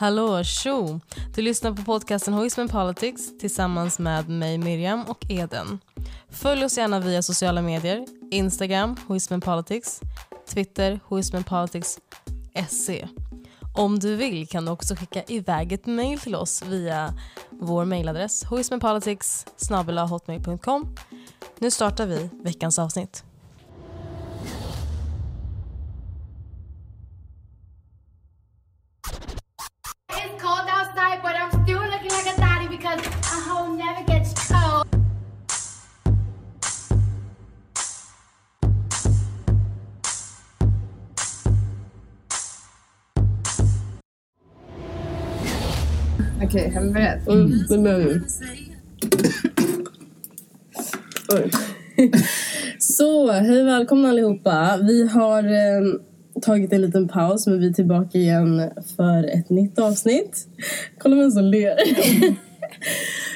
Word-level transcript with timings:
Hallå, 0.00 0.44
tjo! 0.44 1.00
Du 1.34 1.42
lyssnar 1.42 1.72
på 1.72 1.82
podcasten 1.82 2.34
Hoism 2.34 2.68
Politics 2.68 3.38
tillsammans 3.38 3.98
med 3.98 4.28
mig 4.28 4.58
Miriam 4.58 5.02
och 5.02 5.24
Eden. 5.28 5.78
Följ 6.30 6.64
oss 6.64 6.78
gärna 6.78 7.00
via 7.00 7.22
sociala 7.22 7.62
medier, 7.62 8.06
Instagram, 8.30 8.96
Hoism 9.06 9.40
Politics, 9.40 10.00
Twitter, 10.48 11.00
Hoism 11.04 11.42
Politics 11.42 11.98
SE. 12.68 13.08
Om 13.74 13.98
du 13.98 14.16
vill 14.16 14.48
kan 14.48 14.64
du 14.64 14.70
också 14.70 14.94
skicka 14.94 15.22
iväg 15.26 15.72
ett 15.72 15.86
mejl 15.86 16.20
till 16.20 16.34
oss 16.34 16.62
via 16.62 17.14
vår 17.50 17.84
mejladress 17.84 18.44
hoismandpoliticshotmail.com. 18.44 20.96
Nu 21.58 21.70
startar 21.70 22.06
vi 22.06 22.30
veckans 22.42 22.78
avsnitt. 22.78 23.24
Vi 46.68 46.92
börjat? 46.92 47.28
Mm, 47.28 47.52
det 47.68 47.78
börjar 47.78 47.98
vi. 47.98 48.20
Oj. 51.34 51.50
Så, 52.78 53.32
hej 53.32 53.62
välkomna 53.62 54.08
allihopa. 54.08 54.78
Vi 54.82 55.08
har 55.08 55.44
eh, 55.44 56.00
tagit 56.42 56.72
en 56.72 56.80
liten 56.80 57.08
paus 57.08 57.46
men 57.46 57.60
vi 57.60 57.68
är 57.68 57.72
tillbaka 57.72 58.18
igen 58.18 58.70
för 58.96 59.24
ett 59.24 59.50
nytt 59.50 59.78
avsnitt. 59.78 60.46
Kolla 60.98 61.16
vem 61.16 61.30
som 61.30 61.44
ler. 61.44 61.76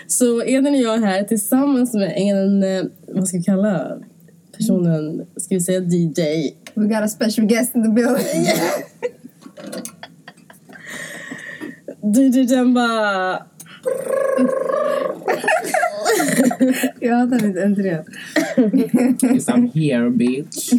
Så 0.07 0.43
Eden 0.43 0.75
och 0.75 0.81
jag 0.81 0.95
är 0.95 1.07
här 1.07 1.23
tillsammans 1.23 1.95
med 1.95 2.13
en, 2.17 2.63
eh, 2.63 2.83
vad 3.09 3.29
ska 3.29 3.37
vi 3.39 3.45
kalla 3.45 3.99
personen, 4.57 5.27
ska 5.37 5.55
vi 5.55 5.61
säga 5.61 5.81
DJ? 5.81 6.51
We 6.75 6.87
got 6.87 7.03
a 7.03 7.09
special 7.09 7.47
guest 7.47 7.75
in 7.75 7.83
the 7.83 7.91
building. 7.91 8.47
DJ 12.03 12.47
Demba! 12.47 13.43
Jag 17.01 17.15
hatar 17.15 17.47
mitt 17.47 17.57
entré. 17.57 18.05
Yes, 19.35 19.49
I'm 19.49 19.71
here, 19.75 20.11
bitch. 20.11 20.73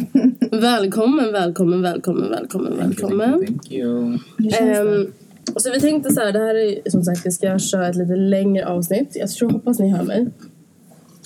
Välkommen, 0.50 1.32
välkommen, 1.32 1.82
välkommen, 1.82 2.30
välkommen, 2.30 2.76
välkommen. 2.76 3.46
Thank 3.46 3.72
you. 3.72 4.18
Ehm, 4.60 5.12
så 5.56 5.70
vi 5.70 5.80
tänkte 5.80 6.14
så 6.14 6.20
här, 6.20 6.32
det 6.32 6.38
här 6.38 6.54
är 6.54 6.90
som 6.90 7.04
sagt, 7.04 7.26
vi 7.26 7.30
ska 7.30 7.58
köra 7.58 7.88
ett 7.88 7.96
lite 7.96 8.16
längre 8.16 8.66
avsnitt. 8.66 9.10
Jag 9.14 9.30
tror, 9.30 9.50
hoppas 9.50 9.78
ni 9.78 9.88
hör 9.88 10.04
mig. 10.04 10.26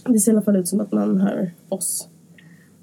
Det 0.05 0.19
ser 0.19 0.33
i 0.33 0.35
alla 0.35 0.43
fall 0.43 0.57
ut 0.57 0.69
som 0.69 0.81
att 0.81 0.93
man 0.93 1.21
hör 1.21 1.51
oss. 1.69 2.09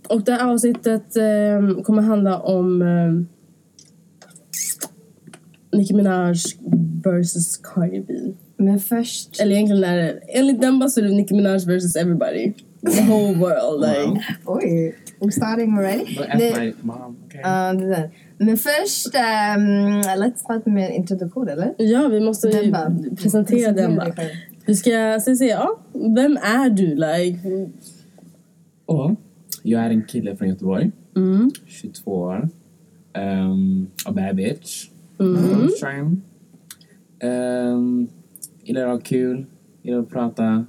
Och 0.07 0.21
det 0.21 0.31
här 0.31 0.51
avsnittet 0.51 1.15
ehm, 1.17 1.83
kommer 1.83 2.01
handla 2.01 2.39
om 2.39 2.81
um, 2.81 3.27
Nicki 5.77 5.93
Minaj 5.93 6.35
versus 7.03 7.57
Cardi 7.57 8.01
B. 8.01 8.13
Men 8.57 8.79
först... 8.79 9.41
Eller 9.41 9.55
egentligen 9.55 9.83
är 9.83 9.97
det, 9.97 10.19
enligt 10.27 10.61
den 10.61 10.89
så 10.89 10.99
är 10.99 11.03
det 11.03 11.11
Nicki 11.15 11.35
Minaj 11.35 11.65
versus 11.65 11.95
everybody. 11.95 12.53
The 12.85 13.01
whole 13.01 13.33
world. 13.33 13.81
Like. 13.81 14.21
Wow. 14.45 14.57
Oj, 14.57 14.95
we're 15.19 15.31
starting 15.31 15.77
already. 15.77 16.15
Det, 16.37 16.59
my 16.59 16.73
mom, 16.81 17.17
okay? 17.25 17.77
det 17.77 17.87
där. 17.87 18.09
Men 18.37 18.57
först, 18.57 19.05
um, 19.15 20.01
let's 20.01 20.35
start 20.35 20.65
med 20.65 20.85
en 20.85 20.91
introduktion 20.91 21.49
eller? 21.49 21.73
Ja, 21.77 22.07
vi 22.07 22.19
måste 22.19 22.47
ju 22.47 22.61
Demba. 22.61 22.91
presentera 23.17 24.11
själv. 24.11 24.29
Vi 24.65 24.75
ska 24.75 25.19
se, 25.25 25.35
se, 25.35 25.45
ja, 25.45 25.79
vem 25.93 26.37
är 26.37 26.69
du? 26.69 26.95
Like, 26.95 27.69
Och 28.85 29.11
jag 29.63 29.81
är 29.81 29.89
en 29.89 30.03
kille 30.03 30.35
från 30.35 30.47
Göteborg. 30.47 30.91
mm. 31.15 31.51
22 31.67 32.11
år. 32.11 32.49
Um, 33.17 33.87
a 34.05 34.11
bad 34.11 34.35
bitch. 34.35 34.89
Mm. 35.19 36.21
Um, 37.23 38.07
gillar 38.63 38.81
att 38.81 38.89
ha 38.89 38.99
kul. 38.99 39.45
Gillar 39.81 39.99
att 39.99 40.09
prata. 40.09 40.65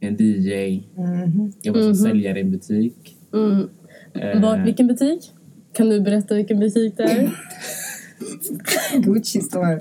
En 0.00 0.16
DJ. 0.18 0.82
Mhm. 0.96 1.52
Jobbar 1.62 1.80
som 1.80 1.94
säljare 1.94 2.38
i 2.38 2.42
en 2.42 2.50
butik. 2.50 3.16
Mm. 3.34 3.68
Eh, 4.14 4.40
Vart, 4.42 4.66
vilken 4.66 4.86
butik? 4.86 5.32
Kan 5.72 5.88
du 5.88 6.00
berätta 6.00 6.34
vilken 6.34 6.60
butik 6.60 6.96
det 6.96 7.02
är? 7.02 7.30
Gucci 8.98 9.40
store. 9.40 9.80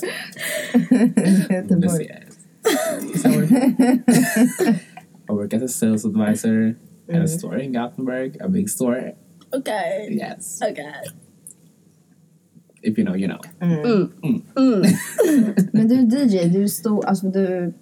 Göteborg. 1.50 2.08
I 5.30 5.34
work 5.34 5.54
as 5.54 5.64
a 5.64 5.68
sales 5.68 6.06
advisor 6.06 6.76
at 7.10 7.24
a 7.24 7.28
store 7.28 7.64
in 7.64 7.74
Gothenburg, 7.74 8.38
a 8.42 8.48
big 8.48 8.70
store. 8.70 9.14
Okej. 9.52 10.10
Yes. 10.12 10.62
Okej. 10.72 10.94
If 12.88 12.98
you 13.00 13.06
know, 13.08 13.18
you 13.18 13.28
know. 13.30 13.40
Mm. 13.60 14.10
Mm. 14.56 14.84
Men 15.74 15.88
du 15.88 15.96
är 15.96 16.26
DJ, 16.26 16.50
du 16.50 16.68
står, 16.68 17.06
alltså 17.06 17.28
du, 17.28 17.74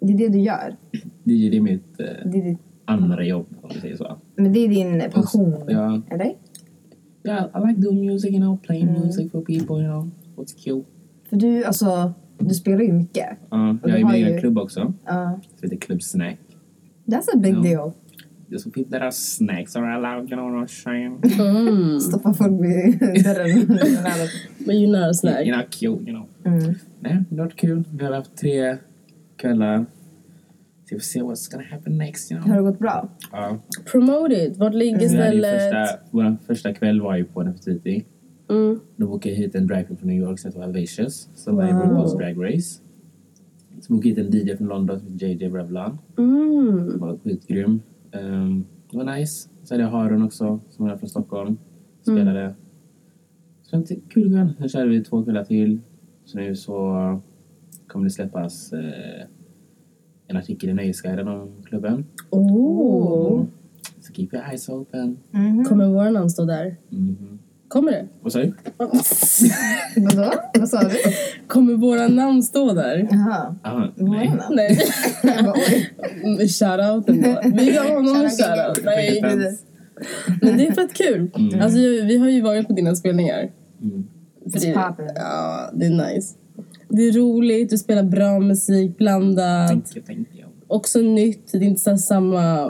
det 0.00 0.12
är 0.12 0.18
det 0.18 0.28
du 0.28 0.38
gör. 0.40 0.76
DJ 1.24 1.50
det 1.50 1.56
är 1.56 1.60
mitt 1.60 2.00
eh, 2.00 2.06
Det 2.24 2.38
är 2.38 2.42
ditt, 2.44 2.58
andra 2.84 3.24
jobb, 3.24 3.46
om 3.62 3.70
vi 3.74 3.80
säger 3.80 3.96
så. 3.96 4.16
men 4.36 4.52
det 4.52 4.58
är 4.60 4.68
din 4.68 5.10
passion, 5.10 5.54
Ja. 5.68 6.02
eller? 6.10 6.34
Yeah, 7.24 7.44
I 7.54 7.68
like 7.68 7.80
doing 7.80 8.06
music, 8.06 8.30
you 8.30 8.40
know, 8.40 8.56
playing 8.58 8.88
Mm. 8.88 9.00
music 9.02 9.30
for 9.32 9.40
people, 9.40 9.76
you 9.76 9.84
know. 9.84 10.10
What's 10.36 10.56
cute. 10.64 10.88
För 11.28 11.36
du, 11.36 11.64
alltså, 11.64 12.12
du 12.38 12.54
spelar 12.54 12.82
ju 12.82 12.92
mycket. 12.92 13.26
Ja, 13.50 13.76
Och 13.82 13.90
jag 13.90 13.98
är 13.98 14.02
har 14.04 14.10
med 14.10 14.20
i 14.20 14.24
ju- 14.24 14.32
en 14.34 14.40
klubb 14.40 14.58
också, 14.58 14.92
Ja. 15.06 15.40
som 15.60 15.62
heter 15.70 15.76
Club 15.76 16.02
Snack. 16.02 16.38
that's 17.06 17.34
a 17.34 17.36
big 17.38 17.54
Ja. 17.54 17.60
deal. 17.62 17.92
Just 18.50 18.64
for 18.64 18.70
people 18.70 18.90
that 18.98 19.02
are 19.02 19.12
snacks 19.12 19.76
are 19.76 19.90
allowed, 19.92 20.30
you 20.30 20.36
know 20.36 20.50
what 20.50 20.62
I'm 20.62 20.68
saying? 20.68 21.18
Mm. 21.22 22.00
Stoppa 22.00 22.34
folk 22.34 22.52
vid 22.62 22.98
dörren. 23.24 23.66
Men 24.66 24.76
you 24.76 24.86
know 24.92 25.12
snack. 25.12 25.46
You 25.46 25.52
know, 25.54 25.64
cute, 25.70 26.10
you 26.10 26.12
know. 26.12 26.26
mm. 26.44 26.74
Nej, 27.00 27.24
det 27.30 27.36
har 27.36 27.44
varit 27.44 27.56
kul. 27.56 27.84
Vi 27.94 28.04
har 28.04 28.12
haft 28.12 28.36
tre 28.36 28.76
kvällar. 29.36 29.78
Så 30.84 30.94
vi 30.94 30.96
får 31.00 31.04
se 31.04 31.20
what's 31.20 31.50
gonna 31.52 31.64
happen 31.70 31.98
next, 31.98 32.32
you 32.32 32.40
Har 32.40 32.44
know. 32.46 32.56
det 32.56 32.70
gått 32.70 32.78
bra? 32.78 33.08
Ja. 33.32 33.58
Promote 33.92 34.34
it. 34.34 34.56
Vart 34.56 34.74
ligger 34.74 35.00
ju 35.00 35.08
stället? 35.08 35.62
första, 35.62 35.98
vår 36.10 36.36
första 36.46 36.74
kväll 36.74 37.00
var 37.00 37.16
ju 37.16 37.24
på 37.24 37.42
Nefertiti. 37.42 38.04
Mm. 38.50 38.80
Då 38.96 39.06
bokade 39.06 39.34
jag 39.34 39.42
hit 39.42 39.54
en 39.54 39.66
drag 39.66 39.86
från 39.86 40.08
New 40.08 40.16
York 40.22 40.38
som 40.38 40.50
heter 40.52 40.66
Vivacious. 40.66 41.28
Som 41.34 41.56
var 41.56 41.68
i 41.68 41.72
Wow. 41.72 41.82
RuPaul's 41.82 42.18
Drag 42.18 42.54
Race. 42.54 42.80
Så 43.80 43.92
bokade 43.92 44.08
jag 44.08 44.16
hit 44.24 44.34
en 44.34 44.48
DJ 44.48 44.56
från 44.56 44.68
London 44.68 45.00
som 45.00 45.08
heter 45.12 45.26
JJ 45.26 45.48
Revlon. 45.48 45.98
Mm. 46.18 46.90
Det 46.92 46.96
var 46.98 47.18
skitgrym. 47.24 47.80
Um, 48.12 48.66
det 48.90 48.96
var 48.96 49.16
nice. 49.16 49.48
Så 49.62 49.74
hade 49.74 49.84
jag 49.84 49.90
Haron 49.90 50.22
också, 50.22 50.60
som 50.70 50.86
är 50.86 50.96
från 50.96 51.08
Stockholm. 51.08 51.58
Spelade. 52.02 52.54
Så 53.62 53.76
det 53.76 53.82
var 53.90 53.96
en 53.96 54.00
kul 54.08 54.30
kväll. 54.30 54.54
Sen 54.58 54.68
körde 54.68 54.88
vi 54.88 55.04
två 55.04 55.24
kvällar 55.24 55.44
till. 55.44 55.80
Så 56.24 56.38
nu 56.38 56.56
så 56.56 57.20
kommer 57.86 58.04
det 58.04 58.10
släppas 58.10 58.72
eh, 58.72 59.26
en 60.26 60.36
artikel 60.36 60.70
i 60.70 60.74
Nöjesguiden 60.74 61.28
om 61.28 61.52
klubben. 61.64 62.04
Oh. 62.30 63.44
Så 64.00 64.12
keep 64.12 64.28
your 64.32 64.44
eyes 64.44 64.68
open. 64.68 65.18
Mhm. 65.30 65.64
Kommer 65.64 65.88
våra 65.88 66.10
namn 66.10 66.30
stå 66.30 66.44
där? 66.44 66.76
Mhm. 66.88 67.38
Kommer 67.68 67.92
det? 67.92 68.06
Vad 68.20 68.32
du? 68.32 68.52
Vadå? 70.00 70.32
Vad 70.58 70.68
sa 70.68 70.82
du? 70.82 70.96
Kommer 71.46 71.74
våra 71.74 72.08
namn 72.08 72.42
stå 72.42 72.72
där? 72.72 73.08
Jaha. 73.10 73.54
Aha, 73.64 73.88
Våra 73.96 74.18
nej. 74.50 74.78
Nej. 75.22 76.48
Shoutout 76.48 77.08
ändå. 77.08 77.40
Vi 77.44 77.72
gav 77.72 77.86
honom 77.86 78.16
en 78.16 78.30
shoutout. 78.30 78.84
Nej, 78.84 79.20
men 80.42 80.56
det 80.56 80.66
är 80.66 80.72
fett 80.72 80.94
kul. 80.94 81.30
Mm. 81.34 81.60
Alltså, 81.60 81.78
vi 81.78 82.18
har 82.18 82.28
ju 82.28 82.40
varit 82.40 82.66
på 82.66 82.72
dina 82.72 82.96
spelningar. 82.96 83.50
Mm. 83.82 84.06
För 84.52 84.60
det, 84.60 84.66
ja, 85.14 85.70
det 85.72 85.86
är 85.86 86.14
nice. 86.14 86.34
Det 86.88 87.02
är 87.02 87.12
roligt, 87.12 87.70
du 87.70 87.78
spelar 87.78 88.02
bra 88.02 88.40
musik, 88.40 88.98
blandat. 88.98 89.68
Thank 89.68 89.96
you, 89.96 90.04
thank 90.06 90.28
you. 90.34 90.37
Också 90.70 90.98
nytt, 90.98 91.52
det 91.52 91.58
är 91.58 91.62
inte 91.62 91.80
så 91.80 91.96
samma... 91.96 92.68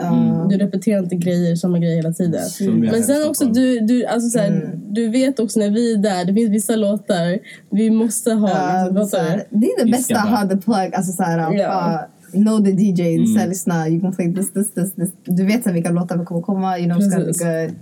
Du 0.49 0.57
repeterar 0.57 1.03
inte 1.03 1.15
grejer, 1.15 1.55
samma 1.55 1.79
grejer 1.79 1.95
hela 1.95 2.13
tiden. 2.13 2.45
Som 2.45 2.83
jag 2.83 2.91
Men 2.93 3.03
sen 3.03 3.27
också, 3.29 3.45
du, 3.45 3.79
du, 3.79 4.05
alltså 4.05 4.29
så 4.29 4.39
här, 4.39 4.79
du 4.89 5.09
vet 5.09 5.39
också 5.39 5.59
när 5.59 5.69
vi 5.69 5.93
är 5.93 5.97
där, 5.97 6.25
det 6.25 6.33
finns 6.33 6.49
vissa 6.49 6.75
låtar 6.75 7.39
vi 7.69 7.89
måste 7.91 8.31
ha. 8.31 8.49
Ja, 8.49 8.89
liksom, 8.99 9.19
här, 9.19 9.43
det 9.49 9.67
är 9.67 9.79
det 9.79 9.85
Vi 9.85 9.91
bästa 9.91 10.03
ska 10.15 10.17
att 10.23 10.29
bara- 10.29 10.35
ha 10.37 10.47
the 10.49 10.57
plug. 10.57 10.95
Alltså 10.95 11.11
så 11.11 11.23
här, 11.23 11.39
uh, 11.39 11.99
know 12.31 12.65
the 12.65 12.71
DJ, 12.71 13.15
Mm. 13.15 13.27
så 13.27 13.39
här, 13.39 13.47
lyssna, 13.47 13.89
you 13.89 14.01
can 14.01 14.15
play 14.15 14.33
this, 14.35 14.53
this, 14.53 14.73
this, 14.73 14.93
this. 14.95 15.09
Du 15.23 15.45
vet 15.45 15.65
här, 15.65 15.73
vilka 15.73 15.91
låtar 15.91 16.15
som 16.15 16.25
kommer 16.25 16.41
komma, 16.41 16.77
you 16.79 16.85
know 16.89 16.97
it's 16.99 17.09
gonna 17.09 17.17
be 17.19 17.25
Precis. 17.25 17.43
good. 17.43 17.75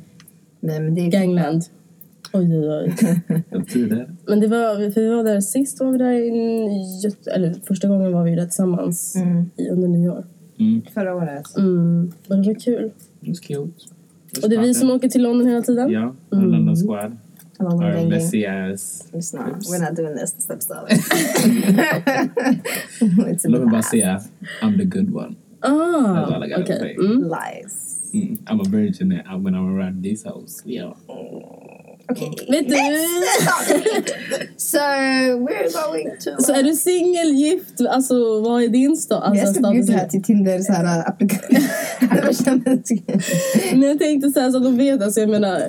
Nej, 0.60 0.80
men 0.80 0.96
det 0.96 1.02
är 1.02 1.08
Gangland. 1.12 1.64
Oj, 2.34 2.58
oj, 2.58 2.70
oj. 2.70 2.96
Men 4.28 4.40
det 4.40 4.48
var, 4.48 4.92
för 4.92 5.02
vi 5.02 5.08
var 5.08 5.24
där 5.24 5.42
sist, 5.42 5.80
var 5.80 5.92
vi 5.92 5.98
där 5.98 6.12
i 6.12 6.30
Göte- 7.04 7.32
eller 7.32 7.54
första 7.68 7.88
gången 7.88 8.12
var 8.14 8.24
vi 8.24 8.36
där 8.36 8.46
tillsammans 8.46 9.16
Mm. 9.16 9.50
i, 9.58 9.70
under 9.70 9.88
nyår. 9.88 10.26
Mm. 10.60 10.82
förra 10.94 11.16
året. 11.16 11.58
Mm. 11.58 12.12
Men 12.28 12.42
det 12.42 12.48
var 12.48 12.60
kul. 12.60 12.92
Cute. 13.22 13.54
It 13.54 13.58
was 14.36 14.44
Och 14.44 14.50
det 14.50 14.56
är 14.56 14.62
vi 14.62 14.74
som 14.74 14.92
åker 14.92 15.10
till 15.10 15.24
London 15.24 15.48
hela 15.48 15.62
tiden. 15.62 15.92
Ja, 15.92 16.16
mm. 16.34 16.52
London 16.52 16.76
Squad. 16.76 17.18
Our 17.60 18.10
messy 18.10 18.46
ass. 18.46 19.08
Lyssna, 19.14 19.40
we're 19.40 19.90
not 19.90 19.96
doing 19.98 20.18
this. 20.18 20.36
It's 20.50 20.68
in 23.46 23.52
Låt 23.52 23.62
mig 23.62 23.72
bara 23.72 23.82
säga, 23.82 24.22
I'm 24.62 24.78
the 24.78 24.86
good 24.86 25.16
one. 25.16 25.36
Ah, 25.60 25.70
That's 25.70 26.34
all 26.36 26.44
I 26.44 26.50
gotta 26.50 26.62
okej. 26.64 26.80
say. 26.80 26.96
Mm. 26.96 27.24
Lies. 27.24 28.12
Mm, 28.14 28.38
I'm 28.48 28.62
a 28.62 28.70
virgin 28.70 29.10
when 29.44 29.56
I'm 29.56 29.78
around 29.80 30.04
these 30.04 30.30
hoes. 30.30 30.64
Yeah. 30.66 30.94
Okay. 32.12 32.30
Vet 32.50 32.68
du? 32.70 32.76
So 34.58 34.78
we're 35.48 35.72
going 35.92 36.10
to... 36.20 36.44
Så 36.44 36.54
är 36.54 36.64
du 36.64 36.74
singel, 36.74 37.34
gift? 37.36 37.82
Alltså 37.90 38.42
vad 38.42 38.64
är 38.64 38.68
din 38.68 38.96
sta- 38.96 39.20
alltså, 39.22 39.46
jag 39.46 39.56
ska 39.56 39.72
bjuda 39.72 39.92
här 39.94 39.98
status? 40.00 40.12
till 40.12 40.24
Tinder 40.24 40.60
så 40.60 40.74
här 40.74 41.14
du? 41.20 43.02
Men 43.74 43.82
jag 43.90 44.00
tänkte 44.00 44.30
så, 44.30 44.40
här, 44.40 44.52
så 44.52 44.58
att 44.58 44.64
de 44.64 44.78
vet, 44.78 45.02
alltså 45.02 45.20
jag 45.20 45.30
menar 45.30 45.62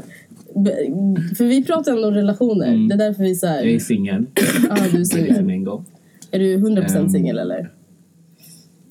för 1.36 1.44
vi 1.44 1.64
pratar 1.64 1.92
ändå 1.92 2.08
om 2.08 2.14
relationer. 2.14 2.66
Mm. 2.68 2.88
Det 2.88 2.94
är 2.94 2.98
därför 2.98 3.22
vi 3.22 3.34
så 3.34 3.46
Jag 3.46 3.60
är 3.66 3.72
här, 3.72 3.78
singel. 3.78 4.26
ah, 4.70 4.74
du 4.76 4.82
är 4.82 4.98
Jag 4.98 5.06
singel. 5.06 5.36
single. 5.36 5.82
Är 6.30 6.38
du 6.38 6.56
100% 6.58 6.98
Um, 6.98 7.10
singel 7.10 7.38
eller? 7.38 7.72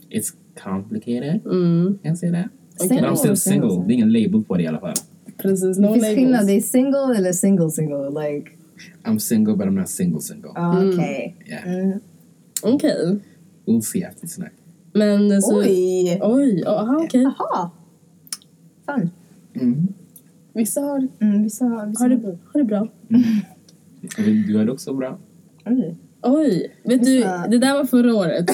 It's 0.10 0.34
complicated. 0.64 1.42
Mm. 1.46 2.00
Can 2.04 2.14
I 2.14 2.18
say 2.18 2.32
that? 2.32 2.46
Single 2.80 3.02
But 3.02 3.10
I'm 3.10 3.16
still 3.16 3.32
or 3.32 3.36
single. 3.36 3.70
single? 3.70 3.88
Det 3.88 3.94
är 3.94 3.96
ingen 3.96 4.12
label 4.12 4.44
på 4.44 4.58
det 4.58 4.64
i 4.64 4.68
alla 4.68 4.80
fall. 4.80 4.94
Precis, 5.38 5.78
Det 5.78 5.82
no 5.84 5.94
finns 5.94 6.06
skillnad. 6.06 6.32
labels. 6.32 6.48
Det 6.48 6.54
är 6.54 6.62
single 6.62 7.18
eller 7.18 7.32
single 7.34 7.70
single. 7.72 8.10
Like, 8.10 8.52
I'm 9.04 9.18
single 9.20 9.56
but 9.56 9.66
I'm 9.68 9.80
not 9.80 9.90
single 9.90 10.22
single. 10.22 10.50
okej. 10.50 11.36
Yeah. 11.46 11.68
Mm. 11.68 12.00
Okej. 12.64 13.20
We'll 13.66 13.82
see 13.82 14.04
after 14.06 14.28
tonight. 14.28 14.54
Men 14.94 15.42
så... 15.42 15.60
Oj! 15.60 16.20
Oj, 16.22 16.64
aha 16.68 17.02
okej. 17.06 17.22
Jaha. 17.24 17.72
Fun. 18.86 19.10
Mm. 19.54 19.88
Vissa 20.54 20.82
har, 20.82 21.08
Mm, 21.20 21.44
vissa 21.44 21.66
har... 21.66 21.86
Vissa 21.88 22.04
har, 22.04 22.10
det, 22.10 22.38
har 22.54 22.60
det 22.60 22.66
bra. 22.66 22.88
Du 24.48 24.58
har 24.58 24.66
det 24.66 24.72
också 24.72 24.94
bra. 24.94 25.18
Oj. 25.66 25.96
Oj, 26.22 26.72
vet 26.84 27.04
du, 27.04 27.18
Vissa- 27.18 27.48
det 27.48 27.58
där 27.58 27.74
var 27.74 27.86
förra 27.86 28.16
året. 28.16 28.46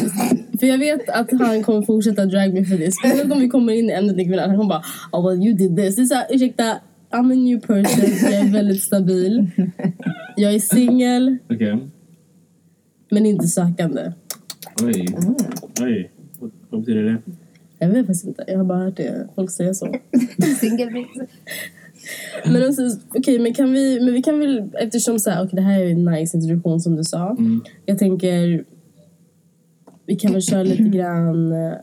För 0.64 0.68
jag 0.68 0.78
vet 0.78 1.10
att 1.10 1.32
han 1.32 1.64
kommer 1.64 1.82
fortsätta 1.82 2.26
drag 2.26 2.54
me 2.54 2.66
för 2.66 2.78
det. 2.78 2.92
Speciellt 2.92 3.32
om 3.32 3.40
vi 3.40 3.50
kommer 3.50 3.74
in 3.74 3.90
i 3.90 3.94
ämnet 3.94 4.18
ikväll. 4.18 4.40
Han 4.40 4.58
kommer 4.58 4.70
bara 4.70 4.84
oh 5.12 5.30
well 5.30 5.48
you 5.48 5.54
did 5.54 5.78
this. 5.78 5.96
Det 5.96 6.02
är 6.02 6.06
såhär, 6.06 6.26
ursäkta, 6.30 6.64
I'm 7.12 7.32
a 7.32 7.36
new 7.36 7.60
person. 7.60 8.32
Jag 8.32 8.34
är 8.34 8.52
väldigt 8.52 8.84
stabil. 8.84 9.48
Jag 10.36 10.54
är 10.54 10.60
singel, 10.60 11.38
Okej. 11.50 11.80
men 13.12 13.26
inte 13.26 13.48
sökande. 13.48 14.12
Oj. 14.84 15.06
Oj. 15.82 16.12
Vad, 16.70 16.80
betyder 16.80 17.04
det? 17.04 17.18
Jag 17.80 17.88
vet 17.88 18.06
faktiskt 18.06 18.26
inte. 18.26 18.44
Jag 18.48 18.58
har 18.58 18.66
bara 18.66 18.80
hört 18.80 18.98
det. 18.98 19.28
Folk 19.36 19.52
säger 19.52 19.74
så. 19.74 19.96
Single. 20.60 21.06
Men 22.46 22.64
alltså, 22.64 22.82
okej, 23.10 23.40
men 23.40 23.54
kan 23.54 23.72
vi, 23.74 24.00
men 24.00 24.14
vi 24.14 24.22
kan 24.22 24.40
väl, 24.40 24.70
eftersom 24.74 25.20
så 25.20 25.30
här, 25.30 25.44
okej, 25.44 25.56
det 25.56 25.62
här 25.62 25.80
är 25.80 25.90
en 25.90 26.06
nice 26.06 26.38
introduktion 26.38 26.80
som 26.80 26.96
du 26.96 27.04
sa. 27.04 27.30
Mm. 27.30 27.62
Jag 27.86 27.98
tänker, 27.98 28.64
vi 30.06 30.16
kan 30.16 30.32
väl 30.34 30.42
köra 30.42 30.64
lite 30.64 30.84
grann, 30.84 31.52
eh, 31.52 31.74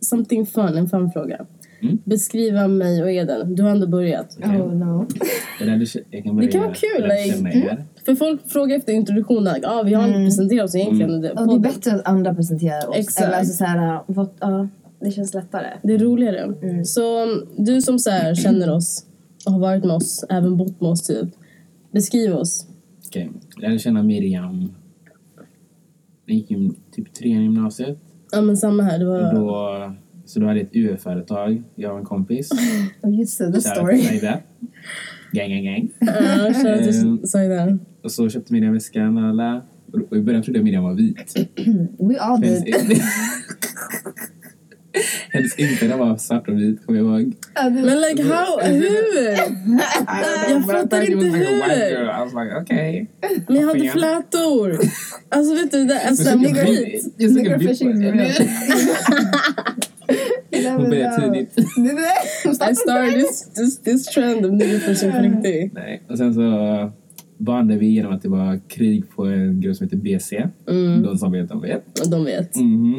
something 0.00 0.46
fun, 0.46 0.76
en 0.76 0.88
fun 0.88 1.10
fråga. 1.10 1.46
Mm. 1.82 1.98
Beskriva 2.04 2.68
mig 2.68 3.02
och 3.02 3.10
Eden. 3.12 3.54
Du 3.54 3.62
har 3.62 3.70
ändå 3.70 3.86
börjat. 3.86 4.38
Oh 4.42 4.74
no. 4.74 5.06
Det, 6.10 6.20
kan 6.48 6.60
vara 6.60 6.74
kul, 6.74 7.04
like- 7.04 7.66
er. 7.66 7.84
För 8.04 8.14
folk 8.14 8.50
frågar 8.50 8.76
efter 8.76 8.92
introduktionen, 8.92 9.54
like, 9.54 9.66
ah, 9.68 9.82
vi 9.82 9.94
har 9.94 10.06
inte 10.08 10.18
presenterat 10.18 10.64
oss 10.64 10.74
egentligen. 10.74 11.10
Mm. 11.10 11.22
Det, 11.22 11.30
Och 11.30 11.48
det 11.48 11.54
är 11.54 11.72
bättre 11.72 11.94
att 11.94 12.08
andra 12.08 12.34
presenterar 12.34 12.88
oss. 12.88 12.96
Exakt. 12.96 13.26
Eller 13.26 13.38
alltså 13.38 13.54
så 13.54 13.64
här, 13.64 14.00
vad, 14.06 14.28
ja, 14.40 14.68
det 15.00 15.10
känns 15.10 15.34
lättare. 15.34 15.66
det 15.82 15.94
är 15.94 15.98
roligare. 15.98 16.54
Så 16.84 17.22
um, 17.22 17.46
du 17.56 17.82
som 17.82 17.98
så 17.98 18.10
här, 18.10 18.34
känner 18.34 18.72
oss 18.72 19.06
och 19.46 19.52
har 19.52 19.60
varit 19.60 19.84
med 19.84 19.96
oss, 19.96 20.24
även 20.28 20.56
bott 20.56 20.80
med 20.80 20.90
oss 20.90 21.02
typ. 21.02 21.28
Beskriv 21.90 22.34
oss. 22.34 22.66
Okej. 23.06 23.30
Jag 23.54 23.62
lärde 23.62 23.78
känna 23.78 24.02
Miriam. 24.02 24.72
Jag 26.26 26.36
gick 26.36 26.50
ju 26.50 26.70
typ 26.92 27.14
trean 27.14 27.40
i 27.40 27.42
gymnasiet. 27.42 27.98
Ja 28.32 28.40
men 28.40 28.56
samma 28.56 28.82
här. 28.82 28.98
Det 28.98 29.06
Och 29.06 29.12
var... 29.12 29.80
då, 29.88 29.94
så 30.24 30.40
då 30.40 30.46
hade 30.46 30.58
jag 30.58 30.66
ett 30.66 30.76
UF-företag, 30.76 31.62
jag 31.74 31.92
och 31.92 31.98
en 31.98 32.04
kompis. 32.04 32.50
Just 33.18 33.38
det, 33.38 33.52
the 33.52 33.60
story. 33.60 33.98
Saida. 34.02 34.40
Gang, 35.32 35.50
gang, 35.50 35.64
gang. 35.64 35.88
Ja, 36.00 36.52
till 36.78 37.00
Ehm. 37.06 37.26
Saida. 37.26 37.78
Och 38.02 38.12
så 38.12 38.28
köpte 38.28 38.52
Miriam 38.52 38.74
väskan 38.74 39.18
och 39.18 39.28
alla. 39.28 39.62
Och 40.10 40.16
i 40.16 40.20
början 40.20 40.42
trodde 40.42 40.58
jag 40.58 40.64
Miriam 40.64 40.84
var 40.84 40.94
vit. 40.94 41.34
We 41.98 42.20
all 42.20 42.40
did. 42.40 42.64
hennes 45.30 45.56
Instagram 45.58 45.98
var 45.98 46.16
svart 46.16 46.48
och 46.48 46.60
vit, 46.60 46.86
kommer 46.86 46.98
jag 46.98 47.08
ihåg. 47.08 47.34
Men 47.54 48.00
like 48.00 48.22
how, 48.22 48.60
hur? 48.60 49.16
Jag 50.50 50.66
fattar 50.66 51.00
inte 51.00 51.24
like 51.24 51.36
a 51.36 51.38
white 51.38 51.74
hur. 51.74 51.90
girl. 51.90 52.06
I 52.06 52.20
was 52.20 52.34
like, 52.34 52.54
okay. 52.62 53.06
Men 53.48 53.56
jag 53.56 53.66
hade 53.68 53.88
flätor. 53.88 54.78
Alltså 55.28 55.54
vet 55.54 55.70
du, 55.72 55.84
det 55.84 55.94
är 55.94 56.14
så 56.14 56.38
skit. 56.38 57.14
Fishing 57.68 57.90
is 57.90 57.98
boy. 57.98 58.10
real. 58.10 58.32
Hon 60.76 60.90
började 60.90 61.22
tidigt. 61.22 61.58
I 62.70 62.74
started 62.74 63.14
this, 63.14 63.50
this, 63.54 63.78
this 63.78 64.06
trend 64.06 64.46
of 64.46 64.52
niggerfishing 64.52 65.12
på 65.12 65.18
riktigt. 65.18 65.72
Nej. 65.74 66.02
Och 66.08 66.18
sen 66.18 66.34
så 66.34 66.40
bandade 67.38 67.80
vi 67.80 67.86
genom 67.86 68.12
att 68.12 68.22
det 68.22 68.28
var 68.28 68.60
krig 68.68 69.04
på 69.10 69.24
en 69.24 69.60
grupp 69.60 69.76
som 69.76 69.84
heter 69.86 69.96
BC. 69.96 70.46
Mm. 70.68 71.02
De 71.02 71.18
som 71.18 71.32
vet, 71.32 71.48
de 71.48 71.60
vet. 71.60 72.10
De 72.10 72.24
vet. 72.24 72.56
Mhm. 72.56 72.94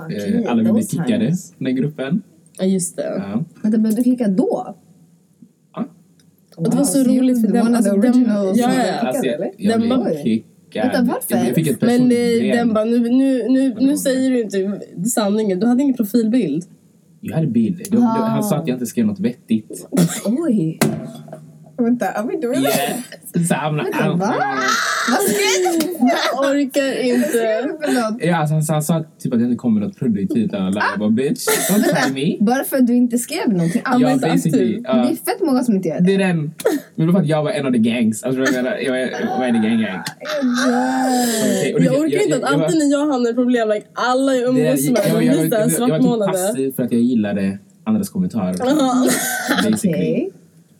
Ah, 0.00 0.06
okay, 0.06 0.44
Alla 0.44 0.62
vi 0.62 0.72
blev 0.72 0.82
kickade, 0.86 1.18
times. 1.18 1.54
den 1.58 1.76
gruppen. 1.76 2.22
Ja 2.58 2.64
just 2.64 2.96
det. 2.96 3.02
Ja. 3.18 3.44
Vänta, 3.62 3.78
men 3.78 3.94
du 3.94 4.02
klickade 4.02 4.34
då? 4.34 4.76
Ja. 5.74 5.88
Och 6.56 6.70
det 6.70 6.76
var 6.76 6.84
så 6.84 6.98
Wow, 6.98 7.04
so 7.04 7.10
roligt 7.20 7.40
för 7.46 7.52
den, 7.52 7.74
alltså, 7.74 7.96
den, 7.96 8.24
ja, 8.28 8.52
ja. 8.54 8.68
Alltså, 9.00 9.26
jag, 9.26 9.50
jag 9.56 9.72
Den 9.72 9.80
blev 9.80 9.98
var- 9.98 10.22
kickad. 10.24 10.46
Vänta, 10.92 11.02
varför? 11.02 11.46
Jag 11.46 11.54
fick 11.54 11.66
ett 11.66 11.80
Men 11.80 11.88
personligt 11.90 12.42
eh, 12.54 12.56
den 12.58 12.74
bara, 12.74 12.84
nu, 12.84 12.98
nu, 12.98 13.48
nu, 13.48 13.74
nu 13.80 13.96
säger 13.96 14.30
du 14.30 14.40
inte 14.42 14.80
sanningen. 15.14 15.60
Du 15.60 15.66
hade 15.66 15.82
ingen 15.82 15.94
profilbild. 15.96 16.64
Jag 17.20 17.34
hade 17.34 17.46
bild. 17.46 17.76
De, 17.90 17.96
de, 17.96 18.02
han 18.02 18.42
sa 18.42 18.56
att 18.56 18.68
jag 18.68 18.74
inte 18.74 18.86
skrev 18.86 19.06
något 19.06 19.20
vettigt. 19.20 19.88
Oj. 20.26 20.78
Vänta, 21.78 22.06
are 22.08 22.26
we 22.26 22.36
doing 22.40 22.60
Yeah. 22.62 22.74
this? 23.32 23.48
Så 23.48 23.54
han, 23.54 23.80
han, 23.92 24.18
Va? 24.18 24.34
Vad 25.10 25.20
skrev 25.20 25.80
du? 25.80 25.86
Jag 25.98 26.50
orkar 26.50 27.02
inte. 27.02 27.28
för 27.82 27.92
något? 28.10 28.22
Ja, 28.24 28.36
alltså, 28.36 28.54
han, 28.54 28.62
han 28.68 28.82
sa 28.82 29.04
typ 29.18 29.32
att 29.34 29.40
jag 29.40 29.48
inte 29.50 29.56
kommer 29.58 29.80
något 29.80 29.98
produktivt. 29.98 30.52
Och 30.52 30.58
jag 30.58 30.74
bara 30.98 31.10
bitch, 31.10 31.46
don't 31.70 31.82
try 31.84 32.12
me. 32.14 32.36
Bara 32.44 32.64
för 32.64 32.76
att 32.76 32.86
du 32.86 32.94
inte 32.94 33.18
skrev 33.18 33.48
någonting 33.48 33.82
men 33.90 34.00
Ja, 34.00 34.16
basically. 34.16 34.76
aktiv. 34.76 34.82
Det 34.82 34.90
är 34.90 35.32
fett 35.34 35.40
många 35.46 35.64
som 35.64 35.74
inte 35.76 35.88
gör 35.88 36.00
det. 36.00 36.04
Det 36.04 36.14
är 36.14 36.18
den. 36.18 36.54
Men 36.94 37.06
det 37.06 37.12
för 37.12 37.20
att 37.20 37.26
jag 37.26 37.42
var 37.42 37.50
en 37.50 37.66
av 37.66 37.72
the 37.72 37.78
gangs. 37.78 38.22
Alltså, 38.22 38.40
jag, 38.54 38.82
jag, 38.84 38.98
jag 39.12 39.38
var 39.38 39.44
en 39.44 39.56
i 39.56 39.68
gang 39.68 39.80
gang. 39.82 40.02
Det- 41.62 41.84
Jag 41.84 41.98
orkar 42.00 42.22
inte 42.24 42.36
att 42.36 42.42
alltid 42.54 42.78
när 42.78 42.90
jag 42.90 43.06
hamnar 43.12 43.30
i 43.30 43.34
problem, 43.34 43.68
like, 43.68 43.86
alla 43.94 44.34
jag 44.34 44.54
det 44.54 44.60
är- 44.66 44.70
umgås 44.72 44.90
med, 44.90 45.00
jag- 45.06 45.20
de 45.20 45.24
jag- 45.26 46.00
blir 46.00 46.08
var 46.18 46.26
typ 46.26 46.32
passiv 46.32 46.72
för 46.76 46.82
att 46.82 46.92
jag 46.92 47.00
gillade 47.00 47.58
andras 47.84 48.08
kommentarer. 48.10 48.54
Basically. 49.70 50.30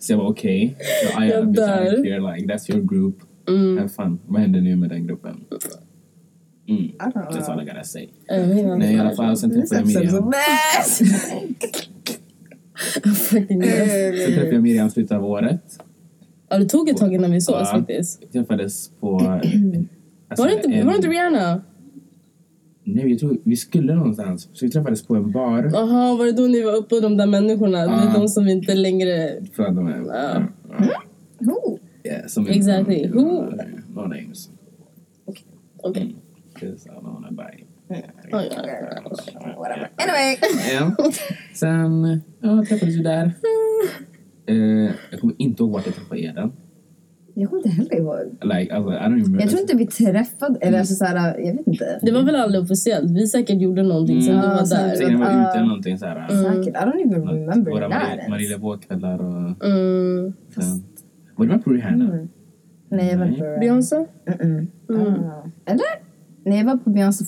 Så 0.05 0.13
jag 0.13 0.19
var 0.19 0.27
okej. 0.31 0.77
I 1.23 1.29
Jag 1.31 1.55
dör. 1.55 2.35
Like, 2.37 2.55
that's 2.55 2.71
your 2.75 2.83
group. 2.89 3.17
Mm. 3.49 3.77
Have 3.79 3.89
fun. 3.89 4.19
Vad 4.27 4.41
händer 4.41 4.61
nu 4.61 4.77
med 4.77 4.91
den 4.91 5.07
gruppen? 5.07 5.45
Mm. 6.69 6.83
I 6.85 6.93
don't 6.99 7.13
know. 7.13 7.25
That's 7.25 7.51
all 7.53 7.63
I 7.63 7.65
gotta 7.65 7.85
say. 7.85 8.03
Inte. 8.03 8.77
Nej, 8.77 8.95
i 8.95 8.99
alla 8.99 9.11
fall. 9.17 9.37
Sen 9.37 9.51
träffade 9.51 9.81
jag 9.81 9.87
Miriam. 9.87 10.33
Fucking. 13.15 13.63
Sen 13.63 14.35
träffade 14.35 14.53
jag 14.53 14.63
Miriam 14.63 14.87
i 14.87 14.91
slutet 14.91 15.13
av 15.13 15.25
året. 15.25 15.79
Ja, 16.49 16.59
det 16.59 16.65
tog 16.69 16.89
ett 16.89 16.97
tag 16.97 17.15
innan 17.15 17.31
vi 17.33 17.41
sågs 17.41 17.71
faktiskt. 17.71 18.23
Vi 18.23 18.27
träffades 18.27 18.89
på... 19.01 19.17
alltså, 19.19 20.43
Var 20.43 20.47
det 20.49 20.55
inte, 20.55 20.69
en- 20.69 20.87
var 20.87 20.93
det 20.93 20.97
inte 20.97 21.09
Rihanna? 21.09 21.63
Nej, 22.85 23.11
jag 23.11 23.19
tror 23.19 23.39
vi 23.45 23.57
skulle 23.57 23.95
någonstans. 23.95 24.49
Så 24.53 24.67
vi 24.67 24.71
träffades 24.73 25.07
på 25.07 25.15
en 25.17 25.33
bar. 25.33 25.71
Jaha, 25.73 26.17
var 26.17 26.25
det 26.27 26.33
då 26.33 26.43
ni 26.43 26.63
var 26.63 26.77
uppe 26.77 26.95
och 26.95 27.03
de 27.03 27.17
där 27.17 27.27
människorna? 27.27 27.79
Det 27.79 27.93
är 27.93 28.07
Ja. 28.07 28.13
de 28.19 28.29
som 28.29 28.49
inte 28.49 28.75
längre... 28.75 29.31
För 29.57 29.63
att 29.63 29.77
de 29.77 29.87
är... 29.87 29.99
Ja. 30.07 30.43
ja. 31.39 31.53
Oh. 31.53 31.79
Yeah, 32.05 32.27
som 32.27 32.47
Exactly. 32.47 33.09
No, 33.09 33.15
Who? 33.21 33.51
no 33.95 34.01
names. 34.01 34.51
Okej. 35.77 36.15
Because 36.55 36.89
I 36.89 36.93
don't 36.93 37.03
wanna 37.15 37.31
buy. 37.31 37.65
Whatever. 39.57 39.91
Anyway. 39.97 40.37
Ja. 40.73 40.97
Sen 41.55 42.21
ja, 42.41 42.65
träffades 42.69 42.95
vi 42.97 43.03
där. 43.03 43.33
Eh, 44.47 44.91
jag 45.11 45.21
kommer 45.21 45.35
inte 45.39 45.63
ihåg 45.63 45.73
vart 45.73 45.87
jag 45.87 45.95
träffade 45.95 46.21
Eden. 46.21 46.53
Jag 47.37 47.51
kommer 47.51 47.63
inte 47.67 47.69
heller 47.77 47.95
ihåg. 47.97 48.19
Like, 48.43 48.75
alltså, 48.75 48.93
I 48.93 48.97
don't 48.97 49.05
even 49.07 49.19
remember. 49.19 49.41
Jag 49.41 49.51
tror 49.51 49.61
inte 49.63 49.77
vi 49.77 49.87
träffade, 49.87 50.59
eller 50.61 50.79
alltså 50.79 50.95
såhär, 50.95 51.39
jag 51.39 51.55
vet 51.57 51.67
inte. 51.67 51.99
Det 52.03 52.13
var 52.13 52.23
väl 52.23 52.37
aldrig 52.37 52.63
officiellt? 52.63 53.11
Vi 53.11 53.27
säkert 53.27 53.61
gjorde 53.61 53.83
någonting 53.83 54.23
som 54.23 54.33
Mm. 54.35 54.43
du 54.43 54.49
var 54.49 54.57
Ja, 54.59 54.67
så 54.67 54.75
här, 54.77 54.89
där. 54.89 54.95
Säkert 54.97 55.19
var 55.19 55.27
ute 55.27 55.35
Ah. 55.49 55.55
eller 55.55 55.67
någonting 55.67 55.99
såhär. 55.99 56.29
Säkert. 56.29 56.69
I 56.77 56.87
don't 56.87 57.07
even 57.07 57.29
remember 57.29 57.71
Våra 57.73 57.89
that. 57.91 58.03
Marie- 58.03 58.29
Marielevåkvällar 58.31 59.19
och 59.19 59.65
Mm. 59.67 60.33
sen... 60.55 60.65
Var 61.37 61.47
du 61.47 61.53
med 61.53 61.65
på 61.65 61.71
Rihanna? 61.71 62.05
Mm. 62.15 62.29
Nej, 62.89 63.11
jag 63.11 63.19
var 63.19 63.27
inte 63.27 63.41
på 63.41 63.61
Beyoncé? 63.61 63.97
Ah. 63.97 64.03
Eller? 65.71 65.85
Nej, 66.45 66.59
jag 66.59 66.65
var 66.65 66.77
på 66.77 66.91
Beyoncé. 66.91 67.25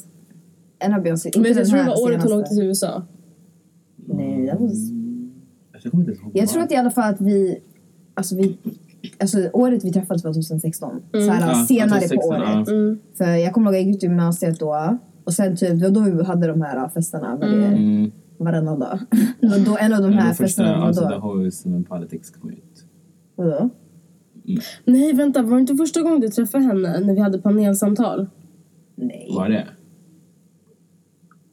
En 0.78 0.94
av 0.94 1.02
Beyoncé. 1.02 1.30
Men 1.36 1.44
jag 1.44 1.56
den 1.56 1.66
tror 1.66 1.78
det 1.78 1.84
var 1.84 2.02
året 2.02 2.22
hon 2.22 2.32
åkte 2.32 2.54
till 2.54 2.62
USA. 2.64 3.02
Nej, 3.96 4.48
that 4.48 4.60
was... 4.60 4.90
Jag. 5.82 6.30
Jag 6.32 6.48
tror 6.48 6.62
att 6.62 6.72
i 6.72 6.76
alla 6.76 6.90
fall 6.90 7.14
att 7.14 7.20
vi... 7.20 7.58
Alltså 8.14 8.36
vi 8.36 8.56
Alltså 9.20 9.38
året 9.52 9.84
vi 9.84 9.92
träffades 9.92 10.24
var 10.24 10.32
2016. 10.32 11.00
Så 11.12 11.18
här, 11.30 11.48
Ja, 11.48 11.54
senare 11.68 12.00
2016, 12.00 12.18
på 12.20 12.26
året. 12.28 12.68
ja. 12.68 12.96
För 13.18 13.30
jag 13.36 13.52
kommer 13.52 13.66
ihåg 13.70 13.74
att 13.74 13.80
jag 13.80 13.86
gick 13.86 13.96
ut 13.96 14.02
i 14.04 14.06
gymnasiet 14.06 14.60
då. 14.60 14.98
Och 15.24 15.32
sen 15.34 15.56
typ, 15.56 15.70
det 15.80 15.88
var 15.88 15.90
då 15.90 16.00
vi 16.00 16.24
hade 16.24 16.46
de 16.46 16.62
här 16.62 16.88
festerna 16.88 17.36
varje, 17.36 17.66
Mm. 17.66 18.10
varannan 18.38 18.78
dag. 18.80 18.98
Det 19.40 19.46
var 19.48 19.58
då 19.58 19.76
en 19.80 19.92
av 19.92 20.02
de 20.02 20.12
här 20.12 20.28
första 20.28 20.44
festerna 20.44 20.78
var 20.78 20.88
avsnittet 20.88 21.10
då. 21.10 21.16
av 21.16 21.22
Hoes 21.22 21.66
and 21.66 21.88
Politics 21.88 22.30
kom 22.30 22.50
ut. 22.50 22.84
Vadå? 23.36 23.68
Nej, 24.84 25.12
vänta. 25.12 25.42
Var 25.42 25.54
det 25.56 25.60
inte 25.60 25.74
första 25.76 26.02
gången 26.02 26.20
du 26.20 26.28
träffade 26.28 26.64
henne 26.64 27.00
när 27.00 27.14
vi 27.14 27.20
hade 27.20 27.38
panelsamtal? 27.38 28.26
Nej. 28.94 29.28
Var 29.36 29.48
det? 29.48 29.66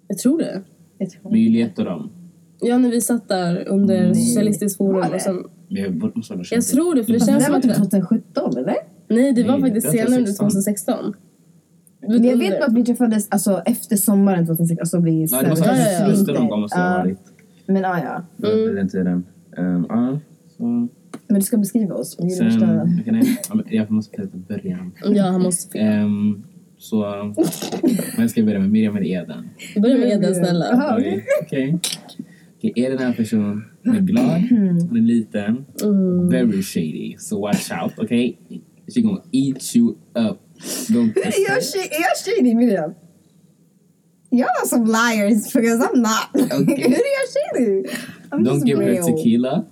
Jag 0.08 0.18
tror 0.18 0.40
det. 0.40 0.62
Jag 0.98 1.10
tror 1.10 1.32
Med 1.32 1.40
Juliette 1.40 1.82
och 1.82 1.86
dem. 1.86 2.10
Ja, 2.62 2.78
när 2.78 2.90
vi 2.92 3.02
satt 3.02 3.28
där 3.30 3.68
under 3.68 4.14
Socialistiskt 4.14 4.78
forum. 4.78 5.02
Det? 5.10 5.16
Och 5.16 5.22
sen, 5.22 5.44
jag 5.80 6.14
jag 6.52 6.64
tror 6.64 6.96
det, 6.96 7.04
för 7.04 7.14
det 7.14 7.20
Fast 7.20 7.32
känns 7.32 7.44
som 7.44 7.52
var 7.52 7.58
att... 7.58 7.64
typ 7.64 7.74
det- 7.74 7.80
2017 7.80 8.58
eller? 8.58 8.76
Nej, 9.08 9.34
det 9.34 9.44
var 9.44 9.52
Nej, 9.52 9.62
faktiskt 9.62 9.92
det 9.92 9.98
var 9.98 10.06
senare 10.06 10.20
under 10.20 10.34
2016. 10.34 10.96
2016. 10.96 11.14
Men 12.08 12.24
jag 12.24 12.38
vet 12.38 12.60
bara 12.60 12.66
att 12.66 12.74
vi 12.74 12.84
träffades 12.86 13.28
alltså, 13.30 13.62
efter 13.66 13.96
sommaren 13.96 14.46
2016. 14.48 14.80
Alltså 14.82 15.00
vi 15.00 15.28
Ja, 15.32 15.42
det 15.42 15.50
var 15.50 16.10
hösten 16.10 16.36
någon 16.36 16.48
gång 16.50 16.62
måste 16.62 16.78
det 16.80 16.84
ha 16.84 16.92
Ja. 16.92 16.98
varit. 16.98 17.20
Men 17.66 17.86
ah, 17.86 18.00
ja. 18.04 18.24
Var 18.38 18.68
vid 18.68 18.76
den 18.76 18.90
tiden. 18.90 19.24
Ehm, 19.58 19.86
Ja, 19.90 20.20
så... 20.58 20.64
Men 21.28 21.40
du 21.40 21.42
ska 21.42 21.58
beskriva 21.58 21.96
oss. 21.96 22.18
Sen... 22.38 22.82
okej, 23.02 23.14
nej. 23.14 23.38
Jag 23.70 23.92
måste 23.92 24.18
berätta 24.18 24.38
början. 24.38 24.92
Ja, 25.06 25.24
han 25.24 25.42
måste... 25.42 25.80
Ehm, 25.80 26.44
så... 26.78 27.06
Men 28.18 28.30
ska 28.30 28.40
jag 28.40 28.46
börja 28.48 28.60
med 28.60 28.72
Miriam 28.72 28.98
eller 28.98 29.08
Eden? 29.08 29.50
Börja 29.82 29.98
med 29.98 30.08
Eden, 30.12 30.36
snälla. 30.36 30.66
Jaha. 30.72 30.96
Oj, 30.98 31.26
Okej. 32.64 32.84
Eden 32.86 33.00
är 33.00 33.06
en 33.06 33.14
person 33.14 33.64
som 33.82 33.92
är 33.92 33.96
mm. 33.96 34.06
glad, 34.06 34.44
mm. 34.52 34.88
hon 34.88 34.98
är 34.98 35.02
liten, 35.02 35.66
mm. 35.82 36.30
very 36.30 36.62
shady. 36.64 37.16
So 37.20 37.40
watch 37.40 37.72
out, 37.72 38.00
okay? 38.00 38.38
She 38.94 39.02
gonna 39.02 39.24
eat 39.32 39.76
you 39.76 39.96
up. 40.16 40.40
Don't 40.90 41.18
Är 41.18 41.34
jag 41.48 41.58
är 41.58 42.02
jag 42.02 42.18
shady 42.26 42.56
Miriam? 42.56 42.94
Y'all 44.32 44.48
are 44.62 44.68
some 44.68 44.86
liars 44.86 45.54
because 45.54 45.80
I'm 45.80 46.02
not. 46.02 46.30
Okay. 46.36 46.76
Hur 46.84 46.94
är 46.94 47.14
jag 47.20 47.30
shady? 47.34 47.84
I'm 48.32 48.44
Don't 48.44 48.66
give 48.66 48.80
her 48.80 49.04
tequila, 49.04 49.66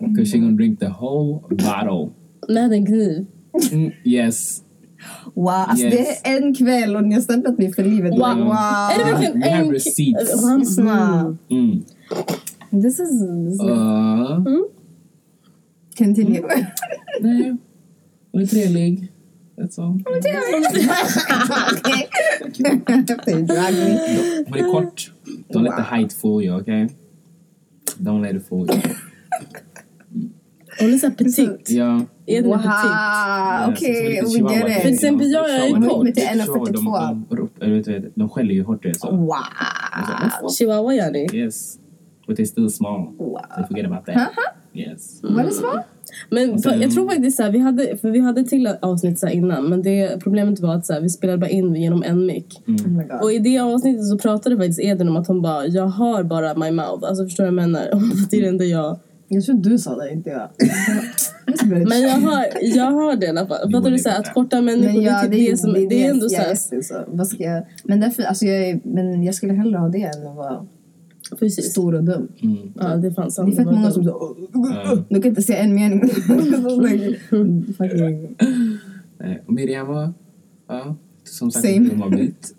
because 0.00 0.30
she 0.30 0.38
gonna 0.38 0.56
drink 0.56 0.80
the 0.80 0.88
whole 0.88 1.40
bottle. 1.50 2.14
Med 2.48 2.72
en 2.72 2.86
kniv. 2.86 3.26
Mm, 3.72 3.92
yes. 4.04 4.62
Wow, 5.34 5.48
alltså 5.48 5.84
Yes. 5.86 5.94
det 6.22 6.28
är 6.30 6.42
en 6.42 6.54
kväll 6.54 6.96
och 6.96 7.04
ni 7.04 7.14
har 7.14 7.22
stämplat 7.22 7.58
mig 7.58 7.72
för 7.72 7.82
livet. 7.84 8.12
Wow. 8.12 8.18
Wow. 8.38 8.52
Är 8.54 8.98
det 8.98 9.04
verkligen 9.12 9.40
We 9.40 9.50
have 9.50 9.64
en... 9.66 9.72
receipts. 9.72 10.44
Han- 10.44 10.58
Lyssna. 10.60 11.36
Mm. 11.50 11.84
This 12.82 13.00
is... 13.00 13.10
This 13.10 13.54
is 13.54 13.60
Uh, 13.60 14.44
continue. 15.98 16.42
nej, 17.20 17.56
hon 18.32 18.42
är 18.42 18.46
trevlig. 18.46 19.12
That's 19.56 19.82
all. 19.82 20.00
okay. 20.18 20.32
They 23.24 23.42
drag 23.42 23.74
me. 23.74 23.98
Hon 24.48 24.58
är 24.58 24.72
kort. 24.72 25.12
Don't 25.52 25.62
let 25.64 25.76
the 25.76 25.82
height 25.96 26.12
fool 26.12 26.42
you, 26.44 26.60
okay? 26.60 26.88
Don't 27.98 28.22
let 28.22 28.34
it 28.36 28.48
fool 28.48 28.70
you. 28.70 28.80
Hon 30.80 30.94
är 30.94 30.98
såhär 30.98 31.14
petit. 31.14 31.70
Ja. 31.70 32.04
Eden 32.28 32.52
är 32.52 32.56
petit. 32.56 32.66
Wow, 32.66 33.74
okej, 33.74 34.14
Yes, 34.14 34.36
we 34.36 34.54
get 34.54 34.62
För 34.62 34.70
it. 34.70 34.82
till 34.82 34.94
exempel 34.94 35.30
jag 35.30 35.50
är 35.50 35.66
ju 35.66 35.88
kort. 35.88 36.06
1,42. 36.06 37.24
De, 37.28 37.48
de, 37.60 37.82
du, 37.82 38.12
de 38.14 38.28
skäller 38.28 38.54
ju 38.54 38.62
hårt. 38.64 38.86
Så. 38.96 39.10
Wow. 39.10 39.34
Chihuahua 40.58 40.94
yani. 40.94 41.26
Yes. 41.32 41.78
But 42.26 42.38
they're 42.38 42.44
still 42.44 42.70
small. 42.70 43.00
Wow. 43.18 43.40
So 43.56 43.66
forget 43.68 43.86
about 43.86 44.06
that. 44.06 44.28
Yes. 44.74 45.20
Var 45.22 45.42
det 45.42 45.50
så? 45.50 45.82
Men 46.30 46.58
för, 46.58 46.74
jag 46.82 46.90
tror 46.90 47.08
faktiskt 47.08 47.36
såhär, 47.36 47.50
vi 47.50 47.58
hade, 47.58 47.96
för 47.96 48.10
vi 48.10 48.18
hade 48.18 48.44
till 48.44 48.66
avsnitt 48.82 49.18
såhär 49.18 49.34
innan 49.34 49.68
men 49.68 49.82
det, 49.82 50.22
problemet 50.22 50.60
var 50.60 50.74
att 50.74 50.86
såhär, 50.86 51.00
vi 51.00 51.08
spelade 51.08 51.38
bara 51.38 51.50
in 51.50 51.74
genom 51.74 52.02
en 52.02 52.26
mick. 52.26 52.62
Oh 52.66 52.88
my 52.88 53.04
god. 53.04 53.20
Och 53.22 53.32
i 53.32 53.38
det 53.38 53.58
avsnittet 53.58 54.06
så 54.06 54.18
pratade 54.18 54.56
faktiskt 54.56 54.80
Eden 54.80 55.08
om 55.08 55.16
att 55.16 55.26
hon 55.26 55.42
bara, 55.42 55.66
jag 55.66 55.86
har 55.86 56.22
bara 56.22 56.54
my 56.54 56.70
mouth. 56.70 57.08
Alltså 57.08 57.24
förstår 57.24 57.44
du 57.44 57.50
vad 57.50 57.62
jag 57.62 57.70
menar? 57.70 57.90
Det 58.30 58.36
är 58.36 58.48
inte 58.48 58.64
jag. 58.64 58.98
Jag 59.28 59.44
tror 59.44 59.56
du 59.56 59.78
sa 59.78 59.96
det, 59.96 60.12
inte 60.12 60.30
jag. 60.30 60.48
Men 61.88 62.02
jag 62.02 62.10
har, 62.10 62.46
jag 62.62 62.84
har 62.90 63.16
det 63.16 63.26
i 63.26 63.28
alla 63.28 63.46
fall. 63.46 63.72
Fattar 63.72 63.90
du 63.90 63.98
såhär 63.98 64.20
att 64.20 64.34
korta 64.34 64.60
människor, 64.60 64.92
Men 64.92 65.02
ja, 65.02 65.22
det, 65.22 65.36
typ 65.36 65.50
det, 65.50 65.56
som, 65.56 65.72
det, 65.72 66.04
är 66.04 66.10
ändå 66.10 66.26
just 66.26 66.70
det, 66.70 66.82
så. 66.82 67.04
Vad 67.06 67.28
ska 67.28 67.42
jag... 67.44 67.62
Men 67.84 68.00
därför, 68.00 68.22
alltså 68.22 68.46
jag, 68.46 68.80
men 68.84 69.22
jag 69.22 69.34
skulle 69.34 69.52
hellre 69.52 69.78
ha 69.78 69.88
det 69.88 70.02
än 70.02 70.26
att 70.26 70.36
vara 70.36 70.66
Precis. 71.38 71.70
stor 71.70 71.94
och 71.94 72.04
dum. 72.04 72.28
Mm. 72.42 72.56
Ja, 72.80 72.96
det 72.96 73.06
är 73.06 73.10
fan 73.10 73.30
Det 73.46 73.52
är 73.52 73.56
fett 73.56 73.66
Det 73.66 73.72
många 73.72 73.90
som 73.90 74.04
så... 74.04 74.36
Du 75.08 75.20
kan 75.22 75.28
inte 75.30 75.42
säga 75.42 75.58
en 75.58 75.74
mening. 75.74 76.00
Fucking- 77.78 78.36
Nej, 79.18 79.42
Och 79.46 79.52
Miriam 79.52 79.86
var... 79.86 80.12
Ja, 80.68 80.96
som 81.24 81.50
sagt, 81.50 81.66
Same. 81.66 81.88
hon 81.90 81.98
var 82.00 82.10
vit. 82.18 82.54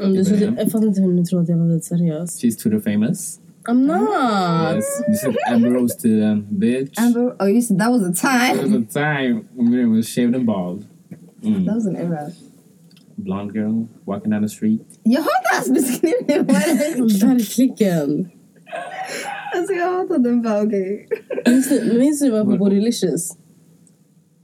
Mm, 0.00 0.14
jag 0.58 0.72
fattar 0.72 0.86
inte 0.86 1.00
hur 1.00 1.12
ni 1.12 1.24
tror 1.26 1.42
att 1.42 1.48
jag 1.48 1.56
var 1.56 1.66
vit 1.66 1.84
seriös. 1.84 2.42
She's 2.42 2.62
Twitter 2.62 2.80
famous. 2.80 3.38
I'm 3.68 3.86
not! 3.86 4.74
Yes. 4.76 5.02
This 5.08 5.24
is 5.24 5.36
Amber 5.46 5.70
Rose 5.70 5.94
to 5.96 6.08
them, 6.20 6.46
bitch. 6.58 6.98
Amber, 6.98 7.36
oh 7.40 7.46
just 7.52 7.68
det, 7.70 7.78
that 7.78 7.90
was 7.90 8.02
a 8.02 8.10
There 8.10 8.30
time. 8.30 8.72
was 8.72 8.72
a 8.72 9.00
time 9.00 9.48
when 9.54 9.70
Miriam 9.70 9.92
was 9.96 10.08
shaved 10.08 10.34
and 10.34 10.46
bald. 10.46 10.84
Mm. 11.42 11.64
That 11.66 11.74
was 11.74 11.86
an 11.86 11.96
era. 11.96 12.32
Blonde 13.18 13.52
girl 13.52 13.88
walking 14.06 14.30
down 14.30 14.42
the 14.42 14.48
street. 14.48 14.80
Jag 15.04 15.20
hatar 15.22 15.54
hans 15.56 15.68
beskrivning. 15.70 16.46
Vad 16.46 16.56
är 16.56 16.96
det? 16.96 17.26
Verkligen. 17.26 18.28
Alltså 19.56 19.72
jag 19.74 19.92
hatar 19.92 20.18
den 20.18 20.42
bara, 20.42 20.62
okej. 20.62 21.08
Minns 21.46 21.68
du- 21.68 21.98
Minns 21.98 22.20
du 22.20 22.24
när 22.24 22.32
vi 22.32 22.38
var 22.38 22.52
på 22.52 22.56
Bodylicious? 22.58 23.36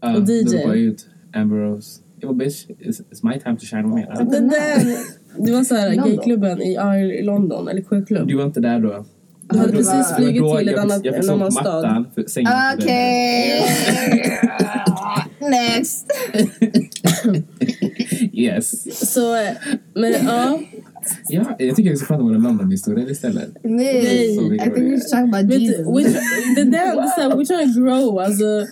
Uh, 0.05 0.15
Och 0.15 0.23
DJ. 0.29 0.43
Du 0.45 0.67
var 0.67 0.75
ut 0.75 1.07
Amber 1.35 1.57
Rose. 1.57 2.01
Yo 2.21 2.33
bitch, 2.35 2.67
it's, 2.69 3.01
it's 3.11 3.23
my 3.23 3.39
time 3.39 3.57
to 3.57 3.65
shine 3.67 3.85
on 3.85 3.95
me. 3.95 4.07
Den 4.31 4.49
där, 4.49 4.97
det 5.39 5.53
var 5.53 5.65
såhär 5.65 5.89
London. 5.95 6.09
gayklubben 6.09 6.63
i, 6.63 7.23
London, 7.23 7.69
eller 7.69 7.83
sjöklubb. 7.83 8.29
Du 8.29 8.37
var 8.37 8.45
inte 8.45 8.61
där 8.61 8.81
då. 8.81 9.05
Du 9.51 9.59
hade 9.59 9.73
precis 9.73 10.17
flugit 10.17 10.59
till 10.59 10.69
ett 10.69 10.75
jag 10.75 10.79
annat, 10.79 11.05
jag 11.05 11.25
en 11.25 11.31
annan 11.31 11.53
stad. 11.53 12.05
Okej. 12.75 13.63
Next. 15.51 16.07
Yes. 18.33 19.11
Så, 19.13 19.37
men 19.95 20.13
ja. 20.13 20.61
Ja, 21.29 21.57
jag 21.59 21.77
tycker 21.77 21.91
vi 21.91 21.97
ska 21.97 22.07
prata 22.07 22.23
om 22.23 22.29
våra 22.29 22.39
London-historier 22.39 23.11
istället. 23.11 23.51
Nej. 23.63 24.35
Så 24.37 24.49
vi 24.49 24.57
I 24.57 24.61
think 24.61 24.77
we 24.77 24.83
should 24.83 25.09
talk 25.11 25.35
about 25.35 25.53
Jesus. 25.53 25.87
we, 25.87 26.03
det 26.57 26.65
där, 26.65 26.97
det 26.97 27.03
är 27.03 27.07
såhär, 27.07 27.31
we're 27.31 27.45
trying 27.45 27.75
to 27.75 27.81
grow. 27.81 28.19
Alltså, 28.19 28.67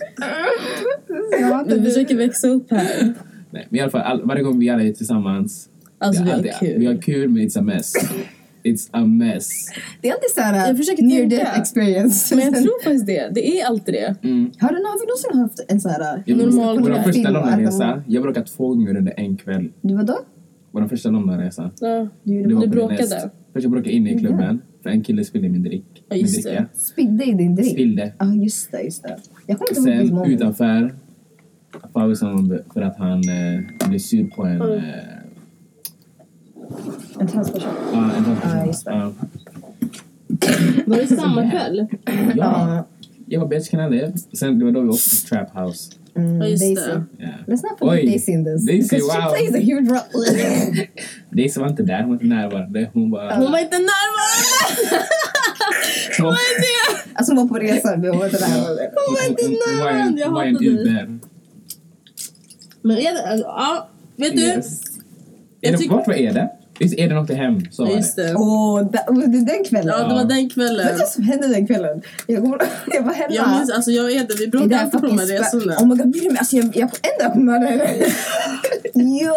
Jag 1.39 1.65
vi 1.65 1.85
försöker 1.85 2.15
växa 2.15 2.47
upp 2.47 2.71
här. 2.71 3.13
Nej, 3.51 3.67
men 3.69 3.79
i 3.79 3.81
alla 3.81 3.91
fall, 3.91 4.01
all, 4.01 4.21
varje 4.25 4.43
gång 4.43 4.59
vi 4.59 4.69
alla 4.69 4.83
är 4.83 4.93
tillsammans. 4.93 5.69
Alltså 5.99 6.23
vi 6.23 6.29
har 6.29 6.37
alltid- 6.37 6.53
kul. 6.59 6.79
Vi 6.79 6.85
har 6.85 7.01
kul, 7.01 7.29
men 7.29 7.43
it's 7.43 7.59
a 7.59 7.61
mess. 7.61 7.93
It's 8.63 8.89
a 8.91 9.05
mess. 9.05 9.49
Det 10.01 10.07
är 10.09 10.13
alltid 10.13 10.29
såhär 10.35 10.67
Jag 10.67 10.77
försöker 10.77 11.03
near 11.03 11.25
death 11.25 11.59
experience. 11.59 12.35
Men 12.35 12.45
jag 12.45 12.53
tror 12.63 12.83
faktiskt 12.83 13.05
det. 13.05 13.29
Det 13.33 13.59
är 13.59 13.65
alltid 13.65 13.93
det. 13.93 14.15
Mm. 14.23 14.51
Har 14.59 14.69
du 14.69 14.75
nå- 14.75 14.89
har 14.89 14.99
vi 14.99 15.05
någonsin 15.05 15.39
haft 15.41 15.65
en 15.71 15.79
sån 15.81 15.91
här... 15.91 16.23
Jag 16.25 16.37
Normal 16.37 16.79
Vår 16.79 17.01
första 17.03 17.29
Londonresa, 17.29 18.03
jag 18.07 18.23
bråkade 18.23 18.45
två 18.45 18.67
gånger 18.67 18.97
under 18.97 19.13
en 19.17 19.37
kväll. 19.37 19.71
Du 19.81 19.95
var 19.95 20.03
då? 20.03 20.17
Vår 20.71 20.87
första 20.87 21.09
Londonresa. 21.09 21.71
Ja. 21.79 22.07
Du 22.23 22.43
Det 22.43 22.59
Du 22.59 22.67
bråkade? 22.67 23.29
Först 23.53 23.63
jag 23.63 23.71
bråkade 23.71 23.91
inne 23.91 24.11
i 24.13 24.19
klubben, 24.19 24.61
för 24.83 24.89
en 24.89 25.03
kille 25.03 25.23
spillde 25.25 25.49
min 25.49 25.63
drick. 25.63 25.85
Ja, 26.09 26.15
min 26.15 26.19
just 26.21 26.43
dricka. 26.43 26.65
Spillde 26.73 27.23
i 27.25 27.33
din 27.33 27.55
drink? 27.55 27.71
Spillde. 27.71 28.13
Ja, 28.19 28.33
just 28.33 28.71
det, 28.71 28.81
just 28.81 29.03
det. 29.03 29.17
Jag 29.47 29.57
kommer 29.59 29.79
inte 29.79 29.91
ihåg 30.13 30.25
Sen 30.25 30.33
utanför 30.33 30.93
pausen 31.93 32.59
för 32.73 32.81
att 32.81 32.97
han 32.97 33.17
eh, 33.29 33.89
blev 33.89 33.99
sur 33.99 34.23
på 34.27 34.43
en... 34.45 34.61
Eh, 34.61 34.79
En 37.19 37.27
transperson. 37.27 37.71
ja, 37.93 38.11
en 38.17 38.37
Ja, 38.43 38.65
just 38.65 38.85
det. 38.85 38.91
Ja. 38.91 39.13
Var 40.85 40.97
det 40.97 41.07
samma 41.07 41.51
kväll? 41.51 41.87
Ja. 42.35 42.85
Jag 43.25 43.39
var 43.39 43.47
bitch 43.47 43.69
can 43.69 43.93
I 43.93 43.95
live. 43.95 44.13
Sen 44.33 44.59
det 44.59 44.65
var 44.65 44.71
då 44.71 44.81
vi 44.81 44.87
åkte 44.87 45.09
till 45.09 45.29
Trap 45.29 45.55
House. 45.55 45.91
Mm, 46.15 46.41
just 46.41 46.63
Daisy. 46.63 46.75
det. 46.75 47.05
Yeah. 47.19 47.35
Let's 47.47 47.63
not 47.63 47.79
put 47.79 47.89
Oj. 47.89 48.05
Daisy 48.05 48.31
in 48.31 48.45
this. 48.45 48.65
Daisy, 48.65 48.89
because 48.89 49.13
she 49.13 49.21
wow. 49.21 49.29
plays 49.29 49.55
a 49.55 49.59
huge 49.59 49.87
role. 49.89 50.87
Daisy 51.37 51.59
var 51.59 51.67
inte 51.67 51.83
där, 51.83 51.99
hon 51.99 52.07
var 52.07 52.15
inte 52.15 52.25
närvarande. 52.25 52.89
Hon 52.93 53.11
var... 53.11 53.35
Hon 53.35 53.51
var 53.51 53.59
inte 53.59 53.77
närvarande! 53.77 55.05
Hon 56.17 56.25
var, 56.25 56.37
alltså 57.13 57.33
hon 57.33 57.47
var 57.47 57.59
på 57.59 57.65
resa. 57.65 57.95
Vi 57.95 58.07
var 58.07 58.25
inte 58.25 58.37
där. 58.37 58.47
hon, 59.07 59.29
inte 59.29 59.45
hon, 59.45 59.57
hon 59.67 59.79
var 59.79 59.89
en, 59.89 59.97
närvarande, 59.97 60.21
jag 60.21 60.27
hon 60.27 60.37
hatar 60.37 60.93
dig. 60.93 61.19
Men 62.81 62.97
är 62.97 63.13
det, 63.13 63.39
ja, 63.39 63.89
vet 64.15 64.35
du? 64.35 64.41
Yes. 64.41 64.81
Jag 65.61 65.89
vart 65.89 66.07
var 66.07 66.13
Eden? 66.79 66.87
Just 66.89 66.99
Eden 66.99 67.17
åkte 67.17 67.35
hem, 67.35 67.61
så 67.71 67.83
var 67.83 67.89
Ja, 67.91 67.97
just 67.97 68.15
det. 68.15 68.23
det. 68.23 68.35
Åh, 68.35 68.81
da- 68.81 69.03
oh, 69.07 69.19
det 69.29 69.37
är 69.37 69.45
den 69.55 69.63
kvällen. 69.63 69.93
Ja, 69.99 70.07
det 70.07 70.13
var 70.15 70.25
den 70.25 70.49
kvällen. 70.49 70.87
Vet 70.87 70.95
du 70.95 70.99
vad 70.99 71.09
som 71.09 71.23
hände 71.23 71.47
den 71.47 71.67
kvällen? 71.67 72.01
Jag, 72.27 72.43
kommer, 72.43 72.57
jag 72.87 73.01
var 73.03 73.13
hemma. 73.13 73.33
Jag 73.35 73.49
minns, 73.49 73.71
alltså 73.71 73.91
jag 73.91 74.05
och 74.05 74.11
Eden, 74.11 74.37
vi 74.39 74.47
bråkade 74.47 74.69
det 74.75 74.79
alltid 74.81 74.99
på 75.01 75.07
de 75.07 75.19
här 75.19 75.25
resorna. 75.27 75.75
Oh 75.77 75.87
my 75.87 75.95
god, 75.95 76.15
Miriam, 76.15 76.35
alltså 76.39 76.55
jag, 76.55 76.65
jag 76.75 76.89
ändå 77.19 77.33
på 77.33 77.39
mörda 77.39 77.65
henne. 77.65 77.83
Jo, 78.93 79.33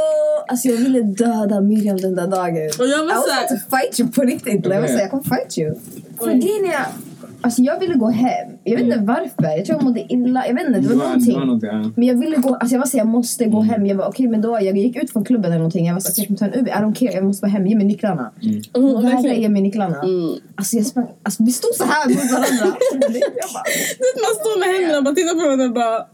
alltså 0.48 0.68
jag 0.68 0.76
ville 0.76 1.02
döda 1.02 1.60
Miriam 1.60 1.96
den 1.96 2.14
där 2.14 2.26
dagen. 2.26 2.70
Och 2.78 2.86
jag 2.86 2.98
var 2.98 3.04
I 3.04 3.14
was 3.14 3.24
här- 3.30 3.44
about 3.46 3.48
to 3.70 3.76
fight 3.76 4.00
you 4.00 4.10
på 4.12 4.22
riktigt. 4.22 4.66
Jag 4.66 4.80
var 4.80 4.86
såhär, 4.86 5.00
jag 5.00 5.10
kommer 5.10 5.24
fight 5.24 5.58
you. 5.58 5.74
För 6.18 6.26
grejen 6.32 6.64
är, 6.64 6.86
alltså 7.40 7.62
jag 7.62 7.80
ville 7.80 7.94
gå 7.94 8.08
hem. 8.08 8.48
Jag 8.64 8.76
vet 8.76 8.84
inte 8.86 8.98
varför. 8.98 9.56
Jag 9.56 9.64
tror 9.64 9.78
jag 9.78 9.84
mådde 9.84 10.12
illa. 10.12 10.46
Jag 10.46 10.54
vet 10.54 10.66
inte, 10.66 10.80
det 10.80 10.88
var 10.88 10.94
Det 10.94 11.00
det 11.02 11.06
någonting. 11.08 11.38
var 11.38 11.44
något, 11.46 11.62
ja. 11.62 11.92
Men 11.96 12.08
jag 12.08 12.14
ville 12.14 12.36
gå, 12.36 12.54
alltså 12.54 12.74
jag 12.74 12.78
var 12.80 12.86
så 12.86 12.96
jag 12.96 13.06
måste 13.06 13.44
gå 13.44 13.60
hem. 13.60 13.86
Jag 13.86 13.96
var 13.96 14.06
okej 14.08 14.28
men 14.28 14.40
då, 14.42 14.58
jag 14.62 14.76
gick 14.78 14.96
ut 15.02 15.10
från 15.12 15.24
klubben 15.24 15.44
eller 15.50 15.58
någonting. 15.58 15.86
Jag 15.86 15.94
var 15.94 16.00
så 16.00 16.12
okej 16.12 16.26
jag 16.28 16.38
kommer 16.38 16.52
ta 16.52 16.58
en 16.58 16.60
Uber. 16.60 16.70
I 16.72 16.74
don't 16.74 16.94
care, 16.94 17.12
jag 17.12 17.24
måste 17.24 17.42
vara 17.46 17.52
hem. 17.52 17.66
Ge 17.66 17.74
mig 17.76 17.86
nycklarna. 17.86 18.30
Och 18.72 18.82
hon 18.82 18.90
Hon 18.90 19.02
vägrade 19.02 19.16
verkligen... 19.16 19.42
ge 19.42 19.48
mig 19.48 19.62
nycklarna. 19.62 20.02
Mm. 20.02 20.34
Alltså 20.54 20.76
jag 20.76 20.86
sprang, 20.86 21.06
alltså 21.22 21.44
vi 21.44 21.52
stod 21.52 21.74
så 21.74 21.84
här 21.84 22.08
mot 22.08 22.30
varandra. 22.32 22.76
jag 23.42 23.48
bara, 23.54 23.64
Man 24.24 24.34
står 24.40 24.58
med 24.60 24.68
händerna 24.74 24.98
och 24.98 25.04
bara 25.04 25.14
tittar 25.14 25.34
på 25.34 25.40
varandra 25.46 25.64
och 25.66 25.72
bara... 25.74 26.06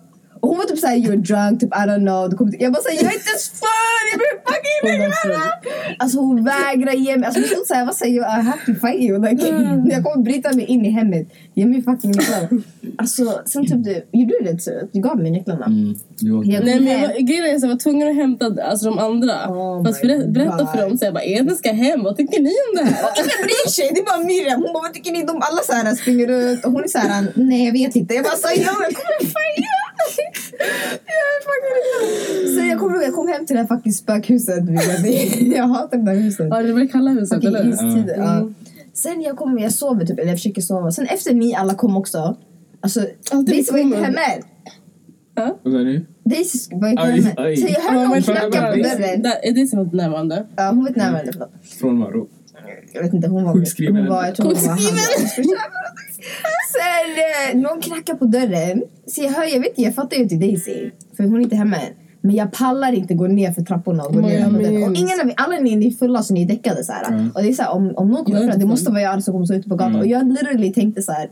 och 0.46 0.50
hon 0.52 0.58
var 0.58 0.64
typ 0.64 0.78
såhär 0.78 0.96
you're 0.96 1.16
drunk, 1.30 1.60
typ 1.60 1.74
I 1.74 1.78
don't 1.88 2.04
know. 2.08 2.30
Du 2.30 2.36
kommer 2.36 2.50
till, 2.50 2.62
jag 2.62 2.72
bara 2.72 2.82
såhär 2.82 2.96
jag 2.96 3.12
är 3.12 3.16
inte 3.20 3.30
ens 3.34 3.48
full, 3.60 4.06
jag 4.12 4.18
vill 4.22 4.34
fucking 4.48 4.78
Hon 4.82 5.08
nycklarna. 5.08 5.52
Alltså 5.98 6.18
hon 6.18 6.44
vägrar 6.44 6.92
ge 6.92 7.16
mig, 7.16 7.26
alltså 7.26 7.40
vi 7.40 7.46
stod 7.48 7.66
såhär 7.66 7.80
jag 7.80 7.86
var 7.86 7.92
såhär 7.92 8.12
I 8.12 8.42
have 8.50 8.60
to 8.66 8.72
fight 8.82 9.00
you. 9.00 9.14
Like, 9.30 9.46
Mm. 9.48 9.90
Jag 9.90 10.04
kommer 10.04 10.24
bryta 10.24 10.52
mig 10.52 10.64
in 10.64 10.84
i 10.86 10.90
hemmet. 10.90 11.26
Ge 11.54 11.66
mig 11.66 11.82
fucking 11.82 12.10
nycklarna. 12.10 12.48
Alltså 12.98 13.42
sen 13.46 13.66
typ 13.66 13.84
du, 13.84 14.02
gjorde 14.18 14.32
du 14.40 14.52
det 14.52 14.60
så? 14.62 14.70
Du 14.92 15.00
gav 15.00 15.16
mig 15.18 15.30
nycklarna. 15.30 15.66
Mm. 15.66 15.94
Jag- 16.20 16.64
Nej 16.64 16.80
men 16.80 16.92
jag 16.92 17.00
var, 17.08 17.14
grejen 17.28 17.44
är 17.44 17.54
att 17.56 17.62
jag 17.62 17.68
var 17.68 17.76
tvungen 17.76 18.08
att 18.08 18.16
hämta 18.16 18.46
alltså, 18.70 18.84
de 18.90 18.98
andra. 18.98 19.34
Oh 19.48 19.84
Fast 19.84 20.02
berä, 20.02 20.26
berätta 20.26 20.56
God. 20.56 20.70
för 20.70 20.78
dem 20.82 20.98
så 20.98 21.04
jag 21.04 21.14
bara 21.14 21.24
Eden 21.24 21.56
ska 21.56 21.72
hem, 21.72 22.02
vad 22.02 22.16
tycker 22.16 22.40
ni 22.40 22.50
om 22.66 22.72
det 22.76 22.84
här? 22.84 23.04
Ingen 23.16 23.40
bryr 23.46 23.70
sig, 23.70 23.90
det 23.94 24.00
är 24.00 24.04
bara 24.04 24.24
Miriam. 24.32 24.62
Hon 24.62 24.72
bara 24.72 24.82
vad 24.82 24.94
tycker 24.94 25.12
ni? 25.12 25.22
De 25.22 25.36
alla 25.48 25.60
så 25.68 25.72
här 25.72 25.94
springer 25.94 26.26
runt 26.26 26.64
och 26.64 26.72
hon 26.72 26.84
är 26.84 26.88
såhär 26.88 27.26
nej 27.34 27.64
jag 27.66 27.72
vet 27.72 27.96
inte. 27.96 28.14
Jag 28.14 28.24
bara 28.24 28.36
så 28.44 28.48
jag 28.56 28.66
kommer. 28.66 28.84
Jag 28.84 29.12
är 29.20 29.26
fucking 29.36 29.64
Så 32.54 32.60
jag 32.64 32.78
kommer 32.78 32.94
ihåg 32.94 33.04
jag 33.04 33.14
kom 33.14 33.28
hem 33.28 33.46
till 33.46 33.56
det 33.56 33.62
här 33.62 33.68
fucking 33.76 33.92
spökhuset. 33.92 34.64
Jag 35.56 35.68
hatar 35.68 35.98
det 35.98 36.04
där 36.04 36.14
huset. 36.20 36.46
Ja 36.50 36.62
det 36.62 36.72
var 36.72 36.80
det 36.80 36.86
kalla 36.88 37.10
huset 37.10 37.34
Fucking 37.34 37.48
eller 37.48 37.64
hur? 37.64 37.72
istider. 37.72 38.14
Ja. 38.18 38.36
Mm. 38.36 38.54
Sen 38.92 39.20
jag 39.22 39.36
kommer, 39.36 39.62
jag 39.62 39.72
sover 39.72 40.06
typ, 40.06 40.18
eller 40.18 40.28
jag 40.30 40.38
försöker 40.38 40.62
sova. 40.62 40.90
Sen 40.92 41.06
efter 41.06 41.34
ni 41.34 41.54
alla 41.54 41.74
kom 41.74 41.96
också. 41.96 42.36
Alltså, 42.80 43.00
Alltid 43.30 43.54
Daisy 43.54 43.72
var 43.72 43.78
inte 43.78 43.96
kommer. 43.96 44.06
hemme. 44.18 44.42
Vad 45.62 45.72
sa 45.72 45.78
du? 45.78 46.06
Daisy 46.24 46.58
var 46.76 46.88
inte 46.88 47.34
oj. 47.38 47.56
Så 47.56 47.66
jag 47.72 47.80
hörde 47.80 48.08
någon 48.08 48.22
knacka 48.22 48.46
på 48.72 48.76
dörren. 48.76 49.22
Där- 49.22 49.40
Är 49.42 49.52
det 49.52 49.66
som 49.66 49.78
ett 49.78 49.92
närvarande? 49.92 50.46
Ja, 50.56 50.68
hon 50.68 50.80
var 50.80 50.88
inte 50.88 51.00
närvarande. 51.00 51.32
förlåt. 51.32 51.50
Frånvaro. 51.80 52.28
Jag 52.92 53.02
vet 53.02 53.12
inte, 53.14 53.28
hon 53.28 53.44
var... 53.44 53.52
Sjukskriven. 53.54 53.96
Hon 53.96 54.06
hon 56.76 57.14
var 57.16 57.50
Sen 57.50 57.58
eh, 57.58 57.62
någon 57.62 57.80
knackar 57.80 58.14
på 58.14 58.24
dörren. 58.24 58.82
Så 59.06 59.22
jag 59.22 59.30
hör, 59.30 59.44
jag 59.44 59.60
vet 59.60 59.68
inte, 59.68 59.82
jag 59.82 59.94
fattar 59.94 60.16
ju 60.16 60.22
inte 60.22 60.36
Daisy. 60.36 60.90
För 61.16 61.24
hon 61.24 61.36
är 61.36 61.40
inte 61.40 61.56
hemma 61.56 61.76
än. 61.76 61.92
Men 62.20 62.36
jag 62.36 62.52
pallar 62.52 62.92
inte 62.92 63.14
gå 63.14 63.26
ner 63.26 63.52
för 63.52 63.62
trapporna 63.62 64.04
och 64.04 64.14
gå 64.14 64.20
ner 64.20 64.44
på 64.44 64.50
dörren. 64.50 64.82
Och 64.82 64.96
ingen 64.96 65.20
av 65.20 65.32
alla 65.36 65.58
ni, 65.58 65.76
ni 65.76 65.86
är 65.86 65.90
fulla 65.90 66.22
så 66.22 66.34
ni 66.34 66.42
är 66.42 66.46
däckade 66.46 66.84
så 66.84 66.92
här. 66.92 67.08
Mm. 67.08 67.30
Och 67.30 67.42
det 67.42 67.48
är 67.48 67.52
så 67.52 67.62
här, 67.62 67.70
om, 67.70 67.92
om 67.96 68.10
någon 68.10 68.24
kommer 68.24 68.48
fram, 68.48 68.58
det 68.58 68.66
måste 68.66 68.90
vara 68.90 69.02
jag 69.02 69.22
som 69.22 69.34
kommer 69.34 69.46
stå 69.46 69.54
ute 69.54 69.68
på 69.68 69.74
gatan. 69.74 69.90
Mm. 69.90 70.00
Och 70.00 70.06
jag 70.06 70.32
literally 70.32 70.72
tänkte 70.72 71.02
så 71.02 71.12
här. 71.12 71.30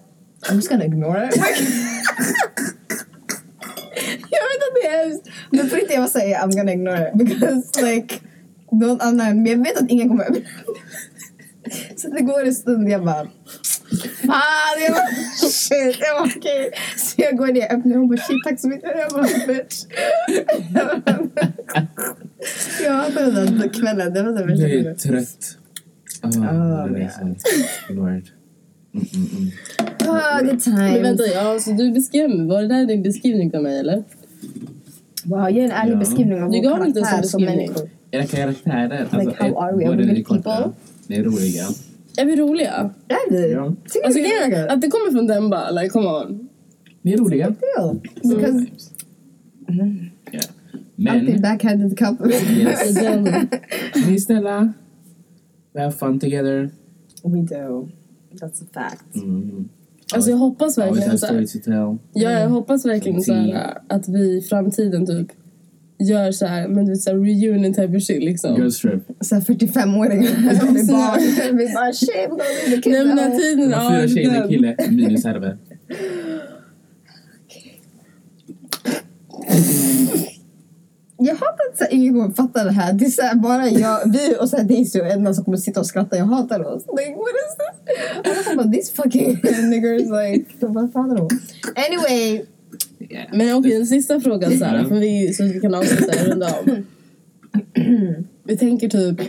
I'm 0.50 0.54
just 0.54 0.70
gonna 0.70 0.84
ignore 0.84 1.28
it. 1.28 1.36
jag 4.30 4.44
vet 4.50 4.60
att 4.66 4.74
det 4.82 4.88
är 4.88 5.08
hemskt. 5.08 5.28
Men 5.50 5.68
på 5.68 5.76
riktigt 5.76 5.94
jag 5.94 6.00
var 6.00 6.08
såhär, 6.08 6.34
I'm 6.34 6.56
gonna 6.56 6.72
ignore 6.72 7.08
it. 7.08 7.14
Because 7.14 7.82
like, 7.82 8.14
någon 8.70 9.00
annan, 9.00 9.42
men 9.42 9.46
jag 9.46 9.58
vet 9.64 9.82
att 9.82 9.90
ingen 9.90 10.08
kommer 10.08 10.24
öppna. 10.24 10.40
Så 11.96 12.08
det 12.08 12.20
går 12.22 12.44
en 12.44 12.54
stund 12.54 12.88
jag 12.88 13.04
bara 13.04 13.26
Fan! 14.26 14.76
Jag 14.86 14.92
bara 14.92 15.06
shit, 15.50 15.96
jag 16.00 16.16
bara 16.18 16.30
okej. 16.36 16.70
Så 16.96 17.14
jag 17.22 17.36
går 17.36 17.46
ner, 17.46 17.74
öppnar 17.74 17.96
hon 17.96 18.08
bara 18.08 18.18
shit 18.18 18.42
tack 18.44 18.60
så 18.60 18.68
mycket. 18.68 18.90
Jag 18.96 19.10
bara 19.12 19.22
bitch. 19.46 19.84
Jag 22.84 22.92
hatar 22.92 23.30
den 23.32 23.58
där 23.58 23.68
kvällen, 23.68 24.12
det 24.14 24.22
var 24.22 24.32
den 24.32 24.46
värsta 24.48 24.68
Jag 24.68 24.86
är 24.86 24.94
trött. 24.94 25.58
Ah, 26.20 26.28
Ah, 26.28 26.86
det 26.86 27.00
är 27.02 27.08
så. 27.10 27.92
Lord. 27.92 28.08
Mm, 28.08 28.22
mm, 29.14 29.28
mm. 29.36 29.50
Ah, 30.08 30.38
good 30.38 30.46
Men 30.46 30.60
times. 30.60 31.02
vänta, 31.02 31.26
ja, 31.26 31.58
så 31.60 31.70
du 31.72 31.90
beskrev 31.92 32.30
mig. 32.30 32.46
Var 32.46 32.62
det 32.62 32.68
där 32.68 32.86
din 32.86 33.02
beskrivning 33.02 33.56
av 33.56 33.62
mig 33.62 33.78
eller? 33.78 34.04
Wow, 35.24 35.50
ge 35.50 35.60
en 35.60 35.70
ärlig 35.70 35.92
Ja. 35.94 35.98
beskrivning 35.98 36.42
av 36.42 36.50
Du 36.50 36.60
vår 36.62 36.92
karaktär 36.94 37.22
som 37.22 37.44
människor. 37.44 37.90
Era 38.10 38.26
karaktärer. 38.26 39.00
Alltså, 39.00 39.18
Like, 39.18 39.42
how 39.44 39.58
are 39.58 39.76
we? 39.76 39.86
Are 39.88 39.96
we 39.96 40.20
good 40.22 40.44
people? 40.44 40.72
Det 41.08 41.16
är 41.16 41.24
roliga. 41.24 41.64
Är 42.16 42.24
vi 42.24 42.36
roliga? 42.36 42.90
Är 43.08 43.30
vi? 43.30 43.52
Ja. 43.52 43.74
Tycker 43.90 44.06
Alltså 44.06 44.20
vi 44.20 44.32
är 44.32 44.68
att 44.68 44.80
det 44.80 44.88
kommer 44.90 45.12
från 45.12 45.26
den 45.26 45.50
bara, 45.50 45.70
like 45.70 45.88
come 45.88 46.08
on. 46.08 46.48
Ni 47.02 47.12
är 47.12 47.18
roliga. 47.18 47.54
Ja, 47.76 47.94
because 48.22 48.66
alltid 50.96 51.32
Men, 51.34 51.42
backhanded 51.42 51.98
compliment. 51.98 52.50
yes. 52.50 52.94
Den, 53.00 53.22
ni 54.06 54.14
är 54.14 54.18
snälla. 54.18 54.72
We 55.72 55.80
have 55.80 55.92
fun 55.92 56.20
together. 56.20 56.70
We 57.22 57.40
do. 57.40 57.88
That's 58.40 58.62
a 58.62 58.66
fact. 58.72 59.14
Mm. 59.14 59.68
alltså 60.14 60.30
jag 60.30 60.36
hoppas 60.36 60.78
Always 60.78 60.96
verkligen 60.96 61.08
have 61.10 61.18
så 61.18 61.26
här, 61.26 61.32
stories 61.32 61.52
to 61.52 61.58
tell. 61.58 61.98
Ja, 62.12 62.30
jag 62.30 62.48
hoppas 62.48 62.86
verkligen 62.86 63.22
så 63.22 63.32
här, 63.32 63.78
att 63.88 64.08
vi 64.08 64.36
i 64.38 64.40
framtiden 64.40 65.06
typ 65.06 65.28
gör 65.98 66.32
så 66.32 66.46
här, 66.46 66.68
men 66.68 66.84
du 66.84 66.90
vet 66.90 67.00
så 67.00 67.10
här, 67.10 67.16
reunion 67.16 67.74
type 67.74 67.96
of 67.96 68.02
shit 68.02 68.24
liksom. 68.24 68.56
Girls 68.56 68.80
trip. 68.80 69.02
Så 69.20 69.34
här 69.34 69.42
45-åringar. 69.42 70.72
Vi 70.74 70.86
bara, 70.92 71.16
vi 71.52 71.74
bara 71.74 71.92
shit, 71.92 72.10
we're 72.10 72.28
gonna 72.28 72.44
leave 72.44 72.70
the 72.70 72.82
kids 72.82 72.86
Nej 72.86 73.04
men 73.04 73.16
den 73.16 73.38
tiden, 73.38 73.70
fyra 73.70 74.08
tjejer 74.08 74.30
och 74.30 74.44
en 74.44 74.48
kille 74.48 74.76
minus 74.90 75.24
Herve. 75.24 75.56
Jag 81.18 81.34
hatar 81.34 81.84
att 81.86 81.92
ingen 81.92 82.14
kommer 82.14 82.34
fatta 82.34 82.64
det 82.64 82.70
här. 82.70 82.92
Det 82.92 83.04
är 83.04 83.10
så 83.10 83.22
här, 83.22 83.34
bara 83.34 83.68
jag, 83.68 84.12
vi 84.12 84.36
och 84.40 84.48
så 84.48 84.56
här, 84.56 84.64
Daisy 84.64 85.00
och 85.00 85.06
Edna 85.06 85.34
som 85.34 85.44
kommer 85.44 85.58
sitta 85.58 85.80
och 85.80 85.86
skratta. 85.86 86.16
Jag 86.16 86.24
hatar 86.24 86.60
oss. 86.60 86.84
Like, 86.98 87.14
what 87.16 87.28
is 87.28 87.56
this? 87.56 88.48
Alla 88.48 88.56
bara, 88.56 88.72
these 88.72 88.92
fucking 88.92 89.40
niggers. 89.70 90.02
Like, 90.02 90.66
vad 90.66 90.92
pratar 90.92 91.14
de 91.14 91.22
om? 91.22 91.28
Yeah. 93.10 93.26
Men 93.36 93.56
okej, 93.56 93.76
den 93.76 93.86
sista 93.86 94.20
frågan 94.20 94.58
så 94.58 94.64
här, 94.64 94.84
för 94.84 94.94
vi, 94.98 95.32
så 95.34 95.44
att 95.44 95.50
vi 95.50 95.60
kan 95.60 95.74
avsluta 95.74 96.20
och 96.22 96.28
runda 96.28 96.46
av. 96.46 96.82
Vi 98.46 98.56
tänker 98.56 98.88
typ, 98.88 99.20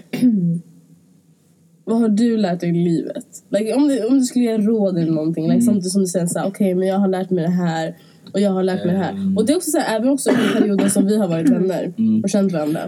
vad 1.84 2.00
har 2.00 2.10
du 2.10 2.38
lärt 2.38 2.60
dig 2.60 2.70
i 2.70 2.84
livet? 2.84 3.26
Like, 3.50 3.74
om, 3.74 3.88
du, 3.88 4.06
om 4.06 4.14
du 4.14 4.22
skulle 4.22 4.46
ge 4.46 4.58
råd 4.58 4.98
eller 4.98 5.12
någonting, 5.12 5.48
like, 5.50 5.62
samtidigt 5.62 5.92
som 5.92 6.02
du 6.02 6.08
säger 6.08 6.26
så 6.26 6.40
här, 6.40 6.48
okej 6.48 6.76
men 6.76 6.88
jag 6.88 7.00
har 7.00 7.08
lärt 7.08 7.30
mig 7.30 7.44
det 7.44 7.50
här 7.52 7.96
och 8.34 8.40
jag 8.40 8.52
har 8.52 8.64
lärt 8.64 8.86
mig 8.86 8.94
det 8.96 9.00
här. 9.02 9.12
Mm. 9.12 9.38
Och 9.38 9.46
det 9.46 9.54
är 9.54 9.58
också 9.58 9.72
så 9.72 9.78
här, 9.80 9.96
även 10.00 10.10
också 10.10 10.30
under 10.30 10.54
perioden 10.60 10.90
som 10.90 11.06
vi 11.06 11.18
har 11.18 11.28
varit 11.28 11.50
vänner 11.50 11.94
Mm. 11.98 12.24
och 12.24 12.30
känt 12.30 12.52
varandra. 12.54 12.82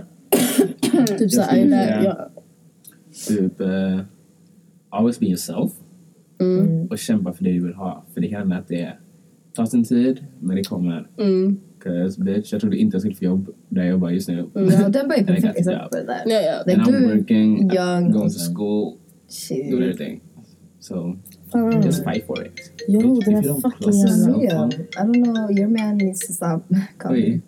typ 1.18 1.32
så 1.32 1.42
här, 1.42 1.58
Jag 1.58 1.68
lär, 1.70 2.04
jag, 2.04 2.18
Typ, 3.28 3.62
eh, 3.62 4.00
always 4.90 5.20
be 5.20 5.26
yourself. 5.26 5.72
mm, 6.42 6.88
Och 6.88 6.98
kämpa 7.00 7.34
för 7.34 7.44
det 7.44 7.52
du 7.52 7.64
vill 7.66 7.74
ha. 7.74 8.06
För 8.14 8.22
det 8.22 8.28
kan 8.28 8.40
hända 8.40 8.56
att 8.58 8.68
det 8.68 8.94
tar 9.58 9.66
sin 9.66 9.84
tid, 9.84 10.26
men 10.40 10.56
det 10.56 10.64
kommer. 10.64 11.08
mm, 11.20 11.60
Cause 11.84 12.22
bitch, 12.22 12.52
jag 12.52 12.62
trodde 12.62 12.78
inte 12.78 12.96
jag 12.96 13.02
skulle 13.02 13.16
få 13.16 13.26
jobb 13.26 13.50
där 13.70 13.82
jag 13.82 13.92
jobbar 13.92 14.10
just 14.10 14.28
nu. 14.30 14.50
Ja, 14.54 14.90
den 14.90 15.08
var 15.08 15.16
ju 15.16 15.22
And 15.22 15.30
I 15.30 15.34
got 15.34 15.42
perfekt 15.42 15.58
exempel 15.60 16.06
där. 16.06 16.22
ja, 16.26 16.42
ja. 16.42 16.64
Like, 16.66 16.82
And 16.82 16.88
I'm 16.96 17.18
working, 17.18 17.72
young, 17.74 18.12
going 18.12 18.30
to 18.30 18.40
school, 18.54 18.98
shit. 19.30 19.72
doing 19.72 19.84
everything. 19.84 20.22
So 20.80 21.16
Fan. 21.52 21.82
just 21.82 22.04
fight 22.04 22.26
for 22.28 22.46
it. 22.46 22.52
Jo, 22.88 23.20
If 23.20 23.26
den 23.26 23.44
don't 23.44 23.62
fucking 23.62 23.94
jävla... 24.44 24.68
I 24.68 25.04
don't 25.08 25.24
know, 25.34 25.52
your 25.52 25.68
man 25.68 25.98
needs 25.98 26.28
to 26.28 26.34
stop 26.34 26.64
coming. 26.98 27.42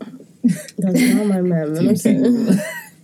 That's 0.78 1.16
not 1.16 1.28
my 1.28 1.42
man, 1.42 1.72
men 1.74 1.90
okej. 1.90 2.46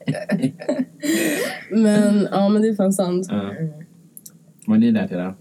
Men 1.72 2.28
ja, 2.32 2.50
men 2.50 2.62
det 2.62 2.68
är 2.68 2.76
fan 2.76 2.94
sant. 2.94 3.28
Vad 3.32 3.40
har 4.68 4.78
ni 4.78 4.92
lärt 4.92 5.12
er 5.12 5.18
då? 5.18 5.34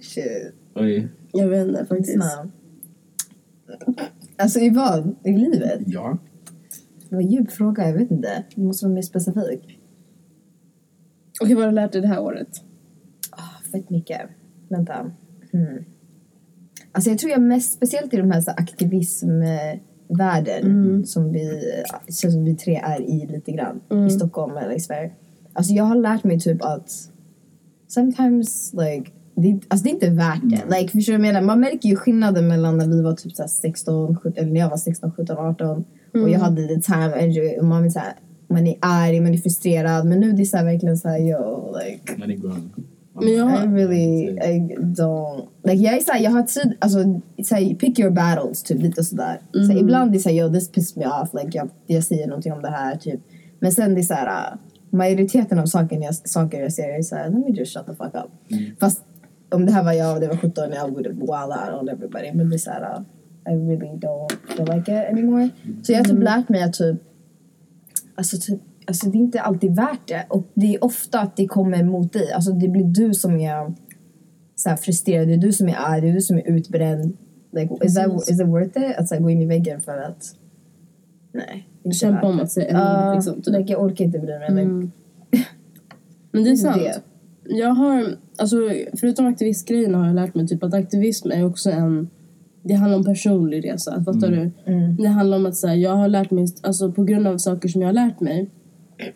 Shit. 0.00 0.54
Oj. 0.74 1.08
Jag 1.32 1.48
vet 1.48 1.68
inte 1.68 1.86
faktiskt. 1.86 2.16
Lyssna. 2.16 2.50
Alltså 4.36 4.60
i 4.60 4.70
vad? 4.70 5.14
I 5.24 5.32
livet? 5.32 5.80
Ja. 5.86 6.18
Det 7.08 7.14
var 7.14 7.22
en 7.22 7.30
djup 7.30 7.50
fråga, 7.50 7.86
jag 7.86 7.94
vet 7.94 8.10
inte. 8.10 8.44
Du 8.54 8.62
måste 8.62 8.86
vara 8.86 8.94
mer 8.94 9.02
specifik. 9.02 9.78
Okej, 11.40 11.54
vad 11.54 11.64
har 11.64 11.70
du 11.70 11.74
lärt 11.74 11.92
dig 11.92 12.00
det 12.00 12.08
här 12.08 12.20
året? 12.20 12.48
Ah, 13.30 13.62
fett 13.72 13.90
mycket. 13.90 14.20
Vänta. 14.68 15.10
Hmm. 15.52 15.84
Alltså 16.92 17.10
jag 17.10 17.18
tror 17.18 17.32
jag 17.32 17.42
mest, 17.42 17.72
speciellt 17.72 18.14
i 18.14 18.16
de 18.16 18.30
här, 18.30 18.40
så 18.40 18.50
aktivismvärlden 18.50 21.06
som 21.06 21.32
vi, 21.32 21.72
som 22.08 22.44
vi 22.44 22.54
tre 22.54 22.80
är 22.84 23.00
i 23.00 23.26
lite 23.26 23.52
grann. 23.52 23.80
I 24.08 24.10
Stockholm 24.10 24.56
eller 24.56 24.74
i 24.74 24.80
Sverige. 24.80 25.12
Alltså 25.52 25.72
jag 25.72 25.84
har 25.84 25.96
lärt 25.96 26.24
mig 26.24 26.40
typ 26.40 26.64
att 26.64 26.90
sometimes 27.86 28.72
like 28.72 29.10
det, 29.34 29.60
alltså 29.68 29.84
det 29.84 29.90
är 29.90 29.94
inte 29.94 30.10
värt 30.10 30.40
det. 30.42 30.78
Like, 30.78 30.92
förstår 30.92 31.12
du 31.12 31.18
menar? 31.18 31.40
Man 31.40 31.60
märker 31.60 31.88
ju 31.88 31.96
skillnaden 31.96 32.48
mellan 32.48 32.78
när 32.78 32.88
vi 32.88 33.02
var 33.02 33.14
typ 33.14 33.32
så 33.32 33.42
här 33.42 33.48
16, 33.48 34.16
17, 34.16 34.32
eller 34.36 34.52
när 34.52 34.60
jag 34.60 34.70
var 34.70 34.76
16, 34.76 35.12
17, 35.16 35.38
18 35.38 35.84
och 36.12 36.30
jag 36.30 36.38
hade 36.38 36.68
the 36.68 36.80
time 36.80 37.12
energy 37.16 37.58
och 37.58 37.64
man, 37.64 37.82
vill 37.82 37.92
så 37.92 37.98
här, 37.98 38.12
man 38.48 38.66
är 38.66 38.76
arg, 38.80 39.20
man 39.20 39.34
är 39.34 39.38
frustrerad 39.38 40.06
men 40.06 40.20
nu 40.20 40.32
det 40.32 40.42
är 40.42 40.44
så 40.44 40.56
här 40.56 40.64
verkligen 40.64 40.96
så 40.96 41.08
här 41.08 41.18
yo 41.18 41.76
like 41.78 42.12
är. 42.12 42.52
Men 43.14 43.34
jag, 43.34 43.64
I 43.64 43.66
really 43.66 44.28
I 44.28 44.76
don't 44.78 45.46
like 45.64 45.82
jag 45.82 45.96
är 45.96 46.00
såhär, 46.00 46.20
jag 46.20 46.30
har 46.30 46.42
tid, 46.42 46.74
alltså 46.78 46.98
såhär, 47.44 47.74
pick 47.74 47.98
your 47.98 48.10
battles 48.10 48.62
typ 48.62 48.82
lite 48.82 49.04
sådär. 49.04 49.40
Så 49.52 49.72
ibland 49.72 50.12
det 50.12 50.18
är 50.18 50.20
såhär, 50.20 50.36
yo 50.36 50.54
this 50.54 50.72
pissed 50.72 50.96
me 50.96 51.06
off, 51.06 51.28
like 51.34 51.58
jag, 51.58 51.70
jag 51.86 52.04
säger 52.04 52.26
någonting 52.26 52.52
om 52.52 52.62
det 52.62 52.70
här 52.70 52.96
typ. 52.96 53.20
Men 53.60 53.72
sen 53.72 53.94
det 53.94 54.00
är 54.00 54.02
såhär, 54.02 54.26
uh, 54.26 54.58
majoriteten 54.90 55.58
av 55.58 55.66
saker 55.66 56.00
jag, 56.00 56.14
saker 56.14 56.62
jag 56.62 56.72
säger 56.72 56.98
är 56.98 57.02
såhär, 57.02 57.30
let 57.30 57.38
me 57.38 57.50
just 57.50 57.76
shut 57.76 57.86
the 57.86 57.94
fuck 57.94 58.14
up. 58.14 58.30
Fast 58.80 59.02
om 59.52 59.66
det 59.66 59.72
här 59.72 59.84
var 59.84 59.92
jag 59.92 60.14
och 60.14 60.20
det 60.20 60.28
var 60.28 60.36
17, 60.36 60.72
I 60.72 60.76
would 60.90 61.06
wild 61.06 61.22
out 61.22 61.80
on 61.80 61.88
everybody. 61.88 62.32
Men 62.34 62.50
det 62.50 62.56
är 62.56 62.58
såhär, 62.58 62.82
uh, 62.82 63.02
I 63.52 63.56
really 63.56 63.98
don't 63.98 64.32
feel 64.56 64.76
like 64.76 64.92
it 64.92 65.12
anymore. 65.12 65.48
Så 65.82 65.92
jag 65.92 65.98
har 65.98 66.04
typ 66.04 66.22
lärt 66.22 66.48
mig 66.48 66.62
att 66.62 66.72
typ, 66.72 66.96
alltså 68.14 68.36
typ, 68.40 68.60
alltså 68.86 69.10
det 69.10 69.18
är 69.18 69.20
inte 69.20 69.40
alltid 69.40 69.76
värt 69.76 70.08
det. 70.08 70.26
Och 70.28 70.46
det 70.54 70.74
är 70.74 70.84
ofta 70.84 71.20
att 71.20 71.36
det 71.36 71.46
kommer 71.46 71.82
mot 71.82 72.12
dig. 72.12 72.32
Alltså 72.32 72.52
det 72.52 72.68
blir 72.68 72.84
du 72.84 73.14
som 73.14 73.40
är 73.40 73.74
så 74.56 74.68
här 74.68 74.76
frustrerad, 74.76 75.28
det 75.28 75.34
är 75.34 75.38
du 75.38 75.52
som 75.52 75.68
är 75.68 75.76
arg, 75.78 76.00
det 76.00 76.08
är 76.08 76.12
du 76.12 76.20
som 76.20 76.36
är 76.36 76.48
utbränd. 76.50 77.16
Like, 77.52 77.74
is, 77.84 77.94
that, 77.94 78.28
is 78.28 78.40
it 78.40 78.46
worth 78.46 78.78
it? 78.80 78.96
Att 78.96 79.08
så 79.08 79.18
gå 79.18 79.30
in 79.30 79.42
i 79.42 79.46
väggen 79.46 79.80
för 79.80 79.98
att... 79.98 80.24
Nej. 81.32 81.68
Kämpa 81.92 82.26
om 82.26 82.40
att 82.40 82.50
se 82.52 82.68
Ja, 82.70 83.14
liksom, 83.14 83.42
typ. 83.42 83.54
like, 83.56 83.72
jag 83.72 83.82
orkar 83.82 84.04
inte 84.04 84.18
bry 84.18 84.38
mig. 84.38 84.50
Like, 84.50 84.62
Mm. 84.62 84.90
Men 86.32 86.44
det 86.44 86.50
är 86.50 86.56
sant. 86.66 86.76
Det. 86.76 87.00
Jag 87.44 87.68
har, 87.68 88.16
alltså 88.38 88.56
förutom 89.00 89.26
aktivistgrejerna 89.26 89.98
har 89.98 90.06
jag 90.06 90.14
lärt 90.14 90.34
mig 90.34 90.46
typ 90.46 90.62
att 90.62 90.74
aktivism 90.74 91.30
är 91.30 91.46
också 91.46 91.70
en, 91.70 92.08
det 92.62 92.74
handlar 92.74 92.98
om 92.98 93.04
personlig 93.04 93.64
resa, 93.64 94.04
fattar 94.04 94.30
du? 94.30 94.50
Det 95.02 95.08
handlar 95.08 95.36
om 95.36 95.46
att 95.46 95.56
så 95.56 95.66
här, 95.66 95.74
jag 95.74 95.96
har 95.96 96.08
lärt 96.08 96.30
mig, 96.30 96.46
alltså 96.62 96.92
på 96.92 97.04
grund 97.04 97.26
av 97.26 97.38
saker 97.38 97.68
som 97.68 97.80
jag 97.80 97.88
har 97.88 97.94
lärt 97.94 98.20
mig 98.20 98.50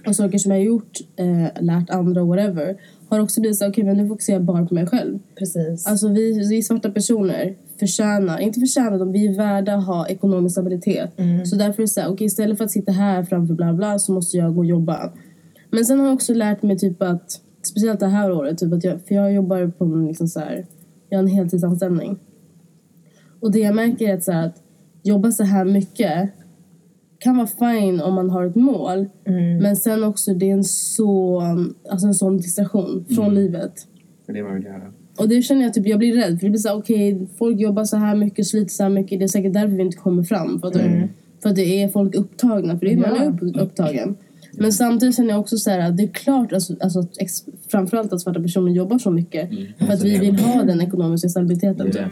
och 0.07 0.17
saker 0.17 0.39
som 0.39 0.53
jag 0.53 0.59
har 0.59 0.65
gjort, 0.65 0.99
eh, 1.17 1.63
lärt 1.63 1.91
andra 1.91 2.25
whatever, 2.25 2.77
har 3.09 3.21
också 3.21 3.41
blivit 3.41 3.59
så 3.59 3.65
här, 3.65 3.73
okej 3.73 3.85
men 3.85 3.97
nu 3.97 4.09
fokuserar 4.09 4.37
jag 4.37 4.45
bara 4.45 4.67
på 4.67 4.75
mig 4.75 4.87
själv. 4.87 5.19
Precis. 5.39 5.87
Alltså 5.87 6.09
vi, 6.09 6.49
vi 6.49 6.63
svarta 6.63 6.91
personer 6.91 7.55
förtjänar, 7.79 8.39
inte 8.39 8.61
förtjänar 8.61 8.99
de, 8.99 9.13
vi 9.13 9.27
är 9.27 9.37
värda 9.37 9.75
att 9.75 9.87
ha 9.87 10.09
ekonomisk 10.09 10.53
stabilitet. 10.53 11.11
Så 11.45 11.57
därför 11.57 11.83
är 11.83 11.87
det 11.87 11.89
så 11.89 12.01
här, 12.01 12.09
okej 12.09 12.27
istället 12.27 12.59
för 12.59 12.65
att 12.65 12.71
sitta 12.71 12.93
här 12.93 13.23
framför 13.23 13.55
bla 13.55 13.73
bla 13.73 13.99
så 13.99 14.13
måste 14.13 14.37
jag 14.37 14.55
gå 14.55 14.61
och 14.61 14.67
jobba. 14.67 15.13
Men 15.71 15.85
sen 15.85 15.99
har 15.99 16.07
jag 16.07 16.15
också 16.15 16.35
lärt 16.35 16.63
mig 16.63 16.79
typ 16.79 17.03
att, 17.03 17.41
speciellt 17.67 18.01
det 18.01 18.07
här 18.07 18.33
året, 18.33 18.59
typ 18.59 18.73
att 18.73 18.85
jag, 18.85 19.01
för 19.03 19.15
jag 19.15 19.33
jobbar 19.33 19.67
på 19.79 19.85
en 19.85 20.07
liksom 20.07 20.29
så 20.29 20.41
här, 20.41 20.67
jag 21.09 21.19
har 21.19 21.23
en 21.23 21.31
heltidsanställning. 21.31 22.19
Och 23.41 23.53
det 23.53 23.59
jag 23.59 23.75
märker 23.75 24.09
är 24.09 24.15
att, 24.15 24.25
så 24.25 24.33
här, 24.33 24.47
att 24.47 24.63
jobba 25.03 25.33
så 25.33 25.45
här 25.45 25.65
mycket 25.65 26.31
kan 27.19 27.37
vara 27.37 27.47
fine 27.47 28.01
om 28.01 28.15
man 28.15 28.31
har 28.31 28.47
ett 28.47 28.55
mål. 28.55 29.07
Men 29.61 29.77
sen 29.77 30.05
också 30.05 30.35
det 30.35 30.51
är 30.51 30.53
en, 30.53 30.65
så, 30.65 31.43
alltså 31.91 32.07
en 32.07 32.15
sån 32.15 32.37
distraktion 32.37 33.05
från 33.15 33.35
livet. 33.35 33.87
För 34.27 34.33
det 34.33 34.43
man 34.43 34.55
vill 34.55 34.65
göra. 34.65 34.93
Och 35.19 35.29
det 35.29 35.43
känner 35.43 35.63
jag 35.63 35.75
typ, 35.75 35.87
jag 35.87 35.99
blir 35.99 36.15
rädd. 36.15 36.41
För 36.41 36.47
det 36.47 36.51
blir 36.51 36.61
så 36.61 36.69
här, 36.69 36.77
okej, 36.77 37.27
folk 37.39 37.61
jobbar 37.61 37.85
så 37.85 37.97
här 37.97 38.17
mycket, 38.17 38.47
sliter 38.47 38.71
så 38.71 38.83
här 38.83 38.91
mycket. 38.91 39.19
Det 39.19 39.25
är 39.25 39.29
säkert 39.29 39.53
därför 39.53 39.77
vi 39.77 39.83
inte 39.83 39.97
kommer 39.97 40.23
fram. 40.23 40.61
För 40.61 40.69
att, 40.69 40.77
för 41.43 41.49
att 41.51 41.57
det 41.57 41.83
är 41.83 41.89
folk 41.89 42.15
upptagna. 42.15 42.79
För 42.79 42.87
det 42.87 42.93
är, 42.93 42.97
man 42.97 43.17
är 43.17 43.29
upp, 43.29 43.63
upptagen. 43.63 44.17
Men 44.53 44.73
samtidigt 44.73 45.17
känner 45.17 45.31
jag 45.31 45.41
också 45.41 45.57
så 45.57 45.71
här 45.71 45.79
att 45.79 45.97
det 45.97 46.03
är 46.03 46.09
klart, 46.09 46.53
alltså, 46.53 46.75
alltså, 46.81 47.07
framförallt 47.71 48.13
att 48.13 48.21
svarta 48.21 48.41
personer 48.43 48.73
jobbar 48.73 48.99
så 48.99 49.11
mycket. 49.11 49.51
För 49.79 49.93
att 49.93 50.03
vi 50.05 50.19
vill 50.19 50.39
ha 50.41 50.63
den 50.63 50.81
ekonomiska 50.81 51.29
stabiliteten. 51.29 51.87
är 51.87 51.93
det. 51.93 52.11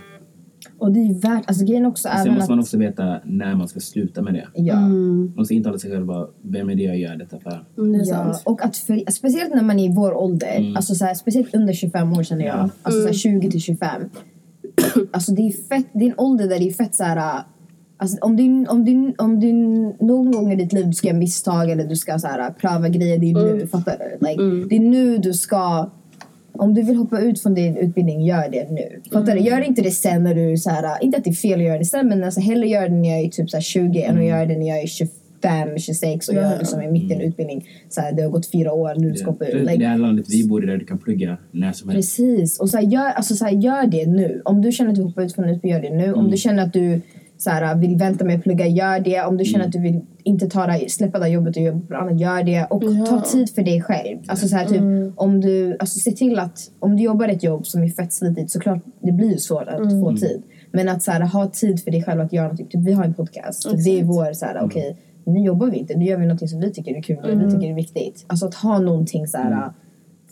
Och 0.79 0.93
det 0.93 1.01
är 1.01 1.14
värt, 1.21 1.45
alltså 1.49 1.64
grejen 1.64 1.87
också 1.87 2.09
Sen 2.09 2.19
även 2.21 2.29
måste 2.35 2.43
att... 2.45 2.49
man 2.51 2.59
också 2.59 2.79
veta 2.79 3.21
när 3.25 3.55
man 3.55 3.69
ska 3.69 3.81
sluta 3.81 4.23
med 4.23 4.35
det. 4.35 4.47
Ja. 4.55 4.77
Mm, 4.77 5.19
Man 5.19 5.33
måste 5.37 5.55
inte 5.55 5.69
hålla 5.69 5.79
sig 5.79 5.90
själv 5.90 6.07
bara, 6.07 6.27
vem 6.43 6.71
är 6.71 6.75
det 6.75 6.83
jag 6.83 6.99
gör 6.99 7.17
detta 7.17 7.38
för? 7.40 7.64
mm, 7.79 7.93
det 7.93 7.99
är 7.99 8.01
Ja, 8.01 8.05
sant. 8.05 8.43
och 8.45 8.64
att 8.64 8.77
för, 8.77 9.11
speciellt 9.11 9.55
när 9.55 9.62
man 9.62 9.79
är 9.79 9.90
i 9.90 9.95
vår 9.95 10.14
ålder, 10.14 10.57
Mm. 10.57 10.77
alltså 10.77 10.95
så 10.95 11.05
här, 11.05 11.14
speciellt 11.14 11.55
under 11.55 11.73
25 11.73 12.12
år 12.12 12.23
känner 12.23 12.45
jag, 12.45 12.57
Ja. 12.59 12.71
alltså 12.83 13.01
så 13.01 13.07
här 13.07 13.14
20 13.14 13.51
till 13.51 13.61
25. 13.61 14.03
Alltså 15.12 15.33
det 15.33 15.43
är 15.43 15.53
fett, 15.53 15.87
det 15.93 16.05
är 16.05 16.09
en 16.11 16.19
ålder 16.19 16.49
där 16.49 16.59
det 16.59 16.69
är 16.69 16.73
fett 16.73 16.95
så 16.95 17.05
här. 17.05 17.43
Alltså 17.96 18.18
om 18.20 18.37
du, 18.37 18.66
om 18.66 18.85
du, 18.85 19.14
om 19.18 19.40
du 19.40 19.52
någon 20.07 20.33
gång 20.33 20.52
i 20.52 20.57
ditt 20.57 20.72
liv 20.72 20.87
du 20.87 20.92
ska 20.92 21.09
göra 21.09 21.18
misstag 21.18 21.70
eller 21.70 21.85
du 21.85 21.96
ska 21.96 22.18
så 22.18 22.26
här, 22.26 22.50
pröva 22.50 22.88
grejer, 22.88 23.18
det 23.18 23.30
är 23.30 23.35
nu, 23.35 23.66
fattar 23.66 23.96
du? 23.98 24.26
Like, 24.26 24.66
Det 24.68 24.76
är 24.76 24.80
nu 24.80 25.18
du 25.18 25.33
ska, 25.33 25.90
om 26.52 26.74
du 26.74 26.83
vill 26.83 26.96
hoppa 26.96 27.20
ut 27.20 27.40
från 27.42 27.54
din 27.54 27.76
utbildning, 27.76 28.20
gör 28.26 28.48
det 28.52 28.70
nu. 28.70 29.00
Fattar 29.12 29.35
du? 29.35 29.40
Gör 29.40 29.61
inte 29.61 29.83
det 29.83 29.90
sen 29.90 30.24
när 30.24 30.35
du, 30.35 30.57
så 30.57 30.70
här, 30.70 31.04
inte 31.04 31.18
att 31.18 31.24
det 31.24 31.30
är 31.30 31.35
fel 31.35 31.59
att 31.61 31.66
göra 31.66 31.78
det 31.78 31.85
sen, 31.85 32.09
men 32.09 32.24
alltså 32.24 32.40
hellre 32.40 32.68
gör 32.68 32.88
det 32.88 32.94
när 32.94 33.09
jag 33.09 33.20
är 33.20 33.28
typ 33.28 33.50
så 33.50 33.57
här 33.57 33.62
20 33.62 34.02
än 34.02 34.18
att 34.18 34.24
göra 34.24 34.46
det 34.46 34.59
när 34.59 34.68
jag 34.68 34.83
är 34.83 34.87
25, 34.87 35.78
26 35.78 36.28
och 36.28 36.35
Ja. 36.35 36.40
jag 36.40 36.59
liksom 36.59 36.80
är 36.80 36.90
mitt 36.90 37.11
i 37.11 37.14
en 37.14 37.20
utbildning. 37.20 37.64
Så 37.88 38.00
här, 38.00 38.12
det 38.12 38.22
har 38.22 38.30
gått 38.30 38.50
fyra 38.50 38.72
år, 38.72 38.94
nu 38.98 39.14
ska 39.14 39.30
hoppa 39.30 39.46
ut. 39.46 39.61
Like, 39.62 39.76
det 39.76 39.87
här 39.87 39.98
landet 39.98 40.26
vi 40.28 40.48
bor 40.48 40.64
i 40.64 40.66
där 40.66 40.76
du 40.76 40.85
kan 40.85 40.98
plugga 40.98 41.37
när 41.50 41.72
som 41.72 41.88
helst. 41.88 42.16
Precis. 42.16 42.61
Och 42.61 42.70
så 42.70 42.76
här, 42.76 42.85
gör, 42.85 43.11
alltså, 43.11 43.35
så 43.35 43.44
här, 43.44 43.52
gör 43.52 43.87
det 43.87 44.07
nu. 44.07 44.42
Om 44.44 44.62
du 44.62 44.72
känner 44.72 44.90
att 44.90 44.96
du 44.96 45.02
hoppar 45.02 45.22
ut 45.22 45.35
från 45.35 45.44
en 45.44 45.54
utbildning, 45.54 45.83
gör 45.83 45.90
det 45.90 46.07
nu. 46.07 46.12
Om 46.12 46.30
du 46.30 46.37
känner 46.37 46.62
att 46.62 46.72
du 46.72 47.00
så 47.38 47.51
här, 47.51 47.77
vill 47.77 47.97
vänta 47.97 48.25
med 48.25 48.37
att 48.37 48.42
plugga, 48.42 48.66
gör 48.66 49.01
det. 49.01 49.23
Om 49.23 49.37
du 49.37 49.44
känner 49.44 49.64
att 49.64 49.73
du 49.73 49.81
vill 49.81 50.01
inte 50.23 50.47
ta 50.49 50.66
dig, 50.66 50.88
släppa 50.88 51.18
det 51.18 51.29
jobbet 51.29 51.57
och 51.57 51.62
jobba 51.62 51.87
på 51.87 51.94
annat, 51.94 52.20
gör 52.20 52.42
det. 52.42 52.66
Och 52.70 52.85
Ja. 52.85 53.07
ta 53.07 53.20
tid 53.20 53.51
för 53.51 53.62
dig 53.62 53.83
själv. 53.83 54.18
Alltså, 54.27 54.49
så 54.49 54.57
här, 54.57 54.66
typ, 54.66 54.81
om 55.16 55.40
du 55.40 55.77
alltså, 55.79 55.99
se 55.99 56.12
till 56.12 56.38
att 56.38 56.59
om 56.81 56.97
du 56.97 57.03
jobbar 57.03 57.29
ett 57.29 57.42
jobb 57.42 57.66
som 57.66 57.83
är 57.83 57.88
fett 57.88 58.12
slitigt, 58.12 58.51
såklart 58.51 58.79
det 59.01 59.12
blir 59.12 59.31
ju 59.31 59.38
svårt 59.38 59.68
att 59.68 59.90
få 59.90 60.16
tid. 60.16 60.42
Men 60.73 60.88
att 60.88 61.03
så 61.03 61.11
här, 61.11 61.20
ha 61.20 61.47
tid 61.49 61.85
för 61.85 61.90
dig 61.90 62.03
själv 62.03 62.20
att 62.20 62.33
göra 62.33 62.44
någonting. 62.44 62.66
Typ, 62.66 62.81
vi 62.81 62.92
har 62.92 63.05
en 63.05 63.14
podcast. 63.14 63.70
Typ, 63.70 63.85
det 63.85 64.01
är 64.01 64.05
vår, 64.05 64.33
så 64.33 64.44
här, 64.47 64.61
okej, 64.62 64.97
nu 65.27 65.40
jobbar 65.40 65.66
vi 65.66 65.77
inte. 65.77 65.94
Nu 65.99 66.05
gör 66.05 66.16
vi 66.18 66.27
någonting 66.27 66.49
som 66.49 66.61
vi 66.61 66.73
tycker 66.73 66.94
är 66.97 67.03
kul 67.03 67.18
och 67.18 67.40
vi 67.42 67.53
tycker 67.53 67.70
är 67.70 67.75
viktigt. 67.75 68.25
Alltså 68.27 68.47
att 68.47 68.55
ha 68.55 68.79
någonting 68.79 69.27
så 69.27 69.37
här 69.38 69.73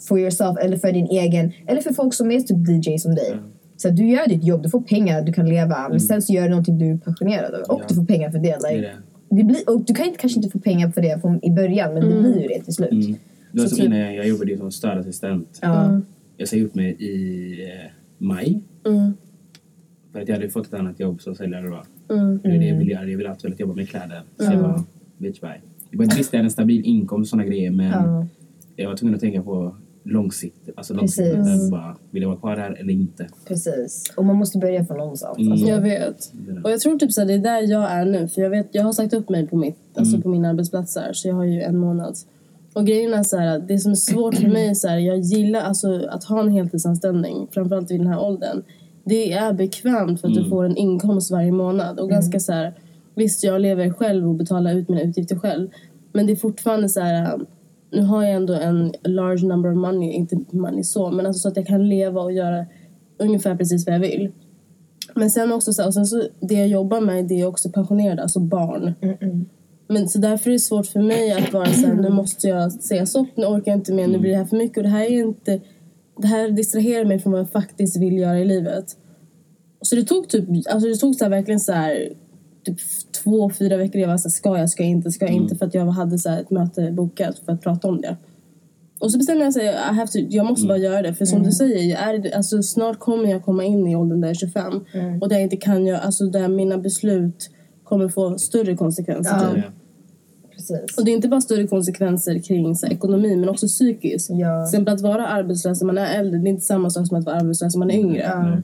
for 0.09 0.19
yourself 0.21 0.59
eller 0.59 0.77
för 0.77 0.93
din 0.93 1.07
egen 1.07 1.53
eller 1.67 1.81
för 1.81 1.95
folk 1.95 2.15
som 2.15 2.31
är 2.31 2.41
typ 2.41 2.87
DJ 2.87 2.99
som 2.99 3.15
dig. 3.15 3.35
Så 3.83 3.91
du 3.91 4.09
gör 4.09 4.29
ditt 4.29 4.45
jobb, 4.45 4.63
du 4.63 4.71
får 4.71 4.81
pengar, 4.81 5.23
du 5.23 5.33
kan 5.33 5.49
leva 5.49 5.89
men 5.89 6.01
sen 6.01 6.23
så 6.23 6.33
gör 6.33 6.43
du 6.43 6.49
någonting 6.51 6.79
du 6.79 6.91
är 6.91 6.97
passionerad 6.97 7.55
över 7.55 7.73
och 7.73 7.81
Ja. 7.81 7.87
du 7.89 7.95
får 7.95 8.05
pengar 8.05 8.31
för 8.31 8.39
det. 8.39 8.59
Det 8.63 8.75
Like, 8.75 8.81
det. 9.29 9.37
det 9.37 9.45
blir, 9.45 9.69
och 9.71 9.85
du 9.85 9.95
kan 9.95 10.07
inte, 10.07 10.19
kanske 10.19 10.39
inte 10.39 10.51
få 10.51 10.59
pengar 10.59 10.91
för 10.91 11.03
det 11.03 11.21
från, 11.21 11.45
i 11.45 11.51
början 11.51 11.95
men 11.95 12.03
det 12.09 12.21
blir 12.21 12.43
ju 12.43 12.49
det 12.49 12.63
till 12.65 12.75
slut. 12.75 12.91
Mm. 12.93 13.13
Det 13.53 13.61
var 13.61 13.63
Så 13.63 13.69
som 13.69 13.77
typ- 13.77 13.87
innan 13.87 13.99
jag, 13.99 14.15
jag 14.17 14.29
jobbade 14.29 14.57
som 14.59 14.73
stödassistent. 14.73 15.59
Ja. 15.63 16.01
Jag 16.37 16.49
sa 16.49 16.57
upp 16.57 16.75
mig 16.75 16.91
i 16.99 17.65
eh, 17.65 17.91
maj. 18.19 18.61
Mm. 18.87 19.13
För 20.13 20.21
att 20.21 20.29
jag 20.29 20.37
hade 20.37 20.49
fått 20.49 20.67
ett 20.67 20.75
annat 20.75 21.01
jobb 21.01 21.21
som 21.23 21.35
säljare 21.35 21.67
då. 21.69 22.15
Mm. 22.15 22.41
Det 22.43 22.49
är 22.49 22.59
det 22.59 22.67
jag 22.67 22.77
ville 22.79 22.93
göra. 22.93 23.09
Jag 23.09 23.17
ville 23.19 23.31
alltid 23.31 23.61
jobba 23.61 23.75
med 23.75 23.89
kläder. 23.89 24.23
Så 24.37 24.45
jag 24.45 24.59
var 24.59 24.83
bitch 25.19 25.41
bye. 25.41 25.61
Jag 25.91 25.99
bara, 25.99 26.17
visst, 26.17 26.33
jag 26.33 26.39
hade 26.39 26.47
en 26.47 26.51
stabil 26.51 26.83
inkomst 26.85 27.23
och 27.23 27.29
sådana 27.29 27.49
grejer 27.49 27.71
men 27.71 27.87
Ja. 27.91 28.27
jag 28.77 28.89
var 28.89 28.97
tvungen 28.97 29.15
att 29.15 29.21
tänka 29.21 29.43
på 29.43 29.77
långsiktigt. 30.05 30.75
Alltså 30.77 30.95
långsiktigt. 30.95 31.35
Precis. 31.37 31.71
Bara, 31.71 31.97
vill 32.11 32.23
jag 32.23 32.29
vara 32.29 32.39
kvar 32.39 32.57
här 32.57 32.73
eller 32.81 32.93
inte? 32.93 33.27
Precis. 33.49 34.13
Och 34.17 34.25
man 34.25 34.37
måste 34.37 34.59
börja 34.59 34.85
från 34.85 34.99
någonstans. 34.99 35.39
Mm. 35.39 35.53
Alltså, 35.53 35.67
Jag 35.67 35.81
vet. 35.81 36.33
Och 36.65 36.71
jag 36.71 36.81
tror 36.81 36.99
typ 36.99 37.13
så 37.13 37.21
här, 37.21 37.29
det 37.29 37.35
är 37.35 37.39
där 37.39 37.63
jag 37.71 37.91
är 37.93 38.05
nu. 38.05 38.29
För 38.29 38.43
jag, 38.43 38.51
vet, 38.51 38.69
jag 38.73 38.83
har 38.83 38.93
sagt 38.93 39.15
upp 39.15 39.29
mig 39.29 39.47
på, 39.47 39.57
mitt, 39.57 39.77
alltså 39.95 40.15
Mm. 40.15 40.23
på 40.23 40.29
min 40.29 40.45
arbetsplats 40.45 40.97
här, 40.97 41.13
så 41.13 41.29
jag 41.29 41.35
har 41.35 41.45
ju 41.45 41.61
en 41.63 41.77
månad. 41.79 42.17
Och 42.75 42.87
grejen 42.87 43.15
är 43.15 43.23
så 43.23 43.37
här, 43.37 43.59
det 43.59 43.79
som 43.79 43.91
är 43.93 43.97
svårt 43.97 44.35
för 44.35 44.49
mig 44.49 44.69
är 44.69 44.75
så 44.75 44.89
här, 44.89 44.99
jag 44.99 45.19
gillar 45.19 45.61
alltså 45.61 46.07
att 46.09 46.25
ha 46.25 46.41
en 46.41 46.49
heltidsanställning, 46.49 47.49
framförallt 47.51 47.91
i 47.91 47.99
den 47.99 48.07
här 48.07 48.21
åldern. 48.21 48.63
Det 49.05 49.33
är 49.33 49.53
bekvämt 49.53 50.21
för 50.21 50.29
att 50.29 50.33
Mm. 50.35 50.45
du 50.45 50.51
får 50.51 50.65
en 50.65 50.77
inkomst 50.77 51.31
varje 51.31 51.53
månad. 51.53 52.01
Och 52.01 52.09
ganska 52.11 52.41
så 52.41 52.53
här, 52.53 52.75
visst 53.15 53.45
jag 53.45 53.61
lever 53.61 53.91
själv 53.91 54.29
och 54.29 54.35
betalar 54.35 54.75
ut 54.75 54.89
mina 54.89 55.03
utgifter 55.03 55.37
själv. 55.37 55.69
Men 56.13 56.27
det 56.27 56.33
är 56.33 56.37
fortfarande 56.37 56.89
så 56.89 57.01
här, 57.01 57.41
nu 57.93 58.03
har 58.03 58.23
jag 58.23 58.33
ändå 58.33 58.55
en 58.55 58.93
large 59.05 59.47
number 59.47 59.71
of 59.71 59.77
money, 59.77 60.11
inte 60.11 60.37
money 60.51 60.83
så, 60.83 61.11
men 61.11 61.27
alltså 61.27 61.41
så 61.41 61.49
att 61.49 61.57
jag 61.57 61.67
kan 61.67 61.89
leva 61.89 62.21
och 62.21 62.33
göra 62.33 62.67
ungefär 63.19 63.57
precis 63.57 63.87
vad 63.87 63.95
jag 63.95 64.01
vill. 64.01 64.31
Men 65.15 65.31
sen 65.31 65.53
också 65.53 65.73
så, 65.73 65.87
och 65.87 65.95
sen 65.95 66.07
så 66.07 66.23
det 66.41 66.55
jag 66.55 66.69
jobbar 66.69 67.01
med 67.01 67.25
det 67.25 67.41
är 67.41 67.47
också 67.47 67.71
pensionerade, 67.71 68.23
alltså 68.23 68.41
barn. 68.41 68.95
Men 69.89 70.09
så 70.09 70.19
därför 70.19 70.51
är 70.51 70.53
det 70.53 70.59
svårt 70.59 70.87
för 70.87 71.01
mig 71.01 71.33
att 71.33 71.53
vara 71.53 71.67
så 71.67 71.87
här, 71.87 71.95
nu 71.95 72.09
måste 72.09 72.49
jag 72.49 72.73
säga 72.73 73.07
stopp, 73.07 73.29
nu 73.37 73.47
orkar 73.47 73.73
jag 73.73 73.79
inte 73.79 73.93
mer, 73.93 74.09
nu 74.09 74.19
blir 74.19 74.31
det 74.31 74.37
här 74.37 74.45
för 74.45 74.57
mycket. 74.57 74.77
Och 74.77 74.83
det 74.83 74.89
här 74.89 75.05
är 75.05 75.19
inte, 75.19 75.61
det 76.19 76.27
här 76.27 76.51
distraherar 76.51 77.05
mig 77.05 77.19
från 77.19 77.33
vad 77.33 77.41
jag 77.41 77.51
faktiskt 77.51 77.97
vill 77.97 78.19
göra 78.19 78.39
i 78.39 78.45
livet. 78.45 78.97
Så 79.81 79.97
det 79.97 80.05
tog 80.05 80.29
typ, 80.29 80.49
alltså 80.71 80.89
det 80.89 80.97
tog 80.97 81.15
så 81.15 81.25
här, 81.25 81.31
verkligen 81.31 81.61
så 81.61 81.73
här, 81.73 82.09
typ 82.65 82.79
två, 83.25 83.51
fyra 83.51 83.77
veckor. 83.77 84.01
Jag 84.01 84.09
var 84.09 84.17
så 84.17 84.29
här, 84.29 84.31
ska 84.31 84.59
jag, 84.59 84.71
ska 84.71 84.83
jag 84.83 84.91
inte, 84.91 85.11
ska 85.11 85.25
jag 85.25 85.35
inte? 85.35 85.57
För 85.57 85.67
att 85.67 85.75
jag 85.75 85.87
hade 85.87 86.19
så 86.19 86.29
här, 86.29 86.41
ett 86.41 86.51
möte 86.51 86.93
bokat 86.93 87.39
för 87.39 87.53
att 87.53 87.63
prata 87.63 87.89
om 87.89 88.01
det. 88.01 88.17
Och 89.01 89.13
så 89.13 89.19
bestämde 89.19 89.45
jag 89.45 89.57
mig 89.57 89.67
I 89.67 89.95
have 89.95 90.07
to, 90.07 90.19
jag 90.19 90.47
måste 90.47 90.67
bara 90.67 90.79
göra 90.79 91.03
det. 91.03 91.15
För 91.15 91.25
som 91.25 91.43
du 91.43 91.53
säger, 91.53 91.97
är, 91.97 92.37
alltså, 92.37 92.63
snart 92.63 92.99
kommer 92.99 93.31
jag 93.31 93.45
komma 93.45 93.65
in 93.65 93.87
i 93.87 93.97
åldern 93.97 94.21
där 94.21 94.29
jag 94.29 94.35
är 94.35 94.39
25. 94.39 94.73
Och 95.21 95.29
där 95.29 95.37
jag 95.37 95.43
inte 95.43 95.57
kan 95.57 95.87
göra, 95.87 95.99
alltså 95.99 96.27
där 96.27 96.49
mina 96.49 96.79
beslut 96.79 97.51
kommer 97.85 98.09
få 98.09 98.39
större 98.39 98.77
konsekvenser. 98.77 99.37
Ja. 99.41 99.55
typ. 99.55 99.65
Precis. 100.69 100.99
Och 100.99 101.05
det 101.05 101.11
är 101.11 101.13
inte 101.13 101.29
bara 101.29 101.41
större 101.41 101.67
konsekvenser 101.67 102.39
kring 102.39 102.77
så 102.77 102.87
ekonomi 102.87 103.37
men 103.37 103.49
också 103.49 103.67
psykiskt. 103.67 104.31
Ja. 104.31 104.67
Till 104.67 104.75
exempel 104.75 104.95
att 104.95 105.01
vara 105.01 105.27
arbetslös 105.27 105.81
när 105.81 105.87
man 105.87 105.99
är 105.99 106.19
äldre, 106.19 106.41
det 106.41 106.49
är 106.49 106.51
inte 106.51 106.65
samma 106.65 106.91
sak 106.91 107.07
som 107.07 107.19
att 107.19 107.25
vara 107.25 107.37
arbetslös 107.37 107.75
när 107.75 107.79
man 107.79 107.91
är 107.91 107.99
yngre. 107.99 108.63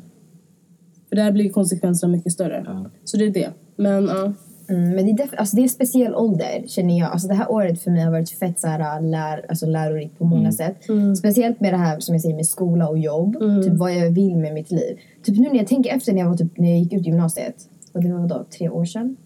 För 1.09 1.17
där 1.17 1.33
blir 1.33 1.51
konsekvenserna 1.51 2.13
mycket 2.13 2.33
större. 2.33 2.63
Ja. 2.67 2.87
Så 3.05 3.17
det 3.17 3.25
är 3.25 3.31
det. 3.31 3.51
Men 3.77 4.05
ja. 4.07 4.33
Mm, 4.71 4.91
men 4.91 5.05
det 5.07 5.11
är, 5.23 5.27
def- 5.27 5.37
alltså 5.37 5.57
det 5.57 5.61
är 5.61 5.63
en 5.63 5.69
speciell 5.69 6.15
ålder 6.15 6.65
känner 6.67 6.99
jag. 6.99 7.11
Alltså 7.13 7.29
det 7.29 7.35
här 7.35 7.51
året 7.51 7.83
för 7.83 7.91
mig 7.91 8.03
har 8.05 8.11
varit 8.11 8.31
fett 8.31 8.61
så 8.61 8.67
här, 8.69 9.01
lär, 9.01 9.47
alltså 9.49 9.67
lärorikt 9.67 10.19
på 10.19 10.25
många 10.25 10.53
sätt. 10.53 10.77
Speciellt 11.19 11.61
med 11.61 11.73
det 11.73 11.77
här 11.77 12.01
som 12.01 12.15
jag 12.15 12.23
säger 12.23 12.37
med 12.37 12.47
skola 12.47 12.89
och 12.89 12.99
jobb. 12.99 13.37
Typ 13.65 13.73
vad 13.75 13.93
jag 13.95 14.11
vill 14.11 14.37
med 14.37 14.55
mitt 14.55 14.71
liv. 14.71 14.99
Typ 15.23 15.39
nu 15.39 15.49
när 15.49 15.57
jag 15.57 15.67
tänker 15.67 15.91
efter 15.97 16.13
när 16.13 16.21
jag, 16.21 16.29
var 16.29 16.37
typ, 16.37 16.59
när 16.59 16.69
jag 16.69 16.79
gick 16.79 16.93
ut 16.93 17.07
gymnasiet. 17.07 17.69
Och 17.93 18.03
det 18.03 18.13
var 18.13 18.21
vadå, 18.21 18.45
tre 18.59 18.69
år 18.69 18.85
sedan? 18.85 19.17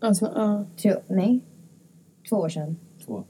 Alltså, 0.00 0.32
ja. 0.34 0.64
Tre, 0.82 0.94
nej, 1.08 1.40
två 2.28 2.36
år 2.36 2.48
sedan. 2.48 2.76
Två. 3.06 3.22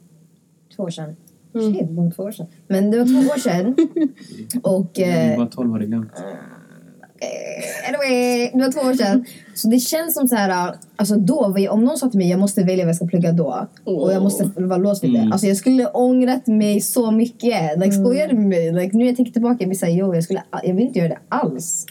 Två 0.77 0.83
år 0.83 0.91
sedan. 0.91 1.17
Shit, 1.53 1.89
det 1.89 1.95
var 1.95 2.11
två 2.11 2.23
år 2.23 2.31
sedan. 2.33 2.47
Men 2.69 2.91
det 2.91 2.99
var 2.99 3.05
två 3.05 3.33
år 3.35 3.39
sedan. 3.39 3.75
och... 4.63 4.91
Du 4.95 5.03
Eh, 5.03 5.39
var 5.39 5.47
12 5.47 5.71
har 5.71 5.79
du 5.79 5.87
glömt. 5.87 6.13
Eh, 7.21 7.89
Anyway, 7.89 8.51
det 8.55 8.59
var 8.59 8.73
två 8.73 8.81
år 8.81 8.95
sedan. 8.95 9.25
Så 9.55 9.69
det 9.69 9.79
känns 9.79 10.15
som 10.15 10.29
så 10.29 10.37
här, 10.37 10.75
alltså 10.97 11.17
då, 11.17 11.55
om 11.71 11.85
någon 11.85 11.99
sa 11.99 12.09
till 12.09 12.19
mig 12.19 12.29
jag 12.29 12.41
måste 12.41 12.63
välja 12.63 12.85
vad 12.85 12.89
jag 12.89 12.97
ska 12.97 13.07
plugga 13.07 13.33
då 13.33 13.67
och 13.85 14.13
jag 14.13 14.23
måste 14.23 14.51
vara 14.57 14.77
låst 14.77 15.05
vid 15.05 15.13
det. 15.13 15.19
Mm. 15.19 15.33
Alltså 15.33 15.47
jag 15.47 15.57
skulle 15.57 15.87
ångrat 15.87 16.47
mig 16.47 16.81
så 16.81 17.11
mycket. 17.11 17.79
Like, 17.79 17.93
skojar 17.93 18.29
du 18.29 18.37
med 18.37 18.49
mig? 18.49 18.73
Like, 18.73 18.97
nu 18.97 19.07
jag 19.07 19.17
tänker 19.17 19.33
tillbaka, 19.33 19.57
jag 19.61 19.69
blir 19.69 19.79
såhär, 19.79 19.93
jo 19.93 20.15
jag, 20.15 20.25
skulle, 20.25 20.43
jag 20.63 20.75
vill 20.75 20.87
inte 20.87 20.99
göra 20.99 21.09
det 21.09 21.19
alls. 21.29 21.87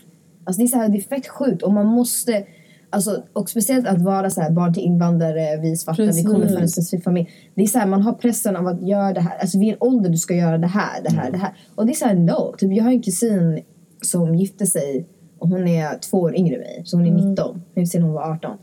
Alltså 0.45 0.61
det 0.61 0.65
är, 0.65 0.67
så 0.67 0.77
här, 0.77 0.89
det 0.89 0.97
är 0.97 1.01
fett 1.01 1.27
sjukt 1.27 1.63
och 1.63 1.73
man 1.73 1.85
måste 1.85 2.43
Alltså, 2.89 3.23
och 3.33 3.49
speciellt 3.49 3.87
att 3.87 4.01
vara 4.01 4.29
så 4.29 4.41
här, 4.41 4.51
barn 4.51 4.73
till 4.73 4.83
invandrare, 4.83 5.57
vi 5.61 5.77
svarta, 5.77 6.03
vi 6.03 6.23
kommer 6.23 6.39
från 6.39 6.55
en 6.55 6.57
Precis. 6.57 6.73
specifik 6.73 7.03
familj. 7.03 7.29
Det 7.55 7.61
är 7.61 7.67
så 7.67 7.79
här, 7.79 7.85
man 7.85 8.01
har 8.01 8.13
pressen 8.13 8.55
av 8.55 8.67
att 8.67 8.87
göra 8.87 9.13
det 9.13 9.21
här. 9.21 9.37
Alltså 9.37 9.59
vid 9.59 9.69
en 9.69 9.77
ålder 9.79 10.09
du 10.09 10.17
ska 10.17 10.35
göra 10.35 10.57
det 10.57 10.67
här, 10.67 11.03
det 11.03 11.11
här, 11.11 11.31
det 11.31 11.37
här. 11.37 11.53
Och 11.75 11.85
det 11.85 11.91
är 11.91 11.95
så 11.95 12.05
här, 12.05 12.15
no. 12.15 12.55
Typ, 12.57 12.73
jag 12.73 12.83
har 12.83 12.91
en 12.91 13.01
kusin 13.01 13.63
som 14.01 14.35
gifte 14.35 14.65
sig 14.65 15.07
och 15.39 15.50
hon 15.50 15.67
är 15.67 16.00
två 16.00 16.17
år 16.17 16.36
yngre 16.36 16.56
än 16.56 16.62
mig. 16.62 16.82
Så 16.86 16.97
hon 16.97 17.06
är 17.06 17.12
19. 17.12 17.62
Jag 17.73 17.82
vill 17.82 17.89
säga 17.89 18.04
hon 18.04 18.13
var 18.13 18.32
18. 18.32 18.58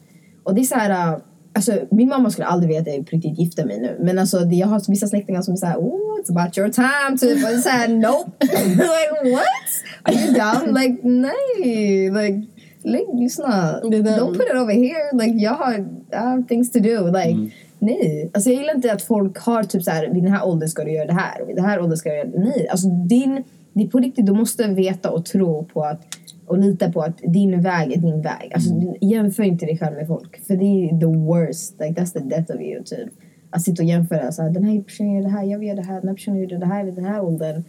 Och 0.44 0.54
det 0.54 0.60
är 0.60 0.64
så 0.64 0.74
här, 0.74 1.12
äh, 1.14 1.20
alltså 1.52 1.72
min 1.90 2.08
mamma 2.08 2.30
skulle 2.30 2.46
aldrig 2.46 2.72
veta 2.72 2.90
att 2.90 2.96
jag 2.96 3.06
på 3.06 3.16
riktigt 3.16 3.38
gifte 3.38 3.64
mig 3.66 3.80
nu. 3.80 3.96
Men 4.00 4.18
alltså 4.18 4.38
det, 4.38 4.54
jag 4.54 4.66
har 4.66 4.90
vissa 4.90 5.06
släktingar 5.06 5.42
som 5.42 5.52
är 5.52 5.56
såhär, 5.56 5.76
oh 5.76 6.14
it's 6.20 6.30
about 6.30 6.58
your 6.58 6.68
time 6.68 7.18
typ. 7.18 7.44
Och 7.44 7.50
det 7.50 7.56
är 7.56 7.58
såhär, 7.58 7.88
nope. 7.88 8.30
like 8.40 9.34
what? 9.34 9.70
Are 10.02 10.14
you 10.14 10.32
down? 10.32 10.74
Like 10.74 10.98
nej. 11.02 12.10
Like, 12.10 12.46
like 12.82 13.12
lyssna. 13.12 13.80
Don't 13.82 14.32
put 14.32 14.46
it 14.50 14.56
over 14.56 14.74
here. 14.74 15.12
Like 15.12 15.44
jag 15.44 15.54
har, 15.54 15.72
I 16.12 16.16
have 16.16 16.42
things 16.48 16.72
to 16.72 16.78
do. 16.78 17.06
Like 17.06 17.50
nej. 17.78 18.30
Alltså 18.34 18.50
jag 18.50 18.60
gillar 18.60 18.74
inte 18.74 18.92
att 18.92 19.02
folk 19.02 19.38
har 19.38 19.62
typ 19.62 19.82
såhär, 19.82 20.08
vid 20.08 20.22
den 20.22 20.32
här 20.32 20.46
åldern 20.46 20.68
ska 20.68 20.84
du 20.84 20.92
göra 20.92 21.06
det 21.06 21.12
här. 21.12 21.42
Och 21.42 21.48
vid 21.48 21.56
den 21.56 21.64
här 21.64 21.80
åldern 21.80 21.96
ska 21.96 22.10
du 22.10 22.16
göra 22.16 22.28
det. 22.28 22.38
Nej. 22.38 22.68
Alltså 22.70 22.88
din, 22.88 23.44
det 23.72 23.82
är 23.82 23.88
på 23.88 23.98
riktigt, 23.98 24.26
du 24.26 24.32
måste 24.32 24.66
veta 24.66 25.10
och 25.10 25.24
tro 25.24 25.64
på 25.64 25.84
att 25.84 26.00
och 26.46 26.58
lita 26.58 26.92
på 26.92 27.00
att 27.00 27.18
din 27.18 27.62
väg 27.62 27.92
är 27.92 27.96
din 27.96 28.22
väg. 28.22 28.52
Alltså, 28.54 28.74
Jämför 29.00 29.42
inte 29.42 29.66
dig 29.66 29.78
själv 29.78 29.96
med 29.96 30.06
folk. 30.06 30.46
För 30.46 30.56
det 30.56 30.64
är 30.64 31.00
the 31.00 31.06
worst. 31.06 31.80
Like, 31.80 32.00
that's 32.00 32.12
the 32.12 32.20
death 32.20 32.54
of 32.54 32.60
you. 32.60 32.84
Typ. 32.84 33.08
Att 33.50 33.62
sitta 33.62 33.82
och 33.82 33.88
jämföra. 33.88 34.32
Så 34.32 34.42
här, 34.42 34.50
den 34.50 34.64
här 34.64 34.82
personen 34.82 35.12
gör 35.14 35.22
det 35.22 35.28
här, 35.28 35.44
jag 35.44 35.58
vill 35.58 35.68
göra 35.68 35.76
det 35.76 35.86
här. 35.86 36.00
Den 36.00 36.08
här 36.08 36.14
personen 36.14 36.40
gjorde 36.40 36.58
det 36.58 36.66
här 36.66 36.84
vid 36.84 36.94
den 36.94 37.04
här 37.04 37.20
åldern. 37.20 37.64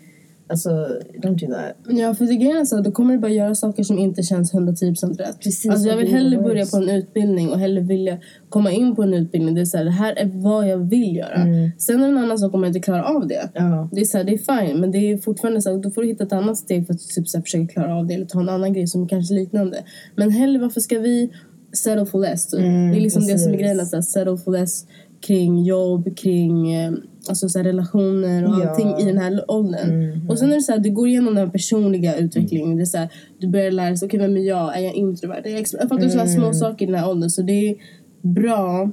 Alltså, 0.47 0.69
don't 1.23 1.39
do 1.39 1.53
that. 1.53 1.97
Ja, 1.97 2.15
för 2.15 2.25
det 2.25 2.35
grejen 2.35 2.57
är 2.57 2.65
så, 2.65 2.81
då 2.81 2.91
kommer 2.91 3.13
du 3.13 3.19
bara 3.19 3.31
göra 3.31 3.55
saker 3.55 3.83
som 3.83 3.99
inte 3.99 4.23
känns 4.23 4.53
110% 4.53 5.17
rätt. 5.17 5.39
Precis, 5.39 5.71
alltså 5.71 5.87
jag 5.87 5.97
vill 5.97 6.07
hellre 6.07 6.41
börja 6.41 6.65
på 6.65 6.77
en 6.77 6.89
utbildning 6.89 7.49
och 7.49 7.59
hellre 7.59 7.81
vilja 7.81 8.17
komma 8.49 8.71
in 8.71 8.95
på 8.95 9.03
en 9.03 9.13
utbildning. 9.13 9.55
Det 9.55 9.61
är 9.61 9.65
så 9.65 9.77
här, 9.77 9.85
det 9.85 9.91
här 9.91 10.15
är 10.15 10.25
vad 10.33 10.67
jag 10.67 10.77
vill 10.77 11.15
göra. 11.15 11.47
Sen 11.77 11.95
är 11.95 11.99
det 11.99 12.13
en 12.13 12.17
annan 12.17 12.39
sak 12.39 12.53
om 12.53 12.63
jag 12.63 12.69
inte 12.69 12.79
klarar 12.79 13.03
av 13.03 13.27
det. 13.27 13.49
Ja. 13.53 13.89
Det 13.91 14.01
är 14.01 14.05
så 14.05 14.17
här, 14.17 14.23
det 14.23 14.33
är 14.33 14.67
fine, 14.67 14.79
men 14.79 14.91
det 14.91 14.97
är 14.97 15.17
fortfarande 15.17 15.61
så 15.61 15.71
här, 15.71 15.77
då 15.77 15.91
får 15.91 16.01
du 16.01 16.07
hitta 16.07 16.23
ett 16.23 16.33
annat 16.33 16.57
steg 16.57 16.87
för 16.87 16.93
att 16.93 17.09
typ 17.15 17.27
så 17.27 17.37
här, 17.37 17.43
försöka 17.43 17.67
klara 17.67 17.95
av 17.95 18.07
det 18.07 18.13
eller 18.13 18.25
ta 18.25 18.39
en 18.39 18.49
annan 18.49 18.73
grej 18.73 18.87
som 18.87 19.07
kanske 19.07 19.33
är 19.33 19.39
liknande. 19.39 19.83
Men 20.15 20.31
hellre 20.31 20.61
varför 20.61 20.81
ska 20.81 20.99
vi 20.99 21.31
settle 21.73 22.05
for 22.05 22.19
less? 22.19 22.47
Typ? 22.47 22.59
det 22.59 22.97
är 22.97 23.01
liksom 23.01 23.27
det 23.27 23.39
som 23.39 23.53
är 23.53 23.57
precis. 23.57 23.61
grejen, 23.61 23.79
att 23.79 24.05
settle 24.05 24.37
for 24.37 24.51
less 24.51 24.85
kring 25.27 25.63
jobb, 25.63 26.17
kring 26.17 26.73
eh, 26.73 26.91
alltså, 27.29 27.49
så 27.49 27.59
relationer 27.59 28.43
och 28.45 28.61
Ja. 28.63 28.69
allting 28.69 28.89
i 28.99 29.05
den 29.05 29.17
här 29.17 29.51
åldern. 29.51 30.21
Och 30.29 30.39
sen 30.39 30.51
är 30.51 30.55
det 30.55 30.61
så 30.61 30.71
här, 30.71 30.79
du 30.79 30.91
går 30.91 31.07
igenom 31.07 31.35
den 31.35 31.51
personliga 31.51 32.15
utvecklingen. 32.17 32.75
Det 32.75 32.81
är 32.83 32.85
så 32.85 32.97
här, 32.97 33.09
du 33.39 33.47
börjar 33.47 33.71
lära 33.71 33.89
dig, 33.89 33.97
okej 34.03 34.19
vem 34.19 34.37
är 34.37 34.41
jag? 34.41 34.77
Är 34.77 34.81
jag 34.81 34.93
introvert? 34.93 35.41
Är 35.45 35.49
jag 35.49 35.59
extrovert? 35.59 35.87
Fattar 35.89 36.03
du? 36.03 36.09
Sådana 36.09 36.29
små 36.29 36.53
saker 36.53 36.85
i 36.85 36.91
den 36.91 36.99
här 36.99 37.09
åldern. 37.09 37.29
Så 37.29 37.41
det 37.41 37.69
är 37.69 37.75
bra 38.21 38.91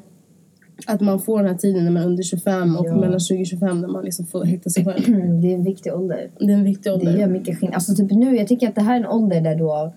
att 0.87 1.01
man 1.01 1.21
får 1.21 1.39
den 1.39 1.47
här 1.49 1.55
tiden 1.59 1.85
när 1.85 1.91
man 1.91 2.03
är 2.03 2.07
under 2.07 2.23
25 2.23 2.77
och 2.77 2.87
Ja. 2.87 2.95
mellan 3.01 3.21
20 3.21 3.41
och 3.43 3.47
25 3.47 3.81
när 3.81 3.89
man 3.89 4.05
liksom 4.05 4.27
får 4.27 4.45
hitta 4.45 4.71
sig 4.71 4.85
själv. 4.85 5.01
Det 5.43 5.49
är 5.51 5.55
en 5.55 5.65
viktig 5.65 5.93
ålder. 5.95 6.31
Det 6.39 6.45
är 6.45 6.51
en 6.51 6.65
viktig 6.65 6.91
Det 6.93 6.95
ålder. 6.95 7.19
gör 7.19 7.27
mycket 7.29 7.59
skillnad. 7.59 7.75
Alltså 7.75 7.95
typ 7.95 8.11
nu, 8.11 8.37
jag 8.37 8.49
tycker 8.49 8.69
att 8.69 8.75
det 8.75 8.81
här 8.81 8.97
är 8.97 9.01
en 9.01 9.07
ålder 9.07 9.41
där 9.41 9.57
då, 9.59 9.93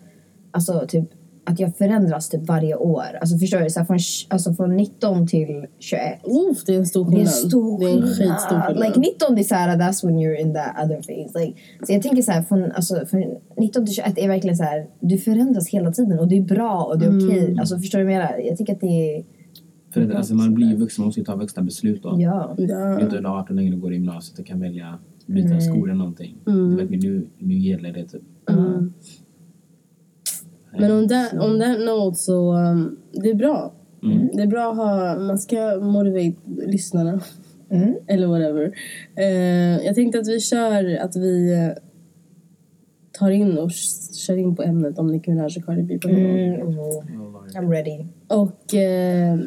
alltså 0.51 0.85
typ 0.87 1.09
att 1.47 1.59
jag 1.59 1.77
förändras 1.77 2.29
typ 2.29 2.47
varje 2.47 2.75
år. 2.75 3.03
Alltså 3.21 3.37
förstår 3.37 3.59
du? 3.59 3.69
Så 3.69 3.79
här, 3.79 3.85
från, 3.85 3.99
alltså 4.29 4.53
från 4.53 4.75
19 4.75 5.27
till 5.27 5.65
21. 5.79 6.01
Uff, 6.51 6.65
det 6.65 6.73
är 6.73 6.77
en 6.77 6.85
stor 6.85 7.05
Det 7.05 7.11
är 7.11 7.15
skillnad. 7.15 7.27
en 7.27 7.49
stor 7.49 7.79
Det 7.79 7.85
är 7.85 7.89
en 7.89 8.01
skillnad. 8.01 8.35
skitstor 8.35 8.61
skillnad. 8.61 8.85
Like 8.85 8.99
19 8.99 9.35
det 9.35 9.41
är 9.41 9.43
såhär, 9.43 9.77
that's 9.77 10.05
when 10.05 10.15
you're 10.19 10.35
in 10.41 10.53
that 10.53 10.75
other 10.85 10.95
phase. 10.95 11.39
Like, 11.39 11.59
så 11.87 11.93
jag 11.93 12.01
tänker 12.01 12.21
såhär, 12.21 12.41
från, 12.41 12.71
alltså, 12.71 13.05
från 13.05 13.23
19 13.57 13.85
till 13.85 13.95
21 13.95 14.17
är 14.17 14.27
verkligen 14.27 14.57
så 14.57 14.63
här, 14.63 14.87
du 14.99 15.17
förändras 15.17 15.67
hela 15.69 15.91
tiden 15.91 16.19
och 16.19 16.27
det 16.27 16.37
är 16.37 16.41
bra 16.41 16.83
och 16.83 16.99
det 16.99 17.05
är 17.05 17.17
okej. 17.25 17.45
Mm. 17.45 17.59
Alltså 17.59 17.77
förstår 17.77 17.99
du 17.99 18.05
vad 18.05 18.13
jag 18.13 18.19
menar? 18.19 18.37
Jag 18.37 18.57
tycker 18.57 18.73
att 18.73 18.81
det 18.81 19.15
är, 19.17 19.23
För 19.93 20.01
att, 20.01 20.15
alltså, 20.15 20.35
man 20.35 20.53
blir 20.53 20.67
ju 20.67 20.75
vuxen, 20.75 21.01
man 21.01 21.07
måste 21.07 21.19
ju 21.19 21.25
ta 21.25 21.35
vuxna 21.35 21.63
beslut 21.63 22.03
då. 22.03 22.15
ja. 22.19 22.53
Du 22.57 22.63
är 22.63 22.69
ja. 22.91 23.01
inte 23.01 23.27
18 23.27 23.55
längre 23.55 23.75
och 23.75 23.81
går 23.81 23.91
i 23.91 23.95
gymnasiet 23.95 24.39
och 24.39 24.45
kan 24.45 24.59
välja 24.59 24.99
byta 25.27 25.47
Nej. 25.49 25.61
skola 25.61 25.83
eller 25.83 25.93
någonting. 25.93 26.37
Mm. 26.47 26.69
Du 26.69 26.85
vet, 26.85 27.03
nu, 27.03 27.27
nu 27.39 27.55
gäller 27.57 27.93
det 27.93 28.05
typ. 28.05 28.21
Mm. 28.49 28.93
Men 30.79 30.91
om 30.91 31.07
that, 31.07 31.33
on 31.33 31.59
that 31.59 31.79
note 31.79 32.15
så, 32.15 32.53
um, 32.53 32.97
det 33.11 33.29
är 33.29 33.35
bra. 33.35 33.73
Mm. 34.03 34.29
Det 34.33 34.41
är 34.41 34.47
bra 34.47 34.71
att 34.71 34.77
ha, 34.77 35.19
man 35.19 35.37
ska 35.37 35.79
motivate 35.81 36.35
lyssnarna. 36.67 37.21
Mm. 37.69 37.95
Eller 38.07 38.27
whatever. 38.27 38.71
Eh, 39.15 39.85
jag 39.85 39.95
tänkte 39.95 40.19
att 40.19 40.27
vi 40.27 40.39
kör, 40.39 40.97
att 40.97 41.15
vi 41.15 41.53
eh, 41.53 41.83
tar 43.11 43.31
in 43.31 43.57
och 43.57 43.71
kör 44.27 44.37
in 44.37 44.55
på 44.55 44.63
ämnet 44.63 44.99
om 44.99 45.07
Nicki 45.07 45.31
Minaj 45.31 45.53
och 45.57 45.65
Cardi 45.65 45.83
B 45.83 45.99
på 45.99 46.09
mm. 46.09 46.53
Mm. 46.53 46.77
I'm 47.53 47.71
ready. 47.71 48.05
Och 48.27 48.75
eh, 48.75 49.39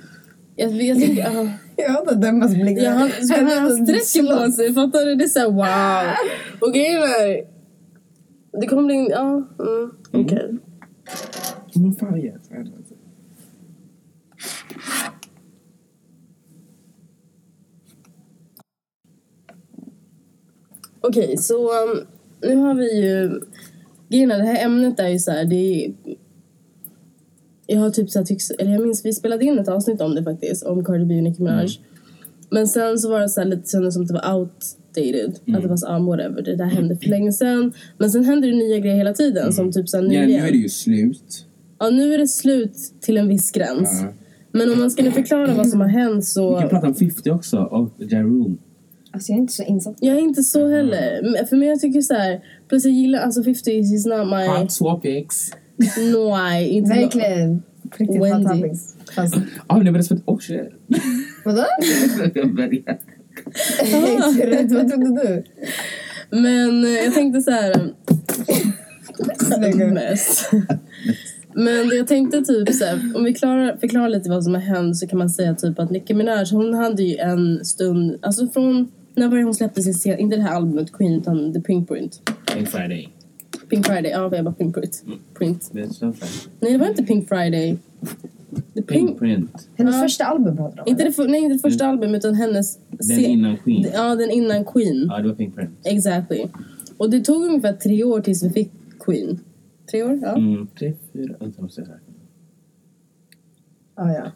jag, 0.57 0.83
jag 0.83 1.01
tänker, 1.01 1.41
uh, 1.41 1.51
Jag 1.77 1.91
hatar 1.91 2.15
Demmas 2.15 2.55
blick. 2.55 2.79
ja, 2.83 2.91
han, 2.91 3.11
han 3.47 3.87
sträcker 3.87 4.45
på 4.47 4.53
sig, 4.53 4.75
fattar 4.75 5.07
du? 5.07 5.15
Det 5.15 5.25
är 5.25 5.29
såhär 5.29 5.51
wow. 5.51 6.15
Och 6.69 6.75
grejen 6.75 7.03
är, 7.03 7.45
det 8.61 8.67
kommer 8.67 8.83
bli, 8.83 9.09
ja, 9.11 9.43
mm, 9.59 9.91
okej. 10.13 10.59
Men 11.75 11.95
fan, 11.95 12.19
yes. 12.19 12.43
Okej, 21.01 21.37
så 21.37 21.55
um, 21.55 22.07
nu 22.43 22.57
har 22.57 22.75
vi 22.75 23.03
ju... 23.03 23.41
Grejen 24.09 24.31
är, 24.31 24.39
det 24.39 24.45
här 24.45 24.65
ämnet 24.65 25.01
är 25.01 25.09
ju 25.09 25.19
så 25.19 25.31
här, 25.31 25.45
det 25.45 25.85
är... 25.85 25.95
Jag 27.67 27.81
har 27.81 27.91
typ 27.91 28.11
så 28.11 28.19
här 28.19 28.27
tycks, 28.27 28.51
eller 28.51 28.73
jag 28.73 28.83
minns 28.83 29.05
vi 29.05 29.13
spelade 29.13 29.45
in 29.45 29.59
ett 29.59 29.69
avsnitt 29.69 30.01
om 30.01 30.15
det 30.15 30.25
faktiskt, 30.25 30.63
om 30.63 30.85
Cardi 30.85 31.05
B 31.05 31.17
och 31.17 31.23
Nicki 31.23 31.43
Minaj. 31.43 31.69
Men 32.51 32.69
sen 32.69 32.99
så 32.99 33.11
var 33.11 33.21
det 33.21 33.29
så 33.29 33.41
här 33.41 33.49
lite 33.49 33.71
kändes 33.71 33.95
som 33.95 34.03
att 34.03 34.09
det 34.09 34.15
var 34.15 34.21
outdated. 34.99 35.55
Att 35.57 35.63
det 35.63 35.69
var 35.69 35.77
så, 35.77 35.87
ah, 35.87 35.99
whatever, 35.99 36.43
det 36.43 36.57
där 36.57 36.65
hände 36.65 36.97
för 36.97 37.09
länge 37.09 37.33
sedan. 37.33 37.73
Men 37.99 38.11
sen 38.11 38.25
händer 38.25 38.49
det 38.49 38.55
nya 38.55 38.79
grejer 38.79 38.97
hela 38.97 39.13
tiden 39.13 39.53
som 39.53 39.73
typ 39.73 39.89
så 39.89 39.97
här 39.97 40.05
Ja, 40.05 40.27
nu 40.27 40.35
är 40.35 40.51
det 40.53 40.59
ju 40.59 40.69
slut. 40.69 41.47
Ja, 41.79 41.91
nu 41.91 42.15
är 42.15 42.19
det 42.19 42.29
slut 42.29 42.75
till 43.01 43.17
en 43.17 43.29
viss 43.29 43.51
gräns. 43.51 44.01
Ja. 44.03 44.13
Men 44.53 44.73
om 44.73 44.79
man 44.79 44.91
skulle 44.91 45.11
förklara 45.11 45.55
vad 45.55 45.69
som 45.69 45.81
har 45.81 45.89
hänt 45.89 46.17
Vi 46.19 46.23
så... 46.23 46.59
kan 46.61 46.69
prata 46.69 46.87
om 46.87 46.95
50 46.95 47.31
också 47.31 47.59
och 47.59 47.91
Ja 47.99 48.23
Rule. 48.23 48.55
Alltså 49.11 49.33
jag 49.33 49.37
är 49.37 49.41
inte 49.41 49.53
så 49.53 49.63
insatt. 49.63 49.97
Jag 50.01 50.17
är 50.17 50.21
inte 50.21 50.43
så 50.43 50.69
heller. 50.69 51.21
Men 51.23 51.47
För 51.47 51.57
mig 51.57 51.69
jag 51.69 51.81
tycker 51.81 52.01
så 52.01 52.15
här, 52.15 52.41
plus 52.69 52.85
jag 52.85 52.95
gillar, 52.95 53.19
alltså 53.19 53.43
50 53.43 53.71
is 53.71 54.07
not 54.07 54.27
my... 54.31 54.47
Hot 54.61 54.73
swap 54.73 55.01
X. 55.05 55.37
Nej, 56.31 56.69
inte 56.69 56.91
Verkligen. 56.95 57.63
På 57.91 57.97
riktigt 57.99 58.23
Wendy. 58.23 58.49
hot 58.49 58.61
topics. 58.63 58.97
Fast, 59.15 59.35
Ah, 59.67 59.79
det 59.79 59.91
var 59.91 59.99
det. 59.99 60.23
Oh 60.25 60.39
shit. 60.39 60.61
vadå? 61.45 61.65
Rätt, 64.43 64.73
Vad 64.73 64.89
trodde 64.91 65.23
du? 65.23 65.45
Men 66.31 66.85
eh, 66.85 66.91
jag 66.91 67.15
tänkte 67.15 67.41
så 67.41 67.51
här... 67.51 67.95
Mest. 69.93 70.51
Men 71.55 71.89
jag 71.97 72.07
tänkte 72.07 72.43
typ 72.43 72.75
så 72.75 72.85
här, 72.85 73.13
om 73.15 73.25
vi 73.25 73.35
klarar, 73.35 73.77
förklarar 73.77 74.09
lite 74.09 74.31
vad 74.31 74.45
som 74.45 74.55
har 74.55 74.61
hänt 74.61 74.97
så 74.97 75.07
kan 75.07 75.19
man 75.19 75.31
säga 75.31 75.55
typ 75.55 75.79
att 75.79 75.91
Nicki 75.91 76.15
Minaj 76.15 76.47
hon 76.53 76.75
hade 76.75 77.03
ju 77.03 77.17
en 77.17 77.65
stund, 77.65 78.19
alltså 78.23 78.49
från 78.49 78.89
när 79.15 79.29
var 79.29 79.37
det 79.37 79.43
hon 79.43 79.55
släppte 79.55 79.83
sin 79.83 79.95
sen, 79.95 80.19
inte 80.19 80.37
det 80.37 80.43
här 80.43 80.57
albumet 80.57 80.93
Queen 80.93 81.15
utan 81.15 81.53
The 81.53 81.61
Pink 81.61 81.89
Print. 81.89 82.21
Pink 82.55 82.69
Friday. 82.69 83.09
Pink 83.69 83.87
Friday, 83.87 84.11
ja 84.11 84.31
jag 84.33 84.45
bara 84.45 84.55
Pink 84.55 84.75
Print. 84.75 85.05
Print. 85.39 85.71
Det 85.73 85.81
är 85.81 85.89
så 85.89 86.05
här. 86.07 86.15
Nej 86.61 86.73
det 86.73 86.79
var 86.79 86.87
inte 86.87 87.03
Pink 87.03 87.29
Friday. 87.29 87.79
The 88.75 88.83
Pink 88.83 89.19
Print. 89.19 89.69
Hennes 89.77 89.95
Ja. 89.97 90.03
första 90.03 90.25
album 90.25 90.57
du 90.57 90.63
om? 90.63 90.71
inte 90.87 91.05
det, 91.05 91.13
för- 91.13 91.29
nej 91.29 91.41
inte 91.43 91.53
det 91.55 91.59
första 91.59 91.87
albumet 91.87 92.19
utan 92.25 92.35
hennes... 92.35 92.79
Den 92.91 93.03
se- 93.03 93.23
innan 93.27 93.57
Queen. 93.57 93.87
Ja 93.95 94.15
den 94.15 94.31
innan 94.31 94.65
Queen. 94.65 95.07
Ja, 95.11 95.19
det 95.23 95.29
var 95.29 95.35
Pink 95.35 95.55
Print. 95.55 95.71
Exactly. 95.85 96.45
Och 96.97 97.11
det 97.11 97.21
tog 97.21 97.45
ungefär 97.45 97.73
tre 97.73 98.05
år 98.05 98.21
tills 98.21 98.43
vi 98.43 98.51
fick 98.51 98.71
Queen. 99.01 99.39
Tre 99.91 100.03
år? 100.03 100.19
Ja. 100.23 100.37
Mm, 100.37 100.67
tre, 100.79 100.93
fyra... 101.13 101.35
Vänta, 101.41 101.63
måste 101.63 101.81
jag. 101.81 101.91
Ah, 103.95 104.13
ja. 104.13 104.33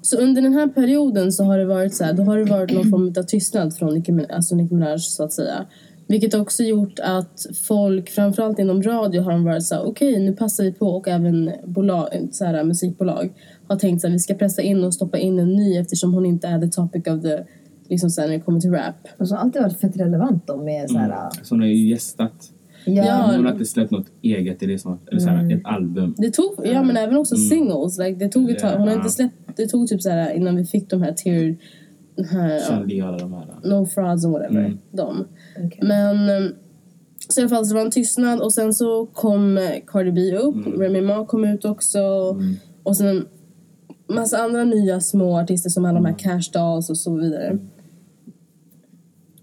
Så 0.00 0.18
under 0.18 0.42
den 0.42 0.52
här 0.52 0.68
perioden 0.68 1.32
så 1.32 1.44
har 1.44 1.58
det 1.58 1.64
varit 1.64 1.94
så 1.94 2.04
här, 2.04 2.12
då 2.12 2.22
har 2.22 2.38
det 2.38 2.44
varit 2.44 2.72
någon 2.72 2.90
form 2.90 3.14
av 3.18 3.22
tystnad 3.22 3.76
från 3.76 3.94
Nicki, 3.94 4.26
alltså 4.30 4.54
Nicki 4.56 4.74
Minaj 4.74 4.98
så 4.98 5.24
att 5.24 5.32
säga. 5.32 5.66
Vilket 6.06 6.34
också 6.34 6.62
gjort 6.62 6.98
att 7.02 7.46
folk, 7.68 8.10
framförallt 8.10 8.58
inom 8.58 8.82
radio, 8.82 9.22
har 9.22 9.32
de 9.32 9.44
varit 9.44 9.64
så 9.64 9.80
okej 9.80 10.18
nu 10.18 10.32
passar 10.32 10.64
vi 10.64 10.72
på 10.72 10.86
och 10.86 11.08
även 11.08 11.50
bolag, 11.64 12.28
så 12.32 12.44
här, 12.44 12.64
musikbolag 12.64 13.32
har 13.68 13.76
tänkt 13.76 14.00
så 14.00 14.06
här, 14.06 14.12
vi 14.12 14.18
ska 14.18 14.34
pressa 14.34 14.62
in 14.62 14.84
och 14.84 14.94
stoppa 14.94 15.18
in 15.18 15.38
en 15.38 15.52
ny 15.52 15.76
eftersom 15.76 16.14
hon 16.14 16.26
inte 16.26 16.46
är 16.46 16.60
the 16.60 16.68
topic 16.68 17.06
of 17.06 17.22
the 17.22 17.44
liksom 17.88 18.10
så 18.10 18.20
här, 18.20 18.28
när 18.28 18.34
det 18.34 18.40
kommer 18.40 18.60
till 18.60 18.70
rap. 18.70 19.08
Och 19.18 19.28
så 19.28 19.34
har 19.34 19.42
alltid 19.42 19.62
varit 19.62 19.80
fett 19.80 19.96
relevant 19.96 20.46
då 20.46 20.56
med 20.56 20.90
så 20.90 20.98
här... 20.98 21.08
Mm. 21.08 21.30
Så 21.42 21.54
hon 21.54 21.60
har 21.60 21.68
ju 21.68 21.88
gästat. 21.88 22.50
Ja. 22.84 23.30
Hon 23.34 23.44
har 23.44 23.52
inte 23.52 23.64
släppt 23.64 23.90
något 23.90 24.06
eget 24.22 24.62
i 24.62 24.66
det 24.66 24.78
snart. 24.78 25.08
Eller 25.08 25.20
så 25.20 25.28
här, 25.28 25.54
ett 25.54 25.60
album. 25.64 26.14
Det 26.18 26.30
tog, 26.30 26.52
ja 26.64 26.82
men 26.82 26.96
även 26.96 27.16
också 27.16 27.36
singles. 27.36 27.98
Like, 27.98 28.24
det 28.24 28.28
tog 28.28 28.50
ett 28.50 28.58
tag. 28.58 28.78
Hon 28.78 28.88
har 28.88 28.94
inte 28.94 29.10
släppt, 29.10 29.56
det 29.56 29.66
tog 29.66 29.88
typ 29.88 30.02
så 30.02 30.10
här 30.10 30.32
innan 30.32 30.56
vi 30.56 30.64
fick 30.64 30.90
de 30.90 31.02
här 31.02 31.12
tiered, 31.12 31.56
den 32.16 32.24
här, 32.24 32.54
ja, 32.54 32.60
Chanli 32.60 33.02
och 33.02 33.06
alla 33.06 33.18
de 33.18 33.32
här. 33.32 33.46
no 33.62 33.86
frauds 33.86 34.24
and 34.24 34.34
whatever. 34.34 34.60
Mm. 34.60 34.78
De. 34.90 35.24
Okej. 35.56 35.78
Men 35.82 36.28
eh, 36.28 36.50
så 37.28 37.40
i 37.40 37.42
alla 37.42 37.48
fall 37.48 37.66
så 37.66 37.74
var 37.74 37.82
en 37.82 37.90
tystnad 37.90 38.40
och 38.40 38.52
sen 38.52 38.74
så 38.74 39.06
kom 39.06 39.58
eh, 39.58 39.70
Cardi 39.86 40.12
B 40.12 40.36
upp, 40.36 40.66
Remy 40.80 41.00
Ma 41.00 41.26
kom 41.26 41.44
ut 41.44 41.64
också 41.64 42.00
och 42.82 42.96
sen 42.96 43.06
en 43.06 43.26
massa 44.14 44.38
andra 44.38 44.64
nya 44.64 45.00
små 45.00 45.38
artister 45.40 45.70
som 45.70 45.84
alla 45.84 45.94
de 45.94 46.04
här 46.04 46.18
Cash 46.18 46.52
Dolls 46.52 46.90
och 46.90 46.98
så 46.98 47.16
vidare. 47.16 47.58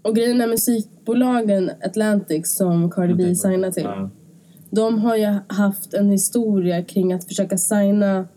Och 0.02 0.16
grejen 0.16 0.40
är 0.40 0.46
musikbolagen 0.46 1.70
Atlantic 1.84 2.56
som 2.56 2.90
Cardi 2.90 3.14
B 3.14 3.34
signar 3.34 3.70
till. 3.70 3.82
Ja. 3.82 4.10
De 4.70 4.98
har 4.98 5.16
ju 5.16 5.38
haft 5.46 5.94
en 5.94 6.10
historia 6.10 6.84
kring 6.84 7.12
att 7.12 7.24
försöka 7.24 7.58
signa 7.58 8.28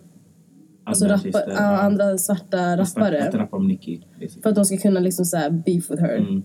alltså 0.85 1.05
Andra 1.05 1.15
rappa, 1.15 1.27
artister, 1.27 1.51
ja, 1.51 1.81
andra 1.81 2.17
svarta 2.17 2.59
Att 2.73 2.79
rappare. 2.79 3.29
rappa 3.33 3.57
om 3.57 3.67
Nicki. 3.67 3.97
basically. 4.19 4.41
För 4.41 4.49
att 4.49 4.55
de 4.55 4.65
ska 4.65 4.77
kunna 4.77 4.99
liksom 4.99 5.25
så 5.25 5.37
här 5.37 5.49
beef 5.49 5.91
with 5.91 6.01
her. 6.01 6.17
Mm. 6.17 6.43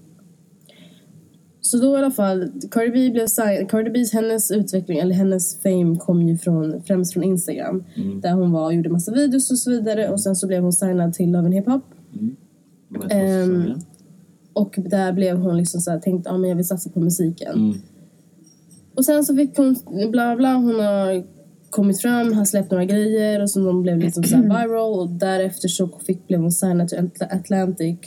Så 1.61 1.79
då 1.79 1.95
i 1.95 1.99
alla 1.99 2.11
fall, 2.11 2.51
Cardi 2.71 2.91
B 2.91 3.11
blev 3.11 3.27
signed. 3.27 3.71
Cardi 3.71 3.91
B's, 3.91 4.13
hennes 4.13 4.51
utveckling, 4.51 4.99
eller 4.99 5.15
hennes 5.15 5.63
fame 5.63 5.97
kom 5.97 6.23
ju 6.23 6.39
från, 6.39 6.83
främst 6.83 7.13
från 7.13 7.23
Instagram. 7.25 7.85
Mm. 7.97 8.21
Där 8.21 8.33
hon 8.33 8.53
var 8.53 8.65
och 8.65 8.75
gjorde 8.75 8.89
massa 8.89 9.13
videos 9.13 9.51
och 9.51 9.59
så 9.59 9.71
vidare. 9.71 10.09
Och 10.09 10.21
sen 10.21 10.37
så 10.37 10.47
blev 10.47 10.63
hon 10.63 10.73
signad 10.73 11.15
till 11.15 11.33
Love 11.33 11.45
and 11.45 11.55
Hip 11.55 11.67
Hop. 11.67 11.85
Ehm, 12.95 13.09
säsongerna. 13.09 13.81
Och 14.53 14.75
där 14.79 15.13
blev 15.13 15.37
hon 15.37 15.57
liksom 15.57 15.81
så 15.81 15.91
här, 15.91 15.99
tänkt 15.99 16.27
att 16.27 16.33
ah, 16.33 16.39
men 16.39 16.51
jag 16.51 16.57
vill 16.57 16.67
satsa 16.67 16.91
på 16.91 17.01
musiken. 17.01 17.55
Mm. 17.55 17.75
Och 18.95 19.05
sen 19.05 19.25
så 19.25 19.37
fick 19.37 19.57
hon, 19.57 19.77
bla 20.11 20.37
bla, 20.37 20.55
hon 20.55 20.81
har 20.81 21.25
kommit 21.71 22.01
fram, 22.01 22.33
har 22.33 22.45
släppt 22.45 22.71
några 22.71 22.85
grejer 22.85 23.43
och 23.43 23.51
så 23.51 23.61
de 23.61 23.83
blev 23.83 23.99
liksom 23.99 24.25
så 24.25 24.37
här 24.37 24.43
viral. 24.43 25.01
Och 25.01 25.09
därefter 25.11 25.69
så 25.69 25.89
fick, 26.07 26.27
blev 26.27 26.41
hon 26.41 26.53
signad 26.53 26.89
till 26.89 26.99
Atl- 26.99 27.35
Atlantic. 27.41 27.99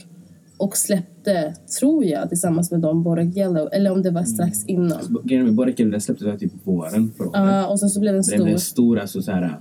Och 0.58 0.78
släppte, 0.78 1.54
tror 1.80 2.06
jag, 2.06 2.30
tillsammans 2.30 2.72
med 2.72 2.80
dem 2.80 3.04
Borak 3.04 3.38
Yellow. 3.38 3.70
Eller 3.72 3.92
om 3.92 4.02
det 4.02 4.12
var 4.12 4.24
strax 4.24 4.66
innan. 4.66 5.18
Grejen 5.24 5.46
med 5.46 5.56
Borek 5.56 5.78
den 5.78 6.02
släpptes 6.02 6.40
typ 6.40 6.52
våren 6.64 7.12
förra 7.18 7.28
året. 7.28 7.40
Ja, 7.52 7.68
och 7.68 7.80
sen 7.80 7.90
så 7.90 8.00
blev 8.00 8.14
den 8.14 8.24
Den 8.30 8.44
blev 8.44 8.58
stor. 8.58 8.72
stor 8.72 9.00
alltså 9.00 9.22
så 9.22 9.32
här 9.32 9.60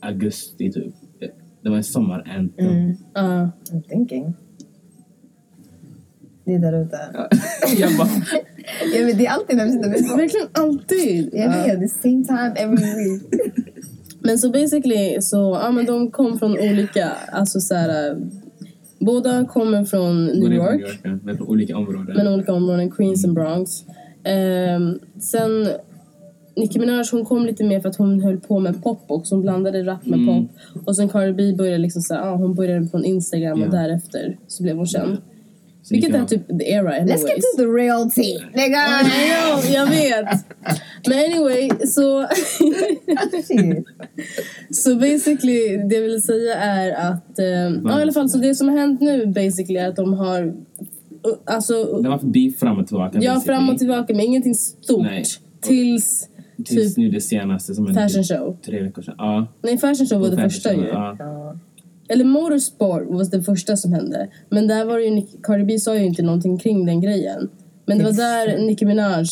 augusti 0.00 0.72
typ. 0.72 0.94
Det 1.62 1.70
var 1.70 1.76
en 1.76 1.84
sommar-anthem. 1.84 2.94
Ja. 3.14 3.50
I'm 3.70 3.82
thinking. 3.88 4.34
Det 6.44 6.54
är 6.54 6.58
där 6.58 6.82
ute. 6.82 6.98
Jag 7.78 7.96
bara, 7.98 8.08
Ja, 8.94 9.06
men 9.06 9.18
det 9.18 9.26
är 9.26 9.30
alltid 9.30 9.56
när 9.56 9.64
vi 9.64 9.72
sitter 9.72 9.88
med 9.88 10.00
Verkligen 10.18 10.46
alltid. 10.52 11.30
Jag 11.32 11.48
vet, 11.50 11.80
the 11.80 11.88
same 11.88 12.24
time 12.24 12.52
every 12.56 12.94
week. 13.10 13.22
Men 14.20 14.38
så 14.38 14.50
basically 14.50 15.16
så, 15.22 15.58
ja 15.62 15.70
men 15.70 15.84
de 15.86 16.10
kom 16.10 16.38
från 16.38 16.52
olika, 16.58 17.12
alltså 17.32 17.60
så 17.60 17.74
här. 17.74 18.16
Båda 19.00 19.44
kommer 19.44 19.84
från 19.84 20.26
New 20.26 20.52
York. 20.52 20.70
New 20.70 20.80
York, 20.80 21.00
ja, 21.02 21.18
men 21.22 21.36
från 21.36 21.48
olika 21.48 21.76
områden. 21.76 22.16
men 22.16 22.28
olika 22.28 22.52
områden, 22.52 22.90
Queens 22.90 23.24
and 23.24 23.34
Bronx. 23.34 23.70
Ehm, 24.24 24.98
sen 25.20 25.68
Nicki 26.56 26.78
Minaj 26.78 27.04
hon 27.12 27.24
kom 27.24 27.46
lite 27.46 27.64
mer 27.64 27.80
för 27.80 27.88
att 27.88 27.96
hon 27.96 28.20
höll 28.22 28.40
på 28.40 28.58
med 28.60 28.82
pop 28.82 29.02
också. 29.06 29.34
Hon 29.34 29.42
blandade 29.42 29.82
rap 29.82 30.06
med 30.06 30.18
Mm. 30.18 30.26
pop. 30.46 30.50
Och 30.86 30.96
sen 30.96 31.08
Cardi 31.08 31.32
B 31.32 31.52
började 31.58 31.78
liksom 31.78 32.02
så 32.02 32.14
här, 32.14 32.22
ah, 32.22 32.36
hon 32.36 32.54
började 32.54 32.86
från 32.88 33.04
Instagram 33.04 33.62
och 33.62 33.66
Ja. 33.68 33.70
därefter 33.72 34.36
så 34.48 34.62
blev 34.62 34.76
hon 34.76 34.86
känd. 34.86 35.18
Så 35.84 35.94
Vilket 35.94 36.14
är 36.14 36.24
typ 36.24 36.46
the 36.58 36.70
era 36.72 36.94
anyways. 36.94 37.24
Let's 37.24 37.28
get 37.28 37.36
to 37.36 37.56
the 37.56 37.66
real 37.66 38.10
tea. 38.10 38.40
Nigga! 38.54 38.84
Know, 39.04 39.74
jag 39.74 39.86
vet. 39.86 40.26
Men 41.08 41.18
anyway, 41.18 41.70
så... 41.86 42.26
Så 44.70 44.96
basically, 44.96 45.76
det 45.76 45.94
jag 45.94 46.02
vill 46.02 46.22
säga 46.22 46.54
är 46.54 47.10
att... 47.10 47.38
Eh, 47.38 47.46
ja, 47.84 47.98
i 47.98 48.02
alla 48.02 48.12
fall, 48.12 48.28
så 48.28 48.38
det 48.38 48.54
som 48.54 48.68
har 48.68 48.78
hänt 48.78 49.00
nu 49.00 49.26
basically 49.26 49.78
är 49.78 49.88
att 49.88 49.96
de 49.96 50.12
har... 50.14 50.54
Alltså, 51.44 51.84
Det 52.02 52.08
var 52.08 52.18
förbi 52.18 52.52
fram 52.52 52.78
och 52.78 52.86
tillbaka. 52.86 53.18
ja, 53.22 53.34
basically. 53.34 53.56
fram 53.56 53.68
och 53.68 53.78
tillbaka, 53.78 54.14
men 54.14 54.24
ingenting 54.24 54.54
stort. 54.54 55.02
Nej. 55.02 55.24
Tills... 55.62 56.28
Tills 56.64 56.94
typ 56.94 56.96
nu 56.96 57.10
det 57.10 57.20
senaste 57.20 57.74
som 57.74 57.86
hände 57.86 58.00
fashion 58.00 58.22
typ 58.22 58.38
show. 58.38 58.56
tre 58.64 58.82
veckor 58.82 59.02
sedan. 59.02 59.14
Ja. 59.18 59.46
Nej, 59.62 59.78
fashion 59.78 60.06
show 60.06 60.20
var 60.20 60.30
det 60.30 60.36
första 60.36 60.74
ju. 60.74 60.86
Ja. 60.86 61.16
Eller 62.08 62.24
motorsport 62.24 63.02
var 63.08 63.30
det 63.30 63.42
första 63.42 63.76
som 63.76 63.92
hände. 63.92 64.28
Men 64.50 64.66
där 64.66 64.84
var 64.84 64.98
det 64.98 65.04
ju... 65.04 65.10
Nick- 65.10 65.42
Cardi 65.42 65.64
B 65.64 65.78
sa 65.78 65.96
ju 65.96 66.04
inte 66.04 66.22
någonting 66.22 66.58
kring 66.58 66.86
den 66.86 67.00
grejen. 67.00 67.48
Men 67.86 67.98
det 67.98 68.04
var 68.04 68.12
där 68.12 68.66
Nicki 68.66 68.84
Minaj 68.86 69.24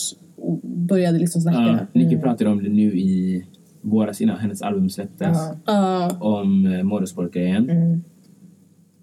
började 0.63 1.19
liksom 1.19 1.43
Ja. 1.45 1.53
snacka. 1.53 1.87
Nicki 1.93 2.17
pratade 2.19 2.51
om 2.51 2.63
det 2.65 2.71
nu 2.71 2.83
i 2.99 3.45
våras 3.81 4.21
innan 4.21 4.39
hennes 4.39 4.63
album 4.63 4.91
släpptes. 4.91 5.29
Ja. 5.39 5.57
Ja. 5.67 6.11
Om 6.21 6.67
uh, 6.67 6.83
motorsportgrejen. 6.83 7.71
Mm. 7.71 8.05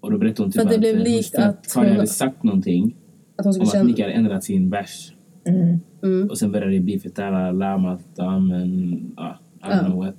Och 0.00 0.10
då 0.10 0.18
berättade 0.18 0.42
hon 0.42 0.52
typ 0.52 0.62
För 0.62 0.68
att 0.68 0.68
det 0.68 0.74
att, 0.74 0.80
blev 0.80 0.94
eh, 0.94 0.98
hon- 1.02 1.12
likt 1.12 1.30
för 1.36 1.42
att 1.42 1.72
Cardi 1.74 1.86
hon- 1.88 1.96
hade 1.96 2.06
sagt 2.08 2.42
någonting 2.42 2.96
att 3.36 3.44
hon 3.44 3.54
skulle 3.54 3.62
om 3.64 3.68
att 3.68 3.72
känna... 3.72 3.84
Nicki 3.84 4.02
hade 4.02 4.14
ändrat 4.14 4.44
sin 4.44 4.70
vers. 4.70 5.12
Mm. 5.44 5.78
Mm. 6.02 6.28
Och 6.30 6.38
sen 6.38 6.52
började 6.52 6.72
det 6.72 6.80
beefet 6.80 7.16
där, 7.16 7.30
la, 7.30 7.50
la, 7.52 7.78
Malta, 7.78 8.38
men 8.38 9.00
ja, 9.16 9.38
I 9.62 9.64
don't 9.66 9.76
Ja. 9.82 9.84
know 9.84 9.98
what. 10.04 10.16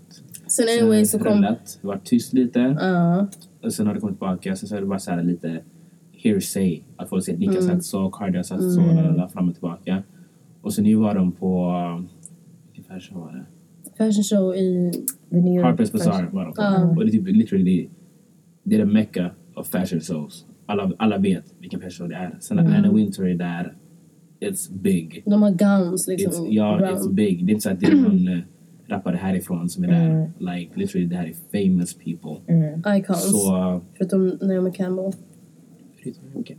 Sen 0.52 0.66
anyway 0.80 1.06
så 1.06 1.20
kom... 1.20 1.34
rullat, 1.34 1.80
det 1.82 1.88
var 1.88 1.98
tyst 2.04 2.34
lite. 2.34 2.60
Ja. 2.60 3.28
Och 3.64 3.74
sen 3.74 3.88
har 3.88 3.94
det 3.94 4.00
kommit 4.00 4.16
tillbaka. 4.16 4.56
Sen 4.56 4.70
så 4.70 4.76
är 4.76 4.82
det 4.82 4.88
bara 4.88 5.00
så 5.00 5.12
här 5.12 5.24
lite 5.24 5.62
hearsay. 6.12 6.82
Att 6.98 7.10
folk 7.10 7.26
säger 7.26 7.36
att 7.36 7.40
Nick 7.40 7.50
har 7.50 7.58
Mm. 7.58 7.70
sagt 7.70 7.86
så, 7.86 8.10
Cardi 8.10 8.38
har 8.38 8.44
sagt 8.44 8.62
så, 8.74 8.80
la, 8.80 9.02
la, 9.02 9.12
la, 9.12 9.28
fram 9.30 9.48
och 9.50 9.54
tillbaka. 9.54 10.04
Och 10.62 10.74
så 10.74 10.82
nu 10.82 10.96
var 10.96 11.16
de 11.16 11.32
på... 11.32 11.74
Vilken 12.74 12.94
fashion 12.96 13.20
var 13.20 13.32
det? 13.34 13.46
Fashion 13.98 14.24
show 14.24 14.56
i... 14.56 14.92
The 15.30 15.36
New 15.36 15.54
York 15.56 15.66
Harper's 15.66 15.92
Bazaar 15.92 16.30
var 16.32 16.46
de 16.46 16.54
på. 16.54 16.62
Ja. 16.62 16.90
Och 16.90 17.06
det 17.06 17.10
är 17.10 17.12
typ 17.12 17.28
literally, 17.28 17.90
det 18.64 18.76
är 18.76 18.80
the 18.80 18.92
mecca 18.92 19.32
of 19.56 19.68
fashion 19.68 20.00
shows. 20.02 20.46
Alla, 20.66 20.92
alla 20.98 21.18
vet 21.18 21.54
vilken 21.60 21.80
fashion 21.80 21.92
show 21.92 22.10
det 22.10 22.16
är. 22.16 22.38
Sen 22.40 22.58
när 22.58 22.78
Anna 22.78 22.92
Wintour 22.92 23.28
är 23.28 23.36
där, 23.36 23.74
it's 24.40 24.74
big. 24.74 25.24
De 25.26 25.42
har 25.42 25.52
gowns 25.52 26.08
liksom. 26.08 26.46
It's, 26.46 26.50
ja, 26.52 26.78
brown. 26.78 26.96
it's 26.96 27.14
big. 27.14 27.46
Det 27.46 27.52
är 27.52 27.54
inte 27.54 27.64
så 27.64 27.70
att 27.70 27.80
det 27.80 27.86
är 27.86 27.96
någon 27.96 28.28
uh, 28.28 28.40
rappare 28.92 29.18
härifrån 29.18 29.70
som 29.70 29.84
är 29.84 29.88
där. 29.88 30.32
Like, 30.40 30.80
literally, 30.80 31.08
det 31.08 31.16
här 31.16 31.28
är 31.28 31.64
famous 31.64 31.94
people. 31.94 32.56
Icons. 32.98 33.32
Så... 33.32 33.82
Förutom 33.98 34.28
Naomi 34.28 34.72
Campbell. 34.72 35.12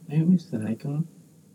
Jag 0.07 0.27
visste 0.27 0.59
det. 0.59 0.73
Icon. 0.73 1.07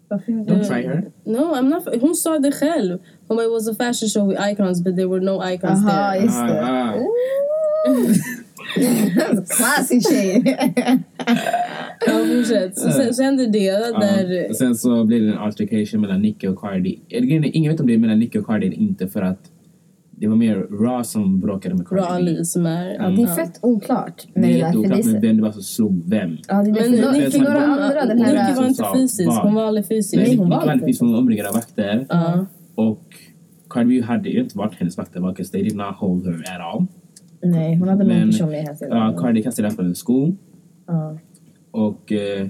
Don't 0.09 0.67
try 0.67 0.87
her. 0.87 1.11
No, 1.25 1.55
I'm 1.55 1.69
not... 1.69 2.01
Hon 2.01 2.15
sa 2.15 2.39
det 2.39 2.51
själv. 2.51 2.99
Hon 3.27 3.37
bara, 3.37 3.45
it 3.45 3.51
was 3.51 3.67
a 3.67 3.75
fashion 3.75 4.09
show 4.09 4.27
with 4.27 4.51
icons 4.51 4.83
but 4.83 4.95
there 4.95 5.07
were 5.07 5.21
no 5.21 5.53
icons 5.53 5.85
Aha, 5.85 6.11
there. 6.11 6.23
just 6.23 6.37
det. 6.37 6.61
Ah, 6.61 6.93
ah. 6.93 7.03
Classy 9.57 10.01
tjej. 10.01 10.57
Ja, 12.05 12.13
fortsätt. 12.35 12.79
Så, 12.79 12.91
sen, 12.91 13.13
så 13.13 13.23
hände 13.23 13.45
det 13.45 13.71
där... 13.99 14.53
Sen 14.53 14.75
så 14.75 15.03
blev 15.03 15.21
det 15.21 15.31
en 15.31 15.37
altercation 15.37 16.01
mellan 16.01 16.21
Nicki 16.21 16.47
och 16.47 16.59
Cardi. 16.59 16.99
Ingen 17.09 17.71
vet 17.71 17.79
om 17.79 17.87
det 17.87 17.93
är 17.93 17.97
mellan 17.97 18.19
Nicki 18.19 18.39
och 18.39 18.45
Cardi 18.45 18.67
eller 18.67 18.77
inte 18.77 19.07
för 19.07 19.21
att 19.21 19.51
det 20.19 20.27
var 20.27 20.35
mer 20.35 20.55
Raw 20.55 21.03
som 21.03 21.39
bråkade 21.39 21.75
med 21.75 21.87
Cardi. 21.87 22.01
Raleigh 22.01 22.41
som 22.43 22.65
är... 22.65 22.93
Ja, 22.93 23.09
det 23.09 23.21
är 23.21 23.27
fett 23.35 23.59
oklart 23.61 24.27
Det 24.33 24.39
med 24.39 24.49
är 24.49 24.53
det 24.53 24.59
jätteoklart 24.59 24.99
är, 24.99 25.21
vem 25.21 25.37
det 25.37 25.43
var 25.43 25.51
som 25.51 25.61
slog 25.61 26.09
vem. 26.09 26.37
ja, 26.47 26.63
det 26.63 26.69
är 26.69 26.73
Men 26.91 27.03
för, 27.03 27.11
Nicki 27.11 27.31
för 27.31 27.39
några 27.39 27.59
hon- 27.59 27.79
andra, 27.79 28.05
den 28.05 28.17
Nicki 28.17 28.29
här... 28.29 28.55
var 28.55 28.67
inte 28.67 28.83
fysisk. 28.95 29.29
Hon 29.41 29.53
var 29.55 29.63
aldrig 29.63 29.87
fysisk. 29.87 30.15
Nej, 30.27 30.37
hon 30.37 30.49
var 30.49 30.65
var 30.65 30.73
inte. 30.73 30.85
inte 30.85 30.97
som 30.97 31.15
omringad 31.15 31.47
av 31.47 31.53
vakter. 31.53 32.05
Ja. 32.09 32.45
Och 32.75 33.03
Cardi 33.69 33.99
B 33.99 34.05
hade 34.05 34.29
ju 34.29 34.39
inte 34.39 34.57
varit 34.57 34.75
hennes 34.75 34.97
vakter 34.97 35.19
because 35.29 35.51
they 35.51 35.63
did 35.63 35.75
not 35.75 35.95
hold 35.95 36.25
her 36.27 36.33
at 36.33 36.61
all. 36.73 36.85
Nej, 37.43 37.75
hon 37.75 37.87
hade 37.87 38.03
någon 38.03 38.07
Men- 38.17 38.29
personlig 38.29 38.57
hänsyn. 38.59 38.87
Ja, 38.91 39.15
Cardi 39.19 39.43
kastade 39.43 39.67
henne 39.67 39.77
på 39.77 39.83
en 39.83 39.95
sko. 39.95 40.35
Och 41.71 42.11
eh, 42.11 42.47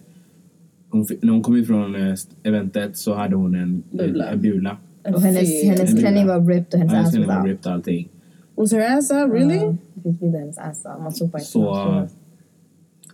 hon, 0.90 1.06
när 1.22 1.32
hon 1.34 1.42
kom 1.42 1.56
ut 1.56 1.68
från 1.68 1.96
eh, 1.96 2.14
eventet 2.44 2.98
så 2.98 3.14
hade 3.16 3.36
hon 3.36 3.56
en 3.56 3.84
Bula. 3.92 4.26
En 4.28 4.42
bula. 4.42 4.78
Och 5.16 5.22
hennes, 5.22 5.64
hennes 5.64 5.92
En 5.92 5.98
klänning 5.98 6.28
var 6.28 6.42
ripped 6.48 6.74
och 6.74 6.80
hennes 6.80 6.94
Ja, 7.16 7.22
ass 7.22 7.28
var 7.28 7.38
out. 7.40 7.46
ripped 7.48 7.66
och 7.68 7.74
allting. 7.74 8.10
Was 8.56 8.72
her 8.74 8.98
ass 8.98 9.12
out? 9.12 9.34
Really? 9.34 9.56
Ja, 9.56 9.76
det 9.94 10.02
finns 10.02 10.20
bilder 10.20 10.38
på 10.38 10.40
hennes 10.40 10.58
ass 10.58 10.86
out. 10.86 11.04
Man 11.04 11.12
såg 11.14 11.32
på 11.32 11.38
hennes 11.38 11.50
Så-. 11.50 12.08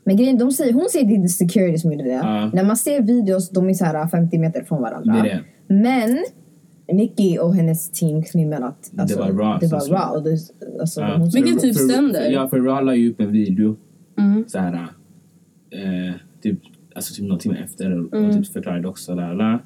Men 0.05 0.17
grejen, 0.17 0.37
de 0.37 0.51
säger, 0.51 0.73
hon 0.73 0.85
säger 0.91 1.05
att 1.05 1.09
det 1.11 1.15
är 1.25 1.27
security 1.27 1.77
som 1.77 1.91
gjorde 1.91 2.03
det. 2.03 2.09
Ja. 2.09 2.51
När 2.53 2.63
man 2.63 2.77
ser 2.77 3.01
videos, 3.01 3.49
de 3.49 3.69
är 3.69 3.73
så 3.73 3.85
här 3.85 4.07
50 4.07 4.37
meter 4.37 4.63
från 4.63 4.81
varandra. 4.81 5.13
Det 5.13 5.21
det. 5.21 5.43
Men 5.73 6.19
Nicki 6.97 7.37
och 7.39 7.55
hennes 7.55 7.91
team 7.91 8.23
claimar 8.23 8.61
att 8.61 8.91
alltså, 8.97 9.19
var 9.19 9.27
Raw 9.27 9.57
det 9.67 9.67
var 9.73 9.79
slog. 9.79 9.97
raw. 9.99 10.17
Och 10.17 10.23
det, 10.23 10.37
alltså, 10.81 11.01
Vilken 11.33 11.53
För- 11.53 11.59
typ 11.59 11.75
för- 11.75 12.31
Ja, 12.31 12.47
för 12.49 12.57
Raw 12.57 12.81
la 12.85 12.95
ju 12.95 13.09
upp 13.11 13.19
en 13.19 13.31
video. 13.31 13.75
Mm. 14.19 14.43
Så 14.47 14.59
här, 14.59 14.73
eh, 14.73 16.13
typ, 16.41 16.59
alltså 16.95 17.13
typ 17.15 17.29
någon 17.29 17.39
timme 17.39 17.57
efter 17.63 17.99
och, 17.99 18.13
Mm. 18.13 18.29
och 18.29 18.35
typ 18.35 18.47
förklarade 18.53 18.87
också. 18.87 19.15
Där, 19.15 19.35
där. 19.35 19.59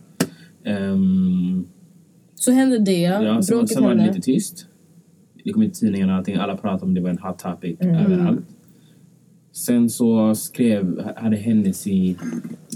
Ehm, 0.65 1.65
Så 2.39 2.51
hände 2.51 2.79
det. 2.79 2.91
ja, 3.01 3.41
sen, 3.41 3.67
sen 3.67 3.83
var 3.83 3.95
det 3.95 4.07
lite 4.07 4.21
tyst. 4.21 4.65
Det 5.43 5.53
kom 5.53 5.61
ut 5.63 5.71
i 5.71 5.79
tidningarna 5.79 6.13
och 6.13 6.17
allting. 6.17 6.35
Alla 6.35 6.57
pratade 6.57 6.83
om 6.85 6.93
det 6.93 7.01
var 7.01 7.09
en 7.09 7.17
hot 7.17 7.39
topic 7.39 7.77
Mm. 7.79 7.95
överallt. 7.95 8.45
Sen 9.51 9.89
så 9.89 10.35
skrev, 10.35 11.01
hade 11.15 11.35
Hennessy... 11.37 12.15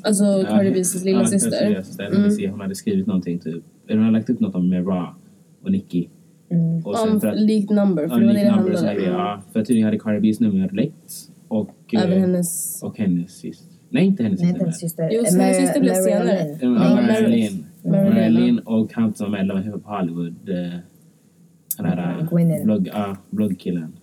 Alltså 0.03 0.23
Cardi 0.49 0.69
B's 0.71 1.03
lilla 1.05 1.19
ja, 1.19 1.25
syster. 1.25 1.61
Mm. 1.61 1.69
Lilla 1.71 1.83
syster 1.83 2.03
Hennessy, 2.11 2.47
hon 2.47 2.61
hade 2.61 2.75
skrivit 2.75 3.07
någonting 3.07 3.39
typ. 3.39 3.63
Eller 3.87 3.97
hon 3.97 4.05
hade 4.05 4.17
lagt 4.17 4.29
upp 4.29 4.39
något 4.39 4.55
om 4.55 4.69
med 4.69 4.87
Ra 4.87 5.15
och 5.63 5.71
Nicki. 5.71 6.09
Och 6.83 7.07
Om 7.09 7.21
för 7.21 7.27
att- 7.27 7.39
likt 7.39 7.69
number, 7.69 8.07
för 8.07 8.19
det 8.19 8.25
var 8.27 8.33
det 8.33 8.39
det 8.43 8.49
handlade 8.49 8.97
om. 8.97 9.03
ja. 9.05 9.41
För 9.53 9.59
tydligen 9.63 9.85
hade 9.85 9.99
Cardi 9.99 10.31
B's 10.31 10.37
nummer 10.43 10.69
läckt. 10.73 11.13
Och, 11.47 11.75
Även 11.93 12.13
eh, 12.13 12.19
hennes... 12.19 12.83
och 12.83 12.97
hennes 12.97 13.31
syster. 13.31 13.67
Nej, 13.89 14.05
inte 14.05 14.23
hennes 14.23 14.39
Nej, 14.41 14.49
syster. 14.49 14.59
hennes 14.65 14.79
syster. 14.79 15.09
Jo, 15.11 15.23
hennes 15.39 15.57
syster 15.57 15.81
blev 15.81 15.93
Marilyn. 15.93 16.59
senare. 16.59 17.01
Marilyn. 17.01 17.65
Marilyn. 17.83 18.13
Marilyn 18.13 18.59
och 18.59 18.93
han 18.93 19.13
som 19.13 19.33
är 19.33 19.43
med 19.43 19.83
på 19.83 19.89
Hollywood. 19.89 20.49
eh, 20.49 20.79
Den 21.77 21.85
eh, 21.99 22.29
Gwyneth. 22.29 22.63
blogg, 22.65 22.89
ja, 22.93 23.17
bloggkillen. 23.29 23.93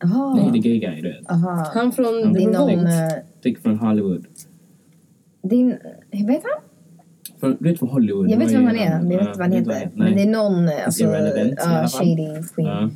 Jaha. 0.00 0.34
Nej, 0.34 0.52
the 0.52 0.58
gay 0.68 0.78
guy, 0.78 1.00
du 1.02 1.08
vet. 1.08 1.30
Aha. 1.30 1.70
Han 1.74 1.92
från 1.92 2.32
Det 2.32 2.40
The. 2.40 2.46
Revolt. 2.76 3.12
eh, 3.12 3.18
Dick 3.42 3.58
från 3.58 3.78
Hollywood. 3.78 4.26
Din... 5.42 5.68
Vet 6.10 6.42
han? 6.42 6.62
Från, 7.40 7.56
du 7.60 7.68
vet 7.70 7.78
från 7.78 7.88
Hollywood. 7.88 8.30
Jag 8.30 8.38
vet 8.38 8.52
var 8.52 8.54
vem 8.58 8.66
han 8.66 8.76
är, 8.76 9.02
men 9.02 9.10
jag 9.10 9.18
vet 9.18 9.26
inte 9.28 9.38
vad 9.38 9.48
han 9.48 9.52
heter. 9.52 9.90
Men 9.94 10.14
det 10.16 10.22
är 10.22 10.30
någon 10.30 10.68
eh, 10.68 10.84
alltså, 10.84 11.04
fall. 11.04 11.90
shady 11.90 12.42
queen. 12.54 12.68
Ja. 12.68 12.90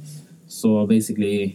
Så 0.47 0.87
basically, 0.87 1.55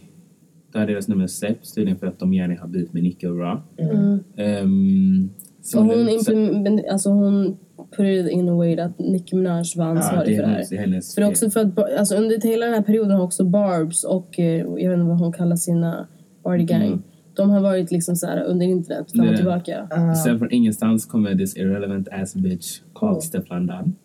då 0.72 0.78
hade 0.78 0.92
deras 0.92 1.08
nummer 1.08 1.26
släppts 1.26 1.72
tydligen 1.74 1.98
för 1.98 2.06
att 2.06 2.18
de 2.18 2.34
gärna 2.34 2.60
har 2.60 2.68
bytt 2.68 2.92
med 2.92 3.02
Nicki 3.02 3.26
och 3.26 3.38
Ra. 3.38 3.62
Mm. 3.76 4.18
Um, 4.64 5.30
Och 5.76 5.84
hon, 5.84 6.08
implement, 6.08 6.86
alltså 6.90 7.10
hon 7.10 7.56
put 7.90 8.06
it 8.06 8.30
in 8.30 8.48
a 8.48 8.54
way 8.54 8.78
att 8.78 8.98
Nicki 8.98 9.36
Minaj 9.36 9.64
var 9.76 9.84
ansvarig 9.84 10.36
för 10.36 10.42
det 10.42 10.48
här. 10.48 10.64
det 10.70 10.76
är 10.76 10.80
hennes 10.80 11.14
För 11.14 11.20
det 11.20 11.26
är 11.26 11.30
också 11.30 11.50
för 11.50 11.60
att 11.60 11.98
alltså 11.98 12.16
under 12.16 12.40
hela 12.40 12.66
den 12.66 12.74
här 12.74 12.82
perioden 12.82 13.10
har 13.10 13.24
också 13.24 13.44
Barbs 13.44 14.04
och 14.04 14.38
eh, 14.38 14.44
jag 14.46 14.90
vet 14.90 14.98
inte 14.98 15.04
vad 15.04 15.18
hon 15.18 15.32
kallar 15.32 15.56
sina 15.56 16.08
party 16.42 16.64
gang. 16.64 16.86
Mm. 16.86 17.02
De 17.34 17.50
har 17.50 17.60
varit 17.60 17.90
liksom 17.90 18.16
så 18.16 18.26
här 18.26 18.42
under 18.42 18.66
internet 18.66 19.12
fram 19.12 19.28
och 19.28 19.36
tillbaka. 19.36 19.88
Sen 20.24 20.38
från 20.38 20.52
ingenstans 20.52 21.06
kommer 21.06 21.34
this 21.34 21.56
irrelevant 21.56 22.08
ass 22.08 22.34
bitch 22.34 22.80
called 22.94 23.22
Stefan 23.22 23.66
Dunn. 23.66 23.96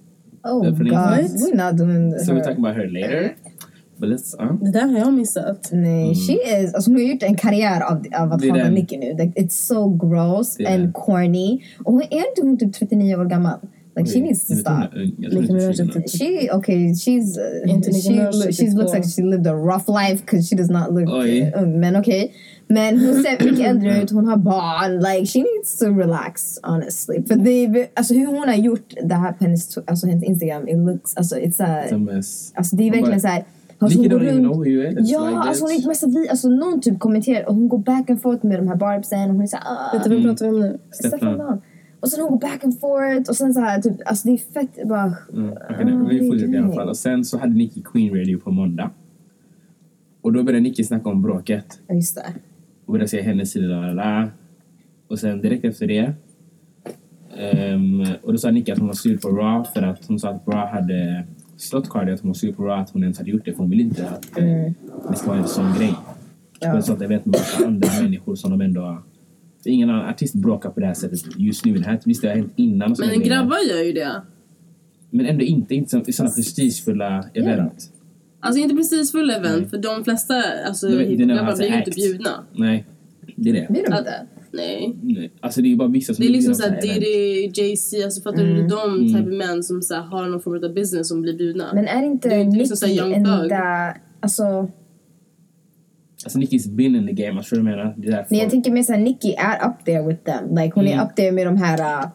Oh 0.43 0.63
god, 0.63 0.75
we're 0.78 1.65
not 1.65 1.78
doing 1.78 2.19
So 2.19 2.34
we'll 2.34 2.36
her. 2.36 2.43
talk 2.43 2.57
about 2.57 2.75
her 2.75 2.88
later. 2.88 3.36
But 3.99 4.09
let's... 4.09 4.35
Uh, 4.41 4.63
Det 4.63 4.71
där 4.71 4.87
har 4.87 4.97
jag 4.99 5.13
missat. 5.13 5.69
Nej, 5.71 6.15
she 6.15 6.33
is... 6.63 6.73
Alltså 6.73 6.89
hon 6.91 6.95
har 6.99 7.03
gjort 7.07 7.23
en 7.23 7.35
karriär 7.35 7.81
av, 7.81 8.05
av 8.19 8.31
att 8.33 8.41
den. 8.41 8.73
Nicki 8.73 8.97
nu. 8.97 9.09
Like, 9.09 9.41
it's 9.41 9.49
so 9.67 9.89
gross 9.89 10.57
and 10.67 10.93
corny. 10.93 11.59
Och 11.85 11.93
hon 11.93 12.01
är 12.01 12.17
inte 12.17 12.41
hon 12.41 12.57
typ 12.57 12.73
39 12.73 13.15
år 13.15 13.25
gammal? 13.25 13.57
Like 13.95 14.09
she 14.13 14.19
needs 14.21 14.47
to 14.47 14.53
stop. 14.55 14.91
tror 14.91 15.41
Nicki 15.41 15.53
Minaj 15.53 15.73
typ- 15.77 16.09
She 16.19 16.49
okay. 16.57 16.93
She's 16.93 17.37
uh, 17.37 17.67
she 17.67 17.73
Minaj, 17.73 18.53
she 18.53 18.65
32. 18.65 18.77
looks 18.77 18.93
like 18.93 19.07
she 19.15 19.21
lived 19.23 19.47
a 19.47 19.53
rough 19.55 19.89
life 19.89 20.21
because 20.25 20.47
she 20.49 20.55
does 20.55 20.69
not 20.69 20.91
look 20.93 21.09
Oj. 21.09 21.51
ung. 21.55 21.79
Men 21.79 21.95
okej. 21.95 22.31
Men 22.69 22.99
hon 22.99 23.23
ser 23.23 23.45
mycket 23.51 23.65
äldre 23.67 24.01
ut. 24.03 24.11
Hon 24.11 24.27
har 24.27 24.37
barn. 24.37 24.99
Like 24.99 25.25
she 25.25 25.39
needs 25.39 25.77
to 25.79 25.85
relax 25.85 26.59
honestly. 26.63 27.23
För 27.27 27.35
det, 27.35 27.87
alltså 27.93 28.13
hur 28.13 28.25
hon 28.27 28.47
har 28.47 28.55
gjort 28.55 28.93
det 29.03 29.15
här 29.15 29.31
på 29.33 29.43
hennes, 29.43 29.77
alltså 29.77 30.07
hennes 30.07 30.23
Instagram. 30.23 30.67
It 30.67 30.77
looks 30.77 31.15
alltså 31.17 31.35
it's 31.35 31.63
a, 31.63 31.83
Som 31.89 32.09
är- 32.09 32.15
alltså 32.55 32.75
det 32.75 32.87
är 32.87 32.91
verkligen 32.91 33.21
så 33.21 33.27
här. 33.27 33.43
Alltså 33.80 34.01
Nicki 34.01 34.13
hon 34.15 34.21
don't 34.21 34.28
even 34.28 34.36
runt- 34.38 34.43
know 34.47 34.55
who 34.57 34.65
you 34.65 34.88
is. 35.01 35.11
Ja, 35.11 35.25
like 35.28 35.38
alltså 35.38 35.63
hon 35.63 35.71
är 35.71 35.88
massa 35.88 36.07
vi, 36.07 36.30
alltså 36.30 36.49
någon 36.49 36.82
typ 36.82 36.99
kommenterar 36.99 37.47
och 37.49 37.55
hon 37.55 37.67
går 37.69 37.78
back 37.78 38.09
and 38.09 38.21
forth 38.21 38.45
med 38.45 38.59
de 38.59 38.67
här 38.67 38.75
barbsen 38.75 39.30
och 39.30 39.36
hon 39.36 39.41
är 39.43 39.47
såhär 39.47 39.63
ah, 39.67 39.93
Vet 39.93 40.03
du 40.03 40.09
vem 40.09 40.23
pratar 40.23 40.45
vi 40.45 40.51
om 40.51 40.59
nu? 40.59 40.78
Stefan. 40.91 41.38
Dahl. 41.38 41.57
Och 41.99 42.09
sen 42.09 42.21
hon 42.21 42.32
går 42.32 42.39
back 42.39 42.63
and 42.63 42.80
forth 42.80 43.30
och 43.30 43.36
sen 43.36 43.53
så 43.53 43.59
här 43.59 43.82
typ, 43.82 43.93
alltså 44.05 44.28
det 44.28 44.34
är 44.34 44.38
fett 44.38 44.88
bara... 44.88 45.13
Mm, 45.34 45.53
okej, 45.69 45.86
nej, 45.86 46.19
vi 46.19 46.28
fortsätter 46.30 46.53
i 46.53 46.57
alla 46.57 46.73
fall. 46.73 46.89
Och 46.89 46.97
sen 46.97 47.25
så 47.25 47.38
hade 47.38 47.53
Nicki 47.53 47.82
Queen 47.82 48.15
Radio 48.15 48.39
på 48.39 48.51
måndag. 48.51 48.89
Och 50.21 50.34
då 50.34 50.43
började 50.43 50.63
Nicki 50.63 50.84
snacka 50.84 51.09
om 51.09 51.21
bråket. 51.21 51.80
Ja 51.88 51.95
just 51.95 52.15
det. 52.15 52.25
Och 52.86 52.91
började 52.91 53.07
säga 53.09 53.23
hennes 53.23 53.51
sida, 53.51 53.67
la, 53.67 53.82
la, 53.82 53.93
la. 53.93 54.28
Och 55.07 55.19
sen 55.19 55.41
direkt 55.41 55.65
efter 55.65 55.88
det. 55.88 56.13
ehm, 57.38 58.03
och 58.23 58.32
då 58.32 58.38
sa 58.38 58.51
Nicki 58.51 58.71
att 58.71 58.78
hon 58.80 58.88
var 58.88 58.93
sur 58.95 59.17
på 59.17 59.30
Raw 59.30 59.69
för 59.73 59.82
att 59.82 60.05
hon 60.07 60.19
sa 60.19 60.30
att 60.30 60.47
Raw 60.47 60.67
hade 60.71 61.23
slått 61.57 61.89
Cardi 61.89 62.11
att 62.11 62.21
hon 62.21 62.33
Raw 62.33 62.81
att 62.81 62.89
hon 62.89 63.03
ens 63.03 63.17
hade 63.17 63.29
gjort 63.29 63.45
det 63.45 63.51
för 63.51 63.59
hon 63.59 63.69
vill 63.69 63.79
inte 63.79 64.09
att 64.09 64.37
eh, 64.37 64.45
det 65.09 65.15
ska 65.15 65.27
vara 65.27 65.39
en 65.39 65.47
sån 65.47 65.73
grej. 65.77 65.95
Ja. 66.59 66.81
Så 66.81 66.93
att 66.93 67.01
jag 67.01 67.07
vet 67.07 67.25
med 67.25 67.35
massa 67.35 67.65
andra 67.65 67.89
människor 68.01 68.35
som 68.35 68.51
de 68.51 68.61
ändå... 68.61 69.03
Ingen 69.65 69.89
annan 69.89 70.09
artist 70.09 70.35
bråkar 70.35 70.69
på 70.69 70.79
det 70.79 70.85
här 70.85 70.93
sättet 70.93 71.19
just 71.37 71.65
nu. 71.65 71.73
Det 71.73 71.85
här, 71.85 71.99
visst, 72.05 72.21
det 72.21 72.27
har 72.27 72.35
hänt 72.35 72.53
innan. 72.55 72.91
och 72.91 72.97
Men 72.99 73.23
grabbar 73.23 73.57
gör 73.69 73.83
ju 73.83 73.93
det. 73.93 74.21
Men 75.09 75.25
ändå 75.25 75.43
inte, 75.43 75.75
inte 75.75 76.03
i 76.07 76.13
sådana 76.13 76.33
prestigefulla 76.35 77.25
event. 77.33 77.91
Alltså 78.39 78.61
inte 78.61 78.75
precis 78.75 79.11
full 79.11 79.29
event, 79.29 79.69
för 79.69 79.77
de 79.77 80.03
flesta 80.03 80.43
alltså, 80.67 80.87
hiphop-grabbar 80.87 81.51
to 81.51 81.57
blir 81.57 81.67
ju 81.69 81.77
inte 81.77 81.91
bjudna. 81.91 82.45
Nej, 82.55 82.85
det 83.35 83.49
är 83.49 83.53
det. 83.53 83.67
Blir 83.69 83.83
de 83.89 83.97
inte? 83.97 84.27
Nej. 84.51 84.95
Nej, 85.03 85.31
Alltså 85.39 85.61
det 85.61 85.71
är 85.71 85.75
bara 85.75 85.87
vissa 85.87 86.13
som 86.13 86.25
Det 86.25 86.31
är 86.31 86.33
liksom 86.33 86.55
såhär. 86.55 86.81
Diddy, 86.81 87.51
Jay-Z, 87.53 88.03
alltså 88.05 88.21
fattar 88.21 88.43
du? 88.43 88.67
De 88.67 89.07
typ 89.07 89.15
av 89.27 89.27
män 89.33 89.63
som 89.63 89.81
så 89.81 89.93
här, 89.93 90.01
har 90.01 90.25
någon 90.29 90.41
form 90.41 90.63
av 90.63 90.73
business 90.73 91.07
som 91.07 91.21
blir 91.21 91.37
bjudna. 91.37 91.65
Men 91.73 91.87
är 91.87 92.03
inte 92.03 92.29
Det 92.29 92.35
är 92.35 92.39
inte 92.39 92.57
liksom 92.57 92.89
Nicki 92.89 93.01
Thug. 93.03 93.13
enda... 93.13 93.93
Alltså, 94.19 94.69
Alltså 96.23 96.39
Nicki's 96.39 96.69
been 96.75 96.95
in 96.95 97.07
the 97.07 97.13
game, 97.13 97.35
jag 97.39 97.45
tror 97.45 97.57
du 97.59 97.63
menar. 97.63 97.93
Det 97.97 98.07
är 98.07 98.11
därför. 98.11 98.27
nej 98.31 98.41
jag 98.41 98.49
tänker 98.51 98.71
mer 98.71 98.83
såhär 98.83 98.99
Nicki 98.99 99.35
är 99.37 99.67
up 99.69 99.85
there 99.85 100.01
with 100.07 100.23
them. 100.23 100.49
Like 100.55 100.71
hon 100.75 100.87
Mm. 100.87 100.99
är 100.99 101.05
up 101.05 101.15
there 101.15 101.31
med 101.31 101.47
de 101.47 101.57
här 101.57 101.79
uh, 102.03 102.09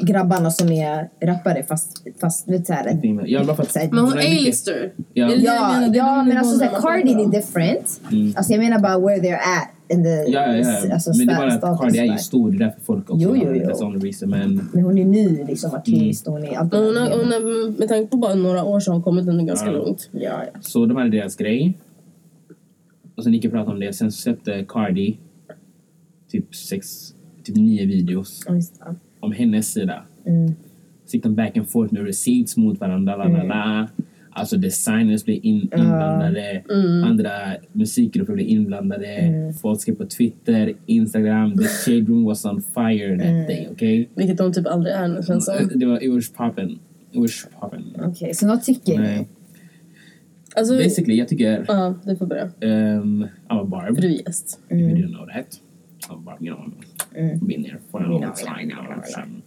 grabbarna 0.00 0.50
som 0.50 0.72
är 0.72 1.08
rappare 1.26 1.64
fast, 1.68 2.04
fast 2.20 2.48
vet 2.48 2.66
såhär... 2.66 2.98
Ja, 3.26 3.44
bara 3.44 3.56
för 3.56 3.62
att... 3.62 3.72
så 3.72 3.78
här- 3.78 3.88
Men 3.90 3.98
hon 4.04 4.12
är 4.12 4.18
A-lister. 4.18 4.92
Ja. 5.12 5.30
Ja, 5.34 5.86
ja 5.94 6.24
men 6.24 6.36
alltså 6.38 6.58
såhär 6.58 6.80
Cardi 6.80 7.12
är 7.12 7.30
different. 7.30 8.00
Mm. 8.12 8.32
Alltså 8.36 8.52
jag 8.52 8.60
menar 8.60 8.78
bara 8.78 8.98
where 8.98 9.16
they're 9.20 9.34
at 9.58 9.68
the... 9.88 10.08
Ja, 10.08 10.56
ja, 10.56 10.56
ja. 10.56 10.94
Alltså, 10.94 11.10
men 11.18 11.26
det 11.26 11.32
är 11.32 11.36
bara 11.38 11.70
att 11.72 11.80
Cardi 11.80 11.98
är 11.98 12.04
ju 12.04 12.18
stor, 12.18 12.50
det 12.50 12.56
är 12.56 12.58
därför 12.58 12.80
folk 12.80 13.10
också 13.10 13.24
Jo, 13.24 13.36
jo, 13.36 13.54
jo. 13.54 13.70
That's 13.70 13.84
only 13.84 13.98
reason. 13.98 14.30
Men 14.30 14.68
Men 14.72 14.84
hon 14.84 14.98
är 14.98 15.04
ny 15.04 15.44
liksom 15.44 15.70
artist 15.74 16.26
och 16.26 16.32
hon 16.32 16.44
är 16.44 16.56
allt 16.58 16.72
hon 16.74 16.96
har, 16.96 17.10
hon 17.10 17.32
har, 17.32 17.70
med 17.78 17.88
tanke 17.88 18.10
på 18.10 18.16
bara 18.16 18.34
några 18.34 18.64
år 18.64 18.80
så 18.80 18.90
har 18.90 18.94
hon 18.94 19.02
kommit 19.02 19.28
ändå 19.28 19.44
ganska 19.44 19.66
Ja. 19.66 19.72
långt. 19.72 20.08
Ja, 20.12 20.20
ja. 20.20 20.60
så 20.60 20.86
de 20.86 20.96
hade 20.96 21.10
deras 21.10 21.36
grej. 21.36 21.78
Och 23.16 23.22
sen 23.22 23.32
Nicki 23.32 23.48
pratade 23.48 23.74
om 23.74 23.80
det. 23.80 23.92
Sen 23.92 24.12
släppte 24.12 24.64
Cardi 24.68 25.18
typ 26.30 26.54
sex, 26.54 27.14
typ 27.42 27.56
nio 27.56 27.86
videos 27.86 28.42
Ja, 28.46 28.94
om 29.20 29.32
hennes 29.32 29.72
sida. 29.72 30.02
Mm. 30.26 30.54
Så 31.06 31.16
gick 31.16 31.22
de 31.22 31.34
back 31.34 31.56
and 31.56 31.68
forth 31.68 31.94
med 31.94 32.06
receipts 32.06 32.56
mot 32.56 32.80
varandra. 32.80 33.16
La, 33.16 33.24
la, 33.28 33.42
la. 33.42 33.88
Alltså 34.38 34.56
designers 34.56 35.24
blev 35.24 35.36
in, 35.42 35.60
inblandade. 35.60 36.62
Andra 37.04 37.30
musikgrupper 37.72 38.32
blev 38.32 38.46
inblandade. 38.46 39.54
Folk 39.62 39.80
skrev 39.80 39.94
på 39.94 40.06
Twitter, 40.06 40.72
Instagram. 40.86 41.58
The 41.58 41.64
shade 41.64 42.00
room 42.00 42.24
was 42.24 42.44
on 42.44 42.62
fire 42.62 43.18
that 43.18 43.48
day. 43.48 43.68
Okay? 43.72 44.06
Vilket 44.14 44.38
de 44.38 44.52
typ 44.52 44.66
aldrig 44.66 44.94
är 44.94 45.08
nu 45.08 45.22
känns 45.22 45.44
som. 45.44 45.78
Det 45.78 45.86
var, 45.86 46.04
it 46.04 46.14
was 46.14 46.32
poppin. 46.32 46.78
It 47.12 47.20
was 47.20 47.46
poppin. 47.60 47.96
Okej, 47.98 48.34
så 48.34 48.46
vad 48.46 48.62
tycker 48.62 48.98
ni? 48.98 49.26
Alltså, 50.56 50.76
Basically, 50.76 51.18
jag 51.18 51.28
tycker... 51.28 51.64
ja, 51.68 51.94
du 52.04 52.16
får 52.16 52.26
börja. 52.26 52.44
Um, 52.44 53.26
I'm 53.48 53.60
a 53.60 53.64
barb. 53.64 53.94
För 53.94 54.02
du 54.02 54.08
är 54.08 54.26
gäst. 54.26 54.60
If 54.68 54.78
you 54.78 54.90
didn't 54.90 55.14
know 55.14 55.26
that. 55.26 55.60
I'm 56.08 56.14
a 56.14 56.22
barb, 56.24 56.42
you 56.42 56.56
know. 56.56 56.72
Been 57.48 57.64
there 57.64 57.78
for 57.90 58.02
a 58.02 58.08
long 58.08 58.32
time. 58.34 59.42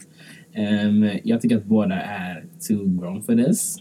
Um, 0.58 1.10
jag 1.24 1.42
tycker 1.42 1.58
att 1.58 1.66
båda 1.66 1.96
är 2.02 2.46
too 2.68 3.00
grown 3.00 3.22
for 3.24 3.36
this. 3.46 3.78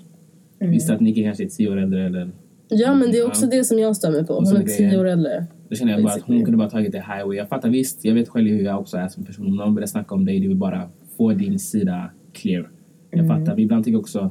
Visst 0.61 0.91
att 0.91 1.01
Nicki 1.01 1.23
kanske 1.25 1.45
är 1.45 1.49
tio 1.49 1.71
år 1.71 1.77
äldre 1.77 2.07
eller... 2.07 2.31
Ja, 2.69 2.95
men 2.95 3.11
det 3.11 3.19
är 3.19 3.27
också 3.27 3.47
det 3.47 3.65
som 3.65 3.79
jag 3.79 3.97
stör 3.97 4.11
mig 4.11 4.27
på. 4.27 4.45
Så 4.45 4.55
Hon 4.57 4.63
är 4.63 4.67
tio 4.67 5.01
år 5.01 5.05
äldre. 5.09 5.47
Då 5.69 5.77
känner 5.77 5.93
jag 5.93 6.03
bara 6.03 6.13
att 6.13 6.23
hon 6.23 6.45
kunde 6.45 6.59
bara 6.59 6.71
tagit 6.71 6.93
det 6.93 6.99
highway. 6.99 7.37
Jag 7.37 7.49
fattar 7.49 7.69
visst, 7.71 8.05
jag 8.05 8.15
vet 8.15 8.29
själv 8.29 8.49
hur 8.49 8.63
jag 8.63 8.81
också 8.81 8.97
är 8.97 9.09
som 9.09 9.25
person. 9.25 9.47
Om 9.47 9.57
någon 9.57 9.75
börjar 9.75 9.87
snacka 9.87 10.15
om 10.15 10.25
dig, 10.25 10.41
du 10.41 10.49
vill 10.49 10.57
bara 10.57 10.89
få 11.17 11.33
din 11.33 11.59
sida 11.59 12.11
clear. 12.33 12.71
Jag 13.11 13.27
fattar, 13.27 13.47
men 13.47 13.59
ibland 13.59 13.85
tycker 13.85 13.95
jag 13.95 14.01
också 14.01 14.31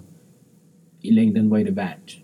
i 1.01 1.11
längden, 1.11 1.49
vad 1.49 1.61
är 1.61 1.65
det 1.65 1.71
värt? 1.71 2.23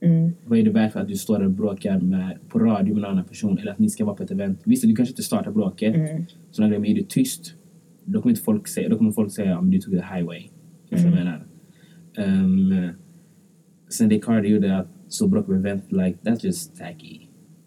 Mm. 0.00 0.32
Vad 0.44 0.58
är 0.58 0.62
det 0.62 0.70
värt 0.70 0.92
för 0.92 1.00
att 1.00 1.08
du 1.08 1.16
står 1.16 1.44
och 1.44 1.50
bråkar 1.50 2.00
med, 2.00 2.38
på 2.48 2.58
radio 2.58 2.94
med 2.94 3.04
en 3.04 3.10
annan 3.10 3.24
person 3.24 3.58
eller 3.58 3.72
att 3.72 3.78
ni 3.78 3.90
ska 3.90 4.04
vara 4.04 4.16
på 4.16 4.22
ett 4.22 4.30
event? 4.30 4.60
Visst, 4.64 4.82
du 4.82 4.96
kanske 4.96 5.12
inte 5.12 5.22
startar 5.22 5.50
bråket, 5.50 5.94
Mm. 5.94 6.24
sådana 6.50 6.68
grejer, 6.68 6.80
men 6.80 6.90
är 6.90 6.94
du 6.94 7.02
tyst, 7.02 7.54
då 8.04 8.22
kommer, 8.22 8.30
inte 8.30 8.42
folk 8.42 8.68
säga, 8.68 8.88
då 8.88 8.98
kommer 8.98 9.12
folk 9.12 9.32
säga 9.32 9.60
men 9.60 9.70
du 9.70 9.78
tog 9.78 9.94
the 9.94 10.04
highway. 10.14 10.42
Jag 10.88 11.00
menar? 11.04 11.45
Um, 12.18 14.08
det 14.08 14.18
Cardi 14.18 14.48
gjorde, 14.48 14.78
att 14.78 14.88
så 15.08 15.28
bråka 15.28 15.46
på 15.46 15.54
event, 15.54 15.92
like, 15.92 16.18
that's 16.22 16.46
just 16.46 16.76
tacky. 16.76 17.20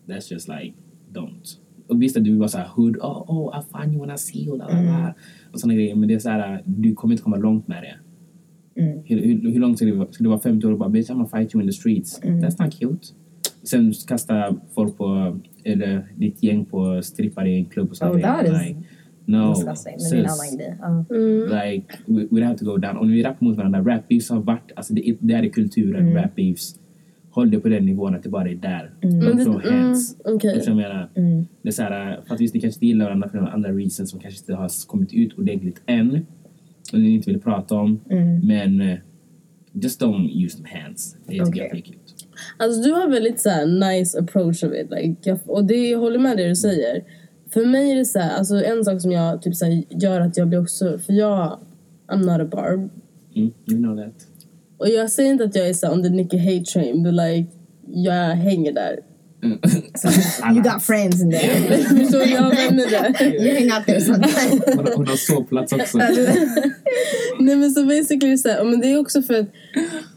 That's 0.07 0.33
just 0.33 0.47
like, 0.47 0.73
don't. 1.11 1.57
Och 1.87 2.01
visst 2.01 2.17
att 2.17 2.23
du 2.23 2.35
var 2.35 2.47
såhär 2.47 2.67
hood, 2.67 2.97
oh, 2.97 3.31
oh, 3.31 3.59
I 3.59 3.61
find 3.77 3.93
you 3.93 4.05
when 4.05 4.15
I 4.15 4.17
see 4.17 4.45
you, 4.45 4.57
la, 4.57 4.67
la, 4.67 4.81
la. 4.81 5.13
Och 5.53 5.59
sådana 5.59 5.73
grejer, 5.73 5.95
men 5.95 6.07
det 6.07 6.13
är 6.13 6.19
såhär, 6.19 6.63
du 6.65 6.93
kommer 6.95 7.13
inte 7.13 7.23
komma 7.23 7.37
långt 7.37 7.67
med 7.67 7.83
det. 7.83 7.95
Mm. 8.81 8.99
Hur, 9.05 9.21
hur, 9.21 9.51
hur 9.51 9.59
långt 9.59 9.77
ska 9.77 9.85
det 9.85 9.91
vara? 9.91 10.11
Ska 10.11 10.23
det 10.23 10.29
vara 10.29 10.39
50 10.39 10.67
år 10.67 10.71
och 10.71 10.77
bara 10.77 10.89
bitch 10.89 11.09
I'm 11.09 11.13
gonna 11.13 11.27
fight 11.27 11.55
you 11.55 11.63
in 11.63 11.69
the 11.69 11.73
streets? 11.73 12.21
That's 12.21 12.63
not 12.63 12.73
cute. 12.79 13.07
Sen 13.63 13.93
kasta 14.07 14.55
folk 14.75 14.97
på, 14.97 15.39
eller 15.63 16.07
ditt 16.15 16.43
gäng 16.43 16.65
på 16.65 17.01
strippare 17.01 17.49
i 17.49 17.57
en 17.57 17.65
klubb 17.65 17.89
och 17.89 17.97
så. 17.97 18.05
Oh, 18.05 18.15
like, 18.15 18.75
no. 19.31 19.53
Disgusting. 19.53 19.95
Men 20.01 20.11
det 20.11 20.17
är 20.17 20.23
en 20.23 20.29
sis. 20.29 20.39
annan 20.41 20.57
grej. 20.57 20.77
Ja. 20.81 21.63
Like, 21.65 21.85
we, 22.05 22.27
we 22.31 22.45
have 22.45 22.57
to 22.57 22.65
go 22.65 22.77
down. 22.77 22.97
Om 22.97 23.11
vi 23.11 23.23
rappar 23.23 23.45
mot 23.45 23.57
varandra, 23.57 23.79
rap 23.95 24.07
beefs 24.07 24.29
har 24.29 24.39
varit, 24.41 24.71
alltså 24.75 24.93
det, 24.93 25.09
är- 25.09 25.17
det 25.19 25.33
är 25.33 25.43
i 25.43 25.49
kulturen, 25.49 26.01
Mm. 26.07 26.15
rap 26.23 26.35
beefs 26.35 26.75
håll 27.31 27.51
det 27.51 27.59
på 27.59 27.69
den 27.69 27.85
nivån 27.85 28.15
att 28.15 28.23
det 28.23 28.29
bara 28.29 28.49
är 28.49 28.55
där. 28.55 28.91
Mm. 29.01 29.19
det- 29.19 29.43
Från 29.43 29.61
mm, 29.61 29.83
hands. 29.83 30.15
du 30.25 30.31
vad 30.31 30.67
jag 30.67 30.75
menar? 30.75 31.09
Det 31.61 31.69
är 31.69 31.71
så 31.71 31.83
här, 31.83 32.19
för 32.27 32.35
att 32.35 32.41
visst, 32.41 32.53
ni 32.53 32.59
kanske 32.61 32.77
inte 32.77 32.85
gillar 32.85 33.05
varandra 33.05 33.29
för 33.29 33.37
några 33.37 33.51
andra 33.51 33.71
reasons 33.71 34.09
som 34.11 34.19
kanske 34.19 34.39
inte 34.41 34.53
har 34.53 34.87
kommit 34.87 35.13
ut 35.13 35.37
ordentligt 35.39 35.81
än. 35.85 36.25
Och 36.93 36.99
ni 36.99 37.09
inte 37.09 37.31
vill 37.31 37.39
prata 37.41 37.75
om. 37.75 37.99
Men 38.43 38.81
eh, 38.81 38.97
just 39.73 40.01
don't 40.01 40.45
use 40.45 40.57
them 40.57 40.65
hands. 40.83 41.17
Det 41.25 41.31
tycker 41.31 41.43
Okej. 41.45 41.57
jag 41.61 41.71
är 41.73 41.75
äckligt. 41.77 41.99
Alltså 42.57 42.81
du 42.81 42.91
har 42.91 43.07
väldigt 43.09 43.39
så 43.41 43.49
här, 43.49 43.65
nice 43.97 44.19
approach 44.19 44.63
of 44.63 44.73
it. 44.73 44.91
Like, 44.91 45.29
jag, 45.29 45.39
och 45.45 45.63
det, 45.65 45.89
jag 45.89 45.99
håller 45.99 46.19
med 46.19 46.37
det 46.37 46.47
du 46.49 46.55
säger. 46.55 47.03
För 47.53 47.65
mig 47.65 47.91
är 47.91 47.95
det 47.95 48.05
så 48.05 48.19
här, 48.19 48.37
alltså 48.37 48.63
en 48.63 48.85
sak 48.85 49.01
som 49.01 49.11
jag 49.11 49.41
typ 49.41 49.55
så 49.55 49.65
här, 49.65 49.83
gör 49.89 50.21
att 50.21 50.37
jag 50.37 50.47
blir 50.47 50.61
också, 50.61 50.99
för 50.99 51.13
jag, 51.13 51.59
I'm 52.07 52.25
not 52.25 52.41
a 52.41 52.49
barb. 52.51 52.89
Mm, 53.35 53.53
you 53.65 53.77
know 53.77 53.95
that. 53.97 54.27
Och 54.77 54.89
jag 54.89 55.11
säger 55.11 55.31
inte 55.31 55.43
att 55.43 55.55
jag 55.55 55.69
är 55.69 55.73
så 55.73 55.91
on 55.91 56.03
the 56.03 56.09
Nicki 56.09 56.37
hate 56.37 56.65
train, 56.65 57.03
but 57.03 57.13
like, 57.13 57.47
jag 57.87 58.35
hänger 58.35 58.73
där. 58.73 58.99
Mm. 59.43 59.59
You 60.55 60.61
got 60.61 60.83
friends 60.83 61.21
in 61.21 61.31
there. 61.31 61.77
Förstår 61.77 62.19
du? 62.19 62.31
Jag 62.31 62.41
har 62.41 62.55
vänner 62.55 62.89
där. 62.89 63.23
You 63.45 63.53
hang 63.53 63.77
out 63.77 63.85
there 63.85 64.01
sometimes. 64.01 64.95
Hon 64.95 65.07
har, 65.07 65.15
sovplats 65.15 65.73
också. 65.73 65.97
Nej 67.39 67.55
men 67.55 67.71
så 67.71 67.85
basically 67.85 68.37
så 68.37 68.49
här, 68.49 68.63
men 68.63 68.79
det 68.79 68.91
är 68.91 68.99
också 68.99 69.21
för 69.21 69.33
att, 69.33 69.47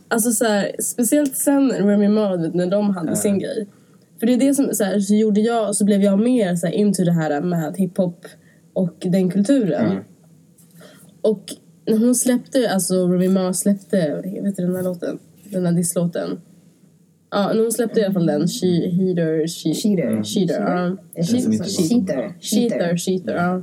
alltså 0.09 0.33
så 0.33 0.45
här, 0.45 0.73
speciellt 0.83 1.37
sen 1.37 1.71
Remy 1.71 2.09
Ma, 2.09 2.37
när 2.37 2.71
de 2.71 2.91
hade 2.91 3.17
sin 3.17 3.39
grej. 3.39 3.67
För 4.23 4.27
det 4.27 4.33
är 4.33 4.39
det 4.39 4.55
som 4.55 4.75
så, 4.75 4.85
här, 4.85 5.01
så 5.01 5.15
gjorde 5.15 5.41
jag, 5.41 5.77
så 5.77 5.85
blev 5.85 6.03
jag 6.03 6.19
mer 6.19 6.57
så 6.57 6.67
här, 6.67 6.75
into 6.75 7.05
det 7.05 7.13
här 7.13 7.41
med 7.41 7.75
hiphop 7.77 8.27
och 8.73 8.97
den 9.01 9.31
kulturen. 9.31 9.91
Mm. 9.91 10.05
Och 11.23 11.45
när 11.87 11.99
hon 11.99 12.15
släppte, 12.15 12.71
alltså 12.71 13.09
Remy 13.09 13.29
Ma 13.29 13.53
släppte, 13.53 14.23
vet 14.43 14.57
du 14.57 14.63
den 14.63 14.77
här 14.77 14.83
låten? 14.83 15.19
Den 15.45 15.67
här 15.67 15.73
disslåten. 15.73 16.41
Ja, 17.31 17.53
när 17.53 17.63
hon 17.63 17.73
släppte 17.73 18.01
i 18.01 18.05
alla 18.05 18.15
fall 18.15 18.27
den, 18.27 18.49
She, 18.49 18.67
Heater, 18.67 19.47
she, 19.47 19.75
Cheater. 19.75 20.23
Cheater, 20.23 20.61
ja. 20.61 20.97
Cheater. 21.23 22.41
Cheater, 22.41 22.97
cheater, 22.97 23.35
ja. 23.35 23.63